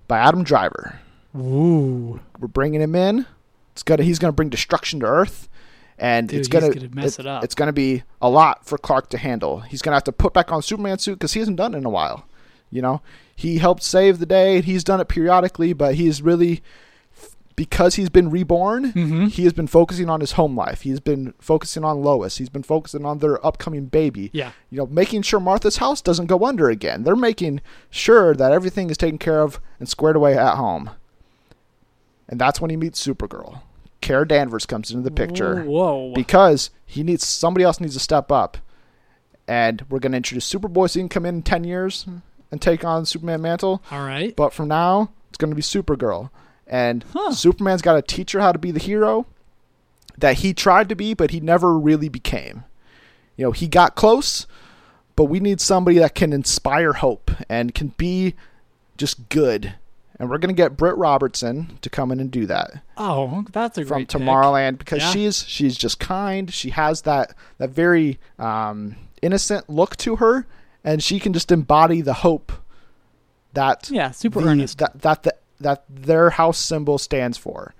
by 0.08 0.18
Adam 0.18 0.44
Driver. 0.44 1.00
Ooh. 1.36 2.20
We're 2.38 2.48
bringing 2.48 2.80
him 2.80 2.94
in. 2.94 3.26
It's 3.72 3.82
gonna 3.82 4.04
he's 4.04 4.18
gonna 4.18 4.32
bring 4.32 4.48
destruction 4.48 5.00
to 5.00 5.06
Earth, 5.06 5.50
and 5.98 6.30
Dude, 6.30 6.38
it's 6.38 6.48
gonna, 6.48 6.72
gonna 6.72 6.88
mess 6.94 7.18
it 7.18 7.26
up. 7.26 7.44
It's 7.44 7.54
gonna 7.54 7.74
be 7.74 8.04
a 8.22 8.30
lot 8.30 8.64
for 8.64 8.78
Clark 8.78 9.10
to 9.10 9.18
handle. 9.18 9.60
He's 9.60 9.82
gonna 9.82 9.96
have 9.96 10.04
to 10.04 10.12
put 10.12 10.32
back 10.32 10.50
on 10.50 10.62
Superman 10.62 10.98
suit 10.98 11.16
because 11.18 11.34
he 11.34 11.40
hasn't 11.40 11.58
done 11.58 11.74
it 11.74 11.78
in 11.78 11.84
a 11.84 11.90
while. 11.90 12.26
You 12.70 12.80
know, 12.80 13.02
he 13.34 13.58
helped 13.58 13.82
save 13.82 14.18
the 14.18 14.24
day. 14.24 14.62
He's 14.62 14.82
done 14.82 14.98
it 14.98 15.08
periodically, 15.08 15.74
but 15.74 15.96
he's 15.96 16.22
really 16.22 16.62
because 17.56 17.94
he's 17.94 18.10
been 18.10 18.28
reborn. 18.30 18.92
Mhm. 18.92 19.28
He 19.30 19.44
has 19.44 19.52
been 19.54 19.66
focusing 19.66 20.08
on 20.10 20.20
his 20.20 20.32
home 20.32 20.54
life. 20.56 20.82
He's 20.82 21.00
been 21.00 21.32
focusing 21.40 21.84
on 21.84 22.02
Lois. 22.02 22.36
He's 22.36 22.50
been 22.50 22.62
focusing 22.62 23.04
on 23.06 23.18
their 23.18 23.44
upcoming 23.44 23.86
baby 23.86 24.30
Yeah. 24.34 24.50
you 24.70 24.76
know, 24.78 24.86
making 24.86 25.22
sure 25.22 25.40
Martha's 25.40 25.78
house 25.78 26.02
doesn't 26.02 26.26
go 26.26 26.44
under 26.44 26.68
again. 26.68 27.02
They're 27.04 27.16
making 27.16 27.62
sure 27.90 28.34
that 28.34 28.52
everything 28.52 28.90
is 28.90 28.98
taken 28.98 29.16
care 29.18 29.40
of 29.40 29.58
and 29.80 29.88
squared 29.88 30.16
away 30.16 30.36
at 30.36 30.56
home. 30.56 30.90
And 32.28 32.40
that's 32.40 32.60
when 32.60 32.70
he 32.70 32.76
meets 32.76 33.04
Supergirl. 33.04 33.60
Kara 34.00 34.26
Danvers 34.28 34.66
comes 34.66 34.90
into 34.90 35.02
the 35.02 35.10
picture 35.10 35.62
Whoa. 35.64 36.12
because 36.14 36.70
he 36.84 37.02
needs 37.02 37.26
somebody 37.26 37.64
else 37.64 37.80
needs 37.80 37.94
to 37.94 38.00
step 38.00 38.30
up. 38.30 38.58
And 39.48 39.84
we're 39.88 40.00
going 40.00 40.12
to 40.12 40.16
introduce 40.16 40.52
Superboy 40.52 40.90
so 40.90 40.98
he 40.98 41.02
can 41.02 41.08
come 41.08 41.24
in 41.26 41.42
10 41.42 41.64
years 41.64 42.04
and 42.50 42.60
take 42.60 42.84
on 42.84 43.06
Superman 43.06 43.40
mantle. 43.42 43.82
All 43.90 44.04
right. 44.04 44.34
But 44.36 44.52
from 44.52 44.68
now, 44.68 45.10
it's 45.28 45.38
going 45.38 45.50
to 45.50 45.56
be 45.56 45.62
Supergirl. 45.62 46.30
And 46.66 47.04
Huh. 47.12 47.32
Superman's 47.32 47.82
got 47.82 47.94
to 47.94 48.02
teach 48.02 48.32
her 48.32 48.40
how 48.40 48.52
to 48.52 48.58
be 48.58 48.70
the 48.70 48.80
hero 48.80 49.26
that 50.18 50.38
he 50.38 50.52
tried 50.54 50.88
to 50.88 50.96
be, 50.96 51.14
but 51.14 51.30
he 51.30 51.40
never 51.40 51.78
really 51.78 52.08
became. 52.08 52.64
You 53.36 53.44
know, 53.46 53.52
he 53.52 53.68
got 53.68 53.94
close, 53.94 54.46
but 55.14 55.24
we 55.24 55.40
need 55.40 55.60
somebody 55.60 55.98
that 55.98 56.14
can 56.14 56.32
inspire 56.32 56.94
hope 56.94 57.30
and 57.48 57.74
can 57.74 57.88
be 57.98 58.34
just 58.96 59.28
good. 59.28 59.74
And 60.18 60.30
we're 60.30 60.38
going 60.38 60.54
to 60.54 60.60
get 60.60 60.78
Britt 60.78 60.96
Robertson 60.96 61.78
to 61.82 61.90
come 61.90 62.10
in 62.10 62.18
and 62.20 62.30
do 62.30 62.46
that 62.46 62.80
Oh, 62.96 63.44
that's 63.52 63.76
a 63.76 63.82
from 63.84 63.98
great 63.98 64.08
pick. 64.08 64.20
Tomorrowland 64.22 64.78
because 64.78 65.02
Yeah. 65.02 65.10
she's 65.10 65.44
she's 65.46 65.76
just 65.76 66.00
kind. 66.00 66.50
She 66.52 66.70
has 66.70 67.02
that 67.02 67.34
that 67.58 67.68
very 67.70 68.18
um, 68.38 68.96
innocent 69.20 69.68
look 69.68 69.94
to 69.98 70.16
her, 70.16 70.46
and 70.82 71.02
she 71.02 71.20
can 71.20 71.34
just 71.34 71.52
embody 71.52 72.00
the 72.00 72.14
hope 72.14 72.50
that 73.52 73.90
Yeah, 73.90 74.10
super 74.10 74.40
the- 74.40 74.48
earnest. 74.48 74.78
that 74.78 75.02
that 75.02 75.22
the, 75.24 75.34
that 75.60 75.84
their 75.88 76.30
house 76.30 76.58
symbol 76.58 76.98
stands 76.98 77.38
for, 77.38 77.74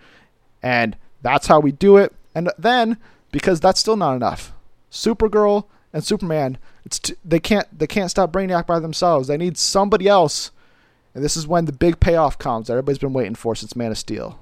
and 0.63 0.97
that's 1.23 1.47
how 1.47 1.61
we 1.61 1.73
do 1.73 1.97
it. 1.97 2.13
And 2.35 2.51
then 2.59 2.97
because 3.33 3.61
that's 3.61 3.81
still 3.81 3.97
not 3.97 4.15
enough, 4.17 4.53
Supergirl 4.91 5.65
and 5.93 6.05
Superman, 6.05 6.59
it's 6.85 6.99
t- 6.99 7.15
they 7.25 7.41
can't 7.41 7.67
they 7.79 7.87
can't 7.87 8.11
stop 8.11 8.33
Brainiac 8.33 8.67
by 8.67 8.79
themselves. 8.79 9.29
They 9.29 9.37
need 9.37 9.57
somebody 9.59 10.07
else, 10.09 10.51
and 11.15 11.23
this 11.25 11.37
is 11.37 11.47
when 11.47 11.65
the 11.65 11.73
big 11.73 12.01
payoff 12.01 12.39
comes 12.39 12.67
that 12.67 12.75
everybody's 12.75 12.99
been 12.99 13.13
waiting 13.13 13.35
for 13.35 13.55
since 13.55 13.75
Man 13.77 13.91
of 13.91 13.99
Steel. 13.99 14.39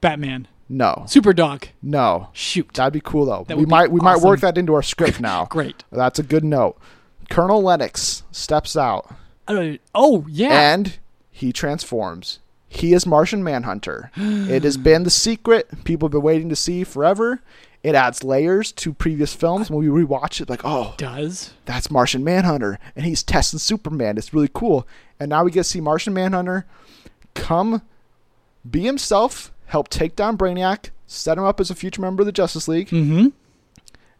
Batman. 0.00 0.48
No, 0.72 1.02
Superdog. 1.06 1.64
No, 1.82 2.28
Shoot. 2.32 2.74
that'd 2.74 2.92
be 2.92 3.00
cool 3.00 3.24
though. 3.26 3.44
That 3.48 3.58
we 3.58 3.66
might 3.66 3.90
we 3.90 3.98
might 4.00 4.20
work 4.20 4.40
that 4.40 4.56
into 4.56 4.72
our 4.74 4.82
script 4.82 5.20
now. 5.20 5.46
Great. 5.46 5.82
That's 5.90 6.18
a 6.20 6.22
good 6.22 6.44
note. 6.44 6.78
Colonel 7.28 7.60
Lennox 7.62 8.22
steps 8.30 8.76
out. 8.76 9.12
Don't- 9.48 9.80
Oh, 9.94 10.24
yeah. 10.28 10.72
and 10.74 10.98
he 11.40 11.52
transforms. 11.52 12.38
He 12.68 12.92
is 12.92 13.06
Martian 13.06 13.42
Manhunter. 13.42 14.10
it 14.16 14.62
has 14.64 14.76
been 14.76 15.02
the 15.02 15.10
secret 15.10 15.84
people 15.84 16.06
have 16.06 16.12
been 16.12 16.22
waiting 16.22 16.48
to 16.50 16.56
see 16.56 16.84
forever. 16.84 17.40
It 17.82 17.94
adds 17.94 18.22
layers 18.22 18.72
to 18.72 18.92
previous 18.92 19.34
films. 19.34 19.70
When 19.70 19.80
we 19.80 20.04
rewatch 20.04 20.40
it, 20.40 20.50
like, 20.50 20.60
oh, 20.64 20.94
Does. 20.98 21.54
that's 21.64 21.90
Martian 21.90 22.22
Manhunter, 22.22 22.78
and 22.94 23.06
he's 23.06 23.22
testing 23.22 23.58
Superman. 23.58 24.18
It's 24.18 24.34
really 24.34 24.50
cool. 24.52 24.86
And 25.18 25.30
now 25.30 25.44
we 25.44 25.50
get 25.50 25.60
to 25.60 25.64
see 25.64 25.80
Martian 25.80 26.12
Manhunter 26.12 26.66
come 27.34 27.80
be 28.70 28.80
himself, 28.82 29.50
help 29.66 29.88
take 29.88 30.14
down 30.14 30.36
Brainiac, 30.36 30.90
set 31.06 31.38
him 31.38 31.44
up 31.44 31.58
as 31.58 31.70
a 31.70 31.74
future 31.74 32.02
member 32.02 32.20
of 32.22 32.26
the 32.26 32.32
Justice 32.32 32.68
League, 32.68 32.88
Mm-hmm. 32.88 33.28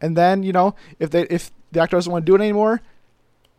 and 0.01 0.17
then 0.17 0.43
you 0.43 0.53
know 0.53 0.75
if 0.99 1.11
they 1.11 1.23
if 1.25 1.51
the 1.73 1.81
actor 1.83 1.97
doesn't 1.99 2.11
want 2.11 2.25
to 2.25 2.31
do 2.33 2.37
it 2.37 2.41
anymore, 2.45 2.81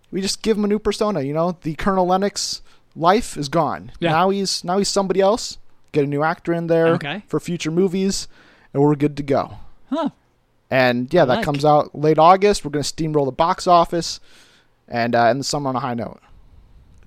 we 0.10 0.20
just 0.22 0.42
give 0.42 0.58
him 0.58 0.66
a 0.66 0.68
new 0.68 0.80
persona. 0.80 1.22
You 1.22 1.34
know, 1.34 1.58
the 1.62 1.76
Colonel 1.76 2.08
Lennox 2.08 2.62
life 2.96 3.38
is 3.38 3.50
gone. 3.50 3.92
Yeah. 4.00 4.12
Now 4.12 4.30
he's 4.30 4.64
now 4.64 4.78
he's 4.78 4.90
somebody 4.90 5.22
else. 5.22 5.58
Get 5.92 6.04
a 6.06 6.08
new 6.08 6.24
actor 6.24 6.54
in 6.54 6.68
there 6.68 6.88
Okay. 6.96 7.24
for 7.28 7.40
future 7.40 7.72
movies, 7.72 8.28
and 8.74 8.82
we're 8.82 8.96
good 8.96 9.18
to 9.18 9.24
go. 9.24 9.56
Huh. 9.90 10.10
And 10.70 11.14
yeah, 11.14 11.26
that 11.26 11.36
like. 11.38 11.46
comes 11.46 11.66
out 11.66 11.94
late 11.94 12.18
August. 12.18 12.64
We're 12.64 12.72
gonna 12.72 12.84
steamroll 12.84 13.26
the 13.26 13.32
box 13.34 13.68
office, 13.68 14.20
and 14.88 15.14
uh, 15.16 15.26
end 15.26 15.42
the 15.42 15.44
summer 15.44 15.70
on 15.70 15.76
a 15.76 15.80
high 15.82 15.94
note. 15.96 16.22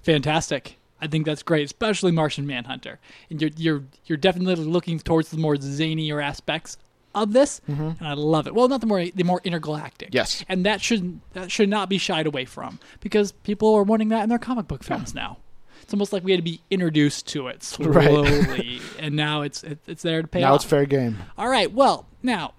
Fantastic. 0.03 0.77
I 1.01 1.07
think 1.07 1.27
that's 1.27 1.43
great, 1.43 1.65
especially 1.67 2.13
Martian 2.13 2.47
Manhunter. 2.47 2.99
And 3.31 3.41
you're 3.41 3.51
you're 3.57 3.83
you're 4.07 4.19
definitely 4.19 4.57
looking 4.57 4.99
towards 4.99 5.31
the 5.31 5.39
more 5.39 5.57
zanier 5.57 6.23
aspects 6.23 6.77
of 7.15 7.33
this, 7.33 7.61
and 7.67 7.97
I 8.01 8.15
love 8.15 8.47
it. 8.47 8.55
Well, 8.55 8.69
not 8.69 8.81
the 8.81 8.87
more 8.87 9.05
the 9.15 9.23
more 9.25 9.41
intergalactic. 9.45 10.11
Yes. 10.13 10.45
and 10.49 10.65
that 10.67 10.81
should 10.83 11.21
that 11.33 11.51
should 11.51 11.69
not 11.69 11.89
be 11.89 11.99
shied 11.99 12.27
away 12.27 12.45
from 12.45 12.79
because 13.01 13.33
people 13.33 13.75
are 13.75 13.83
wanting 13.83 14.09
that 14.11 14.23
in 14.23 14.29
their 14.29 14.39
comic 14.39 14.67
book 14.69 14.83
films 14.83 15.15
now. 15.15 15.39
It's 15.85 15.93
almost 15.93 16.15
like 16.15 16.25
we 16.25 16.31
had 16.33 16.39
to 16.39 16.43
be 16.43 16.61
introduced 16.71 17.29
to 17.29 17.49
it 17.49 17.77
Right. 17.79 18.09
slowly, 18.09 18.81
and 18.99 19.15
now 19.15 19.43
it's 19.43 19.63
it, 19.63 19.79
it's 19.87 20.03
there 20.03 20.23
to 20.23 20.27
pay 20.29 20.41
now 20.41 20.55
off. 20.55 20.63
it's 20.63 20.65
fair 20.65 20.87
game. 20.87 21.19
All 21.37 21.49
right. 21.49 21.71
Well, 21.71 22.07
now 22.23 22.55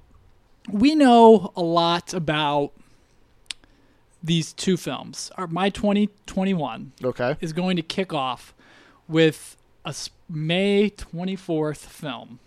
we 0.71 0.93
know 0.93 1.51
a 1.55 1.61
lot 1.63 2.13
about 2.13 2.71
these 4.23 4.53
two 4.53 4.77
films. 4.77 5.31
Our, 5.37 5.47
my 5.47 5.69
2021 5.69 6.91
Okay. 7.03 7.35
is 7.41 7.51
going 7.53 7.75
to 7.77 7.81
kick 7.81 8.13
off 8.13 8.53
with 9.07 9.57
a 9.83 9.93
May 10.29 10.89
24th 10.91 11.77
film. 11.77 12.39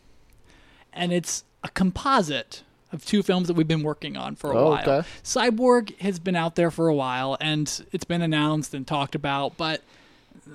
And 0.93 1.13
it's 1.13 1.45
a 1.63 1.69
composite 1.69 2.63
of 2.93 3.05
two 3.05 3.23
films 3.23 3.47
that 3.49 3.55
we've 3.55 3.69
been 3.69 3.83
working 3.85 4.17
on 4.17 4.35
for 4.35 4.51
a 4.53 4.57
Oh, 4.59 4.71
while. 4.71 4.81
okay. 4.89 5.09
Cyborg 5.23 5.97
has 6.01 6.19
been 6.19 6.35
out 6.35 6.57
there 6.57 6.71
for 6.71 6.89
a 6.89 6.95
while 6.95 7.37
and 7.41 7.83
it's 7.93 8.05
been 8.05 8.23
announced 8.23 8.75
and 8.75 8.87
talked 8.87 9.15
about, 9.15 9.57
but 9.57 9.83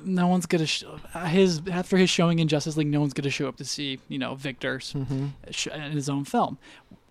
no 0.06 0.28
one's 0.28 0.46
gonna 0.46 0.66
sh- 0.66 0.84
his 1.28 1.62
after 1.72 1.98
his 1.98 2.10
showing 2.10 2.40
in 2.40 2.48
Justice 2.48 2.78
League. 2.78 2.88
No 2.88 3.00
one's 3.00 3.14
gonna 3.14 3.30
show 3.30 3.48
up 3.48 3.58
to 3.58 3.66
see 3.66 4.00
you 4.08 4.18
know 4.18 4.36
Victor's 4.36 4.94
mm-hmm. 4.94 5.28
sh- 5.52 5.68
in 5.68 5.92
his 5.92 6.10
own 6.10 6.26
film. 6.26 6.58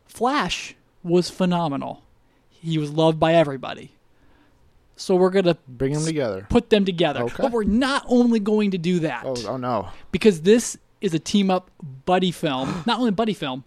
Flash 0.07 0.75
was 1.03 1.31
phenomenal. 1.31 2.03
He 2.51 2.79
was 2.79 2.91
loved 2.91 3.19
by 3.19 3.35
everybody. 3.35 3.93
So 4.97 5.17
we're 5.17 5.31
gonna 5.31 5.57
Bring 5.67 5.95
them 5.95 6.05
together. 6.05 6.47
put 6.49 6.71
them 6.71 6.85
together. 6.85 7.23
Okay. 7.23 7.43
But 7.43 7.53
we're 7.53 7.65
not 7.65 8.05
only 8.09 8.39
going 8.39 8.71
to 8.73 8.79
do 8.79 9.01
that 9.01 9.25
Oh, 9.25 9.35
oh 9.49 9.57
no. 9.57 9.89
because 10.13 10.43
this 10.43 10.77
is 11.01 11.15
a 11.15 11.19
team 11.19 11.51
up 11.51 11.71
buddy 12.05 12.31
film, 12.31 12.83
not 12.87 12.99
only 12.99 13.09
a 13.09 13.13
buddy 13.13 13.35
film, 13.35 13.65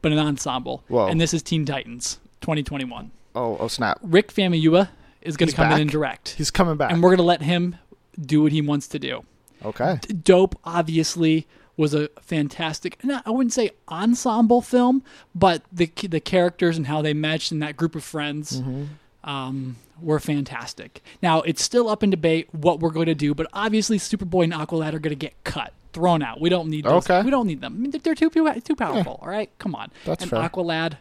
but 0.00 0.12
an 0.12 0.18
ensemble. 0.18 0.84
Whoa. 0.88 1.06
And 1.06 1.20
this 1.20 1.34
is 1.34 1.42
Teen 1.42 1.66
Titans 1.66 2.18
2021. 2.40 3.10
Oh, 3.34 3.56
oh 3.58 3.68
snap. 3.68 3.98
Rick 4.02 4.32
Famuyiwa 4.32 4.88
is 5.20 5.36
going 5.36 5.48
to 5.48 5.54
come 5.54 5.72
in 5.72 5.82
and 5.82 5.90
direct, 5.90 6.30
He's 6.30 6.50
coming 6.50 6.76
back. 6.76 6.90
and 6.90 7.02
we're 7.02 7.10
going 7.10 7.18
to 7.18 7.22
let 7.22 7.42
him 7.42 7.76
do 8.20 8.42
what 8.42 8.52
he 8.52 8.60
wants 8.62 8.88
to 8.88 8.98
do. 8.98 9.24
okay. 9.64 9.98
Dope, 10.22 10.58
obviously, 10.64 11.46
was 11.76 11.94
a 11.94 12.08
fantastic. 12.20 13.02
Not, 13.04 13.22
I 13.26 13.30
wouldn't 13.30 13.52
say 13.52 13.70
ensemble 13.88 14.60
film, 14.60 15.02
but 15.34 15.62
the 15.72 15.90
the 16.08 16.20
characters 16.20 16.76
and 16.76 16.86
how 16.86 17.00
they 17.02 17.14
matched 17.14 17.52
in 17.52 17.60
that 17.60 17.76
group 17.76 17.94
of 17.94 18.04
friends 18.04 18.60
Mm-hmm. 18.60 19.28
um, 19.30 19.76
were 20.00 20.18
fantastic. 20.20 21.02
Now 21.22 21.42
it's 21.42 21.62
still 21.62 21.88
up 21.88 22.02
in 22.02 22.10
debate 22.10 22.48
what 22.52 22.80
we're 22.80 22.90
going 22.90 23.06
to 23.06 23.14
do, 23.14 23.34
but 23.34 23.46
obviously 23.52 23.98
Superboy 23.98 24.44
and 24.44 24.52
Aqualad 24.52 24.92
are 24.94 24.98
going 24.98 25.10
to 25.12 25.14
get 25.14 25.32
cut, 25.44 25.72
thrown 25.92 26.22
out. 26.22 26.40
We 26.40 26.48
don't 26.50 26.68
need 26.68 26.84
those. 26.84 27.08
Okay. 27.08 27.22
We 27.22 27.30
don't 27.30 27.46
need 27.46 27.60
them. 27.60 27.74
I 27.74 27.78
mean, 27.78 27.90
they're 28.02 28.14
too 28.16 28.28
too 28.30 28.76
powerful. 28.76 29.18
All 29.22 29.28
right, 29.28 29.48
come 29.58 29.74
on. 29.74 29.90
That's 30.04 30.22
and 30.22 30.30
fair. 30.30 30.40
Aqualad. 30.40 30.96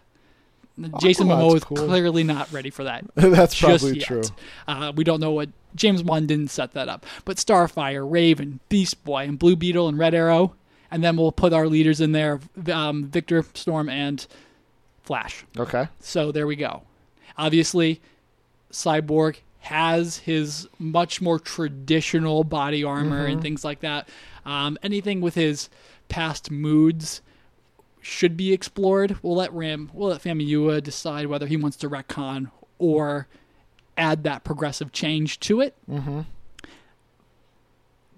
Jason 0.99 1.27
Momoa 1.27 1.57
is 1.57 1.63
cool. 1.63 1.77
clearly 1.77 2.23
not 2.23 2.51
ready 2.51 2.69
for 2.69 2.83
that 2.85 3.05
That's 3.15 3.53
just 3.55 3.83
probably 3.83 3.99
yet. 3.99 4.07
true. 4.07 4.21
Uh, 4.67 4.91
we 4.95 5.03
don't 5.03 5.19
know 5.19 5.31
what 5.31 5.49
James 5.75 6.01
Wan 6.03 6.25
didn't 6.25 6.49
set 6.49 6.73
that 6.73 6.89
up, 6.89 7.05
but 7.25 7.37
Starfire, 7.37 8.09
Raven, 8.09 8.59
Beast 8.69 9.03
Boy, 9.03 9.23
and 9.25 9.37
Blue 9.37 9.55
Beetle 9.55 9.87
and 9.87 9.97
Red 9.97 10.13
Arrow, 10.13 10.55
and 10.89 11.03
then 11.03 11.17
we'll 11.17 11.31
put 11.31 11.53
our 11.53 11.67
leaders 11.67 12.01
in 12.01 12.11
there: 12.13 12.39
um, 12.71 13.05
Victor, 13.05 13.45
Storm, 13.53 13.89
and 13.89 14.25
Flash. 15.03 15.45
Okay. 15.57 15.87
So 15.99 16.31
there 16.31 16.47
we 16.47 16.55
go. 16.55 16.83
Obviously, 17.37 18.01
Cyborg 18.71 19.37
has 19.59 20.17
his 20.17 20.67
much 20.79 21.21
more 21.21 21.39
traditional 21.39 22.43
body 22.43 22.83
armor 22.83 23.25
and 23.25 23.41
things 23.41 23.63
like 23.63 23.81
that. 23.81 24.09
Um, 24.45 24.77
anything 24.81 25.21
with 25.21 25.35
his 25.35 25.69
past 26.09 26.49
moods 26.49 27.21
should 28.01 28.35
be 28.35 28.51
explored. 28.51 29.17
We'll 29.21 29.35
let 29.35 29.53
Ram, 29.53 29.91
we'll 29.93 30.09
let 30.09 30.23
Famuyiwa 30.23 30.81
decide 30.83 31.27
whether 31.27 31.45
he 31.47 31.55
wants 31.57 31.77
to 31.77 31.89
retcon 31.89 32.49
or 32.79 33.27
add 33.97 34.23
that 34.23 34.43
progressive 34.43 34.91
change 34.91 35.39
to 35.41 35.61
it. 35.61 35.75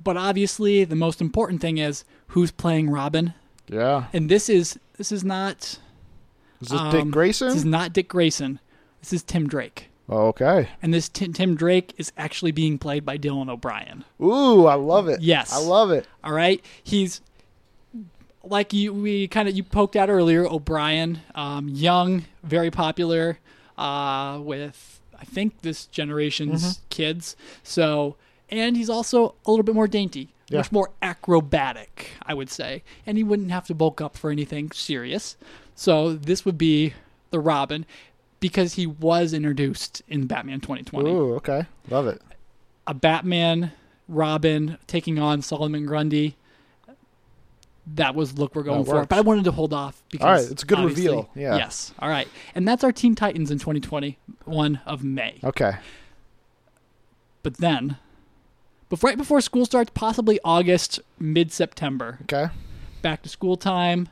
But 0.04 0.18
obviously, 0.18 0.84
the 0.84 0.96
most 0.96 1.22
important 1.22 1.62
thing 1.62 1.78
is 1.78 2.04
who's 2.28 2.52
playing 2.52 2.90
Robin, 2.90 3.34
Yeah. 3.70 4.06
and 4.14 4.30
this 4.30 4.50
is 4.50 4.78
this 4.98 5.12
is 5.12 5.24
not 5.24 5.80
Is 6.62 6.70
this 6.70 6.80
um, 6.80 6.92
Dick 6.92 7.10
Grayson? 7.12 7.48
This 7.50 7.58
is 7.58 7.66
not 7.66 7.94
Dick 7.94 8.08
Grayson. 8.10 8.60
This 9.00 9.14
is 9.14 9.24
Tim 9.24 9.48
Drake, 9.48 9.90
Oh, 10.10 10.28
okay. 10.28 10.70
and 10.82 10.94
this 10.94 11.10
Tim, 11.10 11.34
Tim 11.34 11.56
Drake 11.56 11.94
is 11.98 12.12
actually 12.18 12.52
being 12.52 12.78
played 12.78 13.06
by 13.06 13.18
Dylan 13.18 13.50
O'Brien. 13.50 14.04
Ooh, 14.22 14.66
I 14.66 14.76
love 14.76 15.08
it. 15.10 15.22
Yes. 15.22 15.52
I 15.54 15.60
love 15.60 15.92
it. 15.92 16.06
All 16.24 16.32
right, 16.34 16.64
he's 16.84 17.22
like 18.44 18.74
you. 18.74 18.94
We 18.94 19.28
kind 19.28 19.48
of 19.48 19.56
you 19.56 19.64
poked 19.64 19.96
out 19.96 20.10
earlier. 20.10 20.46
O'Brien, 20.46 21.22
um, 21.36 21.68
young, 21.70 22.26
very 22.44 22.72
popular 22.72 23.40
uh, 23.78 24.40
with 24.42 25.00
I 25.20 25.26
think 25.26 25.62
this 25.62 25.86
generation's 25.88 26.64
Mm-hmm. 26.64 26.84
kids. 26.90 27.36
So, 27.64 28.16
and 28.50 28.76
he's 28.78 28.90
also 28.90 29.36
a 29.46 29.50
little 29.52 29.64
bit 29.64 29.74
more 29.76 29.88
dainty, 29.88 30.34
Yeah. 30.50 30.58
much 30.60 30.72
more 30.72 30.92
acrobatic, 31.02 32.12
I 32.24 32.34
would 32.34 32.50
say. 32.50 32.84
And 33.06 33.18
he 33.18 33.24
wouldn't 33.24 33.50
have 33.52 33.66
to 33.68 33.74
bulk 33.74 34.02
up 34.02 34.18
for 34.18 34.30
anything 34.32 34.72
serious. 34.72 35.38
So 35.76 36.14
this 36.14 36.46
would 36.46 36.58
be 36.58 36.94
the 37.32 37.40
Robin 37.40 37.86
because 38.40 38.74
he 38.74 38.86
was 38.86 39.34
introduced 39.34 40.02
in 40.08 40.28
Batman 40.28 40.60
2020 40.60 41.10
Ooh, 41.10 41.34
okay. 41.36 41.66
Love 41.90 42.08
it. 42.08 42.22
a 42.86 42.94
Batman 42.94 43.72
Robin 44.10 44.78
taking 44.86 45.18
on 45.18 45.42
Solomon 45.42 45.86
Grundy. 45.86 46.36
That 47.96 48.16
was 48.16 48.38
look 48.38 48.56
we're 48.56 48.64
going 48.64 48.84
That 48.84 48.90
for. 48.90 48.96
works. 48.96 49.08
But 49.10 49.18
I 49.18 49.22
wanted 49.22 49.44
to 49.46 49.52
hold 49.52 49.74
off 49.74 50.02
because 50.10 50.26
All 50.26 50.32
right, 50.32 50.52
it's 50.52 50.64
a 50.64 50.66
good 50.66 50.80
reveal, 50.80 51.30
yeah. 51.36 51.58
Yes. 51.58 51.94
All 52.00 52.10
right. 52.10 52.28
And 52.56 52.66
that's 52.68 52.84
our 52.84 52.92
Team 52.94 53.14
Titans 53.14 53.52
in 53.52 53.60
2021 53.60 54.80
of 54.86 55.04
May. 55.04 55.40
Okay. 55.44 55.74
But 57.42 57.58
then 57.58 57.98
but 58.90 59.02
right 59.04 59.18
before 59.18 59.42
school 59.42 59.66
starts, 59.66 59.92
possibly 59.94 60.40
August, 60.46 61.00
mid 61.20 61.52
September, 61.52 62.20
Okay. 62.24 62.50
back 63.02 63.24
to 63.24 63.30
school 63.30 63.58
time, 63.58 64.08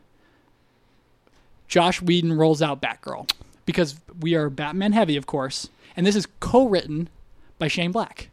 Joss 1.67 2.01
Whedon 2.01 2.33
rolls 2.33 2.61
out 2.61 2.81
Batgirl. 2.81 3.29
Because 3.65 3.95
we 4.19 4.33
are 4.35 4.49
Batman 4.49 4.91
heavy, 4.91 5.15
of 5.15 5.27
course. 5.27 5.69
And 5.95 6.05
this 6.05 6.15
is 6.15 6.27
co 6.39 6.67
written 6.67 7.09
by 7.59 7.67
Shane 7.67 7.91
Black. 7.91 8.29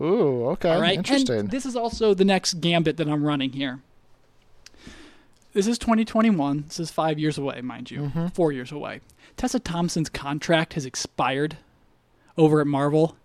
Ooh, 0.00 0.46
okay. 0.48 0.70
All 0.70 0.80
right. 0.80 0.96
Interesting. 0.96 1.40
And 1.40 1.50
this 1.50 1.66
is 1.66 1.76
also 1.76 2.14
the 2.14 2.24
next 2.24 2.54
gambit 2.54 2.96
that 2.96 3.06
I'm 3.08 3.22
running 3.22 3.52
here. 3.52 3.80
This 5.52 5.66
is 5.66 5.78
2021. 5.78 6.64
This 6.68 6.80
is 6.80 6.90
five 6.90 7.18
years 7.18 7.36
away, 7.38 7.60
mind 7.60 7.90
you. 7.90 8.00
Mm-hmm. 8.02 8.28
Four 8.28 8.52
years 8.52 8.72
away. 8.72 9.00
Tessa 9.36 9.58
Thompson's 9.60 10.08
contract 10.08 10.74
has 10.74 10.86
expired 10.86 11.58
over 12.38 12.60
at 12.60 12.66
Marvel, 12.66 13.16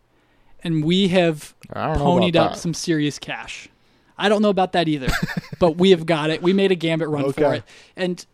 and 0.64 0.84
we 0.84 1.08
have 1.10 1.56
I 1.72 1.88
don't 1.88 1.98
know 2.00 2.06
ponied 2.06 2.36
up 2.36 2.54
that. 2.54 2.58
some 2.60 2.74
serious 2.74 3.18
cash. 3.20 3.70
I 4.18 4.30
don't 4.30 4.42
know 4.42 4.50
about 4.50 4.74
that 4.74 4.88
either, 4.88 5.08
but 5.60 5.78
we 5.78 5.92
have 5.92 6.06
got 6.06 6.30
it. 6.30 6.42
We 6.42 6.52
made 6.52 6.72
a 6.72 6.76
gambit 6.76 7.08
run 7.08 7.32
for 7.32 7.54
it, 7.56 7.64
and 7.96 8.26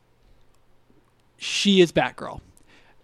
she 1.38 1.82
is 1.82 1.91
Batgirl. 1.91 2.41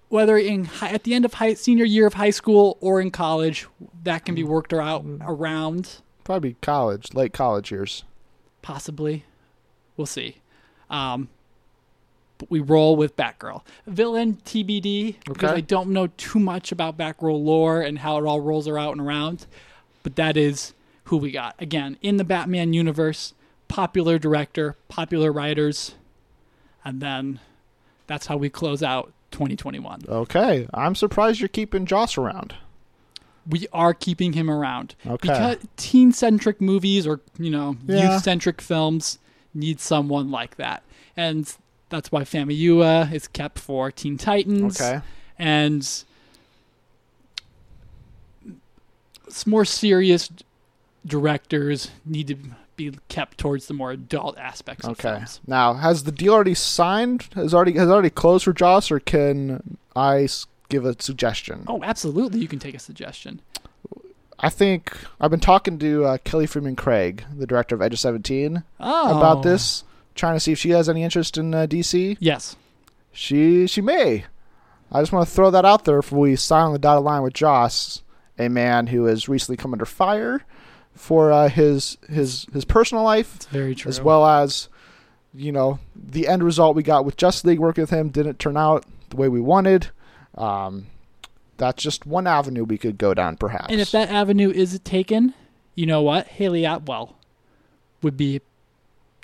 Whether 0.07 0.37
in 0.39 0.65
hi- 0.65 0.89
at 0.89 1.03
the 1.03 1.13
end 1.13 1.23
of 1.25 1.35
high, 1.35 1.53
senior 1.53 1.85
year 1.85 2.07
of 2.07 2.15
high 2.15 2.29
school 2.31 2.77
or 2.81 2.99
in 2.99 3.11
college, 3.11 3.67
that 4.03 4.25
can 4.25 4.33
be 4.33 4.43
worked 4.43 4.73
out 4.73 5.05
around 5.21 5.97
Probably 6.23 6.55
college, 6.61 7.13
late 7.13 7.31
college 7.33 7.69
years. 7.69 8.03
possibly. 8.63 9.25
We'll 9.97 10.07
see. 10.07 10.37
Um, 10.89 11.29
but 12.37 12.49
we 12.49 12.59
roll 12.61 12.95
with 12.95 13.17
Batgirl. 13.17 13.61
Villain 13.85 14.37
TBD 14.45 15.15
because 15.25 15.49
Okay. 15.49 15.57
I 15.57 15.61
don't 15.61 15.89
know 15.89 16.07
too 16.07 16.39
much 16.39 16.71
about 16.71 16.97
Batgirl 16.97 17.43
lore 17.43 17.81
and 17.81 17.99
how 17.99 18.17
it 18.17 18.25
all 18.25 18.39
rolls 18.39 18.67
around 18.67 18.93
and 18.93 19.01
around. 19.01 19.45
But 20.03 20.15
that 20.15 20.37
is 20.37 20.73
who 21.05 21.17
we 21.17 21.31
got. 21.31 21.55
Again, 21.59 21.97
in 22.01 22.15
the 22.17 22.23
Batman 22.23 22.71
universe, 22.73 23.33
popular 23.67 24.17
director, 24.17 24.77
popular 24.87 25.31
writers, 25.33 25.95
and 26.85 27.01
then 27.01 27.39
that's 28.07 28.27
how 28.27 28.37
we 28.37 28.49
close 28.49 28.81
out 28.81 29.11
2021. 29.31 30.03
Okay. 30.07 30.67
I'm 30.73 30.95
surprised 30.95 31.41
you're 31.41 31.49
keeping 31.49 31.85
Joss 31.85 32.17
around. 32.17 32.55
we 33.49 33.67
are 33.73 33.93
keeping 33.95 34.33
him 34.33 34.49
around 34.49 34.93
Okay. 35.07 35.15
because 35.27 35.57
teen-centric 35.75 36.61
movies 36.61 37.07
or 37.07 37.19
you 37.39 37.49
know 37.49 37.75
Yeah. 37.87 38.13
youth-centric 38.13 38.61
films 38.61 39.17
need 39.53 39.79
someone 39.79 40.29
like 40.31 40.55
that, 40.57 40.83
and 41.17 41.55
that's 41.89 42.11
why 42.11 42.21
Famuyiwa 42.23 43.11
is 43.11 43.27
kept 43.27 43.57
for 43.59 43.91
Teen 43.91 44.17
Titans. 44.17 44.79
Okay. 44.79 45.01
and 45.37 45.81
s- 49.27 49.45
more 49.45 49.65
serious 49.65 50.29
directors 51.05 51.91
need 52.05 52.27
to 52.27 52.35
be 52.75 52.91
kept 53.07 53.37
towards 53.37 53.67
the 53.67 53.73
more 53.73 53.91
adult 53.91 54.37
aspects 54.37 54.85
of 54.85 54.91
Okay. 54.91 55.13
films. 55.15 55.39
Now, 55.47 55.73
has 55.75 56.03
the 56.03 56.11
deal 56.11 56.33
already 56.33 56.53
signed? 56.53 57.27
Has 57.35 57.53
already 57.53 57.73
has 57.73 57.89
already 57.89 58.09
closed 58.09 58.45
for 58.45 58.53
Joss, 58.53 58.91
or 58.91 58.99
can 58.99 59.77
I 59.95 60.27
give 60.69 60.85
a 60.85 60.95
suggestion? 61.01 61.63
Oh, 61.67 61.81
absolutely, 61.83 62.39
you 62.39 62.47
can 62.47 62.59
take 62.59 62.75
a 62.75 62.79
suggestion. 62.79 63.41
I 64.41 64.49
think 64.49 64.93
I've 65.19 65.31
been 65.31 65.39
talking 65.39 65.77
to 65.79 66.05
uh, 66.05 66.17
Kelly 66.23 66.47
Fremon 66.47 66.77
Craig, 66.77 67.23
the 67.35 67.45
director 67.47 67.75
of 67.75 67.81
Edge 67.81 67.93
of 67.93 67.99
Seventeen, 67.99 68.63
Oh, 68.79 69.17
about 69.17 69.43
this, 69.43 69.83
trying 70.15 70.35
to 70.35 70.39
see 70.39 70.51
if 70.53 70.59
she 70.59 70.69
has 70.71 70.87
any 70.87 71.03
interest 71.03 71.37
in 71.37 71.53
uh, 71.53 71.65
DC. 71.67 72.15
Yes. 72.19 72.55
She 73.11 73.67
she 73.67 73.81
may. 73.81 74.25
I 74.91 75.01
just 75.01 75.11
want 75.11 75.27
to 75.27 75.33
throw 75.33 75.51
that 75.51 75.65
out 75.65 75.85
there 75.85 75.97
before 75.97 76.19
we 76.19 76.35
sign 76.35 76.65
on 76.67 76.73
the 76.73 76.79
dotted 76.79 77.03
line 77.03 77.21
with 77.21 77.33
Joss, 77.33 78.01
a 78.37 78.47
man 78.49 78.87
who 78.87 79.05
has 79.05 79.27
recently 79.29 79.57
come 79.57 79.73
under 79.73 79.85
fire 79.85 80.41
for 80.93 81.31
uh, 81.31 81.49
his 81.49 81.97
his 82.09 82.45
his 82.53 82.65
personal 82.65 83.03
life 83.03 83.35
It's 83.35 83.45
very 83.47 83.75
true. 83.75 83.89
as 83.89 84.01
well 84.01 84.25
as 84.25 84.69
you 85.33 85.51
know 85.51 85.79
the 85.95 86.27
end 86.27 86.43
result 86.43 86.75
we 86.75 86.83
got 86.83 87.05
with 87.05 87.17
Justice 87.17 87.45
League 87.45 87.59
working 87.59 87.81
with 87.83 87.89
him 87.91 88.09
didn't 88.09 88.39
turn 88.39 88.57
out 88.57 88.85
the 89.09 89.17
way 89.17 89.27
we 89.29 89.41
wanted. 89.41 89.89
Um, 90.35 90.87
that's 91.59 91.83
just 91.83 92.05
one 92.07 92.25
avenue 92.25 92.63
we 92.63 92.77
could 92.77 92.97
go 92.97 93.13
down, 93.13 93.37
perhaps. 93.37 93.67
And 93.69 93.79
if 93.79 93.91
that 93.91 94.09
avenue 94.09 94.49
is 94.49 94.79
taken, 94.79 95.33
you 95.75 95.85
know 95.85 96.01
what? 96.01 96.27
Hayley 96.27 96.65
Atwell 96.65 97.17
would 98.01 98.17
be. 98.17 98.41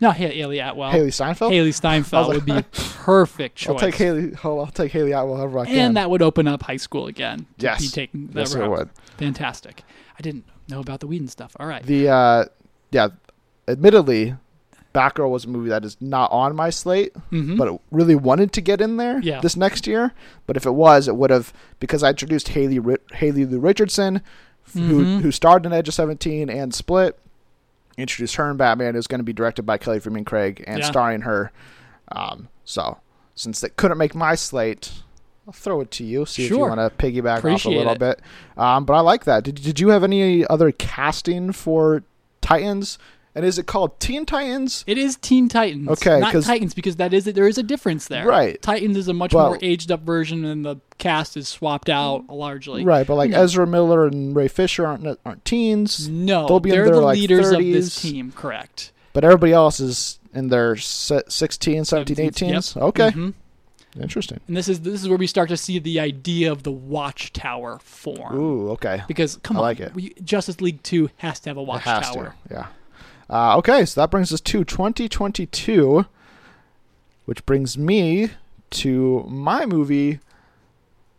No, 0.01 0.11
Hayley 0.11 0.59
Atwell. 0.59 0.91
Hailee 0.91 1.13
Steinfeld, 1.13 1.53
Haley 1.53 1.71
Steinfeld 1.73 2.27
would 2.27 2.45
be 2.45 2.61
perfect 2.73 3.55
choice. 3.55 3.69
I'll 3.69 3.79
take 3.79 3.95
Haley. 3.95 4.33
I'll, 4.43 4.59
I'll 4.59 4.67
take 4.67 4.91
Hayley 4.91 5.13
Atwell 5.13 5.37
however 5.37 5.59
I 5.59 5.65
can. 5.65 5.77
and 5.77 5.97
that 5.97 6.09
would 6.09 6.21
open 6.21 6.47
up 6.47 6.63
high 6.63 6.77
school 6.77 7.07
again. 7.07 7.45
Yes. 7.57 7.81
Be 7.81 7.87
taking 7.87 8.27
that 8.27 8.41
yes, 8.41 8.55
it 8.55 8.69
would. 8.69 8.89
Fantastic. 9.17 9.83
I 10.19 10.21
didn't 10.21 10.45
know 10.67 10.81
about 10.81 10.99
the 10.99 11.07
Whedon 11.07 11.29
stuff. 11.29 11.55
All 11.59 11.67
right. 11.67 11.81
The 11.81 12.09
uh, 12.09 12.45
yeah, 12.91 13.09
admittedly, 13.67 14.35
Batgirl 14.95 15.29
was 15.29 15.45
a 15.45 15.49
movie 15.49 15.69
that 15.69 15.83
is 15.83 15.97
not 15.99 16.31
on 16.31 16.55
my 16.55 16.69
slate, 16.69 17.13
Mhm. 17.31 17.57
but 17.57 17.67
it 17.67 17.81
really 17.91 18.15
wanted 18.15 18.53
to 18.53 18.61
get 18.61 18.79
in 18.81 18.97
there 18.97 19.19
Yeah. 19.19 19.41
this 19.41 19.55
next 19.57 19.85
year. 19.85 20.13
But 20.47 20.55
if 20.57 20.65
it 20.65 20.71
was, 20.73 21.07
it 21.09 21.15
would 21.17 21.29
have 21.31 21.51
because 21.79 22.01
I 22.01 22.09
introduced 22.09 22.47
Haley 22.49 22.79
Haley 23.13 23.45
Lu 23.45 23.59
Richardson, 23.59 24.21
f- 24.65 24.73
who 24.73 25.19
who 25.19 25.31
starred 25.31 25.65
in 25.65 25.73
Edge 25.73 25.87
of 25.89 25.93
Seventeen 25.93 26.49
and 26.49 26.73
Split. 26.73 27.19
Introduced 27.97 28.35
her 28.35 28.49
in 28.51 28.57
Batman. 28.57 28.95
It 28.95 28.97
was 28.97 29.07
going 29.07 29.19
to 29.19 29.23
be 29.25 29.31
directed 29.33 29.63
by 29.63 29.77
Kelly 29.77 29.99
Fremon 29.99 30.25
Craig 30.25 30.63
and 30.67 30.79
Yeah. 30.79 30.85
starring 30.85 31.21
her. 31.21 31.51
Um, 32.11 32.47
so 32.65 32.97
since 33.35 33.59
they 33.61 33.69
couldn't 33.69 33.97
make 33.97 34.15
my 34.15 34.35
slate. 34.35 34.91
I'll 35.47 35.53
throw 35.53 35.79
it 35.81 35.91
to 35.91 36.03
you. 36.03 36.25
See 36.25 36.45
if 36.45 36.49
you 36.49 36.57
want 36.57 36.79
to 36.79 36.89
piggyback 36.97 37.37
Appreciate 37.37 37.71
off 37.73 37.75
a 37.75 37.77
little 37.77 37.93
it. 37.93 37.99
bit. 37.99 38.21
Um, 38.57 38.83
but 38.83 38.93
I 38.95 39.01
like 39.01 39.25
that. 39.25 39.43
Did, 39.43 39.55
did 39.55 39.79
you 39.79 39.89
have 39.89 40.03
any 40.03 40.45
other 40.47 40.71
casting 40.71 41.51
for 41.51 42.01
Titans? 42.41 42.97
And 43.35 43.43
is 43.45 43.59
it 43.59 43.67
called 43.67 43.99
Teen 43.99 44.25
Titans? 44.25 44.85
It 44.87 44.97
is 44.97 45.17
Teen 45.17 45.49
Titans. 45.49 45.89
Okay, 45.89 46.19
not 46.21 46.31
Titans 46.41 46.73
because 46.73 46.95
that 46.95 47.13
is 47.13 47.25
there 47.25 47.47
is 47.49 47.57
a 47.57 47.63
difference 47.63 48.07
there. 48.07 48.25
Right. 48.25 48.61
Titans 48.61 48.95
is 48.95 49.09
a 49.09 49.13
much 49.13 49.31
But- 49.31 49.47
more 49.47 49.59
aged 49.61 49.91
up 49.91 50.01
version, 50.03 50.45
and 50.45 50.63
the 50.65 50.77
cast 50.97 51.35
is 51.35 51.49
swapped 51.49 51.89
out 51.89 52.29
largely. 52.29 52.85
right, 52.85 53.05
but 53.05 53.15
like 53.15 53.31
No. 53.31 53.41
Ezra 53.41 53.67
Miller 53.67 54.07
and 54.07 54.33
Ray 54.33 54.47
Fisher 54.47 54.87
aren't 54.87 55.19
aren't 55.25 55.43
teens, 55.43 56.07
No, 56.07 56.47
they'll 56.47 56.59
be 56.61 56.71
they're 56.71 56.85
their, 56.85 56.95
the 56.95 57.01
like, 57.01 57.17
leaders 57.17 57.51
of 57.51 57.59
30s. 57.59 57.73
this 57.73 58.01
team. 58.01 58.31
Correct. 58.31 58.93
but 59.11 59.23
everybody 59.25 59.51
else 59.53 59.79
is 59.81 60.19
in 60.33 60.47
their 60.49 60.75
se- 60.77 61.23
16, 61.29 61.83
17, 61.85 62.17
18s. 62.17 62.75
Yep. 62.75 62.83
Okay, 62.83 63.11
Mhm. 63.11 63.33
interesting. 63.99 64.39
And 64.47 64.55
this 64.55 64.67
is 64.69 64.79
this 64.81 65.01
is 65.01 65.09
where 65.09 65.17
we 65.17 65.27
start 65.27 65.49
to 65.49 65.57
see 65.57 65.77
the 65.79 65.99
idea 65.99 66.51
of 66.51 66.63
the 66.63 66.71
Watchtower 66.71 67.79
form. 67.79 68.35
Ooh, 68.37 68.69
okay. 68.71 69.03
Because 69.07 69.37
come 69.43 69.57
I 69.57 69.59
on, 69.59 69.63
like 69.63 69.79
it. 69.81 69.93
we, 69.93 70.13
Justice 70.23 70.61
League 70.61 70.81
Two 70.83 71.09
has 71.17 71.39
to 71.41 71.49
have 71.49 71.57
a 71.57 71.61
It 71.61 71.79
has 71.81 72.05
Watchtower. 72.05 72.35
to, 72.49 72.53
yeah. 72.53 72.65
Uh, 73.29 73.57
okay, 73.57 73.85
so 73.85 74.01
that 74.01 74.11
brings 74.11 74.31
us 74.31 74.41
to 74.41 74.63
2022, 74.63 76.05
which 77.25 77.45
brings 77.45 77.77
me 77.77 78.29
to 78.71 79.25
my 79.27 79.65
movie, 79.65 80.19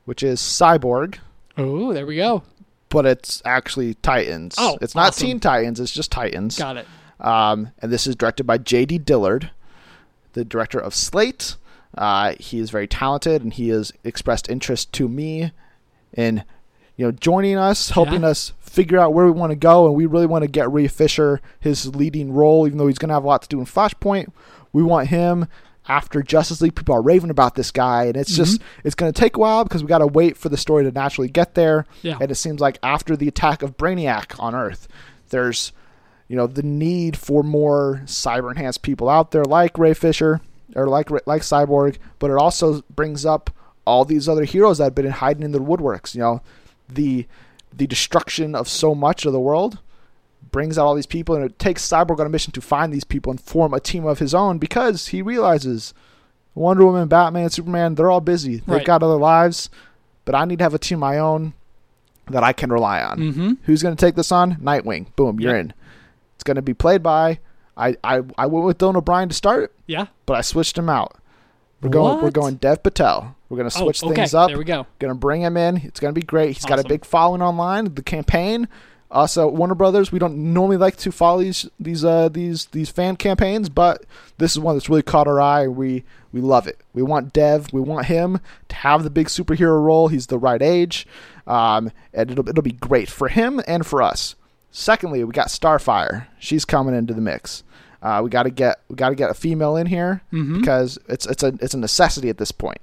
which 0.04 0.22
is 0.22 0.40
Cyborg, 0.40 1.18
Oh, 1.56 1.92
there 1.92 2.06
we 2.06 2.16
go. 2.16 2.42
but 2.90 3.06
it's 3.06 3.42
actually 3.44 3.94
Titans. 3.94 4.54
Oh, 4.58 4.78
it's 4.80 4.94
not 4.94 5.08
awesome. 5.08 5.26
Teen 5.26 5.40
Titans; 5.40 5.80
it's 5.80 5.92
just 5.92 6.12
Titans. 6.12 6.58
Got 6.58 6.76
it. 6.76 6.86
Um, 7.18 7.72
and 7.80 7.90
this 7.90 8.06
is 8.06 8.14
directed 8.14 8.44
by 8.44 8.58
J.D. 8.58 8.98
Dillard, 8.98 9.50
the 10.34 10.44
director 10.44 10.78
of 10.78 10.94
Sleight. 10.94 11.56
Uh, 11.96 12.34
he 12.38 12.58
is 12.60 12.70
very 12.70 12.86
talented, 12.86 13.42
and 13.42 13.52
he 13.54 13.70
has 13.70 13.90
expressed 14.04 14.50
interest 14.50 14.92
to 14.92 15.08
me 15.08 15.50
in 16.12 16.44
you 16.96 17.04
know, 17.04 17.12
joining 17.12 17.56
us, 17.56 17.90
helping 17.90 18.22
Yeah. 18.22 18.28
us 18.28 18.52
figure 18.60 18.98
out 18.98 19.14
where 19.14 19.26
we 19.26 19.32
want 19.32 19.50
to 19.50 19.56
go, 19.56 19.86
and 19.86 19.94
we 19.94 20.06
really 20.06 20.26
want 20.26 20.42
to 20.42 20.48
get 20.48 20.70
Ray 20.72 20.86
Fisher 20.86 21.40
his 21.60 21.94
leading 21.94 22.32
role, 22.32 22.66
even 22.66 22.78
though 22.78 22.86
he's 22.86 22.98
going 22.98 23.08
to 23.08 23.14
have 23.14 23.24
a 23.24 23.26
lot 23.26 23.42
to 23.42 23.48
do 23.48 23.58
in 23.58 23.66
Flashpoint. 23.66 24.30
We 24.72 24.82
want 24.82 25.08
him 25.08 25.46
after 25.88 26.22
Justice 26.22 26.60
League. 26.60 26.74
People 26.74 26.94
are 26.94 27.02
raving 27.02 27.30
about 27.30 27.54
this 27.54 27.70
guy, 27.70 28.04
and 28.04 28.16
it's 28.16 28.34
just 28.34 28.60
mm-hmm. 28.60 28.80
it's 28.84 28.94
going 28.94 29.12
to 29.12 29.18
take 29.18 29.36
a 29.36 29.40
while 29.40 29.64
because 29.64 29.82
we 29.82 29.88
got 29.88 29.98
to 29.98 30.06
wait 30.06 30.36
for 30.36 30.48
the 30.48 30.56
story 30.56 30.84
to 30.84 30.90
naturally 30.90 31.28
get 31.28 31.54
there. 31.54 31.86
Yeah. 32.02 32.18
And 32.20 32.30
it 32.30 32.34
seems 32.36 32.60
like 32.60 32.78
after 32.82 33.16
the 33.16 33.28
attack 33.28 33.62
of 33.62 33.76
Brainiac 33.76 34.38
on 34.42 34.54
Earth, 34.54 34.88
there's 35.30 35.72
you 36.28 36.36
know 36.36 36.46
the 36.46 36.62
need 36.62 37.16
for 37.16 37.42
more 37.42 38.02
cyber 38.04 38.50
enhanced 38.50 38.82
people 38.82 39.08
out 39.08 39.30
there 39.30 39.44
like 39.44 39.78
Ray 39.78 39.94
Fisher 39.94 40.40
or 40.74 40.88
like 40.88 41.10
like 41.26 41.42
Cyborg, 41.42 41.98
but 42.18 42.30
it 42.30 42.36
also 42.36 42.82
brings 42.94 43.24
up 43.24 43.50
all 43.86 44.04
these 44.04 44.28
other 44.28 44.44
heroes 44.44 44.78
that 44.78 44.84
have 44.84 44.94
been 44.94 45.10
hiding 45.10 45.44
in 45.44 45.52
the 45.52 45.60
woodworks. 45.60 46.14
You 46.14 46.20
know, 46.20 46.42
the 46.88 47.26
the 47.74 47.86
destruction 47.86 48.54
of 48.54 48.68
so 48.68 48.94
much 48.94 49.26
of 49.26 49.32
the 49.32 49.40
world 49.40 49.78
brings 50.50 50.78
out 50.78 50.86
all 50.86 50.94
these 50.94 51.06
people, 51.06 51.34
and 51.34 51.44
it 51.44 51.58
takes 51.58 51.86
Cyborg 51.86 52.20
on 52.20 52.26
a 52.26 52.30
mission 52.30 52.52
to 52.52 52.60
find 52.60 52.92
these 52.92 53.04
people 53.04 53.30
and 53.30 53.40
form 53.40 53.74
a 53.74 53.80
team 53.80 54.06
of 54.06 54.18
his 54.18 54.34
own 54.34 54.58
because 54.58 55.08
he 55.08 55.20
realizes 55.20 55.92
Wonder 56.54 56.86
Woman, 56.86 57.08
Batman, 57.08 57.50
Superman, 57.50 57.94
they're 57.94 58.10
all 58.10 58.20
busy. 58.22 58.56
They've 58.58 58.68
Right. 58.68 58.86
got 58.86 59.02
other 59.02 59.16
lives, 59.16 59.68
but 60.24 60.34
I 60.34 60.44
need 60.46 60.58
to 60.58 60.64
have 60.64 60.72
a 60.74 60.78
team 60.78 60.96
of 60.98 61.00
my 61.00 61.18
own 61.18 61.52
that 62.30 62.42
I 62.42 62.52
can 62.54 62.70
rely 62.72 63.02
on. 63.02 63.18
Mm-hmm. 63.18 63.52
Who's 63.64 63.82
going 63.82 63.94
to 63.94 64.00
take 64.00 64.14
this 64.14 64.32
on? 64.32 64.56
Nightwing. 64.56 65.14
Boom, 65.16 65.38
you're 65.38 65.54
Yep. 65.54 65.60
in. 65.66 65.74
It's 66.36 66.44
going 66.44 66.54
to 66.56 66.62
be 66.62 66.74
played 66.74 67.02
by. 67.02 67.40
I, 67.76 67.96
I 68.02 68.22
I 68.38 68.46
went 68.46 68.64
with 68.64 68.78
Dylan 68.78 68.96
O'Brien 68.96 69.28
to 69.28 69.34
start, 69.34 69.74
Yeah. 69.86 70.06
but 70.24 70.34
I 70.34 70.40
switched 70.40 70.78
him 70.78 70.88
out. 70.88 71.16
We're 71.82 71.90
going. 71.90 72.22
We're 72.22 72.30
going 72.30 72.54
Dev 72.54 72.82
Patel. 72.82 73.35
We're 73.48 73.58
going 73.58 73.70
to 73.70 73.76
switch 73.76 74.02
oh, 74.02 74.08
okay. 74.08 74.16
things 74.16 74.34
up. 74.34 74.48
There 74.48 74.58
we 74.58 74.64
go. 74.64 74.86
Going 74.98 75.12
to 75.12 75.18
bring 75.18 75.42
him 75.42 75.56
in. 75.56 75.76
It's 75.78 76.00
going 76.00 76.12
to 76.14 76.18
be 76.20 76.24
great. 76.24 76.56
He's 76.56 76.64
got 76.64 76.78
a 76.78 76.84
big 76.84 77.04
following 77.04 77.42
online. 77.42 77.94
The 77.94 78.02
campaign. 78.02 78.68
Also, 79.08 79.46
Warner 79.48 79.76
Brothers. 79.76 80.10
We 80.10 80.18
don't 80.18 80.52
normally 80.52 80.76
like 80.78 80.96
to 80.96 81.12
follow 81.12 81.40
these 81.40 81.68
these 81.78 82.04
uh 82.04 82.28
these 82.28 82.66
these 82.66 82.90
fan 82.90 83.14
campaigns, 83.16 83.68
but 83.68 84.04
this 84.38 84.50
is 84.50 84.58
one 84.58 84.74
that's 84.74 84.88
really 84.88 85.02
caught 85.02 85.28
our 85.28 85.40
eye. 85.40 85.68
We 85.68 86.02
we 86.32 86.40
love 86.40 86.66
it. 86.66 86.80
We 86.92 87.02
want 87.02 87.32
Dev. 87.32 87.72
We 87.72 87.80
want 87.80 88.06
him 88.06 88.40
to 88.68 88.76
have 88.76 89.04
the 89.04 89.10
big 89.10 89.28
superhero 89.28 89.82
role. 89.82 90.08
He's 90.08 90.26
the 90.26 90.38
right 90.38 90.60
age, 90.60 91.06
um, 91.46 91.92
and 92.12 92.32
it'll 92.32 92.48
it'll 92.48 92.64
be 92.64 92.72
great 92.72 93.08
for 93.08 93.28
him 93.28 93.62
and 93.68 93.86
for 93.86 94.02
us. 94.02 94.34
Secondly, 94.72 95.22
we 95.22 95.30
got 95.32 95.48
Starfire. 95.48 96.26
She's 96.40 96.64
coming 96.64 96.94
into 96.94 97.14
the 97.14 97.20
mix. 97.20 97.62
Uh, 98.02 98.20
we 98.24 98.28
got 98.28 98.42
to 98.42 98.50
get 98.50 98.80
we 98.88 98.96
got 98.96 99.10
to 99.10 99.14
get 99.14 99.30
a 99.30 99.34
female 99.34 99.76
in 99.76 99.86
here 99.86 100.22
Mhm. 100.32 100.60
because 100.60 100.98
it's 101.08 101.26
it's 101.26 101.44
a 101.44 101.54
it's 101.60 101.74
a 101.74 101.78
necessity 101.78 102.28
at 102.28 102.38
this 102.38 102.50
point, 102.52 102.80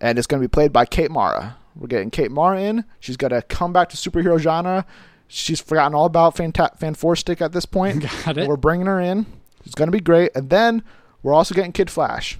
and 0.00 0.18
it's 0.18 0.26
going 0.26 0.40
to 0.42 0.46
be 0.48 0.50
played 0.52 0.72
by 0.72 0.84
Kate 0.86 1.10
Mara. 1.10 1.56
We're 1.76 1.88
getting 1.88 2.10
Kate 2.10 2.30
Mara 2.30 2.60
in. 2.60 2.84
She's 3.00 3.16
going 3.16 3.32
to 3.32 3.42
come 3.42 3.72
back 3.72 3.88
to 3.90 3.96
superhero 3.96 4.38
genre. 4.38 4.86
She's 5.26 5.60
forgotten 5.60 5.94
all 5.94 6.04
about 6.04 6.36
Fanta- 6.36 6.76
Fan 6.78 6.94
Four 6.94 7.16
Stick 7.16 7.40
at 7.42 7.52
this 7.52 7.66
point. 7.66 8.02
Got 8.24 8.38
it. 8.38 8.48
We're 8.48 8.56
bringing 8.56 8.86
her 8.86 9.00
in. 9.00 9.26
It's 9.64 9.74
going 9.74 9.88
to 9.88 9.92
be 9.96 10.00
great. 10.00 10.30
And 10.34 10.50
then 10.50 10.82
we're 11.22 11.32
also 11.34 11.54
getting 11.54 11.72
Kid 11.72 11.90
Flash 11.90 12.38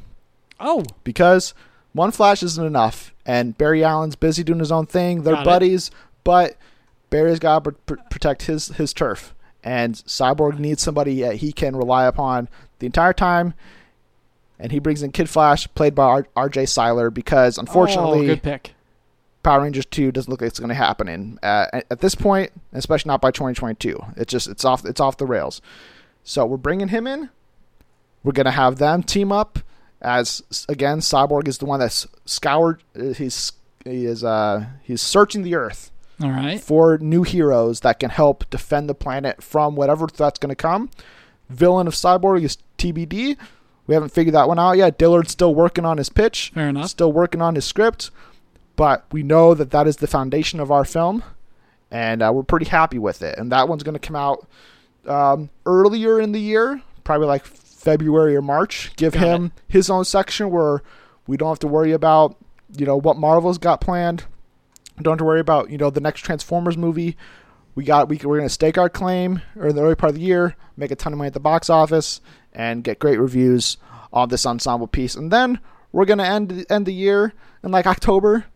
Oh, 0.60 0.85
because 1.02 1.52
one 1.93 2.10
Flash 2.12 2.43
isn't 2.43 2.64
enough, 2.64 3.12
and 3.26 3.59
Barry 3.59 3.82
Allen's 3.82 4.14
busy 4.14 4.44
doing 4.44 4.60
his 4.60 4.70
own 4.70 4.86
thing. 4.86 5.22
They're 5.22 5.35
Got 5.35 5.43
it. 5.43 5.47
buddies, 5.47 5.90
but 6.22 6.56
Barry's 7.10 7.39
got 7.40 7.64
to 7.64 7.72
pr- 7.72 7.94
protect 8.10 8.43
his 8.43 8.68
his 8.68 8.93
turf, 8.93 9.35
and 9.64 9.94
Cyborg 9.94 10.59
needs 10.60 10.81
somebody 10.82 11.20
that 11.22 11.36
he 11.36 11.52
can 11.52 11.74
rely 11.74 12.05
upon 12.06 12.48
the 12.78 12.86
entire 12.86 13.12
time. 13.12 13.55
And 14.64 14.72
he 14.72 14.78
brings 14.78 15.02
in 15.02 15.12
Kid 15.12 15.28
Flash, 15.28 15.68
played 15.74 15.94
by 15.94 16.22
R.J. 16.34 16.64
Cyler, 16.64 17.10
because 17.10 17.58
oh, 17.58 17.60
unfortunately, 17.60 18.24
good 18.24 18.42
pick. 18.42 18.74
Power 19.42 19.60
Rangers 19.60 19.84
2 19.84 20.10
doesn't 20.10 20.30
look 20.30 20.40
like 20.40 20.48
it's 20.48 20.58
going 20.58 20.70
to 20.70 20.74
happen 20.74 21.06
in 21.06 21.38
uh, 21.42 21.66
at- 21.70 21.84
at 21.90 22.00
this 22.00 22.14
point, 22.14 22.50
especially 22.72 23.10
not 23.10 23.20
by 23.20 23.30
2022. 23.30 24.02
It's 24.16 24.30
just 24.32 24.48
it's 24.48 24.64
off 24.64 24.86
it's 24.86 25.00
off 25.00 25.18
the 25.18 25.26
rails. 25.26 25.60
So 26.22 26.46
we're 26.46 26.56
bringing 26.56 26.88
him 26.88 27.06
in. 27.06 27.28
We're 28.22 28.32
going 28.32 28.46
to 28.46 28.52
have 28.52 28.76
them 28.78 29.02
team 29.02 29.30
up 29.32 29.58
as 30.00 30.42
again 30.66 31.00
Cyborg 31.00 31.46
is 31.46 31.58
the 31.58 31.66
one 31.66 31.80
that's 31.80 32.06
scoured 32.24 32.82
uh, 32.98 33.12
he's 33.12 33.52
he 33.84 34.06
is 34.06 34.24
uh 34.24 34.64
he's 34.82 35.02
searching 35.02 35.42
the 35.42 35.54
earth 35.56 35.90
All 36.22 36.30
right. 36.30 36.58
for 36.58 36.96
new 36.96 37.22
heroes 37.22 37.80
that 37.80 38.00
can 38.00 38.08
help 38.08 38.48
defend 38.48 38.88
the 38.88 38.94
planet 38.94 39.42
from 39.42 39.76
whatever 39.76 40.08
threat's 40.08 40.38
going 40.38 40.48
to 40.48 40.56
come. 40.56 40.88
Villain 41.50 41.86
of 41.86 41.92
Cyborg 41.92 42.42
is 42.44 42.56
TBD. 42.78 43.36
We 43.86 43.94
haven't 43.94 44.11
figured 44.12 44.35
that 44.35 44.48
one 44.48 44.59
out 44.59 44.73
yet. 44.78 44.98
Dillard's 44.98 45.32
still 45.32 45.55
working 45.55 45.85
on 45.85 45.98
his 45.98 46.09
pitch 46.09 46.52
Fair 46.55 46.69
enough. 46.70 46.89
still 46.89 47.12
working 47.12 47.43
on 47.43 47.55
his 47.55 47.65
script, 47.65 48.11
but 48.77 49.05
we 49.12 49.23
know 49.23 49.55
that 49.55 49.70
that 49.73 49.86
is 49.86 49.97
the 49.98 50.06
foundation 50.06 50.59
of 50.61 50.70
our 50.70 50.85
film, 50.85 51.23
and 51.90 52.23
uh, 52.23 52.31
we're 52.32 52.43
pretty 52.43 52.66
happy 52.66 52.98
with 52.98 53.20
it. 53.23 53.39
And 53.39 53.52
that 53.52 53.69
one's 53.69 53.82
going 53.82 53.94
to 53.94 53.98
come 53.98 54.16
out 54.16 54.48
um, 55.06 55.51
earlier 55.66 56.20
in 56.20 56.32
the 56.32 56.40
year, 56.40 56.81
probably 57.05 57.27
like 57.27 57.44
February 57.44 58.35
or 58.35 58.43
March. 58.43 58.90
Give 58.97 59.12
Got 59.12 59.23
him 59.23 59.52
his 59.69 59.90
own 59.90 60.05
section 60.05 60.51
where 60.51 60.82
we 61.27 61.36
don't 61.36 61.51
have 61.51 61.59
to 61.61 61.69
worry 61.69 61.93
about 61.93 62.36
you 62.77 62.86
know 62.86 62.97
what 62.97 63.19
Marvel's 63.19 63.59
got 63.59 63.81
planned. 63.81 64.24
Don't 65.02 65.12
have 65.12 65.19
to 65.19 65.24
worry 65.24 65.40
about 65.40 65.70
you 65.70 65.77
know 65.77 65.90
the 65.90 66.01
next 66.01 66.20
Transformers 66.23 66.77
movie. 66.78 67.16
We 67.74 67.85
got 67.85 68.09
we 68.09 68.16
we're 68.16 68.39
going 68.39 68.48
to 68.48 68.55
stake 68.55 68.78
our 68.78 68.89
claim 68.89 69.43
or 69.56 69.69
in 69.69 69.77
the 69.77 69.82
early 69.82 69.94
part 69.97 70.11
of 70.11 70.15
the 70.15 70.23
year, 70.23 70.56
make 70.77 70.90
a 70.90 70.97
ton 70.97 71.12
of 71.12 71.19
money 71.19 71.27
at 71.27 71.35
the 71.35 71.40
box 71.40 71.69
office, 71.69 72.20
and 72.55 72.85
get 72.85 72.98
great 72.98 73.18
reviews 73.18 73.76
on 74.12 74.28
this 74.28 74.47
ensemble 74.47 74.86
piece. 74.86 75.14
And 75.14 75.31
then 75.31 75.60
we're 75.93 76.05
going 76.05 76.18
to 76.18 76.26
end 76.26 76.66
end 76.70 76.86
the 76.86 76.93
year 76.93 77.32
in 77.62 77.70
like 77.70 77.86
October 77.86 78.47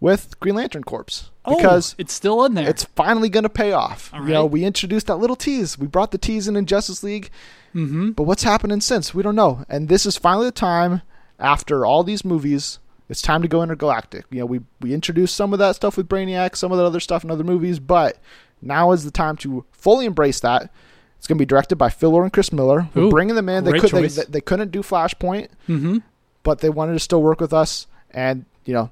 with 0.00 0.38
Green 0.40 0.54
Lantern 0.54 0.84
Corps 0.84 1.30
because 1.46 1.94
oh, 1.94 1.96
it's 1.98 2.12
still 2.12 2.44
in 2.44 2.54
there. 2.54 2.68
it's 2.68 2.84
finally 2.84 3.28
going 3.28 3.42
to 3.44 3.48
pay 3.48 3.72
off. 3.72 4.12
All 4.14 4.22
You 4.26 4.32
know, 4.32 4.46
we 4.46 4.64
introduced 4.64 5.06
that 5.08 5.16
little 5.16 5.36
tease. 5.36 5.78
We 5.78 5.86
brought 5.86 6.12
the 6.12 6.18
tease 6.18 6.46
in 6.46 6.56
in 6.56 6.66
Justice 6.66 7.02
League, 7.02 7.30
mm-hmm. 7.74 8.10
but 8.10 8.24
what's 8.24 8.44
happening 8.44 8.80
since? 8.80 9.14
We 9.14 9.22
don't 9.22 9.36
know. 9.36 9.64
And 9.68 9.88
this 9.88 10.06
is 10.06 10.16
finally 10.16 10.46
the 10.46 10.52
time 10.52 11.02
after 11.38 11.84
all 11.84 12.04
these 12.04 12.24
movies. 12.24 12.78
It's 13.08 13.22
time 13.22 13.40
to 13.42 13.48
go 13.48 13.62
intergalactic. 13.62 14.26
You 14.30 14.40
know, 14.40 14.46
we 14.46 14.60
we 14.80 14.92
introduced 14.92 15.34
some 15.34 15.52
of 15.52 15.58
that 15.58 15.76
stuff 15.76 15.96
with 15.96 16.08
Brainiac, 16.08 16.56
some 16.56 16.72
of 16.72 16.78
that 16.78 16.84
other 16.84 17.00
stuff 17.00 17.24
in 17.24 17.30
other 17.30 17.44
movies, 17.44 17.78
but 17.78 18.18
now 18.60 18.92
is 18.92 19.04
the 19.04 19.10
time 19.10 19.36
to 19.38 19.64
fully 19.72 20.04
embrace 20.04 20.40
that. 20.40 20.70
It's 21.18 21.26
going 21.26 21.36
to 21.36 21.42
be 21.42 21.46
directed 21.46 21.76
by 21.76 21.90
Phil 21.90 22.10
Lord 22.10 22.24
and 22.24 22.32
Chris 22.32 22.52
Miller. 22.52 22.88
We're 22.94 23.02
Ooh, 23.04 23.10
bringing 23.10 23.34
them 23.34 23.48
in. 23.48 23.64
They 23.64 23.78
could 23.78 23.90
they, 23.90 24.06
they, 24.24 24.40
couldn't 24.40 24.70
do 24.70 24.80
Flashpoint, 24.82 25.48
Mm-hmm. 25.68 25.98
but 26.42 26.60
they 26.60 26.70
wanted 26.70 26.92
to 26.94 27.00
still 27.00 27.22
work 27.22 27.40
with 27.40 27.52
us. 27.52 27.86
And 28.12 28.44
you 28.64 28.72
know, 28.74 28.90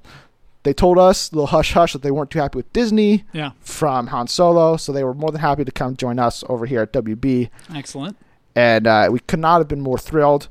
they 0.65 0.73
told 0.75 0.99
us 0.99 1.31
a 1.31 1.35
little 1.37 1.47
hush 1.47 1.73
hush 1.73 1.93
that 1.93 2.03
they 2.03 2.11
weren't 2.11 2.31
too 2.31 2.41
happy 2.41 2.57
with 2.59 2.73
Disney 2.73 3.25
Yeah. 3.33 3.53
from 3.61 4.09
Han 4.09 4.27
Solo, 4.27 4.77
so 4.77 4.93
they 4.93 5.05
were 5.05 5.15
more 5.15 5.31
than 5.31 5.41
happy 5.41 5.65
to 5.65 5.71
come 5.73 5.97
join 5.97 6.19
us 6.19 6.43
over 6.49 6.67
here 6.67 6.83
at 6.83 6.93
WB 6.93 7.49
Excellent. 7.75 8.17
and 8.57 8.87
uh, 8.87 9.09
we 9.11 9.21
could 9.21 9.39
not 9.39 9.59
have 9.59 9.69
been 9.69 9.81
more 9.81 9.99
thrilled. 9.99 10.49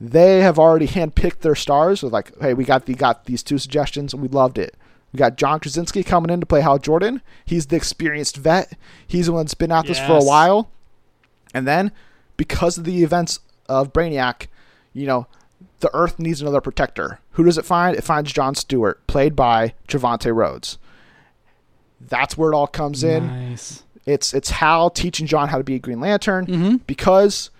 They 0.00 0.40
have 0.40 0.58
already 0.58 0.86
handpicked 0.88 1.40
their 1.40 1.54
stars. 1.54 2.02
With 2.02 2.12
like, 2.14 2.32
hey, 2.40 2.54
we 2.54 2.64
got 2.64 2.86
the 2.86 2.94
got 2.94 3.26
these 3.26 3.42
two 3.42 3.58
suggestions, 3.58 4.14
and 4.14 4.22
we 4.22 4.28
loved 4.28 4.56
it. 4.58 4.74
We 5.12 5.18
got 5.18 5.36
John 5.36 5.60
Krasinski 5.60 6.02
coming 6.04 6.30
in 6.30 6.40
to 6.40 6.46
play 6.46 6.62
Hal 6.62 6.78
Jordan. 6.78 7.20
He's 7.44 7.66
the 7.66 7.76
experienced 7.76 8.36
vet. 8.38 8.78
He's 9.06 9.26
the 9.26 9.32
one 9.32 9.44
that's 9.44 9.54
been 9.54 9.72
at 9.72 9.86
this 9.86 9.98
for 9.98 10.16
a 10.16 10.24
while. 10.24 10.70
And 11.54 11.66
then, 11.66 11.92
because 12.36 12.78
of 12.78 12.84
the 12.84 13.02
events 13.02 13.40
of 13.68 13.92
Brainiac, 13.92 14.46
you 14.92 15.06
know, 15.06 15.26
the 15.80 15.90
Earth 15.94 16.18
needs 16.18 16.40
another 16.40 16.60
protector. 16.60 17.20
Who 17.32 17.44
does 17.44 17.58
it 17.58 17.64
find? 17.64 17.96
It 17.96 18.04
finds 18.04 18.32
John 18.32 18.54
Stewart, 18.54 19.06
played 19.06 19.34
by 19.34 19.74
Trevante 19.88 20.34
Rhodes. 20.34 20.78
That's 22.00 22.36
where 22.36 22.52
it 22.52 22.54
all 22.56 22.66
comes 22.66 23.04
in. 23.04 23.26
Nice. 23.26 23.82
It's 24.06 24.32
it's 24.32 24.50
Hal 24.50 24.90
teaching 24.90 25.26
John 25.26 25.48
how 25.48 25.58
to 25.58 25.64
be 25.64 25.74
a 25.74 25.78
Green 25.78 26.00
Lantern 26.00 26.46
Mm-hmm. 26.46 26.76
because 26.86 27.50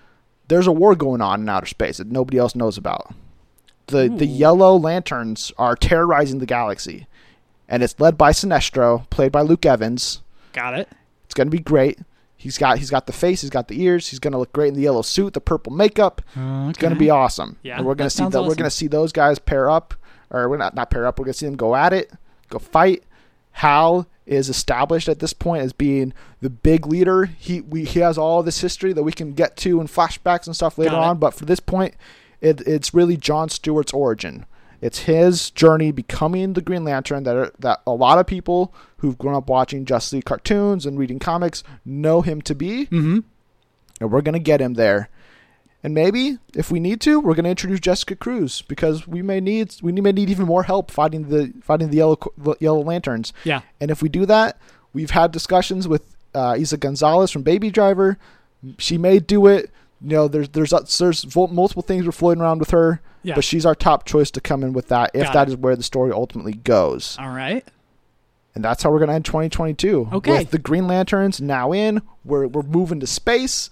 there's 0.48 0.66
a 0.66 0.72
war 0.72 0.94
going 0.96 1.20
on 1.20 1.42
in 1.42 1.48
outer 1.48 1.66
space 1.66 1.98
that 1.98 2.10
nobody 2.10 2.38
else 2.38 2.54
knows 2.54 2.78
about. 2.78 3.12
The 3.88 4.08
the 4.08 4.26
yellow 4.26 4.76
lanterns 4.76 5.52
are 5.58 5.76
terrorizing 5.76 6.38
the 6.38 6.46
galaxy. 6.46 7.06
And 7.68 7.82
it's 7.84 8.00
led 8.00 8.18
by 8.18 8.32
Sinestro, 8.32 9.08
played 9.10 9.30
by 9.30 9.42
Luke 9.42 9.64
Evans. 9.64 10.22
Got 10.52 10.76
it. 10.78 10.88
It's 11.24 11.34
gonna 11.34 11.50
be 11.50 11.60
great. 11.60 11.98
He's 12.40 12.56
got 12.56 12.78
he's 12.78 12.88
got 12.88 13.06
the 13.06 13.12
face, 13.12 13.42
he's 13.42 13.50
got 13.50 13.68
the 13.68 13.82
ears, 13.82 14.08
he's 14.08 14.18
gonna 14.18 14.38
look 14.38 14.50
great 14.54 14.68
in 14.68 14.74
the 14.74 14.80
yellow 14.80 15.02
suit, 15.02 15.34
the 15.34 15.42
purple 15.42 15.74
makeup. 15.74 16.22
Okay. 16.34 16.70
It's 16.70 16.78
gonna 16.78 16.94
be 16.96 17.10
awesome. 17.10 17.58
Yeah, 17.62 17.76
and 17.76 17.84
we're 17.84 17.94
gonna 17.94 18.06
that 18.06 18.12
see 18.12 18.16
sounds 18.22 18.32
that 18.32 18.44
we're 18.44 18.54
gonna 18.54 18.70
see 18.70 18.86
those 18.86 19.12
guys 19.12 19.38
pair 19.38 19.68
up, 19.68 19.92
or 20.30 20.48
we're 20.48 20.56
not 20.56 20.74
not 20.74 20.90
pair 20.90 21.06
up. 21.06 21.18
We're 21.18 21.26
gonna 21.26 21.34
see 21.34 21.44
them 21.44 21.56
go 21.56 21.76
at 21.76 21.92
it, 21.92 22.10
go 22.48 22.58
fight. 22.58 23.04
Hal 23.52 24.06
is 24.24 24.48
established 24.48 25.06
at 25.06 25.18
this 25.18 25.34
point 25.34 25.62
as 25.62 25.74
being 25.74 26.14
the 26.40 26.48
big 26.48 26.86
leader. 26.86 27.26
He 27.26 27.60
we 27.60 27.84
he 27.84 28.00
has 28.00 28.16
all 28.16 28.42
this 28.42 28.62
history 28.62 28.94
that 28.94 29.02
we 29.02 29.12
can 29.12 29.34
get 29.34 29.58
to 29.58 29.78
in 29.78 29.86
flashbacks 29.86 30.46
and 30.46 30.56
stuff 30.56 30.78
later 30.78 30.96
on. 30.96 31.18
But 31.18 31.34
for 31.34 31.44
this 31.44 31.60
point, 31.60 31.94
it, 32.40 32.62
it's 32.66 32.94
really 32.94 33.18
John 33.18 33.50
Stewart's 33.50 33.92
origin. 33.92 34.46
It's 34.80 35.00
his 35.00 35.50
journey 35.50 35.92
becoming 35.92 36.54
the 36.54 36.62
Green 36.62 36.84
Lantern 36.84 37.24
that 37.24 37.36
are, 37.36 37.52
that 37.58 37.82
a 37.86 37.92
lot 37.92 38.18
of 38.18 38.26
people 38.26 38.74
who've 38.98 39.18
grown 39.18 39.34
up 39.34 39.48
watching 39.48 39.84
Justice 39.84 40.14
League 40.14 40.24
cartoons 40.24 40.86
and 40.86 40.98
reading 40.98 41.18
comics 41.18 41.62
know 41.84 42.22
him 42.22 42.40
to 42.42 42.54
be 42.54 42.86
Mm-hmm. 42.86 43.18
and 44.00 44.10
we're 44.12 44.22
gonna 44.22 44.38
get 44.38 44.60
him 44.60 44.74
there. 44.74 45.08
And 45.82 45.94
maybe 45.94 46.36
if 46.54 46.70
we 46.70 46.78
need 46.78 47.00
to, 47.02 47.20
we're 47.20 47.32
going 47.34 47.44
to 47.44 47.50
introduce 47.50 47.80
Jessica 47.80 48.14
Cruz 48.14 48.60
because 48.68 49.08
we 49.08 49.22
may 49.22 49.40
need 49.40 49.74
we 49.80 49.92
may 49.92 50.12
need 50.12 50.28
even 50.28 50.44
more 50.44 50.64
help 50.64 50.90
fighting 50.90 51.30
the 51.30 51.54
fighting 51.62 51.88
the 51.88 51.96
yellow 51.96 52.18
the 52.36 52.54
yellow 52.60 52.82
lanterns. 52.82 53.32
Yeah. 53.44 53.62
And 53.80 53.90
if 53.90 54.02
we 54.02 54.10
do 54.10 54.26
that, 54.26 54.58
we've 54.92 55.12
had 55.12 55.32
discussions 55.32 55.88
with 55.88 56.14
uh, 56.34 56.52
Eiza 56.52 56.78
Gonzalez 56.78 57.30
from 57.30 57.44
Baby 57.44 57.70
Driver. 57.70 58.18
She 58.76 58.98
may 58.98 59.20
do 59.20 59.46
it. 59.46 59.70
You 60.02 60.08
know, 60.08 60.28
there's 60.28 60.48
there's 60.50 60.72
uh, 60.72 60.84
there's 60.98 61.36
multiple 61.36 61.82
things 61.82 62.06
we're 62.06 62.12
floating 62.12 62.42
around 62.42 62.58
with 62.58 62.70
her, 62.70 63.00
Yeah. 63.22 63.34
but 63.34 63.44
she's 63.44 63.66
our 63.66 63.74
top 63.74 64.04
choice 64.04 64.30
to 64.32 64.40
come 64.40 64.62
in 64.64 64.72
with 64.72 64.88
that 64.88 65.10
if 65.14 65.24
Got 65.24 65.32
that 65.34 65.48
it. 65.48 65.52
is 65.52 65.56
where 65.58 65.76
the 65.76 65.82
story 65.82 66.10
ultimately 66.12 66.52
goes. 66.54 67.16
All 67.20 67.28
right. 67.30 67.64
And 68.54 68.64
that's 68.64 68.82
how 68.82 68.90
we're 68.90 68.98
gonna 69.00 69.12
end 69.14 69.24
2022. 69.26 70.08
Okay. 70.12 70.38
With 70.38 70.50
the 70.50 70.58
Green 70.58 70.86
Lanterns 70.86 71.40
now 71.40 71.72
in, 71.72 72.02
we're 72.24 72.46
we're 72.46 72.62
moving 72.62 72.98
to 73.00 73.06
space. 73.06 73.68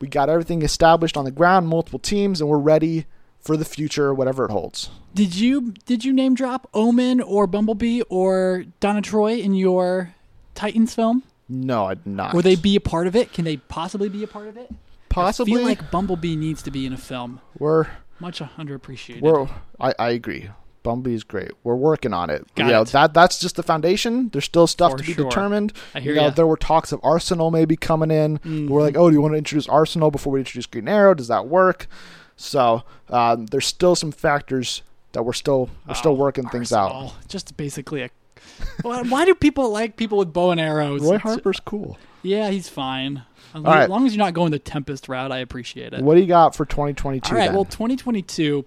We 0.00 0.08
got 0.08 0.28
everything 0.28 0.62
established 0.62 1.16
on 1.16 1.24
the 1.24 1.30
ground, 1.30 1.68
multiple 1.68 1.98
teams, 1.98 2.40
and 2.40 2.50
we're 2.50 2.58
ready 2.58 3.06
for 3.40 3.56
the 3.56 3.64
future, 3.64 4.12
whatever 4.12 4.44
it 4.44 4.50
holds. 4.50 4.90
Did 5.14 5.36
you 5.36 5.72
did 5.84 6.04
you 6.04 6.12
name 6.12 6.34
drop 6.34 6.68
Omen 6.74 7.20
or 7.20 7.46
Bumblebee 7.46 8.00
or 8.08 8.64
Donna 8.80 9.00
Troy 9.02 9.34
in 9.36 9.54
your 9.54 10.14
Titans 10.54 10.94
film? 10.94 11.22
No, 11.48 11.84
I 11.84 11.94
did 11.94 12.06
not. 12.06 12.34
Will 12.34 12.42
they 12.42 12.56
be 12.56 12.74
a 12.76 12.80
part 12.80 13.06
of 13.06 13.14
it? 13.14 13.32
Can 13.32 13.44
they 13.44 13.58
possibly 13.58 14.08
be 14.08 14.24
a 14.24 14.26
part 14.26 14.48
of 14.48 14.56
it? 14.56 14.70
Possibly? 15.16 15.52
I 15.54 15.56
feel 15.56 15.64
like 15.64 15.90
Bumblebee 15.90 16.36
needs 16.36 16.62
to 16.62 16.70
be 16.70 16.86
in 16.86 16.92
a 16.92 16.96
film. 16.96 17.40
we're 17.58 17.86
Much 18.20 18.40
underappreciated. 18.40 19.20
we're. 19.20 19.48
I, 19.80 19.94
I 19.98 20.10
agree. 20.10 20.50
Bumblebee's 20.82 21.24
great. 21.24 21.50
We're 21.64 21.74
working 21.74 22.12
on 22.14 22.30
it. 22.30 22.46
Got 22.54 22.66
you 22.66 22.72
know, 22.72 22.82
it. 22.82 22.88
that 22.88 23.12
that's 23.12 23.40
just 23.40 23.56
the 23.56 23.64
foundation. 23.64 24.28
There's 24.28 24.44
still 24.44 24.68
stuff 24.68 24.92
For 24.92 24.98
to 24.98 25.04
be 25.04 25.14
sure. 25.14 25.24
determined. 25.24 25.72
I 25.96 26.00
hear 26.00 26.14
you 26.14 26.20
know, 26.20 26.30
there 26.30 26.46
were 26.46 26.56
talks 26.56 26.92
of 26.92 27.00
Arsenal 27.02 27.50
maybe 27.50 27.76
coming 27.76 28.12
in. 28.12 28.38
Mhm. 28.38 28.68
We're 28.68 28.82
like, 28.82 28.96
oh, 28.96 29.10
do 29.10 29.14
you 29.14 29.20
want 29.20 29.34
to 29.34 29.38
introduce 29.38 29.68
Arsenal 29.68 30.12
before 30.12 30.32
we 30.34 30.38
introduce 30.40 30.66
Green 30.66 30.86
Arrow? 30.86 31.12
Does 31.14 31.26
that 31.26 31.48
work? 31.48 31.88
So 32.36 32.84
um, 33.10 33.46
there's 33.46 33.66
still 33.66 33.96
some 33.96 34.12
factors 34.12 34.82
that 35.12 35.24
we're 35.24 35.32
still 35.32 35.70
we're 35.88 35.94
still 35.94 36.12
Oh, 36.12 36.14
working 36.14 36.48
things 36.50 36.72
out. 36.72 37.14
Just 37.28 37.56
basically 37.56 38.02
a. 38.02 38.10
why, 38.82 39.24
do 39.24 39.34
people 39.34 39.70
like 39.70 39.96
people 39.96 40.18
with 40.18 40.32
bow 40.32 40.52
and 40.52 40.60
arrows? 40.60 41.02
Roy 41.02 41.18
Harper's 41.18 41.58
cool. 41.60 41.98
Yeah, 42.26 42.50
he's 42.50 42.68
fine. 42.68 43.22
As, 43.54 43.64
All 43.64 43.72
right. 43.72 43.88
long 43.88 44.06
as 44.06 44.14
you're 44.14 44.24
not 44.24 44.34
going 44.34 44.50
the 44.50 44.58
Tempest 44.58 45.08
route, 45.08 45.32
I 45.32 45.38
appreciate 45.38 45.92
it. 45.94 46.02
What 46.02 46.14
do 46.16 46.20
you 46.20 46.26
got 46.26 46.54
for 46.54 46.64
2022? 46.64 47.28
All 47.28 47.38
right. 47.38 47.46
then? 47.46 47.54
Well, 47.54 47.64
2022 47.64 48.64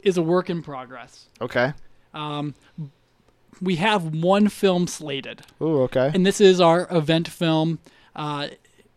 is 0.00 0.16
a 0.16 0.22
work 0.22 0.48
in 0.48 0.62
progress. 0.62 1.28
okay. 1.40 1.72
Um, 2.14 2.54
we 3.60 3.76
have 3.76 4.04
one 4.16 4.48
film 4.48 4.86
slated, 4.86 5.42
Ooh, 5.60 5.82
okay. 5.82 6.10
and 6.14 6.24
this 6.26 6.40
is 6.40 6.60
our 6.60 6.88
event 6.90 7.28
film. 7.28 7.78
Uh, 8.16 8.48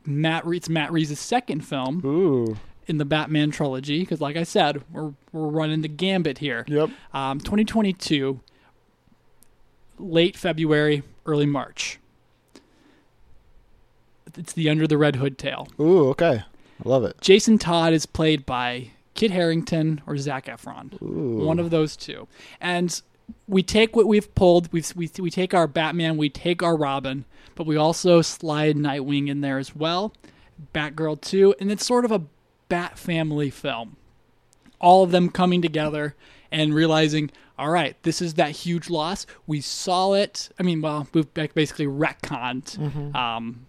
Matt 0.05 0.45
Reed's 0.45 0.69
Matt 0.69 0.91
Reeves' 0.91 1.19
second 1.19 1.61
film 1.61 2.01
Ooh. 2.05 2.57
in 2.87 2.97
the 2.97 3.05
Batman 3.05 3.51
trilogy, 3.51 3.99
because 3.99 4.19
like 4.21 4.35
I 4.35 4.43
said, 4.43 4.81
we're 4.91 5.13
we're 5.31 5.47
running 5.47 5.81
the 5.81 5.87
gambit 5.89 6.39
here. 6.39 6.65
Yep. 6.67 6.89
Um, 7.13 7.39
2022, 7.39 8.39
late 9.99 10.35
February, 10.35 11.03
early 11.25 11.45
March. 11.45 11.99
It's 14.37 14.53
the 14.53 14.69
Under 14.69 14.87
the 14.87 14.97
Red 14.97 15.17
Hood 15.17 15.37
tale. 15.37 15.67
Ooh, 15.79 16.09
okay. 16.09 16.43
I 16.83 16.89
love 16.89 17.03
it. 17.03 17.19
Jason 17.21 17.57
Todd 17.57 17.93
is 17.93 18.05
played 18.05 18.45
by 18.45 18.89
Kit 19.13 19.31
Harington 19.31 20.01
or 20.07 20.17
Zac 20.17 20.45
Efron. 20.47 21.01
Ooh. 21.01 21.45
One 21.45 21.59
of 21.59 21.69
those 21.69 21.95
two. 21.95 22.27
And 22.59 22.99
we 23.47 23.61
take 23.63 23.95
what 23.95 24.07
we've 24.07 24.33
pulled. 24.35 24.71
We've, 24.73 24.91
we 24.95 25.09
we 25.19 25.29
take 25.29 25.53
our 25.53 25.67
Batman, 25.67 26.17
we 26.17 26.29
take 26.29 26.61
our 26.63 26.75
Robin, 26.75 27.25
but 27.55 27.65
we 27.67 27.77
also 27.77 28.21
slide 28.21 28.75
Nightwing 28.75 29.29
in 29.29 29.41
there 29.41 29.59
as 29.59 29.75
well. 29.75 30.13
Batgirl 30.73 31.21
too, 31.21 31.53
and 31.59 31.71
it's 31.71 31.85
sort 31.85 32.05
of 32.05 32.11
a 32.11 32.21
Bat 32.69 32.97
family 32.97 33.49
film. 33.51 33.97
All 34.81 35.03
of 35.03 35.11
them 35.11 35.29
coming 35.29 35.61
together 35.61 36.15
and 36.51 36.73
realizing, 36.73 37.29
all 37.57 37.69
right, 37.69 37.95
this 38.03 38.21
is 38.21 38.33
that 38.35 38.51
huge 38.51 38.89
loss. 38.89 39.25
We 39.45 39.61
saw 39.61 40.13
it. 40.13 40.49
I 40.59 40.63
mean, 40.63 40.81
well, 40.81 41.07
we've 41.13 41.31
basically 41.33 41.85
retconned 41.85 42.77
Mm-hmm. 42.77 43.15
um, 43.15 43.65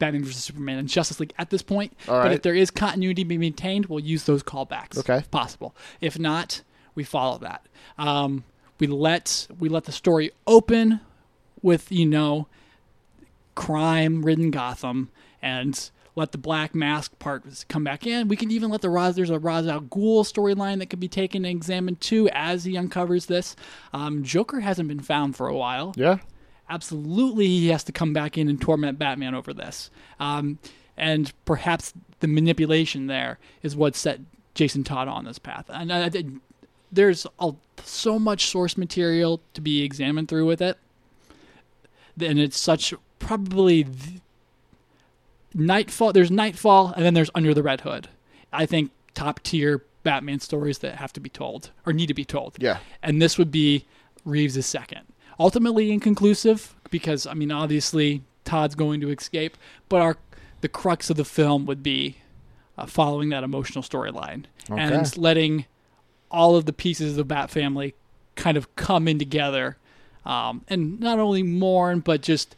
Batman 0.00 0.24
vs 0.24 0.42
Superman 0.42 0.78
and 0.78 0.88
Justice 0.88 1.20
League 1.20 1.32
at 1.38 1.50
this 1.50 1.62
point. 1.62 1.92
But 2.06 2.32
if 2.32 2.42
there 2.42 2.54
is 2.56 2.72
continuity 2.72 3.22
to 3.22 3.28
be 3.28 3.38
maintained, 3.38 3.86
we'll 3.86 4.00
use 4.00 4.24
those 4.24 4.42
callbacks. 4.42 4.98
Okay. 4.98 5.18
if 5.18 5.30
possible. 5.30 5.76
If 6.00 6.18
not, 6.18 6.62
we 6.96 7.04
follow 7.04 7.38
that. 7.38 7.66
Um, 7.96 8.42
we 8.80 8.88
let 8.88 9.46
we 9.60 9.68
let 9.68 9.84
the 9.84 9.92
story 9.92 10.32
open 10.46 11.00
with 11.62 11.92
you 11.92 12.06
know 12.06 12.48
crime-ridden 13.54 14.50
Gotham 14.50 15.10
and 15.42 15.90
let 16.16 16.32
the 16.32 16.38
Black 16.38 16.74
Mask 16.74 17.16
part 17.18 17.44
come 17.68 17.84
back 17.84 18.06
in. 18.06 18.28
We 18.28 18.36
can 18.36 18.50
even 18.50 18.70
let 18.70 18.80
the 18.80 18.90
Ra's 18.90 19.16
there's 19.16 19.30
a 19.30 19.38
Ra's 19.38 19.66
al 19.66 19.80
Ghul 19.82 20.22
storyline 20.24 20.78
that 20.78 20.86
could 20.86 21.00
be 21.00 21.08
taken 21.08 21.44
and 21.44 21.56
examined 21.56 22.00
too 22.00 22.28
as 22.32 22.64
he 22.64 22.76
uncovers 22.76 23.26
this. 23.26 23.54
Um, 23.92 24.22
Joker 24.24 24.60
hasn't 24.60 24.88
been 24.88 25.00
found 25.00 25.36
for 25.36 25.46
a 25.46 25.56
while 25.56 25.92
Yeah. 25.96 26.18
Absolutely 26.70 27.46
he 27.46 27.68
has 27.68 27.84
to 27.84 27.92
come 27.92 28.12
back 28.12 28.38
in 28.38 28.48
and 28.48 28.60
torment 28.60 28.98
Batman 28.98 29.34
over 29.34 29.52
this. 29.52 29.90
Um, 30.18 30.58
and 30.96 31.32
perhaps 31.44 31.92
the 32.20 32.28
manipulation 32.28 33.06
there 33.06 33.38
is 33.62 33.74
what 33.76 33.96
set 33.96 34.20
Jason 34.54 34.84
Todd 34.84 35.08
on 35.08 35.24
this 35.24 35.38
path. 35.38 35.66
And 35.68 35.92
I, 35.92 36.06
I, 36.06 36.10
there's 36.92 37.26
a, 37.38 37.52
so 37.84 38.18
much 38.18 38.46
source 38.46 38.76
material 38.78 39.40
to 39.54 39.60
be 39.60 39.82
examined 39.82 40.28
through 40.28 40.46
with 40.46 40.62
it. 40.62 40.78
And 42.20 42.38
it's 42.38 42.58
such 42.58 42.94
probably 43.18 43.84
th- 43.84 44.20
Nightfall. 45.54 46.12
There's 46.12 46.30
Nightfall, 46.30 46.92
and 46.94 47.04
then 47.04 47.14
there's 47.14 47.30
Under 47.34 47.54
the 47.54 47.62
Red 47.62 47.80
Hood. 47.80 48.08
I 48.52 48.66
think 48.66 48.90
top 49.14 49.40
tier 49.42 49.84
Batman 50.02 50.40
stories 50.40 50.78
that 50.78 50.96
have 50.96 51.12
to 51.14 51.20
be 51.20 51.28
told 51.30 51.70
or 51.86 51.92
need 51.92 52.06
to 52.06 52.14
be 52.14 52.24
told 52.24 52.56
Yeah. 52.58 52.78
and 53.02 53.20
this 53.20 53.36
would 53.36 53.50
be 53.50 53.84
Reeves' 54.24 54.64
second. 54.64 55.02
Ultimately 55.40 55.90
inconclusive 55.90 56.76
because 56.90 57.26
I 57.26 57.34
mean 57.34 57.50
obviously 57.50 58.22
Todd's 58.44 58.74
going 58.74 59.00
to 59.00 59.10
escape, 59.10 59.56
but 59.88 60.02
our 60.02 60.16
the 60.60 60.68
crux 60.68 61.08
of 61.08 61.16
the 61.16 61.24
film 61.24 61.64
would 61.64 61.82
be 61.82 62.18
uh, 62.76 62.84
following 62.84 63.30
that 63.30 63.42
emotional 63.42 63.82
storyline 63.82 64.44
and 64.68 65.16
letting 65.16 65.64
all 66.30 66.56
of 66.56 66.66
the 66.66 66.72
pieces 66.72 67.12
of 67.12 67.16
the 67.16 67.24
Bat 67.24 67.50
family 67.50 67.94
kind 68.36 68.56
of 68.56 68.76
come 68.76 69.08
in 69.08 69.18
together, 69.18 69.78
um, 70.26 70.62
and 70.68 71.00
not 71.00 71.18
only 71.18 71.42
mourn 71.42 72.00
but 72.00 72.20
just 72.20 72.54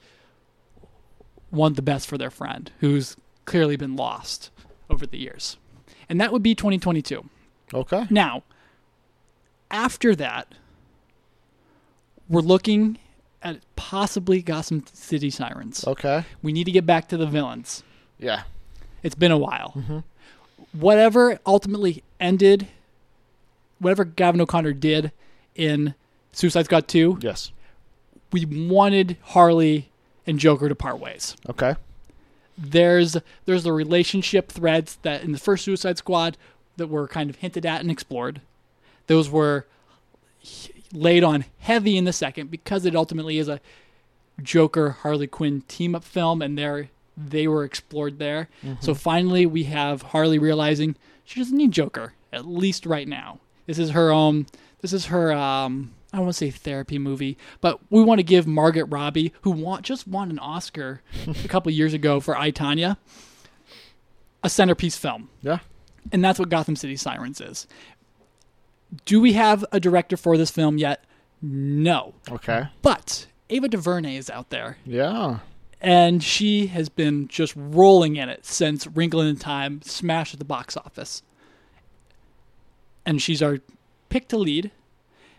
want 1.53 1.77
the 1.77 1.83
best 1.83 2.09
for 2.09 2.19
their 2.19 2.31
friend 2.31 2.73
who's 2.81 3.17
clearly 3.45 3.77
been 3.77 3.95
lost 3.95 4.51
over 4.91 5.07
the 5.07 5.19
years, 5.19 5.57
and 6.09 6.21
that 6.21 6.33
would 6.33 6.43
be 6.43 6.55
2022. 6.55 7.29
Okay. 7.73 8.07
Now, 8.11 8.43
after 9.71 10.15
that, 10.17 10.55
we're 12.28 12.40
looking 12.40 12.99
at 13.43 13.59
possibly 13.77 14.40
Gotham 14.43 14.85
City 14.93 15.31
Sirens. 15.31 15.85
Okay. 15.86 16.24
We 16.43 16.53
need 16.53 16.65
to 16.65 16.73
get 16.73 16.86
back 16.86 17.09
to 17.09 17.16
the 17.16 17.27
villains. 17.27 17.82
Yeah. 18.19 18.43
It's 19.03 19.15
been 19.16 19.32
a 19.32 19.39
while. 19.39 19.73
Mm-hmm. 19.77 19.99
Whatever 20.81 21.39
ultimately 21.44 22.03
ended, 22.20 22.69
whatever 23.78 24.05
Gavin 24.05 24.40
O'Connor 24.40 24.74
did 24.74 25.11
in 25.57 25.94
Suicide 26.32 26.65
Squad 26.66 26.86
2, 26.89 27.19
Yes. 27.20 27.51
we 28.31 28.44
wanted 28.47 29.16
Harley 29.23 29.90
and 30.27 30.39
Joker 30.39 30.69
to 30.69 30.74
part 30.74 30.99
ways. 31.01 31.36
Okay. 31.51 31.74
there's 32.57 33.16
there's 33.44 33.65
the 33.65 33.73
relationship 33.73 34.51
threads 34.53 34.99
that 35.03 35.23
in 35.24 35.32
the 35.32 35.39
first 35.39 35.65
Suicide 35.65 35.99
Squad 35.99 36.36
that 36.77 36.86
were 36.86 37.09
kind 37.09 37.28
of 37.28 37.36
hinted 37.36 37.66
at 37.66 37.81
and 37.81 37.90
explored. 37.90 38.40
Those 39.09 39.28
were 39.28 39.66
laid 40.93 41.24
on 41.24 41.44
heavy 41.59 41.97
in 41.97 42.05
the 42.05 42.12
second 42.12 42.51
because 42.51 42.85
it 42.85 42.94
ultimately 42.94 43.39
is 43.39 43.48
a 43.48 43.60
Joker 44.43 44.90
Harley 44.90 45.27
Quinn 45.27 45.62
team 45.69 45.94
up 45.94 46.05
film, 46.05 46.43
and 46.43 46.56
there 46.59 46.89
they 47.16 47.47
were 47.47 47.64
explored 47.64 48.19
there. 48.19 48.48
So 48.81 48.94
finally, 48.94 49.44
we 49.47 49.64
have 49.64 50.02
Harley 50.02 50.39
realizing 50.39 50.97
she 51.24 51.40
doesn't 51.40 51.56
need 51.56 51.73
Joker 51.73 52.14
at 52.32 52.47
least 52.47 52.86
right 52.86 53.06
now. 53.06 53.39
This 53.66 53.78
is 53.78 53.90
her 53.90 54.10
own. 54.10 54.47
This 54.81 54.93
is 54.93 55.06
her. 55.06 55.32
Um, 55.32 55.93
I 56.12 56.16
don't 56.16 56.27
want 56.27 56.35
to 56.35 56.39
say 56.39 56.51
therapy 56.51 56.98
movie, 56.98 57.39
but 57.60 57.78
we 57.90 58.02
want 58.02 58.19
to 58.19 58.23
give 58.24 58.47
Margot 58.47 58.85
Robbie, 58.86 59.32
who 59.43 59.51
want, 59.51 59.82
just 59.82 60.06
won 60.06 60.31
an 60.31 60.39
Oscar 60.39 61.01
a 61.27 61.48
couple 61.48 61.70
years 61.73 61.94
ago 61.94 62.20
for 62.20 62.36
I 62.36 62.51
Tonya, 62.51 62.97
a 64.43 64.51
centerpiece 64.51 64.97
film, 64.97 65.31
Yeah. 65.43 65.60
and 66.12 66.23
that's 66.24 66.39
what 66.39 66.48
Gotham 66.51 66.77
City 66.77 66.97
Sirens 66.97 67.40
is. 67.40 67.66
Do 69.05 69.20
we 69.20 69.32
have 69.35 69.64
a 69.73 69.81
director 69.81 70.16
for 70.16 70.36
this 70.36 70.51
film 70.51 70.78
yet? 70.78 71.05
No, 71.40 72.14
Okay. 72.31 72.69
but 72.82 73.27
Ava 73.51 73.69
DuVernay 73.69 74.16
is 74.16 74.31
out 74.31 74.51
there, 74.51 74.77
Yeah. 74.86 75.39
and 75.81 76.23
she 76.23 76.69
has 76.69 76.89
been 76.89 77.27
just 77.28 77.55
rolling 77.56 78.16
in 78.16 78.28
it 78.28 78.44
since 78.47 78.86
Wrinkle 78.86 79.20
in 79.20 79.36
Time 79.36 79.81
smashed 79.82 80.35
at 80.35 80.39
the 80.39 80.44
box 80.44 80.77
office. 80.77 81.23
And 83.05 83.20
she's 83.20 83.43
our 83.43 83.59
pick 84.09 84.28
to 84.28 84.36
lead. 84.39 84.70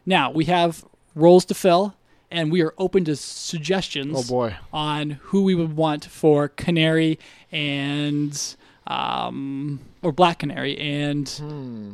Now 0.05 0.29
we 0.31 0.45
have 0.45 0.83
roles 1.15 1.45
to 1.45 1.53
fill, 1.53 1.95
and 2.29 2.51
we 2.51 2.61
are 2.61 2.73
open 2.77 3.05
to 3.05 3.15
suggestions 3.15 4.15
Oh 4.17 4.23
boy. 4.27 4.55
on 4.73 5.11
who 5.11 5.43
we 5.43 5.55
would 5.55 5.77
want 5.77 6.03
for 6.05 6.49
Canary 6.49 7.17
and 7.51 8.55
um, 8.87 9.79
or 10.01 10.11
Black 10.11 10.39
Canary, 10.39 10.77
and 10.77 11.29
Hmm. 11.29 11.93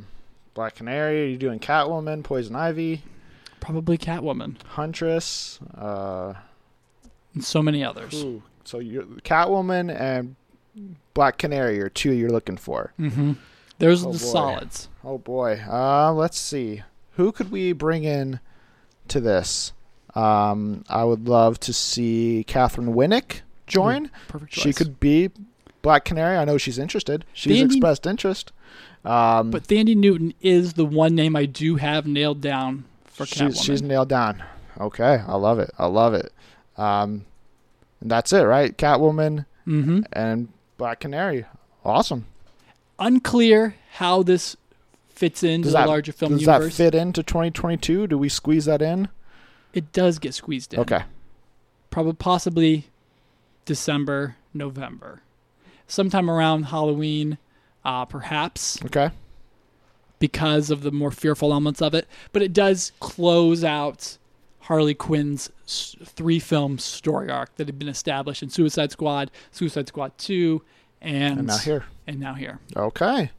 Black 0.53 0.75
Canary. 0.75 1.23
Are 1.23 1.27
you 1.27 1.37
doing 1.37 1.59
Catwoman, 1.59 2.23
Poison 2.23 2.55
Ivy, 2.55 3.03
probably 3.59 3.97
Catwoman, 3.97 4.61
Huntress? 4.63 5.59
Uh, 5.77 6.33
and 7.33 7.43
so 7.43 7.61
many 7.61 7.83
others. 7.83 8.13
ooh. 8.23 8.43
So 8.63 8.79
you're 8.79 9.03
Catwoman 9.03 9.93
and 9.97 10.35
Black 11.13 11.37
Canary 11.37 11.81
are 11.81 11.89
two 11.89 12.11
you're 12.11 12.29
looking 12.29 12.57
for. 12.57 12.93
hmm 12.97 13.33
Those 13.79 14.03
Oh, 14.05 14.09
are 14.09 14.13
the 14.13 14.19
boy. 14.19 14.25
solids. 14.25 14.89
Oh 15.03 15.17
boy. 15.17 15.61
Uh, 15.69 16.13
let's 16.13 16.37
see. 16.37 16.83
Who 17.13 17.31
could 17.31 17.51
we 17.51 17.71
bring 17.73 18.03
in 18.03 18.39
to 19.07 19.19
this? 19.19 19.73
Um, 20.15 20.83
I 20.89 21.03
would 21.03 21.27
love 21.27 21.59
to 21.61 21.73
see 21.73 22.45
Katheryn 22.47 22.93
Winnick 22.93 23.41
join. 23.67 24.09
Perfect 24.27 24.51
choice. 24.53 24.63
She 24.63 24.73
could 24.73 24.99
be 24.99 25.29
Black 25.81 26.03
Canary. 26.05 26.37
I 26.37 26.45
know 26.45 26.57
she's 26.57 26.79
interested. 26.79 27.25
She's 27.33 27.57
Dandy- 27.57 27.75
expressed 27.75 28.05
interest. 28.05 28.51
Um, 29.05 29.51
But 29.51 29.63
Thandie 29.63 29.95
Newton 29.95 30.33
is 30.41 30.73
the 30.73 30.85
one 30.85 31.15
name 31.15 31.35
I 31.35 31.45
do 31.45 31.77
have 31.77 32.05
nailed 32.05 32.41
down 32.41 32.83
for 33.05 33.25
Catwoman. 33.25 33.47
she's, 33.55 33.61
she's 33.63 33.81
nailed 33.81 34.09
down. 34.09 34.43
Okay, 34.79 35.21
I 35.27 35.35
love 35.35 35.59
it. 35.59 35.71
I 35.77 35.85
love 35.87 36.13
it. 36.13 36.31
Um, 36.77 37.25
and 38.01 38.09
that's 38.11 38.31
it, 38.33 38.41
right? 38.43 38.75
Catwoman 38.77 39.45
hmm 39.65 40.01
and 40.13 40.49
Black 40.77 40.99
Canary. 41.01 41.45
Awesome. 41.83 42.25
Unclear 42.97 43.75
how 43.93 44.23
this 44.23 44.55
fits 45.09 45.43
into 45.43 45.65
Does 45.65 45.73
the 45.73 45.79
that- 45.79 45.87
larger 45.87 46.11
film 46.11 46.33
Does 46.33 46.41
universe. 46.41 46.77
that 46.77 46.91
fit 46.91 46.95
into 46.95 47.23
2022? 47.23 48.07
Do 48.07 48.17
we 48.17 48.29
squeeze 48.29 48.65
that 48.65 48.81
in? 48.81 49.09
It 49.73 49.91
does 49.93 50.19
get 50.19 50.33
squeezed 50.33 50.73
in. 50.73 50.79
Okay. 50.81 51.03
Probably 51.91 52.13
possibly 52.13 52.87
December, 53.65 54.35
November. 54.53 55.21
Sometime 55.87 56.29
around 56.29 56.63
Halloween, 56.63 57.37
uh, 57.89 58.05
perhaps, 58.05 58.77
Okay. 58.85 59.09
because 60.19 60.69
of 60.69 60.83
the 60.83 60.91
more 60.91 61.11
fearful 61.11 61.51
elements 61.51 61.81
of 61.81 61.93
it. 61.95 62.07
But 62.31 62.41
it 62.43 62.53
does 62.53 62.91
close 62.99 63.63
out 63.63 64.17
Harley 64.61 64.93
Quinn's 64.93 65.49
three 65.67 66.39
film 66.39 66.77
story 66.77 67.29
arc 67.31 67.55
that 67.55 67.67
had 67.67 67.79
been 67.79 67.87
established 67.89 68.43
in 68.43 68.49
Suicide 68.49 68.91
Squad, 68.91 69.31
Suicide 69.51 69.87
Squad 69.87 70.15
2, 70.17 70.61
and, 71.01 71.39
And 71.39 71.47
now 71.47 71.57
here. 71.57 71.85
And 72.05 72.19
now 72.19 72.33
here. 72.35 72.59
Okay, 72.75 73.31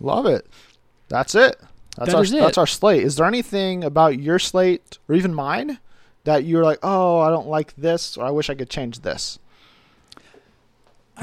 love 0.00 0.26
it. 0.26 0.46
That's 1.08 1.34
it. 1.34 1.56
That's 1.96 2.10
That 2.10 2.16
our 2.16 2.22
is 2.24 2.32
it. 2.32 2.40
that's 2.40 2.58
our 2.58 2.66
slate. 2.66 3.02
Is 3.02 3.16
there 3.16 3.26
anything 3.26 3.82
about 3.82 4.18
your 4.18 4.38
slate 4.38 4.98
or 5.08 5.14
even 5.14 5.32
mine 5.34 5.78
that 6.24 6.44
you're 6.44 6.64
like, 6.64 6.78
oh, 6.82 7.20
I 7.20 7.30
don't 7.30 7.46
like 7.48 7.74
this, 7.76 8.16
or 8.18 8.24
I 8.26 8.30
wish 8.30 8.50
I 8.50 8.54
could 8.54 8.68
change 8.70 9.00
this? 9.00 9.38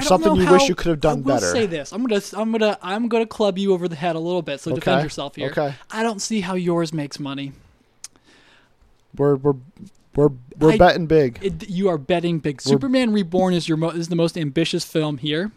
Something 0.01 0.35
you 0.35 0.45
how- 0.45 0.53
wish 0.53 0.67
you 0.67 0.75
could 0.75 0.89
have 0.89 0.99
done 0.99 1.19
I 1.19 1.21
will 1.21 1.35
better. 1.35 1.51
say 1.51 1.65
this. 1.67 1.91
I'm 1.91 2.03
gonna 2.05 2.21
I'm 2.35 2.51
gonna 2.51 2.77
I'm 2.81 3.07
gonna 3.07 3.27
club 3.27 3.57
you 3.57 3.73
over 3.73 3.87
the 3.87 3.95
head 3.95 4.15
a 4.15 4.19
little 4.19 4.41
bit. 4.41 4.59
So 4.59 4.73
defend 4.73 5.03
yourself 5.03 5.35
here. 5.35 5.49
okay. 5.51 5.75
I 5.91 6.01
don't 6.03 6.19
see 6.21 6.41
how 6.41 6.55
yours 6.55 6.91
makes 6.93 7.19
money. 7.19 7.51
We're 9.15 9.35
we're 9.35 9.53
we're 10.15 10.29
we're 10.57 10.71
I- 10.73 10.77
betting 10.77 11.05
big. 11.07 11.39
It, 11.41 11.69
you 11.69 11.89
are 11.89 11.97
betting 11.97 12.39
big. 12.39 12.61
We're- 12.65 12.73
Superman 12.73 13.13
Reborn 13.13 13.53
is 13.53 13.67
your 13.67 13.77
mo- 13.77 13.89
is 13.91 14.07
the 14.09 14.15
most 14.15 14.37
ambitious 14.37 14.83
film 14.83 15.17
here. 15.19 15.51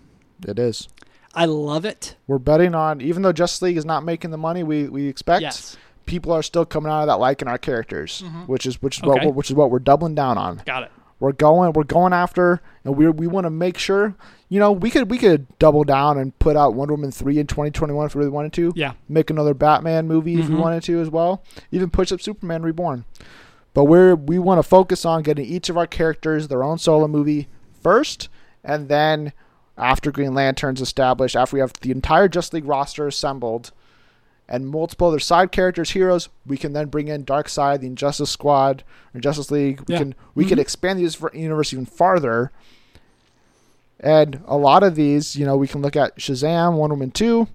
It 0.47 0.59
is. 0.59 0.89
I 1.35 1.45
love 1.47 1.85
it. 1.85 2.17
We're 2.27 2.39
betting 2.39 2.75
on 2.75 3.01
even 3.01 3.23
though 3.23 3.33
Justice 3.33 3.63
League 3.63 3.77
is 3.77 3.85
not 3.85 4.05
making 4.05 4.31
the 4.31 4.39
money 4.39 4.63
we, 4.63 4.89
we 4.89 5.07
expect. 5.09 5.43
Yes, 5.43 5.77
People 6.07 6.33
are 6.33 6.43
still 6.43 6.65
coming 6.65 6.91
out 6.93 7.01
of 7.03 7.07
that 7.09 7.19
liking 7.19 7.49
our 7.49 7.59
characters, 7.59 8.23
mm-hmm. 8.25 8.43
which 8.43 8.65
is 8.65 8.81
which 8.81 8.99
is 8.99 9.03
what 9.03 9.19
Okay. 9.19 9.27
we're, 9.27 9.33
which 9.33 9.51
is 9.51 9.57
what 9.57 9.71
we're 9.71 9.79
doubling 9.79 10.15
down 10.15 10.39
on. 10.39 10.63
got 10.65 10.85
it. 10.85 10.93
We're 11.19 11.33
going 11.33 11.73
we're 11.73 11.85
going 11.85 12.13
after 12.13 12.61
and 12.85 12.97
we 12.97 13.09
we 13.09 13.27
want 13.27 13.45
to 13.47 13.51
make 13.51 13.79
sure 13.79 14.15
you 14.51 14.61
know 14.61 14.71
we 14.71 14.91
could 14.91 15.11
we 15.11 15.17
could 15.19 15.47
double 15.59 15.83
down 15.83 16.19
and 16.19 16.39
put 16.39 16.57
out 16.57 16.75
Wonder 16.75 16.95
Woman 16.95 17.11
3 17.11 17.39
in 17.39 17.47
2021 17.47 18.07
if 18.07 18.15
we 18.15 18.19
really 18.21 18.31
wanted 18.31 18.53
to. 18.55 18.73
Yeah, 18.77 18.93
Make 19.09 19.31
another 19.31 19.55
Batman 19.55 20.07
movie 20.07 20.39
if 20.39 20.49
we 20.49 20.55
Mhm. 20.55 20.61
wanted 20.61 20.83
to 20.85 21.01
as 21.01 21.09
well. 21.11 21.43
Even 21.71 21.89
push 21.91 22.13
up 22.13 22.21
Superman 22.21 22.63
Reborn. 22.63 23.05
But 23.73 23.85
we're 23.85 24.15
we 24.15 24.39
want 24.39 24.59
to 24.59 24.63
focus 24.63 25.05
on 25.05 25.23
getting 25.23 25.47
each 25.47 25.69
of 25.71 25.77
our 25.79 25.87
characters 25.87 26.49
their 26.49 26.63
own 26.63 26.79
solo 26.79 27.09
movie 27.09 27.49
first 27.83 28.29
and 28.65 28.89
then 28.89 29.33
after 29.79 30.11
Green 30.11 30.33
Lantern's 30.35 30.81
established, 30.81 31.37
after 31.37 31.55
we 31.57 31.61
have 31.61 31.73
the 31.83 31.91
entire 31.91 32.29
Just 32.29 32.55
League 32.55 32.65
roster 32.65 33.07
assembled 33.07 33.73
and 34.49 34.69
multiple 34.69 35.09
other 35.09 35.19
side 35.19 35.51
characters, 35.53 35.91
heroes, 35.91 36.29
we 36.47 36.57
can 36.57 36.73
then 36.73 36.87
bring 36.87 37.09
in 37.09 37.25
Darkseid, 37.25 37.81
the 37.81 37.87
Injustice 37.89 38.31
Squad, 38.31 38.85
or 39.15 39.21
Justice 39.21 39.51
League. 39.51 39.83
We 39.89 39.95
Yeah. 39.95 39.99
can 39.99 40.15
we 40.35 40.45
can 40.45 40.59
Mhm. 40.59 40.63
expand 40.63 40.99
the 41.01 41.31
universe 41.35 41.73
even 41.73 41.87
farther. 41.87 42.51
And 43.99 44.41
a 44.47 44.57
lot 44.57 44.83
of 44.83 44.95
these, 44.95 45.37
you 45.37 45.47
know, 45.47 45.57
we 45.57 45.67
can 45.69 45.83
look 45.83 45.97
at 45.97 46.17
Shazam, 46.19 46.75
Wonder 46.75 46.95
Woman 46.95 47.11
2, 47.11 47.49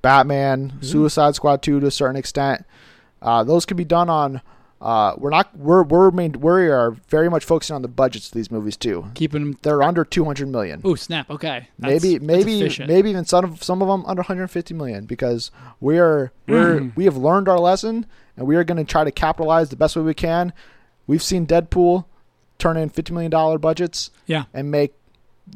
Batman, 0.00 0.74
Mhm. 0.80 0.84
Suicide 0.84 1.34
Squad 1.34 1.62
2 1.62 1.80
to 1.80 1.86
a 1.86 1.90
certain 1.90 2.16
extent. 2.16 2.64
Uh, 3.20 3.42
those 3.44 3.66
could 3.66 3.76
be 3.76 3.84
done 3.84 4.08
on. 4.08 4.40
Uh, 4.82 5.14
we're 5.16 5.30
not. 5.30 5.56
We're 5.56 5.84
we're 5.84 6.10
main, 6.10 6.32
we 6.32 6.50
are 6.68 6.90
very 7.08 7.30
much 7.30 7.44
focusing 7.44 7.76
on 7.76 7.82
the 7.82 7.88
budgets 7.88 8.26
of 8.26 8.32
these 8.32 8.50
movies 8.50 8.76
too. 8.76 9.06
keeping 9.14 9.44
them. 9.44 9.58
They're 9.62 9.80
under 9.82 10.04
200 10.04 10.48
million. 10.48 10.80
Oh 10.84 10.96
snap! 10.96 11.30
Okay, 11.30 11.68
That's- 11.78 12.02
maybe 12.02 12.18
maybe 12.18 12.68
maybe 12.86 13.10
even 13.10 13.24
some 13.24 13.44
of 13.44 13.62
some 13.62 13.80
of 13.80 13.86
them 13.86 14.04
under 14.06 14.22
150 14.22 14.74
million 14.74 15.04
because 15.06 15.52
we 15.80 15.98
are 16.00 16.32
we're 16.48 16.80
Mm. 16.80 16.96
we 16.96 17.04
have 17.04 17.16
learned 17.16 17.48
our 17.48 17.60
lesson 17.60 18.06
and 18.36 18.46
we 18.48 18.56
are 18.56 18.64
going 18.64 18.78
to 18.78 18.90
try 18.90 19.04
to 19.04 19.12
capitalize 19.12 19.68
the 19.68 19.76
best 19.76 19.94
way 19.94 20.02
we 20.02 20.14
can. 20.14 20.52
We've 21.06 21.22
seen 21.22 21.46
Deadpool 21.46 22.06
turn 22.58 22.76
in 22.76 22.88
50 22.88 23.12
million 23.12 23.30
dollar 23.30 23.58
budgets 23.58 24.10
Yeah. 24.26 24.44
and 24.52 24.68
make 24.70 24.94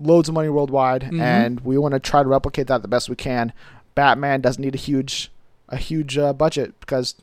loads 0.01 0.29
of 0.29 0.35
money 0.37 0.49
worldwide 0.51 1.03
Mhm. 1.03 1.21
and 1.21 1.61
we 1.61 1.79
want 1.79 1.95
to 1.95 2.01
try 2.01 2.23
to 2.23 2.29
replicate 2.29 2.69
that 2.69 2.83
the 2.83 2.89
best 2.89 3.09
we 3.09 3.17
can. 3.17 3.53
Batman 3.97 4.41
doesn't 4.41 4.63
need 4.63 4.75
a 4.77 4.79
huge 4.79 5.33
a 5.69 5.77
huge 5.79 6.17
uh, 6.17 6.33
budget 6.33 6.79
because 6.79 7.17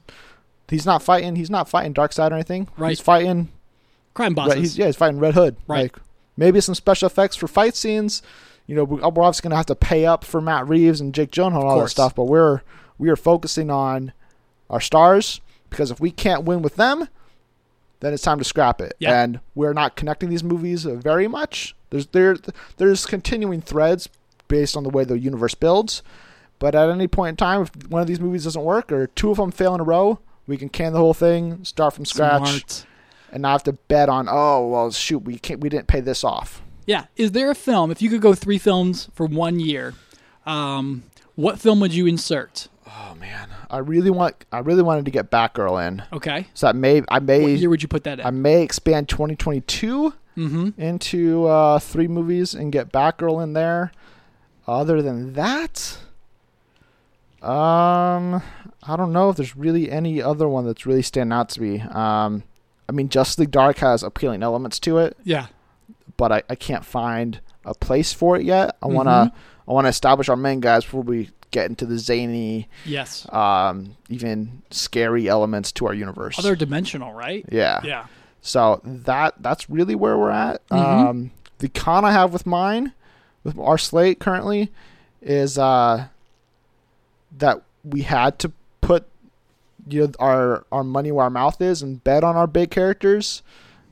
he's 0.74 0.86
not 0.86 1.02
fighting 1.02 1.36
he's 1.36 1.50
not 1.50 1.70
fighting 1.70 1.94
Darkseid 1.94 2.32
or 2.32 2.36
anything. 2.36 2.68
Right. 2.78 2.90
He's 2.90 3.00
fighting 3.00 3.50
crime 4.14 4.30
Right, 4.34 4.36
bosses. 4.48 4.56
he's, 4.60 4.78
yeah, 4.78 4.88
he's 4.88 4.96
fighting 4.96 5.20
Red 5.20 5.34
Hood. 5.36 5.56
Right. 5.68 5.84
Like 5.94 5.98
maybe 6.38 6.60
some 6.62 6.76
special 6.76 7.06
effects 7.08 7.36
for 7.36 7.48
fight 7.48 7.76
scenes. 7.76 8.22
You 8.68 8.76
know, 8.76 8.84
we- 8.84 9.00
we're 9.02 9.06
obviously 9.24 9.44
gonna 9.44 9.56
have 9.58 9.66
to 9.68 9.76
pay 9.76 10.06
up 10.06 10.24
for 10.24 10.42
Matt 10.42 10.68
Reeves 10.68 11.00
and 11.02 11.14
Jake 11.14 11.32
Gyllenhaal 11.32 11.62
and 11.62 11.64
all 11.70 11.80
that 11.82 11.90
stuff, 11.90 12.16
but 12.16 12.26
we're 12.26 12.62
we 12.98 13.10
are 13.10 13.16
focusing 13.16 13.70
on 13.70 14.14
our 14.70 14.80
stars 14.82 15.42
because 15.70 15.92
if 15.92 16.00
we 16.00 16.12
can't 16.12 16.44
win 16.44 16.62
with 16.62 16.76
them, 16.76 17.08
then 18.00 18.14
it's 18.14 18.24
time 18.24 18.38
to 18.40 18.44
scrap 18.44 18.82
it. 18.82 18.94
Yeah. 19.00 19.22
And 19.24 19.40
we're 19.56 19.74
not 19.74 19.96
connecting 19.96 20.30
these 20.30 20.44
movies 20.44 20.84
very 20.84 21.28
much. 21.28 21.76
There's 21.90 22.08
there 22.08 22.38
there's 22.78 23.06
continuing 23.06 23.62
threads 23.62 24.10
based 24.48 24.76
on 24.78 24.84
the 24.84 24.90
way 24.90 25.04
the 25.04 25.18
universe 25.20 25.56
builds. 25.56 26.02
But 26.60 26.76
at 26.76 26.90
any 26.90 27.08
point 27.08 27.30
in 27.32 27.36
time, 27.38 27.64
if 27.64 27.88
one 27.90 28.02
of 28.02 28.08
these 28.08 28.20
movies 28.22 28.46
doesn't 28.46 28.64
work 28.64 28.92
or 28.92 29.08
two 29.08 29.32
of 29.32 29.38
them 29.38 29.52
fail 29.52 29.74
in 29.76 29.82
a 29.82 29.84
row, 29.84 30.20
we 30.48 30.58
can 30.58 30.70
can 30.70 30.94
the 30.94 31.00
whole 31.00 31.14
thing, 31.14 31.64
start 31.64 31.94
from 31.94 32.06
scratch 32.06 32.48
Smart. 32.50 32.86
and 33.32 33.42
not 33.44 33.52
have 33.54 33.64
to 33.64 33.74
bet 33.74 34.10
on 34.10 34.28
oh 34.30 34.68
well 34.68 34.92
shoot 34.92 35.20
we 35.20 35.38
can't 35.40 35.60
we 35.62 35.70
didn't 35.70 35.88
pay 35.88 36.00
this 36.02 36.24
off 36.24 36.62
Yeah. 36.86 37.06
Is 37.16 37.32
there 37.32 37.50
a 37.50 37.56
film? 37.56 37.92
If 37.92 38.02
you 38.02 38.10
could 38.10 38.22
go 38.22 38.34
three 38.34 38.58
films 38.58 39.10
for 39.14 39.26
one 39.26 39.60
year, 39.60 39.94
um, 40.46 41.04
what 41.36 41.60
film 41.60 41.80
would 41.80 41.94
you 41.94 42.06
insert? 42.08 42.68
oh 42.96 43.16
man 43.16 43.48
i 43.72 43.78
really 43.78 44.10
want 44.12 44.36
i 44.52 44.60
really 44.60 44.84
wanted 44.84 45.06
to 45.06 45.10
get 45.10 45.32
batgirl 45.32 45.88
in 45.88 46.04
Okay. 46.12 46.46
so 46.54 46.68
that 46.68 46.76
may 46.76 46.98
i 47.08 47.16
What 47.16 47.24
may 47.24 47.56
year 47.56 47.70
would 47.70 47.82
you 47.82 47.88
put 47.88 48.04
that 48.04 48.20
in? 48.20 48.26
i 48.26 48.30
may 48.30 48.62
expand 48.62 49.08
2022 49.10 50.14
mm-hmm. 50.38 50.70
into 50.80 51.46
uh 51.48 51.80
three 51.80 52.08
movies 52.10 52.54
and 52.54 52.72
get 52.74 52.92
batgirl 52.92 53.42
in 53.42 53.54
there 53.54 53.94
other 54.68 55.02
than 55.02 55.34
that 55.34 55.98
um 57.44 58.42
i 58.84 58.96
don't 58.96 59.12
know 59.12 59.30
if 59.30 59.36
there's 59.38 59.56
really 59.56 59.92
any 59.92 60.22
other 60.22 60.48
one 60.48 60.66
that's 60.66 60.86
really 60.86 61.02
standing 61.02 61.34
out 61.38 61.50
to 61.50 61.62
me 61.62 61.82
um 61.82 62.44
i 62.88 62.92
mean 62.92 63.10
justice 63.10 63.40
league 63.40 63.52
dark 63.52 63.78
has 63.78 64.02
appealing 64.04 64.42
elements 64.44 64.80
to 64.80 64.98
it 64.98 65.18
Yeah. 65.24 65.48
but 66.18 66.32
I, 66.32 66.44
I 66.50 66.56
can't 66.56 66.86
find 66.86 67.40
a 67.66 67.74
place 67.74 68.12
for 68.12 68.36
it 68.36 68.44
yet. 68.44 68.76
I 68.84 68.88
Mhm. 68.88 68.94
wanna 68.94 69.34
I 69.68 69.72
wanna 69.72 69.88
establish 69.90 70.28
our 70.30 70.36
main 70.36 70.60
guys 70.60 70.84
before 70.84 71.02
we 71.02 71.30
get 71.52 71.70
into 71.70 71.86
the 71.86 71.98
zany, 71.98 72.68
Yes. 72.86 73.26
um, 73.32 73.96
even 74.10 74.64
scary 74.72 75.30
elements 75.30 75.72
to 75.74 75.86
our 75.88 75.94
universe. 75.94 76.38
Other 76.40 76.56
dimensional, 76.58 77.14
right? 77.14 77.46
yeah. 77.50 77.80
Yeah. 77.84 78.06
So 78.42 78.82
that 78.84 79.36
that's 79.40 79.70
really 79.70 79.96
where 79.96 80.18
we're 80.18 80.32
at. 80.32 80.68
Mhm. 80.70 80.78
Um, 81.10 81.32
the 81.60 81.70
con 81.70 82.04
I 82.04 82.12
have 82.12 82.34
with 82.34 82.46
mine, 82.46 82.92
with 83.46 83.58
our 83.58 83.78
slate 83.78 84.20
currently, 84.20 84.70
is 85.22 85.58
uh, 85.58 86.08
that 87.38 87.62
we 87.84 88.02
had 88.04 88.40
to 88.40 88.52
put 88.82 89.06
you 89.88 90.02
know 90.08 90.12
our 90.20 90.66
our 90.72 90.84
money 90.84 91.12
where 91.12 91.24
our 91.26 91.30
mouth 91.30 91.62
is 91.62 91.82
and 91.82 92.04
bet 92.04 92.24
on 92.24 92.36
our 92.36 92.48
big 92.48 92.72
characters, 92.72 93.44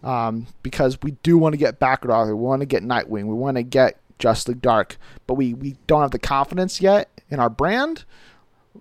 um, 0.03 0.47
because 0.63 0.97
we 1.01 1.11
do 1.23 1.37
want 1.37 1.53
to 1.53 1.57
get 1.57 1.79
Batgirl, 1.79 2.27
we 2.27 2.33
want 2.33 2.61
to 2.61 2.65
get 2.65 2.83
Nightwing, 2.83 3.25
we 3.25 3.33
want 3.33 3.57
to 3.57 3.63
get 3.63 3.97
Just 4.19 4.47
League 4.47 4.61
Dark, 4.61 4.97
but 5.27 5.33
we 5.35 5.53
we 5.53 5.75
don't 5.87 6.01
have 6.01 6.11
the 6.11 6.19
confidence 6.19 6.81
yet 6.81 7.09
in 7.29 7.39
our 7.39 7.49
brand. 7.49 8.05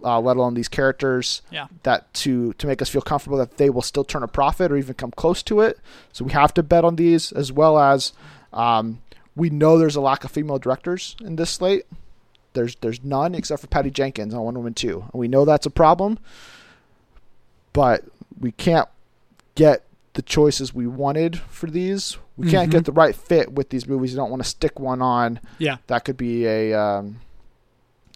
Uh, 0.05 0.21
let 0.21 0.37
alone 0.37 0.55
these 0.55 0.69
characters 0.69 1.43
Yeah. 1.51 1.67
that 1.83 2.15
to 2.15 2.53
to 2.55 2.67
make 2.69 2.81
us 2.81 2.89
feel 2.89 3.03
comfortable 3.03 3.37
that 3.39 3.57
they 3.57 3.71
will 3.71 3.83
still 3.83 4.05
turn 4.05 4.23
a 4.23 4.29
profit 4.29 4.71
or 4.71 4.77
even 4.77 4.95
come 4.95 5.11
close 5.11 5.43
to 5.43 5.61
it. 5.63 5.81
So 6.13 6.25
we 6.25 6.31
have 6.31 6.55
to 6.55 6.63
bet 6.63 6.85
on 6.85 6.95
these 6.95 7.33
as 7.33 7.51
well 7.51 7.77
as 7.77 8.13
um, 8.53 9.03
we 9.35 9.51
know 9.51 9.79
there's 9.79 9.97
a 9.97 10.01
lack 10.01 10.23
of 10.23 10.31
female 10.31 10.59
directors 10.61 11.17
in 11.21 11.35
this 11.35 11.51
slate. 11.51 11.87
There's 12.53 12.75
there's 12.77 13.03
none 13.05 13.35
except 13.35 13.61
for 13.61 13.67
Patty 13.69 13.91
Jenkins 13.91 14.35
on 14.35 14.43
Wonder 14.43 14.61
Woman 14.61 14.75
two, 14.75 15.03
and 15.13 15.21
we 15.21 15.29
know 15.29 15.45
that's 15.45 15.67
a 15.67 15.71
problem. 15.71 16.19
But 17.73 18.05
we 18.39 18.53
can't 18.53 18.89
get 19.55 19.85
the 20.15 20.23
choices 20.23 20.75
we 20.75 20.87
wanted 20.87 21.39
for 21.39 21.71
these. 21.71 22.17
We 22.37 22.51
can't 22.51 22.69
Mhm. 22.69 22.73
get 22.73 22.85
the 22.87 22.93
right 22.93 23.15
fit 23.15 23.53
with 23.53 23.69
these 23.69 23.87
movies. 23.87 24.11
You 24.13 24.17
don't 24.17 24.31
want 24.31 24.43
to 24.43 24.49
stick 24.49 24.81
one 24.81 25.01
on 25.03 25.39
Yeah. 25.59 25.77
that 25.87 26.05
could 26.05 26.17
be 26.17 26.47
a 26.47 26.73
um, 26.75 27.21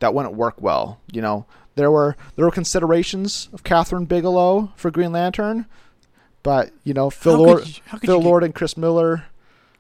that 0.01 0.13
wouldn't 0.15 0.35
work 0.35 0.55
well. 0.61 0.99
You 1.13 1.23
know, 1.23 1.45
there 1.77 1.91
were 1.91 2.17
there 2.35 2.45
were 2.45 2.51
considerations 2.51 3.49
of 3.53 3.63
Kathryn 3.63 4.09
Bigelow 4.09 4.73
for 4.77 4.91
Green 4.91 5.13
Lantern, 5.13 5.67
but 6.43 6.71
you 6.83 6.95
know 6.95 7.11
Phil 7.11 7.35
How 7.37 7.39
Lord, 7.43 7.59
could 7.61 7.69
you- 7.77 7.83
could 7.91 8.01
Phil 8.01 8.15
you 8.17 8.21
get- 8.23 8.27
Lord 8.29 8.45
and 8.45 8.55
Chris 8.55 8.77
Miller 8.77 9.25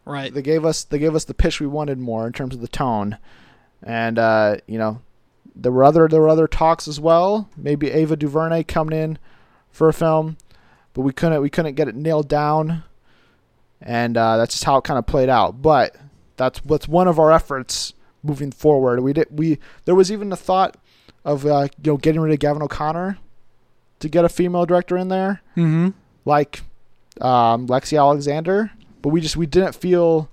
Right. 0.04 0.32
they 0.32 0.42
gave 0.42 0.64
us 0.64 0.84
they 0.84 0.98
gave 1.00 1.14
us 1.16 1.24
the 1.24 1.34
pitch 1.34 1.60
we 1.60 1.66
wanted 1.66 1.98
more 1.98 2.26
in 2.26 2.32
terms 2.32 2.54
of 2.54 2.60
the 2.60 2.68
tone, 2.68 3.16
and 3.84 4.18
uh, 4.18 4.56
you 4.66 4.78
know 4.78 5.00
there 5.54 5.70
were 5.72 5.84
other 5.84 6.08
there 6.08 6.20
were 6.20 6.28
other 6.28 6.48
talks 6.48 6.88
as 6.88 6.98
well. 6.98 7.48
Maybe 7.56 7.90
Ava 7.90 8.16
DuVernay 8.16 8.64
coming 8.64 8.98
in 8.98 9.18
for 9.70 9.88
a 9.88 9.92
film, 9.92 10.36
but 10.94 11.02
we 11.02 11.12
couldn't 11.12 11.40
we 11.42 11.50
couldn't 11.50 11.74
get 11.74 11.86
it 11.88 11.94
nailed 11.94 12.28
down, 12.28 12.82
and 13.80 14.16
uh, 14.16 14.36
that's 14.36 14.54
just 14.54 14.64
how 14.64 14.78
it 14.78 14.84
kind 14.84 14.98
of 14.98 15.06
played 15.06 15.28
out. 15.28 15.62
But 15.62 15.96
that's 16.36 16.64
what's 16.64 16.88
one 16.88 17.06
of 17.08 17.18
our 17.18 17.30
efforts 17.30 17.94
moving 18.22 18.50
forward. 18.50 19.00
We 19.00 19.12
did 19.12 19.28
we 19.30 19.58
there 19.84 19.94
was 19.94 20.10
even 20.10 20.30
the 20.30 20.36
thought 20.36 20.76
of 21.24 21.46
uh, 21.46 21.68
you 21.82 21.92
know 21.92 21.96
getting 21.96 22.20
rid 22.20 22.32
of 22.32 22.38
Gavin 22.38 22.62
O'Connor 22.62 23.18
to 24.00 24.08
get 24.08 24.24
a 24.24 24.28
female 24.28 24.66
director 24.66 24.96
in 24.96 25.08
there 25.08 25.40
Mm-hmm. 25.56 25.90
like 26.24 26.62
um, 27.20 27.68
Lexi 27.68 27.96
Alexander, 27.98 28.70
but 29.02 29.10
we 29.10 29.20
just 29.20 29.36
we 29.36 29.46
didn't 29.46 29.74
feel 29.74 30.28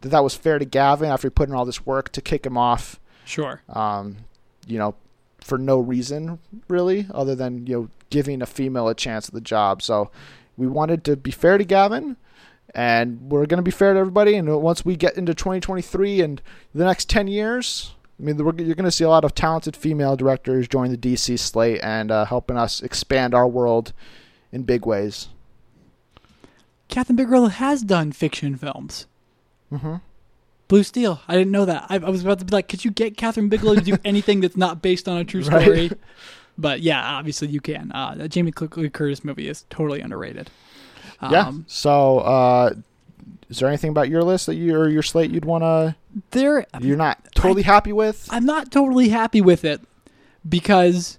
that 0.00 0.08
that 0.10 0.24
was 0.24 0.34
fair 0.34 0.58
to 0.58 0.64
Gavin 0.64 1.10
after 1.10 1.28
he 1.28 1.30
put 1.30 1.48
in 1.48 1.54
all 1.54 1.64
this 1.64 1.86
work 1.86 2.10
to 2.12 2.20
kick 2.20 2.46
him 2.46 2.56
off. 2.56 3.00
Sure. 3.24 3.62
Um, 3.68 4.18
you 4.66 4.78
know, 4.78 4.94
for 5.40 5.58
no 5.58 5.78
reason 5.78 6.38
really, 6.68 7.06
other 7.12 7.34
than 7.34 7.66
you 7.66 7.74
know 7.74 7.88
giving 8.10 8.42
a 8.42 8.46
female 8.46 8.88
a 8.88 8.94
chance 8.94 9.28
at 9.28 9.34
the 9.34 9.40
job. 9.40 9.82
So 9.82 10.10
we 10.56 10.66
wanted 10.66 11.04
to 11.04 11.16
be 11.16 11.30
fair 11.30 11.58
to 11.58 11.64
Gavin, 11.64 12.16
and 12.74 13.20
we're 13.30 13.46
going 13.46 13.58
to 13.58 13.62
be 13.62 13.70
fair 13.70 13.94
to 13.94 14.00
everybody. 14.00 14.34
And 14.34 14.60
once 14.60 14.84
we 14.84 14.96
get 14.96 15.16
into 15.16 15.34
2023 15.34 16.20
and 16.20 16.42
the 16.74 16.84
next 16.84 17.08
10 17.08 17.28
years. 17.28 17.92
I 18.18 18.22
mean, 18.22 18.38
you're 18.38 18.52
going 18.52 18.84
to 18.84 18.90
see 18.90 19.04
a 19.04 19.10
lot 19.10 19.26
of 19.26 19.34
talented 19.34 19.76
female 19.76 20.16
directors 20.16 20.66
join 20.68 20.90
the 20.90 20.96
DC 20.96 21.38
slate 21.38 21.80
and 21.82 22.10
uh, 22.10 22.24
helping 22.24 22.56
us 22.56 22.80
expand 22.82 23.34
our 23.34 23.46
world 23.46 23.92
in 24.52 24.62
big 24.62 24.86
ways. 24.86 25.28
Kathryn 26.88 27.16
Bigelow 27.16 27.48
has 27.48 27.82
done 27.82 28.12
fiction 28.12 28.56
films. 28.56 29.06
Mm-hmm. 29.72 29.96
Blue 30.68 30.82
Steel. 30.82 31.20
I 31.28 31.34
didn't 31.36 31.52
know 31.52 31.64
that. 31.64 31.86
I, 31.88 31.94
I 31.96 32.10
was 32.10 32.22
about 32.24 32.40
to 32.40 32.44
be 32.44 32.50
like, 32.52 32.68
could 32.68 32.84
you 32.84 32.90
get 32.90 33.16
Kathryn 33.16 33.48
Bigelow 33.48 33.76
to 33.76 33.80
do 33.80 33.96
anything 34.04 34.40
that's 34.40 34.56
not 34.56 34.82
based 34.82 35.08
on 35.08 35.18
a 35.18 35.24
true 35.24 35.42
Right. 35.42 35.62
story? 35.62 35.90
But 36.58 36.80
yeah, 36.80 37.00
obviously 37.16 37.48
you 37.48 37.60
can. 37.60 37.92
Uh, 37.92 38.14
that 38.16 38.28
Jamie 38.30 38.52
Lee 38.76 38.88
Curtis 38.90 39.22
movie 39.24 39.48
is 39.48 39.64
totally 39.70 40.00
underrated. 40.00 40.50
Yeah. 41.22 41.46
Um, 41.48 41.64
So, 41.68 42.18
uh, 42.20 42.70
is 43.48 43.58
there 43.60 43.68
anything 43.68 43.90
about 43.90 44.08
your 44.08 44.22
list 44.24 44.46
that 44.46 44.54
you 44.56 44.74
or 44.74 44.88
your 44.88 45.02
slate 45.02 45.30
you'd 45.30 45.44
want 45.44 45.62
to 45.62 45.94
there, 46.32 46.66
you're 46.80 46.96
not 46.96 47.18
totally 47.34 47.62
happy 47.62 47.92
with? 47.92 48.26
I'm 48.30 48.44
not 48.46 48.72
totally 48.72 49.08
happy 49.10 49.40
with 49.40 49.64
it 49.64 49.80
because 50.48 51.18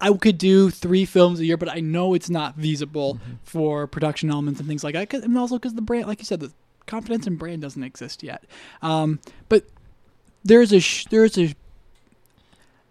I 0.00 0.12
could 0.14 0.38
do 0.38 0.70
three 0.70 1.04
films 1.04 1.40
a 1.40 1.44
year, 1.44 1.56
but 1.56 1.68
I 1.68 1.80
know 1.80 2.14
it's 2.14 2.30
not 2.30 2.56
feasible 2.56 3.14
Mm-hmm. 3.16 3.32
for 3.44 3.86
production 3.86 4.30
elements 4.30 4.60
and 4.60 4.68
things 4.68 4.82
like 4.84 4.94
that. 4.94 5.12
And 5.12 5.36
also 5.36 5.56
because 5.56 5.74
the 5.74 5.82
brand, 5.82 6.06
like 6.06 6.20
you 6.20 6.24
said, 6.24 6.40
the 6.40 6.52
confidence 6.90 7.26
in 7.26 7.36
brand 7.36 7.62
doesn't 7.62 7.82
exist 7.82 8.22
yet. 8.22 8.44
Um, 8.82 9.20
but 9.48 9.64
there's 10.44 10.72
a 10.72 10.80
sh- 10.80 11.06
there's 11.10 11.38
a 11.38 11.54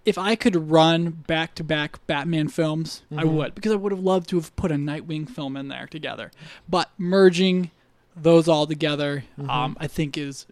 if 0.05 0.17
I 0.17 0.35
could 0.35 0.71
run 0.71 1.09
back 1.27 1.53
to 1.55 1.63
back 1.63 2.05
Batman 2.07 2.47
films, 2.47 3.03
I 3.15 3.23
Mhm. 3.23 3.31
would 3.34 3.55
because 3.55 3.71
I 3.71 3.76
would 3.76 3.91
have 3.91 4.01
loved 4.01 4.30
to 4.30 4.38
have 4.38 4.55
put 4.55 4.71
a 4.71 4.76
Nightwing 4.76 5.30
film 5.30 5.55
in 5.57 5.67
there 5.67 5.85
together. 5.88 6.31
But 6.67 6.89
merging 6.97 7.69
those 8.15 8.47
all 8.47 8.65
together, 8.65 9.26
Mm-hmm. 9.38 9.49
um, 9.49 9.77
I 9.80 9.88
think 9.88 10.17
is 10.17 10.45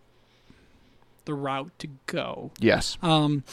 the 1.25 1.33
route 1.33 1.71
to 1.79 1.87
go. 2.05 2.51
Yes. 2.59 2.97
Um, 3.01 3.43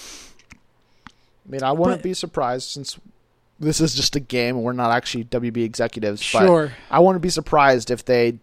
I 1.47 1.51
mean, 1.51 1.63
I 1.63 1.73
wouldn't 1.73 1.99
But- 1.99 2.03
be 2.05 2.15
surprised 2.15 2.69
since 2.71 2.99
this 3.61 3.81
is 3.81 3.95
just 3.95 4.17
a 4.17 4.21
game 4.21 4.57
and 4.57 4.65
we're 4.65 4.73
not 4.73 4.91
actually 4.91 5.25
WB 5.25 5.63
executives. 5.65 6.21
But 6.33 6.47
sure. 6.47 6.73
I 6.91 6.99
wouldn't 7.01 7.23
be 7.23 7.31
surprised 7.31 7.91
if 7.91 8.05
they 8.05 8.39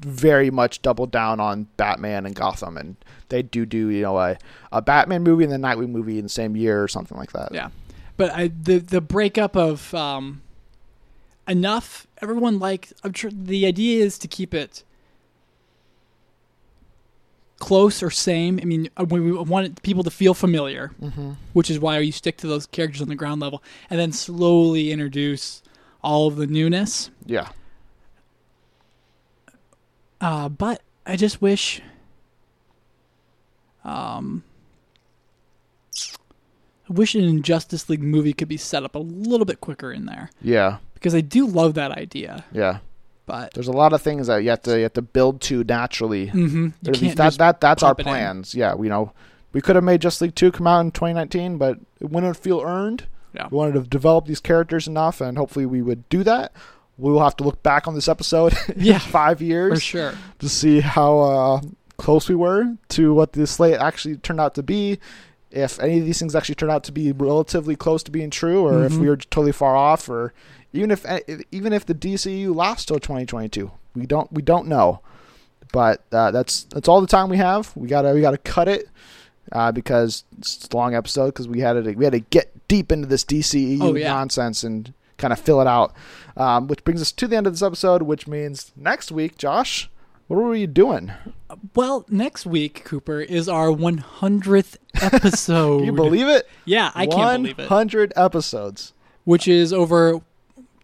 very 0.00 0.50
much 0.50 0.80
double 0.82 1.06
down 1.06 1.38
on 1.40 1.66
Batman 1.76 2.24
and 2.26 2.34
Gotham 2.34 2.76
and 2.78 2.96
they 3.28 3.42
do 3.42 3.66
do 3.66 3.88
you 3.88 4.02
know 4.02 4.18
a, 4.18 4.38
a 4.72 4.80
Batman 4.80 5.22
movie 5.22 5.44
and 5.44 5.52
the 5.52 5.56
Nightwing 5.58 5.90
movie 5.90 6.18
in 6.18 6.24
the 6.24 6.28
same 6.30 6.56
year 6.56 6.82
or 6.82 6.88
something 6.88 7.18
like 7.18 7.32
that. 7.32 7.52
Yeah, 7.52 7.68
but 8.16 8.30
I, 8.30 8.48
the 8.48 8.78
the 8.78 9.00
breakup 9.00 9.56
of 9.56 9.92
um, 9.94 10.42
enough. 11.46 12.06
Everyone 12.22 12.58
like 12.58 12.90
I'm 13.04 13.12
sure 13.12 13.30
the 13.30 13.66
idea 13.66 14.02
is 14.04 14.16
to 14.18 14.28
keep 14.28 14.54
it 14.54 14.82
close 17.58 18.02
or 18.02 18.10
same. 18.10 18.58
I 18.62 18.64
mean, 18.64 18.88
uh, 18.96 19.04
we 19.08 19.20
we 19.20 19.32
want 19.32 19.82
people 19.82 20.02
to 20.04 20.10
feel 20.10 20.34
familiar, 20.34 20.92
Mm-hmm. 21.02 21.32
which 21.52 21.70
is 21.70 21.78
why 21.80 21.98
you 21.98 22.12
stick 22.12 22.36
to 22.38 22.46
those 22.46 22.66
characters 22.66 23.02
on 23.02 23.08
the 23.08 23.14
ground 23.14 23.40
level, 23.40 23.62
and 23.90 23.98
then 23.98 24.12
slowly 24.12 24.92
introduce 24.92 25.62
all 26.02 26.26
of 26.28 26.36
the 26.36 26.46
newness. 26.46 27.10
Yeah. 27.24 27.48
Uh, 30.26 30.48
but 30.48 30.82
I 31.06 31.14
just 31.14 31.40
wish, 31.40 31.80
um, 33.84 34.42
I 36.88 36.92
wish 36.92 37.14
an 37.14 37.22
Injustice 37.24 37.88
League 37.88 38.02
movie 38.02 38.32
could 38.32 38.48
be 38.48 38.56
set 38.56 38.82
up 38.84 38.94
a 38.94 38.98
little 38.98 39.44
bit 39.44 39.60
quicker 39.60 39.92
in 39.92 40.06
there 40.06 40.30
Yeah. 40.42 40.78
because 40.94 41.14
I 41.14 41.20
do 41.20 41.46
love 41.46 41.74
that 41.74 41.92
idea. 41.92 42.44
Yeah. 42.52 42.78
But 43.24 43.54
There's 43.54 43.68
a 43.68 43.72
lot 43.72 43.92
of 43.92 44.02
things 44.02 44.26
that 44.28 44.38
you 44.44 44.50
have 44.50 44.62
to 44.62 44.76
you 44.76 44.82
have 44.84 44.92
to 44.94 45.02
build 45.02 45.40
to 45.42 45.62
naturally. 45.64 46.26
hmm 46.28 46.64
you 46.64 46.72
Or 46.86 46.90
at 46.90 47.00
least 47.00 47.00
can't 47.02 47.16
that, 47.18 47.24
just 47.26 47.38
that 47.38 47.60
that's 47.60 47.82
our 47.82 47.90
pop 47.94 48.00
it 48.00 48.06
in. 48.06 48.08
plans. 48.08 48.54
Yeah, 48.54 48.74
we 48.74 48.88
know 48.88 49.12
we 49.52 49.60
could 49.60 49.74
have 49.76 49.84
made 49.84 50.00
Just 50.00 50.20
League 50.20 50.34
Two 50.34 50.52
come 50.52 50.66
out 50.66 50.80
in 50.80 50.90
2019, 50.92 51.56
but 51.58 51.78
it 52.00 52.10
wouldn't 52.10 52.36
feel 52.36 52.60
earned. 52.64 53.06
Yeah. 53.32 53.48
We 53.50 53.56
wanted 53.58 53.74
to 53.74 53.80
develop 53.82 54.26
these 54.26 54.40
characters 54.40 54.86
enough, 54.88 55.20
and 55.20 55.36
hopefully 55.38 55.66
we 55.66 55.82
would 55.82 56.08
do 56.08 56.22
that. 56.24 56.52
We 56.98 57.12
will 57.12 57.22
have 57.22 57.36
to 57.36 57.44
look 57.44 57.62
back 57.62 57.86
on 57.86 57.94
this 57.94 58.08
episode 58.08 58.54
in 58.74 58.84
Yeah. 58.84 58.98
five 58.98 59.38
for 59.38 59.44
years 59.44 59.82
sure. 59.82 60.14
to 60.38 60.48
see 60.48 60.80
how 60.80 61.18
uh, 61.18 61.60
close 61.98 62.28
we 62.28 62.34
were 62.34 62.76
to 62.90 63.12
what 63.14 63.32
the 63.32 63.46
slate 63.46 63.78
actually 63.78 64.16
turned 64.16 64.40
out 64.40 64.54
to 64.54 64.62
be. 64.62 64.98
If 65.50 65.78
any 65.80 65.98
of 66.00 66.04
these 66.04 66.18
things 66.18 66.34
actually 66.34 66.56
turned 66.56 66.72
out 66.72 66.84
to 66.84 66.92
be 66.92 67.12
relatively 67.12 67.76
close 67.76 68.02
to 68.04 68.10
being 68.10 68.30
true, 68.30 68.66
or 68.66 68.84
if 68.84 68.92
Mhm. 68.92 68.98
we 69.00 69.08
were 69.08 69.16
totally 69.16 69.52
far 69.52 69.76
off, 69.76 70.08
or 70.08 70.32
even 70.72 70.90
if 70.90 71.04
even 71.52 71.72
if 71.72 71.86
the 71.86 71.94
DCU 71.94 72.54
lasts 72.54 72.84
till 72.86 72.98
2022, 72.98 73.70
we 73.94 74.06
don't 74.06 74.30
we 74.32 74.42
don't 74.42 74.66
know. 74.66 75.00
But 75.72 76.02
uh, 76.12 76.30
that's 76.30 76.64
that's 76.64 76.88
all 76.88 77.00
the 77.00 77.06
time 77.06 77.28
we 77.28 77.36
have. 77.38 77.72
We 77.76 77.88
gotta 77.88 78.12
we 78.12 78.20
gotta 78.20 78.38
cut 78.38 78.68
it 78.68 78.88
uh, 79.52 79.72
because 79.72 80.24
it's 80.38 80.68
a 80.70 80.76
long 80.76 80.94
episode 80.94 81.26
because 81.28 81.48
we 81.48 81.60
had 81.60 81.74
to 81.84 81.92
we 81.94 82.04
had 82.04 82.12
to 82.12 82.20
get 82.20 82.50
deep 82.68 82.90
into 82.92 83.06
this 83.06 83.24
DCEU 83.24 83.78
Oh, 83.82 83.94
yeah. 83.94 84.08
nonsense 84.12 84.62
and 84.64 84.92
kind 85.18 85.32
of 85.32 85.38
fill 85.40 85.60
it 85.60 85.66
out. 85.66 85.94
Um, 86.36 86.66
which 86.68 86.84
brings 86.84 87.00
us 87.00 87.12
to 87.12 87.26
the 87.26 87.36
end 87.36 87.46
of 87.46 87.54
this 87.54 87.62
episode, 87.62 88.02
which 88.02 88.26
means 88.28 88.70
next 88.76 89.10
week, 89.10 89.38
Josh, 89.38 89.88
what 90.28 90.36
were 90.42 90.54
you 90.54 90.66
doing? 90.66 91.12
Well, 91.74 92.04
next 92.10 92.44
week, 92.44 92.84
Cooper, 92.84 93.20
is 93.20 93.48
our 93.48 93.68
100th 93.68 94.76
episode. 95.00 95.78
Can 95.78 95.86
you 95.86 95.92
believe 95.92 96.26
it? 96.28 96.46
Yeah, 96.66 96.90
I 96.94 97.06
can't 97.06 97.42
believe 97.44 97.58
it. 97.58 97.70
100 97.70 98.12
episodes. 98.16 98.92
Which 99.24 99.48
is 99.48 99.72
over 99.72 100.20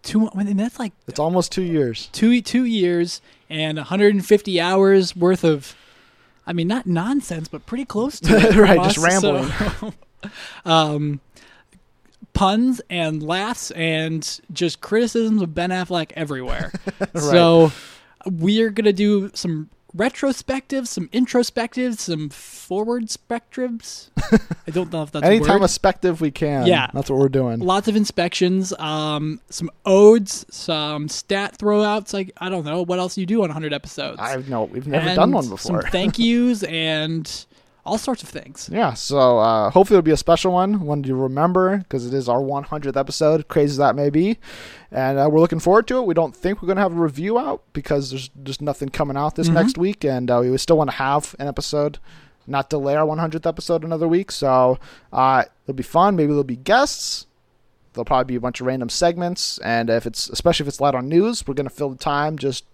two. 0.02 0.28
I 0.34 0.42
mean, 0.42 0.56
that's 0.56 0.78
like 0.78 0.92
It's 1.06 1.20
almost 1.20 1.52
two 1.52 1.62
years. 1.62 2.08
two 2.12 2.40
two 2.42 2.64
years 2.64 3.20
and 3.48 3.76
150 3.78 4.60
hours 4.60 5.14
worth 5.14 5.44
of. 5.44 5.76
I 6.46 6.52
mean, 6.52 6.66
not 6.66 6.86
nonsense, 6.86 7.46
but 7.46 7.66
pretty 7.66 7.84
close 7.84 8.18
to 8.20 8.34
it. 8.36 8.56
Right, 8.56 8.82
just 8.82 8.98
rambling. 8.98 9.48
So, 9.48 9.92
um, 10.64 11.20
puns 12.32 12.80
and 12.90 13.22
laughs 13.22 13.70
and 13.72 14.40
just 14.52 14.80
criticisms 14.80 15.42
of 15.42 15.54
Ben 15.54 15.70
Affleck 15.70 16.12
everywhere. 16.14 16.72
So 17.14 17.72
we're 18.26 18.70
gonna 18.70 18.92
do 18.92 19.30
some 19.34 19.68
retrospectives, 19.96 20.86
some 20.88 21.08
introspectives, 21.08 21.98
some 21.98 22.28
forward 22.30 23.04
spectrums. 23.08 24.08
I 24.66 24.70
don't 24.70 24.90
know 24.92 25.02
if 25.02 25.12
that's 25.12 25.22
a 25.22 25.26
Anytime 25.26 25.60
word. 25.60 25.66
effective 25.70 26.20
we 26.20 26.30
can. 26.30 26.66
Yeah. 26.66 26.88
That's 26.94 27.10
what 27.10 27.18
we're 27.18 27.28
doing. 27.28 27.60
Lots 27.60 27.88
of 27.88 27.96
inspections, 27.96 28.72
um, 28.78 29.40
some 29.50 29.70
odes, 29.84 30.46
some 30.50 31.08
stat 31.08 31.58
throwouts. 31.58 32.14
Like 32.14 32.32
I 32.38 32.48
don't 32.48 32.64
know 32.64 32.82
what 32.82 32.98
else 32.98 33.18
you 33.18 33.26
do 33.26 33.42
on 33.42 33.48
100 33.48 33.72
episodes. 33.74 34.18
I've 34.20 34.48
no, 34.48 34.64
we've 34.64 34.86
never 34.86 35.08
And 35.08 35.16
done 35.16 35.32
one 35.32 35.48
before. 35.48 35.82
Some 35.82 35.90
thank 35.90 36.18
yous 36.20 36.62
and 36.62 37.46
all 37.84 37.98
sorts 37.98 38.22
of 38.22 38.28
things. 38.28 38.68
Yeah, 38.72 38.94
so 38.94 39.38
uh, 39.40 39.70
hopefully 39.70 39.98
it'll 39.98 40.04
be 40.04 40.12
a 40.12 40.16
special 40.16 40.52
one, 40.52 40.80
one 40.80 41.02
to 41.02 41.14
remember, 41.14 41.78
because 41.78 42.06
it 42.06 42.14
is 42.14 42.28
our 42.28 42.40
100th 42.40 42.96
episode, 42.96 43.48
crazy 43.48 43.72
as 43.72 43.76
that 43.78 43.96
may 43.96 44.08
be. 44.08 44.38
And 44.92 45.18
uh, 45.18 45.28
we're 45.30 45.40
looking 45.40 45.58
forward 45.60 45.88
to 45.88 45.98
it. 45.98 46.06
We 46.06 46.14
don't 46.14 46.34
think 46.36 46.62
we're 46.62 46.66
going 46.66 46.76
to 46.76 46.82
have 46.82 46.92
a 46.96 47.00
review 47.00 47.38
out 47.38 47.62
because 47.72 48.10
there's 48.10 48.30
just 48.44 48.62
nothing 48.62 48.88
coming 48.90 49.16
out 49.16 49.34
this 49.34 49.48
Mhm. 49.48 49.54
next 49.54 49.78
week, 49.78 50.04
and 50.04 50.30
uh, 50.30 50.40
we 50.42 50.56
still 50.58 50.76
want 50.78 50.90
to 50.90 50.96
have 50.96 51.34
an 51.38 51.48
episode 51.48 51.98
not 52.46 52.68
delay 52.68 52.96
our 52.96 53.06
100th 53.06 53.46
episode 53.46 53.84
another 53.84 54.08
week. 54.08 54.30
So 54.32 54.78
uh, 55.12 55.44
it'll 55.64 55.76
be 55.76 55.82
fun. 55.84 56.16
Maybe 56.16 56.28
there'll 56.28 56.42
be 56.44 56.56
guests. 56.56 57.26
There'll 57.92 58.04
probably 58.04 58.24
be 58.32 58.36
a 58.36 58.40
bunch 58.40 58.60
of 58.60 58.66
random 58.66 58.88
segments, 58.88 59.58
and 59.58 59.90
if 59.90 60.06
it's 60.06 60.28
especially 60.30 60.64
if 60.64 60.68
it's 60.68 60.80
light 60.80 60.94
on 60.94 61.08
news, 61.08 61.46
we're 61.46 61.52
gonna 61.54 61.68
fill 61.68 61.90
the 61.90 61.96
time 61.96 62.38
just 62.38 62.64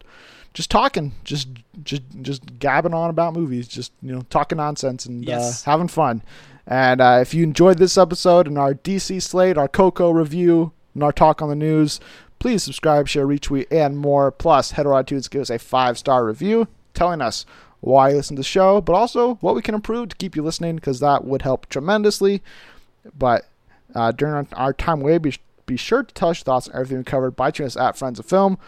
just 0.55 0.71
talking, 0.71 1.13
just 1.25 1.49
just 1.85 2.03
just 2.23 2.59
gabbing 2.59 2.95
on 2.95 3.11
about 3.11 3.35
movies, 3.35 3.69
just 3.69 3.93
you 4.03 4.13
know 4.13 4.23
talking 4.31 4.57
nonsense 4.59 5.07
and 5.07 5.25
Yes. 5.25 5.67
uh, 5.67 5.71
having 5.71 5.89
fun. 5.89 6.23
And 6.67 7.01
uh, 7.01 7.19
if 7.23 7.33
you 7.33 7.45
enjoyed 7.45 7.79
this 7.79 7.97
episode 7.97 8.47
and 8.47 8.59
our 8.59 8.75
DC 8.75 9.23
slate, 9.23 9.57
our 9.57 9.69
Coco 9.69 10.11
review, 10.11 10.73
and 10.95 11.03
our 11.03 11.13
talk 11.13 11.41
on 11.41 11.49
the 11.49 11.55
news, 11.55 11.99
please 12.39 12.63
subscribe, 12.63 13.09
share, 13.09 13.27
retweet, 13.27 13.67
and 13.71 13.97
more. 13.97 14.31
Plus, 14.31 14.73
head 14.73 14.85
over 14.87 15.03
to 15.03 15.15
iTunes, 15.15 15.31
give 15.31 15.43
us 15.43 15.51
a 15.51 15.59
five 15.59 15.97
star 15.97 16.25
review 16.27 16.69
telling 16.93 17.21
us 17.23 17.47
why 17.81 18.11
you 18.11 18.17
listen 18.17 18.35
to 18.37 18.41
the 18.41 18.45
show, 18.45 18.81
but 18.81 18.93
also 18.95 19.35
what 19.37 19.55
we 19.55 19.63
can 19.63 19.75
improve 19.75 20.09
to 20.09 20.17
keep 20.17 20.35
you 20.35 20.43
listening 20.43 20.75
because 20.77 20.99
that 21.01 21.25
would 21.25 21.43
help 21.43 21.69
tremendously. 21.69 22.43
But 23.17 23.47
uh, 23.95 24.11
during 24.13 24.35
our, 24.35 24.47
our 24.55 24.73
time 24.73 25.01
away, 25.01 25.19
be, 25.19 25.35
be 25.65 25.77
sure 25.77 26.03
to 26.03 26.13
tell 26.15 26.31
us 26.31 26.39
your 26.41 26.45
thoughts 26.45 26.69
on 26.69 26.75
everything 26.75 26.99
we 26.99 27.05
covered 27.05 27.37
by 27.37 27.51
tuning 27.53 27.69
us 27.69 27.77
at 27.77 27.97
Friends 27.97 28.19
of 28.19 28.27
Film, 28.27 28.59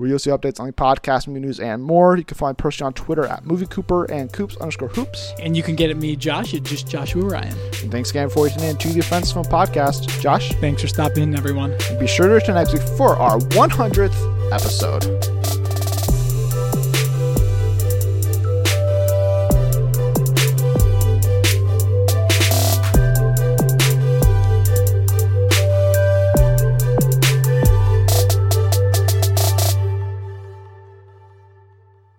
where 0.00 0.08
you'll 0.08 0.18
see 0.18 0.30
updates 0.30 0.58
on 0.58 0.66
the 0.66 0.72
podcast, 0.72 1.28
movie 1.28 1.40
news, 1.40 1.60
and 1.60 1.82
more. 1.82 2.16
You 2.16 2.24
can 2.24 2.36
find 2.36 2.56
Percy 2.56 2.82
on 2.82 2.94
Twitter 2.94 3.26
at 3.26 3.44
moviecooper 3.44 4.10
and 4.10 4.32
Coops 4.32 4.56
underscore 4.56 4.88
Hoops. 4.88 5.32
And 5.40 5.54
you 5.54 5.62
can 5.62 5.76
get 5.76 5.90
at 5.90 5.98
me, 5.98 6.16
Josh, 6.16 6.54
at 6.54 6.62
just 6.62 6.88
Joshua 6.88 7.22
Ryan. 7.22 7.54
And 7.82 7.92
thanks 7.92 8.10
again 8.10 8.30
for 8.30 8.48
tuning 8.48 8.70
in 8.70 8.76
to 8.78 8.88
the 8.88 9.02
Friends 9.02 9.28
of 9.28 9.46
Film 9.46 9.46
podcast. 9.46 10.08
Josh, 10.20 10.52
Thanks 10.54 10.80
for 10.82 10.88
stopping 10.88 11.22
in, 11.22 11.36
everyone. 11.36 11.76
be 11.98 12.06
sure 12.06 12.28
to 12.28 12.34
return 12.34 12.54
next 12.54 12.72
week 12.72 12.82
for 12.96 13.16
our 13.16 13.38
100th 13.38 14.52
episode. 14.52 15.29